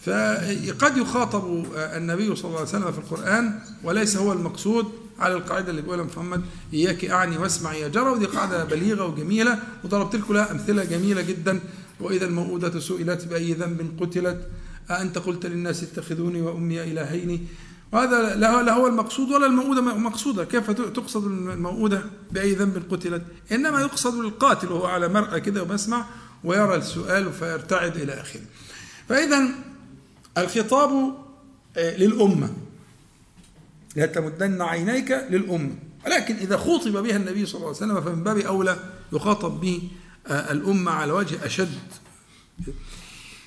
فقد 0.00 0.96
يخاطب 0.96 1.66
النبي 1.76 2.36
صلى 2.36 2.44
الله 2.44 2.58
عليه 2.58 2.68
وسلم 2.68 2.92
في 2.92 2.98
القرآن 2.98 3.58
وليس 3.84 4.16
هو 4.16 4.32
المقصود. 4.32 4.92
على 5.22 5.34
القاعدة 5.34 5.70
اللي 5.70 5.82
بيقولها 5.82 6.04
محمد 6.04 6.42
إياك 6.74 7.04
أعني 7.04 7.38
واسمع 7.38 7.74
يا 7.74 7.88
جرى. 7.88 8.10
ودي 8.10 8.26
قاعدة 8.26 8.64
بليغة 8.64 9.06
وجميلة 9.06 9.58
وضربت 9.84 10.16
لكم 10.16 10.34
لها 10.34 10.52
أمثلة 10.52 10.84
جميلة 10.84 11.22
جدا. 11.22 11.60
وإذا 12.00 12.26
الموءودة 12.26 12.80
سئلت 12.80 13.24
بأي 13.24 13.52
ذنب 13.52 13.96
قتلت 14.00 14.48
أأنت 14.90 15.18
قلت 15.18 15.46
للناس 15.46 15.82
اتخذوني 15.82 16.42
وأمي 16.42 16.82
إلهين؟ 16.82 17.48
وهذا 17.92 18.34
لا 18.34 18.72
هو 18.72 18.86
المقصود 18.86 19.30
ولا 19.30 19.46
الموءودة 19.46 19.80
مقصودة 19.80 20.44
كيف 20.44 20.70
تقصد 20.70 21.24
الموءودة 21.24 22.02
بأي 22.32 22.54
ذنب 22.54 22.82
قتلت؟ 22.90 23.22
إنما 23.52 23.80
يقصد 23.80 24.14
القاتل 24.14 24.72
وهو 24.72 24.86
على 24.86 25.08
مرأى 25.08 25.40
كده 25.40 25.62
وبسمع 25.62 26.04
ويرى 26.44 26.76
السؤال 26.76 27.32
فيرتعد 27.32 27.96
إلى 27.96 28.12
آخره. 28.12 28.42
فإذا 29.08 29.48
الخطاب 30.38 31.14
آه، 31.76 31.96
للأمة. 31.96 32.50
لا 33.96 34.06
تمدن 34.06 34.62
عينيك 34.62 35.10
للأمة 35.30 35.74
ولكن 36.06 36.34
إذا 36.36 36.56
خوطب 36.56 36.92
بها 36.92 37.16
النبي 37.16 37.46
صلى 37.46 37.54
الله 37.54 37.66
عليه 37.66 37.76
وسلم 37.76 38.00
فمن 38.00 38.22
باب 38.24 38.38
أولى 38.38 38.76
يخاطب 39.12 39.60
به 39.60 39.82
آه، 40.26 40.52
الأمة 40.52 40.90
على 40.90 41.12
وجه 41.12 41.46
أشد. 41.46 41.78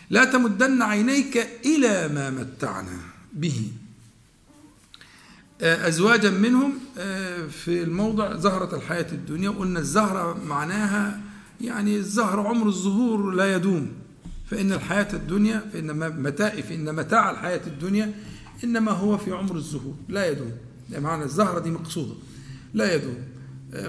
لا 0.10 0.26
تمدن 0.26 0.82
عينيك 0.82 1.48
إلى 1.66 2.08
ما 2.08 2.30
متعنا 2.30 3.00
به. 3.34 3.72
آه، 5.62 5.88
أزواجا 5.88 6.30
منهم 6.30 6.74
آه، 6.98 7.48
في 7.48 7.84
الموضع 7.84 8.36
زهرة 8.36 8.76
الحياة 8.76 9.12
الدنيا 9.12 9.50
وقلنا 9.50 9.80
الزهرة 9.80 10.44
معناها 10.44 11.22
يعني 11.62 11.96
الزهر 11.96 12.40
عمر 12.40 12.68
الزهور 12.68 13.32
لا 13.32 13.56
يدوم. 13.56 13.92
فإن 14.52 14.72
الحياة 14.72 15.08
الدنيا 15.14 15.64
فإن 15.74 16.22
متاع 16.22 16.50
فإن 16.50 16.96
متاع 16.96 17.32
الحياة 17.32 17.62
الدنيا 17.68 18.14
إنما 18.66 18.92
هو 18.92 19.18
في 19.18 19.32
عمر 19.32 19.56
الزهور. 19.56 19.96
لا 20.10 20.32
يدوم. 20.32 20.52
ده 20.90 21.00
معنى 21.00 21.24
الزهرة 21.24 21.60
دي 21.60 21.72
مقصودة. 21.72 22.14
لا 22.74 22.96
يدوم. 22.96 23.18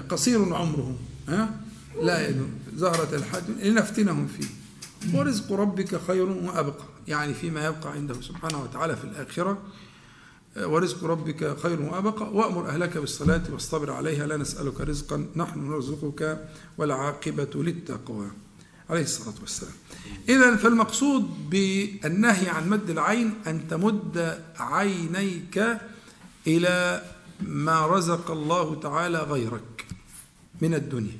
قصير 0.09 0.53
عمره. 0.53 0.95
ها؟ 1.29 1.59
لا 2.01 2.29
يدوم. 2.29 2.49
زهرة 2.75 3.15
الدنيا 3.15 3.71
لنفتنهم 3.71 4.27
فيه. 4.27 4.47
ورزق 5.17 5.51
ربك 5.53 6.01
خير 6.07 6.29
وأبقى. 6.29 6.85
يعني 7.07 7.33
فيما 7.33 7.65
يبقى 7.65 7.91
عنده 7.91 8.21
سبحانه 8.21 8.63
وتعالى 8.63 8.95
في 8.95 9.03
الآخرة. 9.03 9.57
ورزق 10.57 11.03
ربك 11.03 11.57
خير 11.59 11.81
وأبقى. 11.81 12.33
وأمر 12.33 12.69
أهلك 12.69 12.97
بالصلاة 12.97 13.43
واصطبر 13.51 13.91
عليها. 13.91 14.27
لا 14.27 14.37
نسألك 14.37 14.81
رزقا 14.81 15.25
نحن 15.35 15.59
نرزقك 15.69 16.49
والعاقبة 16.77 17.49
للتقوى. 17.55 18.27
عليه 18.89 19.01
الصلاة 19.01 19.35
والسلام. 19.41 19.73
إذا 20.29 20.55
فالمقصود 20.55 21.49
بالنهي 21.49 22.49
عن 22.49 22.69
مد 22.69 22.89
العين 22.89 23.33
أن 23.47 23.67
تمد 23.67 24.43
عينيك 24.59 25.77
إلى 26.47 27.05
ما 27.41 27.85
رزق 27.87 28.31
الله 28.31 28.79
تعالى 28.79 29.17
غيرك 29.17 29.87
من 30.61 30.73
الدنيا. 30.73 31.19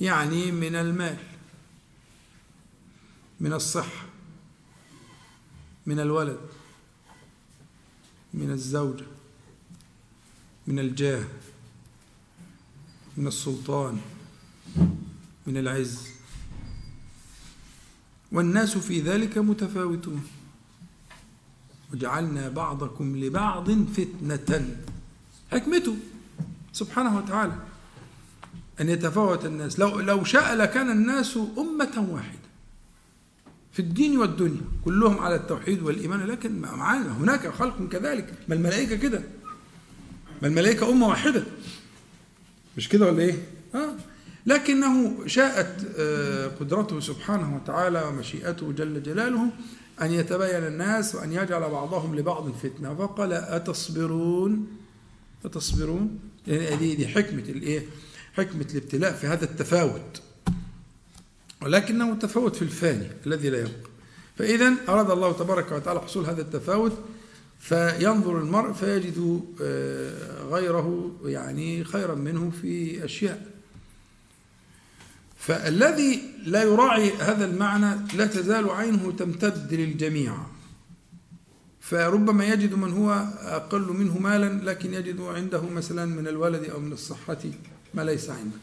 يعني 0.00 0.52
من 0.52 0.74
المال 0.74 1.16
من 3.40 3.52
الصحة 3.52 4.06
من 5.86 6.00
الولد 6.00 6.40
من 8.34 8.50
الزوجة 8.50 9.04
من 10.66 10.78
الجاه 10.78 11.24
من 13.16 13.26
السلطان. 13.26 14.00
من 15.46 15.56
العز. 15.56 16.08
والناس 18.32 18.78
في 18.78 19.00
ذلك 19.00 19.38
متفاوتون. 19.38 20.24
وجعلنا 21.92 22.48
بعضكم 22.48 23.16
لبعض 23.16 23.70
فتنة. 23.70 24.76
حكمته 25.52 25.96
سبحانه 26.72 27.16
وتعالى 27.16 27.58
أن 28.80 28.88
يتفاوت 28.88 29.44
الناس. 29.46 29.78
لو 29.78 30.00
لو 30.00 30.24
شاء 30.24 30.54
لكان 30.54 30.90
الناس 30.90 31.38
أمة 31.58 32.06
واحدة 32.10 32.38
في 33.72 33.82
الدين 33.82 34.18
والدنيا 34.18 34.60
كلهم 34.84 35.18
على 35.18 35.34
التوحيد 35.34 35.82
والإيمان. 35.82 36.20
لكن 36.20 36.60
معانا. 36.60 37.12
هناك 37.12 37.48
خلق 37.48 37.88
كذلك. 37.88 38.34
ما 38.48 38.54
الملائكة 38.54 38.96
كده؟ 38.96 39.22
ما 40.42 40.48
الملائكة 40.48 40.90
أمة 40.90 41.06
واحدة؟ 41.08 41.44
مش 42.76 42.88
كده 42.88 43.06
ولا 43.06 43.22
إيه؟ 43.22 43.48
آه. 43.74 43.94
لكنه 44.46 45.26
شاءت 45.26 45.86
آه، 45.98 46.46
قدرته 46.46 47.00
سبحانه 47.00 47.56
وتعالى 47.56 48.02
ومشيئته 48.02 48.72
جل 48.72 49.02
جلاله 49.02 49.50
أن 50.02 50.12
يتبين 50.12 50.66
الناس 50.66 51.14
وأن 51.14 51.32
يجعل 51.32 51.60
بعضهم 51.70 52.16
لبعض 52.16 52.52
فتنة. 52.52 52.94
فقال 52.94 53.32
أتصبرون؟ 53.32 54.66
أتصبرون؟ 55.44 56.18
يعني 56.46 56.76
دي 56.76 56.94
دي 56.94 57.08
حكمة 57.08 57.42
الإيه؟ 57.48 57.86
حكمة 58.34 58.66
الابتلاء 58.70 59.12
في 59.12 59.26
هذا 59.26 59.44
التفاوت. 59.44 60.22
ولكنه 61.62 62.14
تفاوت 62.14 62.56
في 62.56 62.62
الفاني 62.62 63.06
الذي 63.26 63.50
لا 63.50 63.58
يبقى. 63.58 63.90
فإذا 64.36 64.74
أراد 64.88 65.10
الله 65.10 65.32
تبارك 65.32 65.72
وتعالى 65.72 66.00
حصول 66.00 66.26
هذا 66.26 66.42
التفاوت 66.42 66.92
فينظر 67.58 68.38
المرء 68.38 68.72
فيجد 68.72 69.44
آه، 69.62 70.42
غيره 70.50 71.16
يعني 71.24 71.84
خيرا 71.84 72.14
منه 72.14 72.52
في 72.62 73.04
أشياء. 73.04 73.55
فالذي 75.46 76.22
لا 76.46 76.62
يراعي 76.62 77.12
هذا 77.12 77.44
المعنى 77.44 77.96
لا 78.14 78.26
تزال 78.26 78.70
عينه 78.70 79.12
تمتد 79.18 79.74
للجميع. 79.74 80.36
فربما 81.80 82.44
يجد 82.44 82.74
من 82.74 82.92
هو 82.92 83.12
أقل 83.40 83.92
منه 83.92 84.18
مالا 84.18 84.70
لكن 84.70 84.94
يجد 84.94 85.20
عنده 85.20 85.62
مثلا 85.62 86.04
من 86.04 86.28
الولد 86.28 86.64
أو 86.64 86.80
من 86.80 86.92
الصحة 86.92 87.38
ما 87.94 88.02
ليس 88.02 88.30
عنده. 88.30 88.56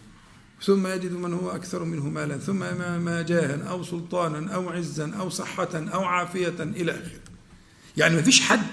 ثم 0.64 0.88
يجد 0.88 1.12
من 1.12 1.34
هو 1.34 1.50
أكثر 1.50 1.84
منه 1.84 2.10
مالا 2.10 2.38
ثم 2.38 2.60
ما 3.04 3.22
جاها 3.22 3.64
أو 3.64 3.84
سلطانا 3.84 4.54
أو 4.56 4.70
عزا 4.70 5.14
أو 5.20 5.30
صحة 5.30 5.70
أو 5.74 6.04
عافية 6.04 6.56
إلى 6.60 6.92
آخره. 6.92 7.22
يعني 7.98 8.16
ما 8.16 8.22
فيش 8.22 8.42
حد 8.42 8.68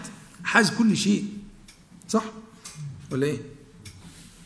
حاز 0.45 0.71
كل 0.71 0.97
شيء 0.97 1.25
صح؟ 2.09 2.25
ولا 3.11 3.27
إيه؟ 3.27 3.39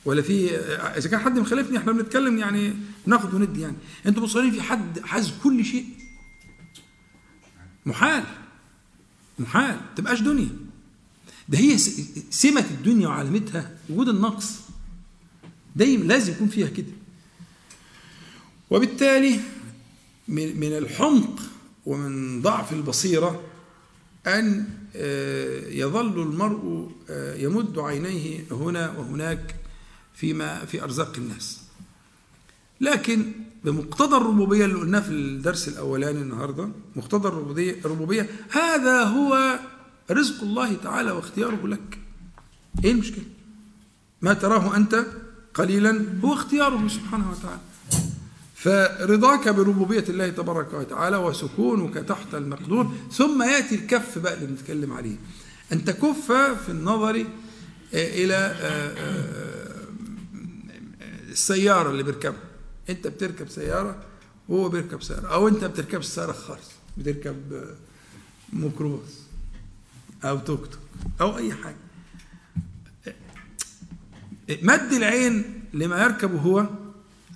ولا 0.05 0.23
في 0.23 0.57
إذا 0.97 1.09
كان 1.09 1.21
حد 1.21 1.39
مخالفني 1.39 1.79
إحنا 1.79 1.93
بنتكلم 1.93 2.39
يعني 2.39 2.75
ناخد 3.07 3.35
وندي 3.35 3.61
يعني. 3.61 3.77
أنتوا 4.07 4.23
مصرين 4.23 4.51
في 4.51 4.63
حد 4.63 5.01
حاز 5.01 5.33
كل 5.43 5.65
شيء. 5.65 5.85
محال. 7.87 8.25
محال. 9.39 9.81
تبقاش 9.97 10.21
دنيا. 10.21 10.49
ده 11.49 11.59
هي 11.59 11.79
سمة 12.31 12.67
الدنيا 12.71 13.09
وعلامتها 13.09 13.79
وجود 13.91 14.09
النقص. 14.09 14.61
دايما 15.77 16.05
لازم 16.05 16.33
يكون 16.33 16.49
فيها 16.49 16.69
كده. 16.69 16.93
وبالتالي 18.71 19.41
من 20.29 20.79
الحمق 20.79 21.41
ومن 21.87 22.43
ضعف 22.43 22.73
البصيرة 22.73 23.43
أن 24.27 24.69
آه، 24.97 25.69
يظل 25.69 26.23
المرء 26.23 26.91
آه، 27.11 27.37
يمد 27.37 27.79
عينيه 27.79 28.45
هنا 28.51 28.91
وهناك 28.99 29.57
فيما 30.15 30.65
في 30.65 30.83
أرزاق 30.83 31.17
الناس. 31.17 31.64
لكن 32.81 33.33
بمقتضى 33.65 34.17
الربوبية 34.17 34.65
اللي 34.65 34.79
قلناه 34.79 35.01
في 35.01 35.09
الدرس 35.11 35.69
الأولاني 35.69 36.21
النهاردة 36.21 36.69
مقتضى 36.97 37.29
الربوبية, 37.29 37.77
الربوبية 37.85 38.29
هذا 38.51 39.03
هو 39.03 39.59
رزق 40.11 40.43
الله 40.43 40.75
تعالى 40.75 41.11
واختياره 41.11 41.67
لك. 41.67 41.99
إيه 42.85 42.93
المشكلة؟ 42.93 43.25
ما 44.23 44.35
تراه 44.35 44.77
أنت 44.77 45.07
قليلا 45.55 46.05
هو 46.25 46.35
اختياره 46.35 46.89
سبحانه 46.89 47.31
وتعالى. 47.31 47.61
فرضاك 48.55 49.49
بربوبية 49.49 50.05
الله 50.09 50.29
تبارك 50.29 50.75
وتعالى 50.75 51.17
وسكونك 51.17 51.95
تحت 51.95 52.35
المقدور 52.35 52.93
ثم 53.13 53.43
يأتي 53.43 53.75
الكف 53.75 54.19
بقى 54.19 54.35
اللي 54.35 54.47
بنتكلم 54.47 54.93
عليه. 54.93 55.17
أن 55.73 55.85
تكف 55.85 56.33
في 56.33 56.69
النظر 56.69 57.17
آه، 57.95 58.25
إلى 58.25 58.35
آه، 58.35 58.95
آه، 58.99 59.75
السيارة 61.31 61.91
اللي 61.91 62.03
بيركبها. 62.03 62.54
أنت 62.91 63.07
بتركب 63.07 63.49
سيارة 63.49 64.03
وهو 64.49 64.69
بيركب 64.69 65.03
سيارة 65.03 65.29
أو 65.29 65.49
أنت 65.49 65.65
بتركبش 65.65 66.07
سيارة 66.07 66.33
خالص 66.33 66.71
بتركب 66.97 67.65
ميكروباص 68.53 69.13
أو 70.25 70.39
توك 70.39 70.67
توك 70.67 70.81
أو 71.21 71.39
أي 71.39 71.55
حاجة. 71.55 71.77
مد 74.63 74.93
العين 74.93 75.65
لما 75.75 76.03
يركب 76.03 76.35
هو 76.35 76.67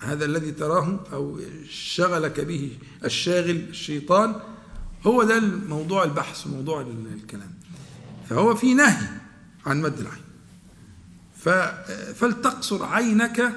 هذا 0.01 0.25
الذي 0.25 0.53
تراه 0.53 1.01
أو 1.13 1.41
شغلك 1.71 2.41
به 2.41 2.79
الشاغل 3.05 3.57
الشيطان 3.57 4.35
هو 5.07 5.23
ده 5.23 5.39
الموضوع 5.39 6.05
البحث 6.05 6.47
وموضوع 6.47 6.81
الكلام. 7.15 7.55
فهو 8.29 8.55
في 8.55 8.75
نهي 8.75 9.09
عن 9.67 9.83
مد 9.83 9.99
العين. 9.99 10.23
فلتقصر 12.15 12.85
عينك 12.85 13.53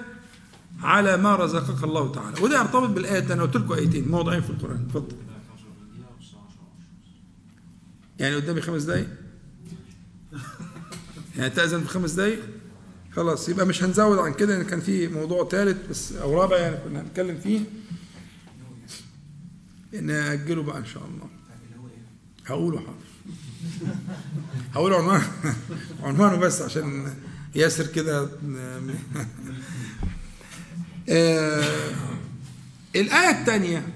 على 0.84 1.18
ما 1.18 1.36
رزقك 1.36 1.84
الله 1.84 2.12
تعالى. 2.12 2.42
وده 2.42 2.60
يرتبط 2.60 2.90
بالآية 2.90 3.34
أنا 3.34 3.42
قلت 3.44 3.56
لكم 3.58 3.74
آيتين 3.74 4.08
موضعين 4.08 4.42
في 4.42 4.50
القرآن. 4.50 4.86
اتفضل. 4.90 5.16
يعني 8.20 8.36
قدامي 8.36 8.62
خمس 8.62 8.84
دقايق؟ 8.84 9.08
يعني 11.38 11.50
تأذن 11.50 11.80
في 11.82 11.88
خمس 11.88 12.12
دقايق؟ 12.12 12.40
خلاص 13.12 13.50
يبقى 13.50 13.66
مش 13.66 13.84
هنزود 13.84 14.18
عن 14.18 14.34
كده 14.34 14.58
ان 14.58 14.64
كان 14.64 14.80
في 14.80 15.08
موضوع 15.08 15.48
ثالث 15.50 15.90
بس 15.90 16.12
أو 16.14 16.42
رابع 16.42 16.58
يعني 16.58 16.78
كنا 16.78 17.02
هنتكلم 17.02 17.38
فيه. 17.40 17.62
نأجله 20.02 20.64
بقى 20.64 20.78
إن 20.78 20.86
شاء 20.86 21.04
الله. 21.06 21.30
هقوله 22.46 22.78
حاضر 22.80 22.96
هقول 24.74 24.94
عنوان 24.94 25.22
عنوانه 26.04 26.36
بس 26.36 26.62
عشان 26.62 27.14
ياسر 27.56 27.88
كده. 27.88 28.30
آه 31.10 31.92
الآية 32.96 33.40
الثانية 33.40 33.88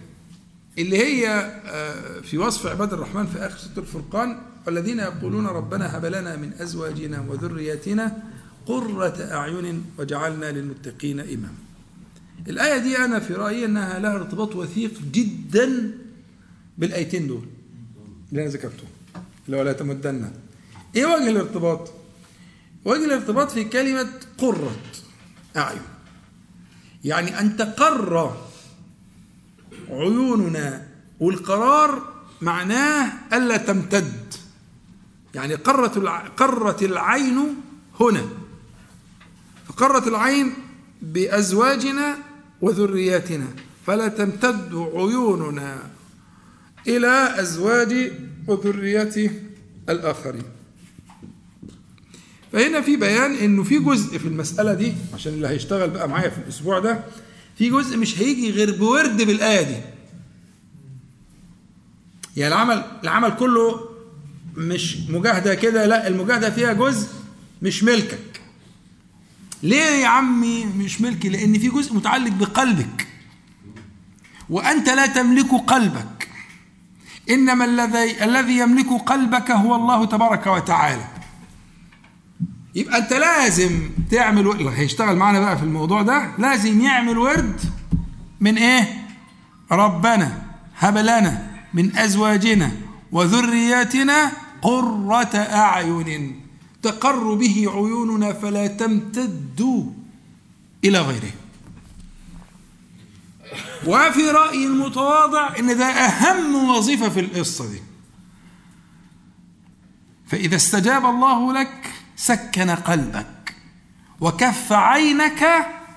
اللي 0.78 0.98
هي 0.98 1.28
آه 1.66 2.20
في 2.20 2.38
وصف 2.38 2.68
عباد 2.68 2.94
الرحمن 2.94 3.26
في 3.28 3.38
آخر 3.38 3.58
سورة 3.58 3.84
الفرقان 3.86 4.38
والذين 4.68 5.00
يقولون 5.00 5.48
ربنا 5.48 5.98
هب 5.98 6.06
لنا 6.06 6.36
من 6.36 6.52
أزواجنا 6.62 7.22
وذرياتنا 7.30 8.24
قرة 8.66 9.18
أعين 9.32 9.86
وجعلنا 10.00 10.52
للمتقين 10.52 11.20
إماما. 11.20 11.54
الآية 12.48 12.78
دي 12.78 12.98
أنا 12.98 13.20
في 13.20 13.34
رأيي 13.34 13.66
أنها 13.66 14.00
لها 14.00 14.16
ارتباط 14.16 14.56
وثيق 14.56 14.92
جدا 15.12 15.92
بالآيتين 16.78 17.28
دول 17.28 17.46
اللي 18.32 18.42
أنا 18.44 18.50
ذكرتهم 18.50 18.88
اللي 19.46 19.58
هو 19.58 19.62
لا 19.62 19.74
تمدن. 19.74 20.32
إيه 20.96 21.06
وجه 21.06 21.30
الارتباط؟ 21.30 21.92
وجه 22.86 23.06
الارتباط 23.06 23.52
في 23.52 23.64
كلمة 23.64 24.10
قرة 24.38 24.76
أعين. 25.58 25.82
يعني 27.06 27.40
أن 27.40 27.58
تقر 27.58 28.38
عيوننا 29.90 30.88
والقرار 31.20 32.14
معناه 32.42 33.14
ألا 33.34 33.58
تمتد. 33.58 34.34
يعني 35.36 35.56
قرت 35.56 35.98
قرت 36.38 36.84
العين 36.84 37.56
هنا. 38.00 38.26
فقرت 39.68 40.08
العين 40.08 40.54
بأزواجنا 41.02 42.18
وذرياتنا. 42.62 43.48
فلا 43.88 44.08
تمتد 44.08 44.90
عيوننا 44.94 45.78
إلى 46.88 47.42
أزواج 47.42 48.12
وذرية 48.48 49.32
الآخرين. 49.90 50.44
فهنا 52.56 52.82
في 52.82 52.96
بيان 52.96 53.36
إنه 53.36 53.64
في 53.64 53.80
جزء 53.80 54.18
في 54.18 54.28
المسألة 54.28 54.74
دي 54.74 54.94
عشان 55.14 55.34
اللي 55.34 55.48
هيشتغل 55.48 55.90
بقى 55.90 56.10
معايا 56.10 56.30
في 56.30 56.38
الأسبوع 56.38 56.80
ده 56.80 57.00
في 57.58 57.70
جزء 57.70 57.98
مش 57.98 58.20
هيجي 58.20 58.52
غير 58.52 58.76
بورد 58.78 59.22
بالآية 59.22 59.62
دي. 59.62 59.82
يعني 62.38 62.54
العمل 62.56 62.86
العمل 63.04 63.36
كله 63.36 63.80
مش 64.58 64.98
مجاهدة 65.10 65.56
كده 65.56 65.86
لا 65.86 66.08
المجاهدة 66.08 66.50
فيها 66.50 66.74
جزء 66.74 67.08
مش 67.62 67.84
ملكك. 67.84 68.42
ليه 69.64 69.78
يا 70.02 70.08
عمي 70.08 70.66
مش 70.66 71.02
ملكي؟ 71.02 71.30
لأن 71.30 71.60
في 71.60 71.68
جزء 71.70 71.94
متعلق 71.94 72.32
بقلبك. 72.34 73.08
وأنت 74.50 74.90
لا 74.90 75.06
تملك 75.06 75.52
قلبك. 75.68 76.28
إنما 77.30 77.66
الذي 77.66 78.24
الذي 78.24 78.58
يملك 78.58 78.88
قلبك 79.06 79.52
هو 79.52 79.76
الله 79.76 80.06
تبارك 80.06 80.48
وتعالى. 80.48 81.15
يبقى 82.76 82.98
أنت 82.98 83.14
لازم 83.14 83.90
تعمل 84.12 84.48
اللي 84.48 84.72
هيشتغل 84.76 85.16
معانا 85.16 85.40
بقى 85.40 85.58
في 85.58 85.64
الموضوع 85.64 86.02
ده. 86.02 86.32
لازم 86.38 86.82
يعمل 86.82 87.18
ورد 87.18 87.62
من 88.40 88.58
إيه؟ 88.58 89.08
ربنا. 89.72 90.42
هب 90.78 90.98
لنا 90.98 91.52
من 91.74 91.98
أزواجنا 91.98 92.72
وذرياتنا 93.12 94.32
قرة 94.62 95.36
أعين. 95.36 96.42
تقر 96.82 97.34
به 97.34 97.66
عيوننا 97.68 98.34
فلا 98.34 98.68
تمتد 98.68 99.92
إلى 100.86 101.00
غيره. 101.00 101.32
وفي 103.88 104.30
رأيي 104.30 104.68
المتواضع 104.68 105.58
إن 105.60 105.78
ده 105.78 105.86
أهم 105.86 106.70
وظيفة 106.70 107.10
في 107.10 107.20
القصة 107.20 107.72
دي. 107.72 107.82
فإذا 110.28 110.56
استجاب 110.56 111.06
الله 111.06 111.54
لك 111.54 111.92
سكن 112.16 112.70
قلبك 112.70 113.56
وكف 114.22 114.72
عينك 114.72 115.46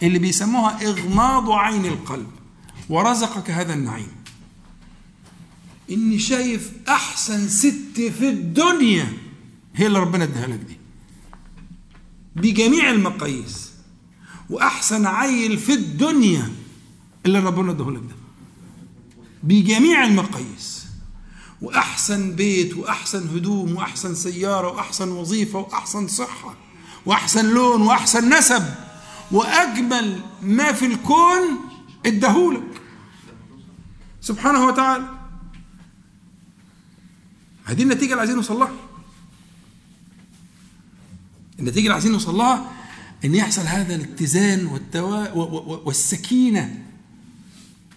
اللي 0.03 0.19
بيسموها 0.19 0.87
إغماض 0.87 1.51
عين 1.51 1.87
القلب. 1.87 2.31
ورزقك 2.89 3.51
هذا 3.51 3.75
النعيم. 3.75 4.13
إني 5.91 6.19
شايف 6.19 6.73
أحسن 6.89 7.49
ست 7.49 8.01
في 8.19 8.29
الدنيا. 8.29 9.13
هي 9.75 9.87
اللي 9.87 9.99
ربنا 9.99 10.25
اداها 10.25 10.47
لك 10.47 10.59
دي. 10.59 10.77
بجميع 12.37 12.91
المقاييس. 12.91 13.73
وأحسن 14.51 15.07
عيل 15.07 15.59
في 15.59 15.73
الدنيا. 15.73 16.51
اللي 17.27 17.39
ربنا 17.39 17.73
اداه 17.73 17.91
لك 17.91 18.03
ده. 18.03 18.17
بجميع 19.43 20.05
المقاييس. 20.05 20.78
وأحسن 21.63 22.37
بيت 22.37 22.77
وأحسن 22.77 23.37
هدوم 23.37 23.77
وأحسن 23.77 24.15
سيارة 24.15 24.69
وأحسن 24.73 25.09
وظيفة 25.09 25.59
وأحسن 25.59 26.09
صحة 26.09 26.57
وأحسن 27.07 27.55
لون 27.55 27.83
وأحسن 27.83 28.39
نسب. 28.39 28.75
وأجمل 29.31 30.21
ما 30.43 30.73
في 30.73 30.87
الكون 30.87 31.41
اداهولك 32.07 32.83
سبحانه 34.21 34.67
وتعالى. 34.67 35.09
هذه 37.65 37.83
النتيجة 37.83 38.11
اللي 38.11 38.21
عايزين 38.21 38.37
نوصل 38.37 38.59
لها. 38.59 38.73
النتيجة 41.59 41.83
اللي 41.83 41.93
عايزين 41.93 42.13
نوصل 42.13 42.35
لها 42.35 42.73
إن 43.25 43.35
يحصل 43.35 43.63
هذا 43.63 43.95
الاتزان 43.95 44.67
والتوا... 44.67 45.29
والسكينة. 45.85 46.85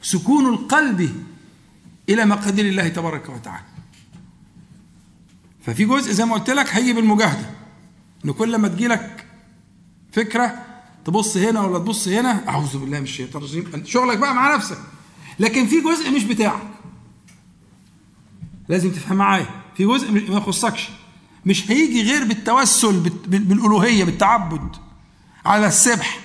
سكون 0.02 0.54
القلب 0.54 1.24
إلى 2.14 2.26
مقادير 2.26 2.66
الله 2.66 2.88
تبارك 2.88 3.30
وتعالى. 3.30 3.66
ففي 5.66 5.86
جزء 5.86 6.12
زي 6.12 6.26
ما 6.26 6.34
قلت 6.34 6.50
لك 6.50 6.70
هيجي 6.76 6.94
بالمجاهدة. 6.94 7.50
ان 8.26 8.32
كل 8.32 8.56
ما 8.58 8.68
تجيلك 8.68 9.26
فكرة 10.12 10.66
تبص 11.06 11.38
هنا 11.38 11.62
ولا 11.62 11.80
تبص 11.80 12.08
هنا 12.08 12.50
أعوذ 12.50 12.78
بالله 12.78 12.98
من 12.98 13.04
الشيطان 13.04 13.44
الرجيم. 13.44 13.84
شغلك 13.86 14.18
بقى 14.18 14.34
مع 14.34 14.56
نفسك. 14.56 14.78
لكن 15.40 15.68
في 15.68 15.82
جزء 15.82 16.12
مش 16.12 16.24
بتاعك. 16.24 16.62
لازم 18.70 18.92
تفهم 18.92 19.18
معايا. 19.18 19.46
في 19.78 19.86
جزء 19.86 20.12
ما 20.12 20.38
يخصكش. 20.38 20.90
مش 21.46 21.72
هيجي 21.72 22.12
غير 22.12 22.24
بالتوسل 22.24 23.00
بالألوهية 23.28 24.04
بالتعبد. 24.04 24.76
على 25.46 25.68
السبح. 25.68 26.20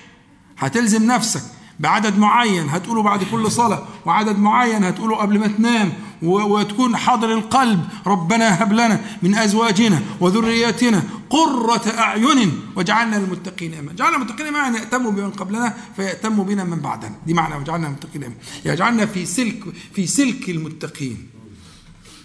هتلزم 0.58 1.12
نفسك. 1.12 1.42
بعدد 1.80 2.18
معين 2.18 2.68
هتقوله 2.68 3.02
بعد 3.02 3.24
كل 3.24 3.50
صلاة. 3.50 3.82
وعدد 4.06 4.38
معين 4.38 4.84
هتقوله 4.84 5.16
قبل 5.16 5.38
ما 5.38 5.46
تنام. 5.46 5.92
وتكون 6.22 6.96
حاضر 6.96 7.32
القلب. 7.32 7.88
ربنا 8.06 8.62
هب 8.62 8.72
لنا 8.72 9.00
من 9.22 9.34
أزواجنا 9.34 10.02
وذرياتنا 10.20 11.02
قرة 11.30 11.82
أعين 11.98 12.60
وجعلنا 12.76 13.16
للمتقين 13.16 13.74
إماما. 13.74 13.92
جعلنا 13.92 14.16
المتقين 14.16 14.46
إماما. 14.46 14.64
يعني 14.64 14.78
يأتموا 14.78 15.12
بمن 15.12 15.30
قبلنا 15.30 15.74
فيأتموا 15.96 16.44
بنا 16.44 16.64
من 16.64 16.80
بعدنا. 16.80 17.14
دي 17.26 17.34
معنى 17.34 17.54
وجعلنا 17.54 17.86
المتقين 17.86 18.24
إماما. 18.24 18.40
يجعلنا 18.64 19.06
في 19.06 19.26
سلك 19.26 19.64
في 19.94 20.06
سلك 20.06 20.50
المتقين. 20.50 21.28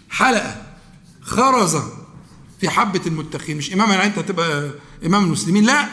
حلقة 0.09 0.55
خرزة 1.21 1.83
في 2.61 2.69
حبة 2.69 3.01
المتقين. 3.07 3.57
مش 3.57 3.73
إمام 3.73 3.89
يعني 3.91 4.05
أنت 4.05 4.19
تبقى 4.19 4.71
إمام 5.05 5.23
المسلمين. 5.23 5.63
لا. 5.63 5.87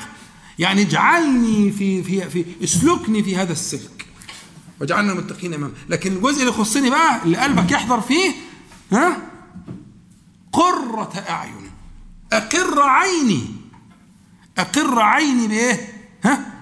يعني 0.59 0.83
اجعلني 0.83 1.73
في 1.73 2.03
في 2.03 2.31
في 2.31 2.45
اسلكني 2.65 3.23
في 3.23 3.37
هذا 3.37 3.53
السلك. 3.53 4.07
واجعلنا 4.81 5.13
المتقين 5.13 5.55
إمام. 5.55 5.73
لكن 5.89 6.13
الجزء 6.13 6.41
اللي 6.41 6.51
يخصني 6.51 6.91
بقى 6.91 7.23
اللي 7.25 7.37
قلبك 7.37 7.71
يحضر 7.71 8.01
فيه 8.01 8.33
ها؟ 8.93 9.17
قرة 10.53 11.25
أعين. 11.29 11.71
أقر 12.33 12.83
عيني. 12.83 13.45
أقر 14.59 15.01
عيني 15.01 15.49
بإيه؟ 15.49 15.93
ها؟ 16.25 16.55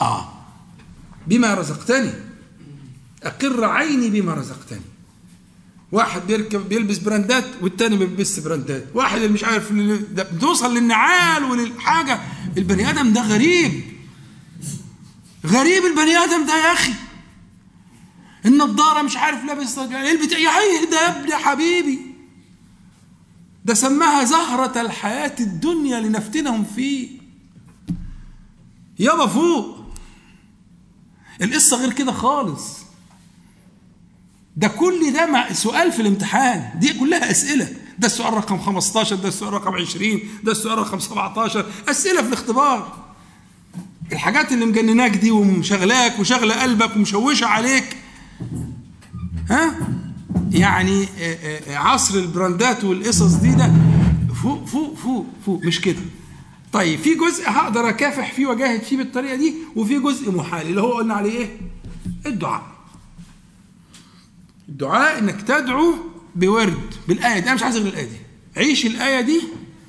آه. 0.00 0.32
بما 1.26 1.54
رزقتني. 1.54 2.12
أقر 3.22 3.64
عيني 3.64 4.20
بما 4.20 4.34
رزقتني. 4.34 4.80
واحد 5.92 6.26
بيركب 6.26 6.68
بيلبس 6.68 6.98
براندات 6.98 7.44
والتاني 7.62 7.96
ما 7.96 8.04
بيلبسش 8.04 8.38
براندات. 8.38 8.84
واحد 8.94 9.16
اللي 9.16 9.28
مش 9.28 9.44
عارف 9.44 9.72
بتوصل 9.72 10.74
للنعال 10.74 11.44
وللحاجة. 11.44 12.20
البني 12.56 12.90
آدم 12.90 13.12
ده 13.12 13.22
غريب. 13.22 13.82
غريب 15.46 15.84
البني 15.84 16.16
آدم 16.16 16.46
ده 16.46 16.56
يا 16.56 16.72
أخي. 16.72 16.94
النضارة 18.46 19.02
مش 19.02 19.16
عارف 19.16 19.44
لابس 19.44 19.78
البتاع 19.78 20.38
يا 20.38 20.50
ده 20.90 21.00
يا 21.00 21.20
ابني 21.20 21.34
حبيبي. 21.34 21.98
ده 23.64 23.74
سماها 23.74 24.24
زهرة 24.24 24.80
الحياة 24.80 25.34
الدنيا 25.40 26.00
لنفتنهم 26.00 26.64
فيه. 26.64 27.08
يابا 28.98 29.26
فوق. 29.26 29.78
القصة 31.42 31.76
غير 31.76 31.92
كده 31.92 32.12
خالص. 32.12 32.78
ده 34.56 34.68
كل 34.68 35.12
ده 35.12 35.52
سؤال 35.52 35.92
في 35.92 36.02
الامتحان. 36.02 36.78
دي 36.78 36.92
كلها 36.92 37.30
أسئلة. 37.30 37.76
ده 37.98 38.06
السؤال 38.06 38.34
رقم 38.34 38.58
15 38.58 39.16
ده 39.16 39.28
السؤال 39.28 39.52
رقم 39.52 39.74
20 39.74 40.20
ده 40.44 40.52
السؤال 40.52 40.78
رقم 40.78 40.98
17 40.98 41.66
أسئلة 41.88 42.22
في 42.22 42.28
الاختبار. 42.28 42.92
الحاجات 44.12 44.52
اللي 44.52 44.64
مجنناك 44.66 45.10
دي 45.16 45.30
ومشغلاك 45.30 46.18
وشغلة 46.18 46.62
قلبك 46.62 46.96
ومشوشة 46.96 47.46
عليك 47.46 47.96
ها؟ 49.50 49.74
يعني 50.52 51.06
عصر 51.68 52.14
البراندات 52.18 52.84
والقصص 52.84 53.32
دي 53.34 53.54
ده 53.54 53.72
فوق 54.42 54.64
فوق 54.64 54.94
فوق 54.96 55.26
فوق 55.46 55.64
مش 55.64 55.80
كده. 55.80 56.00
طيب 56.72 56.98
في 57.00 57.14
جزء 57.14 57.50
هقدر 57.50 57.88
أكافح 57.88 58.32
فيه 58.32 58.46
وأجاهد 58.46 58.82
فيه 58.82 58.96
بالطريقة 58.96 59.36
دي 59.36 59.54
وفي 59.76 59.98
جزء 59.98 60.32
محال. 60.32 60.66
اللي 60.66 60.80
هو 60.80 60.92
قلنا 60.92 61.14
عليه 61.14 61.38
إيه؟ 61.38 61.60
الدعاء. 62.26 62.62
الدعاء 64.68 65.18
إنك 65.18 65.42
تدعو 65.42 65.94
بورد 66.38 66.94
بالآية 67.08 67.38
دي. 67.38 67.46
أنا 67.46 67.54
مش 67.54 67.62
عايز 67.62 67.76
غير 67.76 67.86
الآية 67.86 68.04
دي. 68.04 68.16
عيش 68.56 68.86
الآية 68.86 69.20
دي 69.20 69.42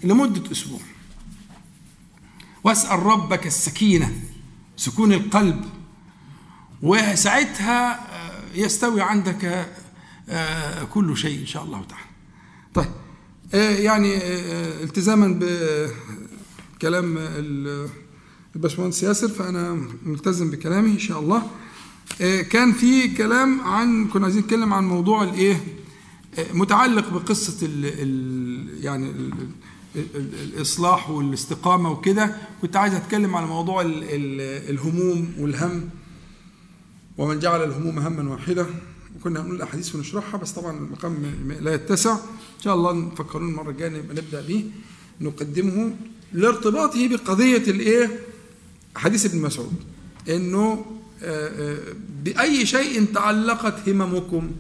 لمدة 0.04 0.52
أسبوع. 0.52 0.80
واسأل 2.64 3.04
ربك 3.04 3.48
السكينة 3.48 4.14
سكون 4.78 5.14
القلب. 5.14 5.66
وساعتها 6.82 8.08
يستوي 8.56 9.02
عندك 9.02 9.70
كل 10.94 11.18
شيء 11.18 11.40
إن 11.40 11.46
شاء 11.46 11.64
الله 11.64 11.84
تعالى. 11.84 12.06
طيب 12.74 12.92
يعني 13.84 14.18
التزاما 14.84 15.40
بكلام 16.78 17.16
الباشمهندس 18.56 19.04
ياسر 19.04 19.28
فأنا 19.28 19.88
ملتزم 20.06 20.52
بكلامي 20.52 20.90
إن 20.90 21.00
شاء 21.00 21.20
الله. 21.20 21.50
كان 22.50 22.74
في 22.74 23.08
كلام 23.08 23.62
عن 23.62 24.08
كنا 24.08 24.24
عايزين 24.24 24.44
نتكلم 24.44 24.74
عن 24.74 24.84
موضوع 24.84 25.24
الإيه؟ 25.24 25.64
متعلق 26.54 27.10
بقصة 27.10 27.66
ال 27.66 27.86
ال 27.86 28.86
يعني 28.86 29.10
ال 29.10 29.32
الإصلاح 29.96 31.10
والاستقامة 31.10 31.92
وكده 31.92 32.36
كنت 32.62 32.76
عايز 32.76 32.94
أتكلم 32.94 33.36
على 33.36 33.46
موضوع 33.46 33.82
ال 33.82 34.04
ال 34.04 34.42
الهموم 34.70 35.34
والهم. 35.40 35.90
ومن 37.18 37.40
جعل 37.40 37.64
الهموم 37.64 38.00
هما 38.00 38.32
واحدة. 38.32 38.66
كنا 39.24 39.42
هنقول 39.42 39.56
الأحاديث 39.56 39.96
ونشرحها 39.96 40.38
بس 40.40 40.52
طبعا 40.52 40.78
المقام 40.78 41.26
لا 41.62 41.74
يتسع. 41.74 42.14
إن 42.14 42.64
شاء 42.64 42.76
الله 42.76 42.94
نفكرون 42.94 43.50
المرة 43.50 43.70
الجاية 43.72 43.90
نبقى 43.90 44.16
نبدأ 44.16 44.42
به 44.42 44.72
نقدمه 45.22 45.96
لارتباطه 46.34 47.08
بقضية 47.08 47.58
الإيه؟ 47.72 48.20
حديث 48.96 49.26
ابن 49.26 49.42
مسعود. 49.42 49.74
إنه 50.30 50.86
آه، 51.24 51.48
آه، 51.48 51.94
بأي 52.24 52.66
شيء 52.66 53.06
تعلقت 53.14 53.90
هممكم. 53.90 54.52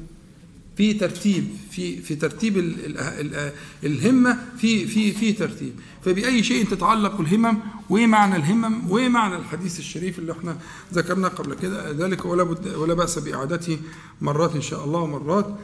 في 0.79 0.93
ترتيب 0.93 1.47
في 1.71 2.01
في 2.01 2.15
ترتيب 2.15 2.57
ال 2.57 2.85
ال 2.85 2.97
ال 3.35 3.51
الهمة 3.83 4.37
في 4.57 4.87
في 4.87 5.11
في 5.11 5.33
ترتيب. 5.33 5.73
فبأي 6.05 6.43
شيء 6.43 6.65
تتعلق 6.65 7.19
الهمم 7.19 7.57
وإيه 7.89 8.07
معنى 8.07 8.35
الهمم؟ 8.35 8.91
وإيه 8.91 9.09
معنى 9.09 9.35
الحديث 9.35 9.79
الشريف 9.79 10.19
اللي 10.19 10.31
إحنا 10.31 10.57
ذكرناه 10.93 11.27
قبل 11.27 11.53
كده؟ 11.53 11.91
ذلك 11.91 12.25
ولا 12.25 12.43
بد 12.43 12.67
ولا 12.75 12.93
بأس 12.93 13.19
بإعادته 13.19 13.79
مرات 14.21 14.55
إن 14.55 14.61
شاء 14.61 14.85
الله 14.85 14.99
ومرات. 14.99 15.55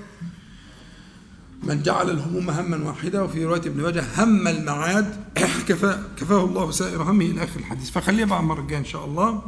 من 1.64 1.84
جعل 1.84 2.10
الهموم 2.10 2.50
هما 2.50 2.88
واحدة 2.88 3.24
وفي 3.24 3.46
رواية 3.46 3.62
ابن 3.62 3.82
ماجه 3.82 4.04
هم 4.18 4.48
المعاد 4.48 5.24
كفى 5.68 6.00
كفاه 6.18 6.46
الله 6.46 6.72
سائر 6.72 7.04
همه 7.04 7.26
إلى 7.26 7.44
آخر 7.44 7.60
الحديث. 7.60 7.90
فخليها 7.90 8.26
بقى 8.26 8.40
المرة 8.40 8.62
الجاية 8.62 8.80
إن 8.80 8.86
شاء 8.86 9.06
الله. 9.06 9.42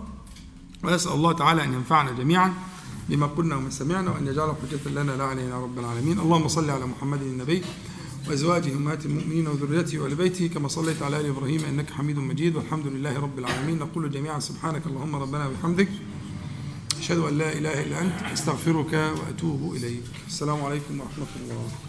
واسال 0.83 1.11
الله 1.11 1.33
تعالى 1.33 1.63
أن 1.63 1.73
ينفعنا 1.73 2.11
جميعا. 2.11 2.53
بما 3.09 3.27
قلنا 3.27 3.55
وما 3.55 3.69
سمعنا 3.69 4.11
وأن 4.11 4.27
يجعله 4.27 4.55
حجة 4.61 4.89
لنا 4.91 5.11
لا 5.11 5.23
علينا 5.23 5.55
رب 5.59 5.79
العالمين. 5.79 6.19
اللهم 6.19 6.47
صل 6.47 6.69
على 6.69 6.85
محمد 6.85 7.21
النبي 7.21 7.61
وأزواجه 8.27 8.71
أمهات 8.73 9.05
المؤمنين 9.05 9.47
وذريته 9.47 9.99
وآل 9.99 10.15
بيته 10.15 10.47
كما 10.47 10.67
صليت 10.67 11.01
على 11.01 11.19
آل 11.19 11.25
إبراهيم 11.25 11.65
إنك 11.65 11.89
حميد 11.91 12.17
مجيد. 12.17 12.55
والحمد 12.55 12.87
لله 12.87 13.19
رب 13.19 13.39
العالمين. 13.39 13.79
نقول 13.79 14.11
جميعا 14.11 14.39
سبحانك 14.39 14.87
اللهم 14.87 15.15
ربنا 15.15 15.47
وبحمدك. 15.47 15.89
أشهد 16.99 17.17
أن 17.17 17.37
لا 17.37 17.57
إله 17.57 17.83
إلا 17.83 18.01
أنت. 18.01 18.21
أستغفرك 18.33 18.93
وأتوب 18.93 19.75
إليك. 19.75 20.03
السلام 20.27 20.63
عليكم 20.63 20.99
ورحمة 20.99 21.33
الله. 21.41 21.86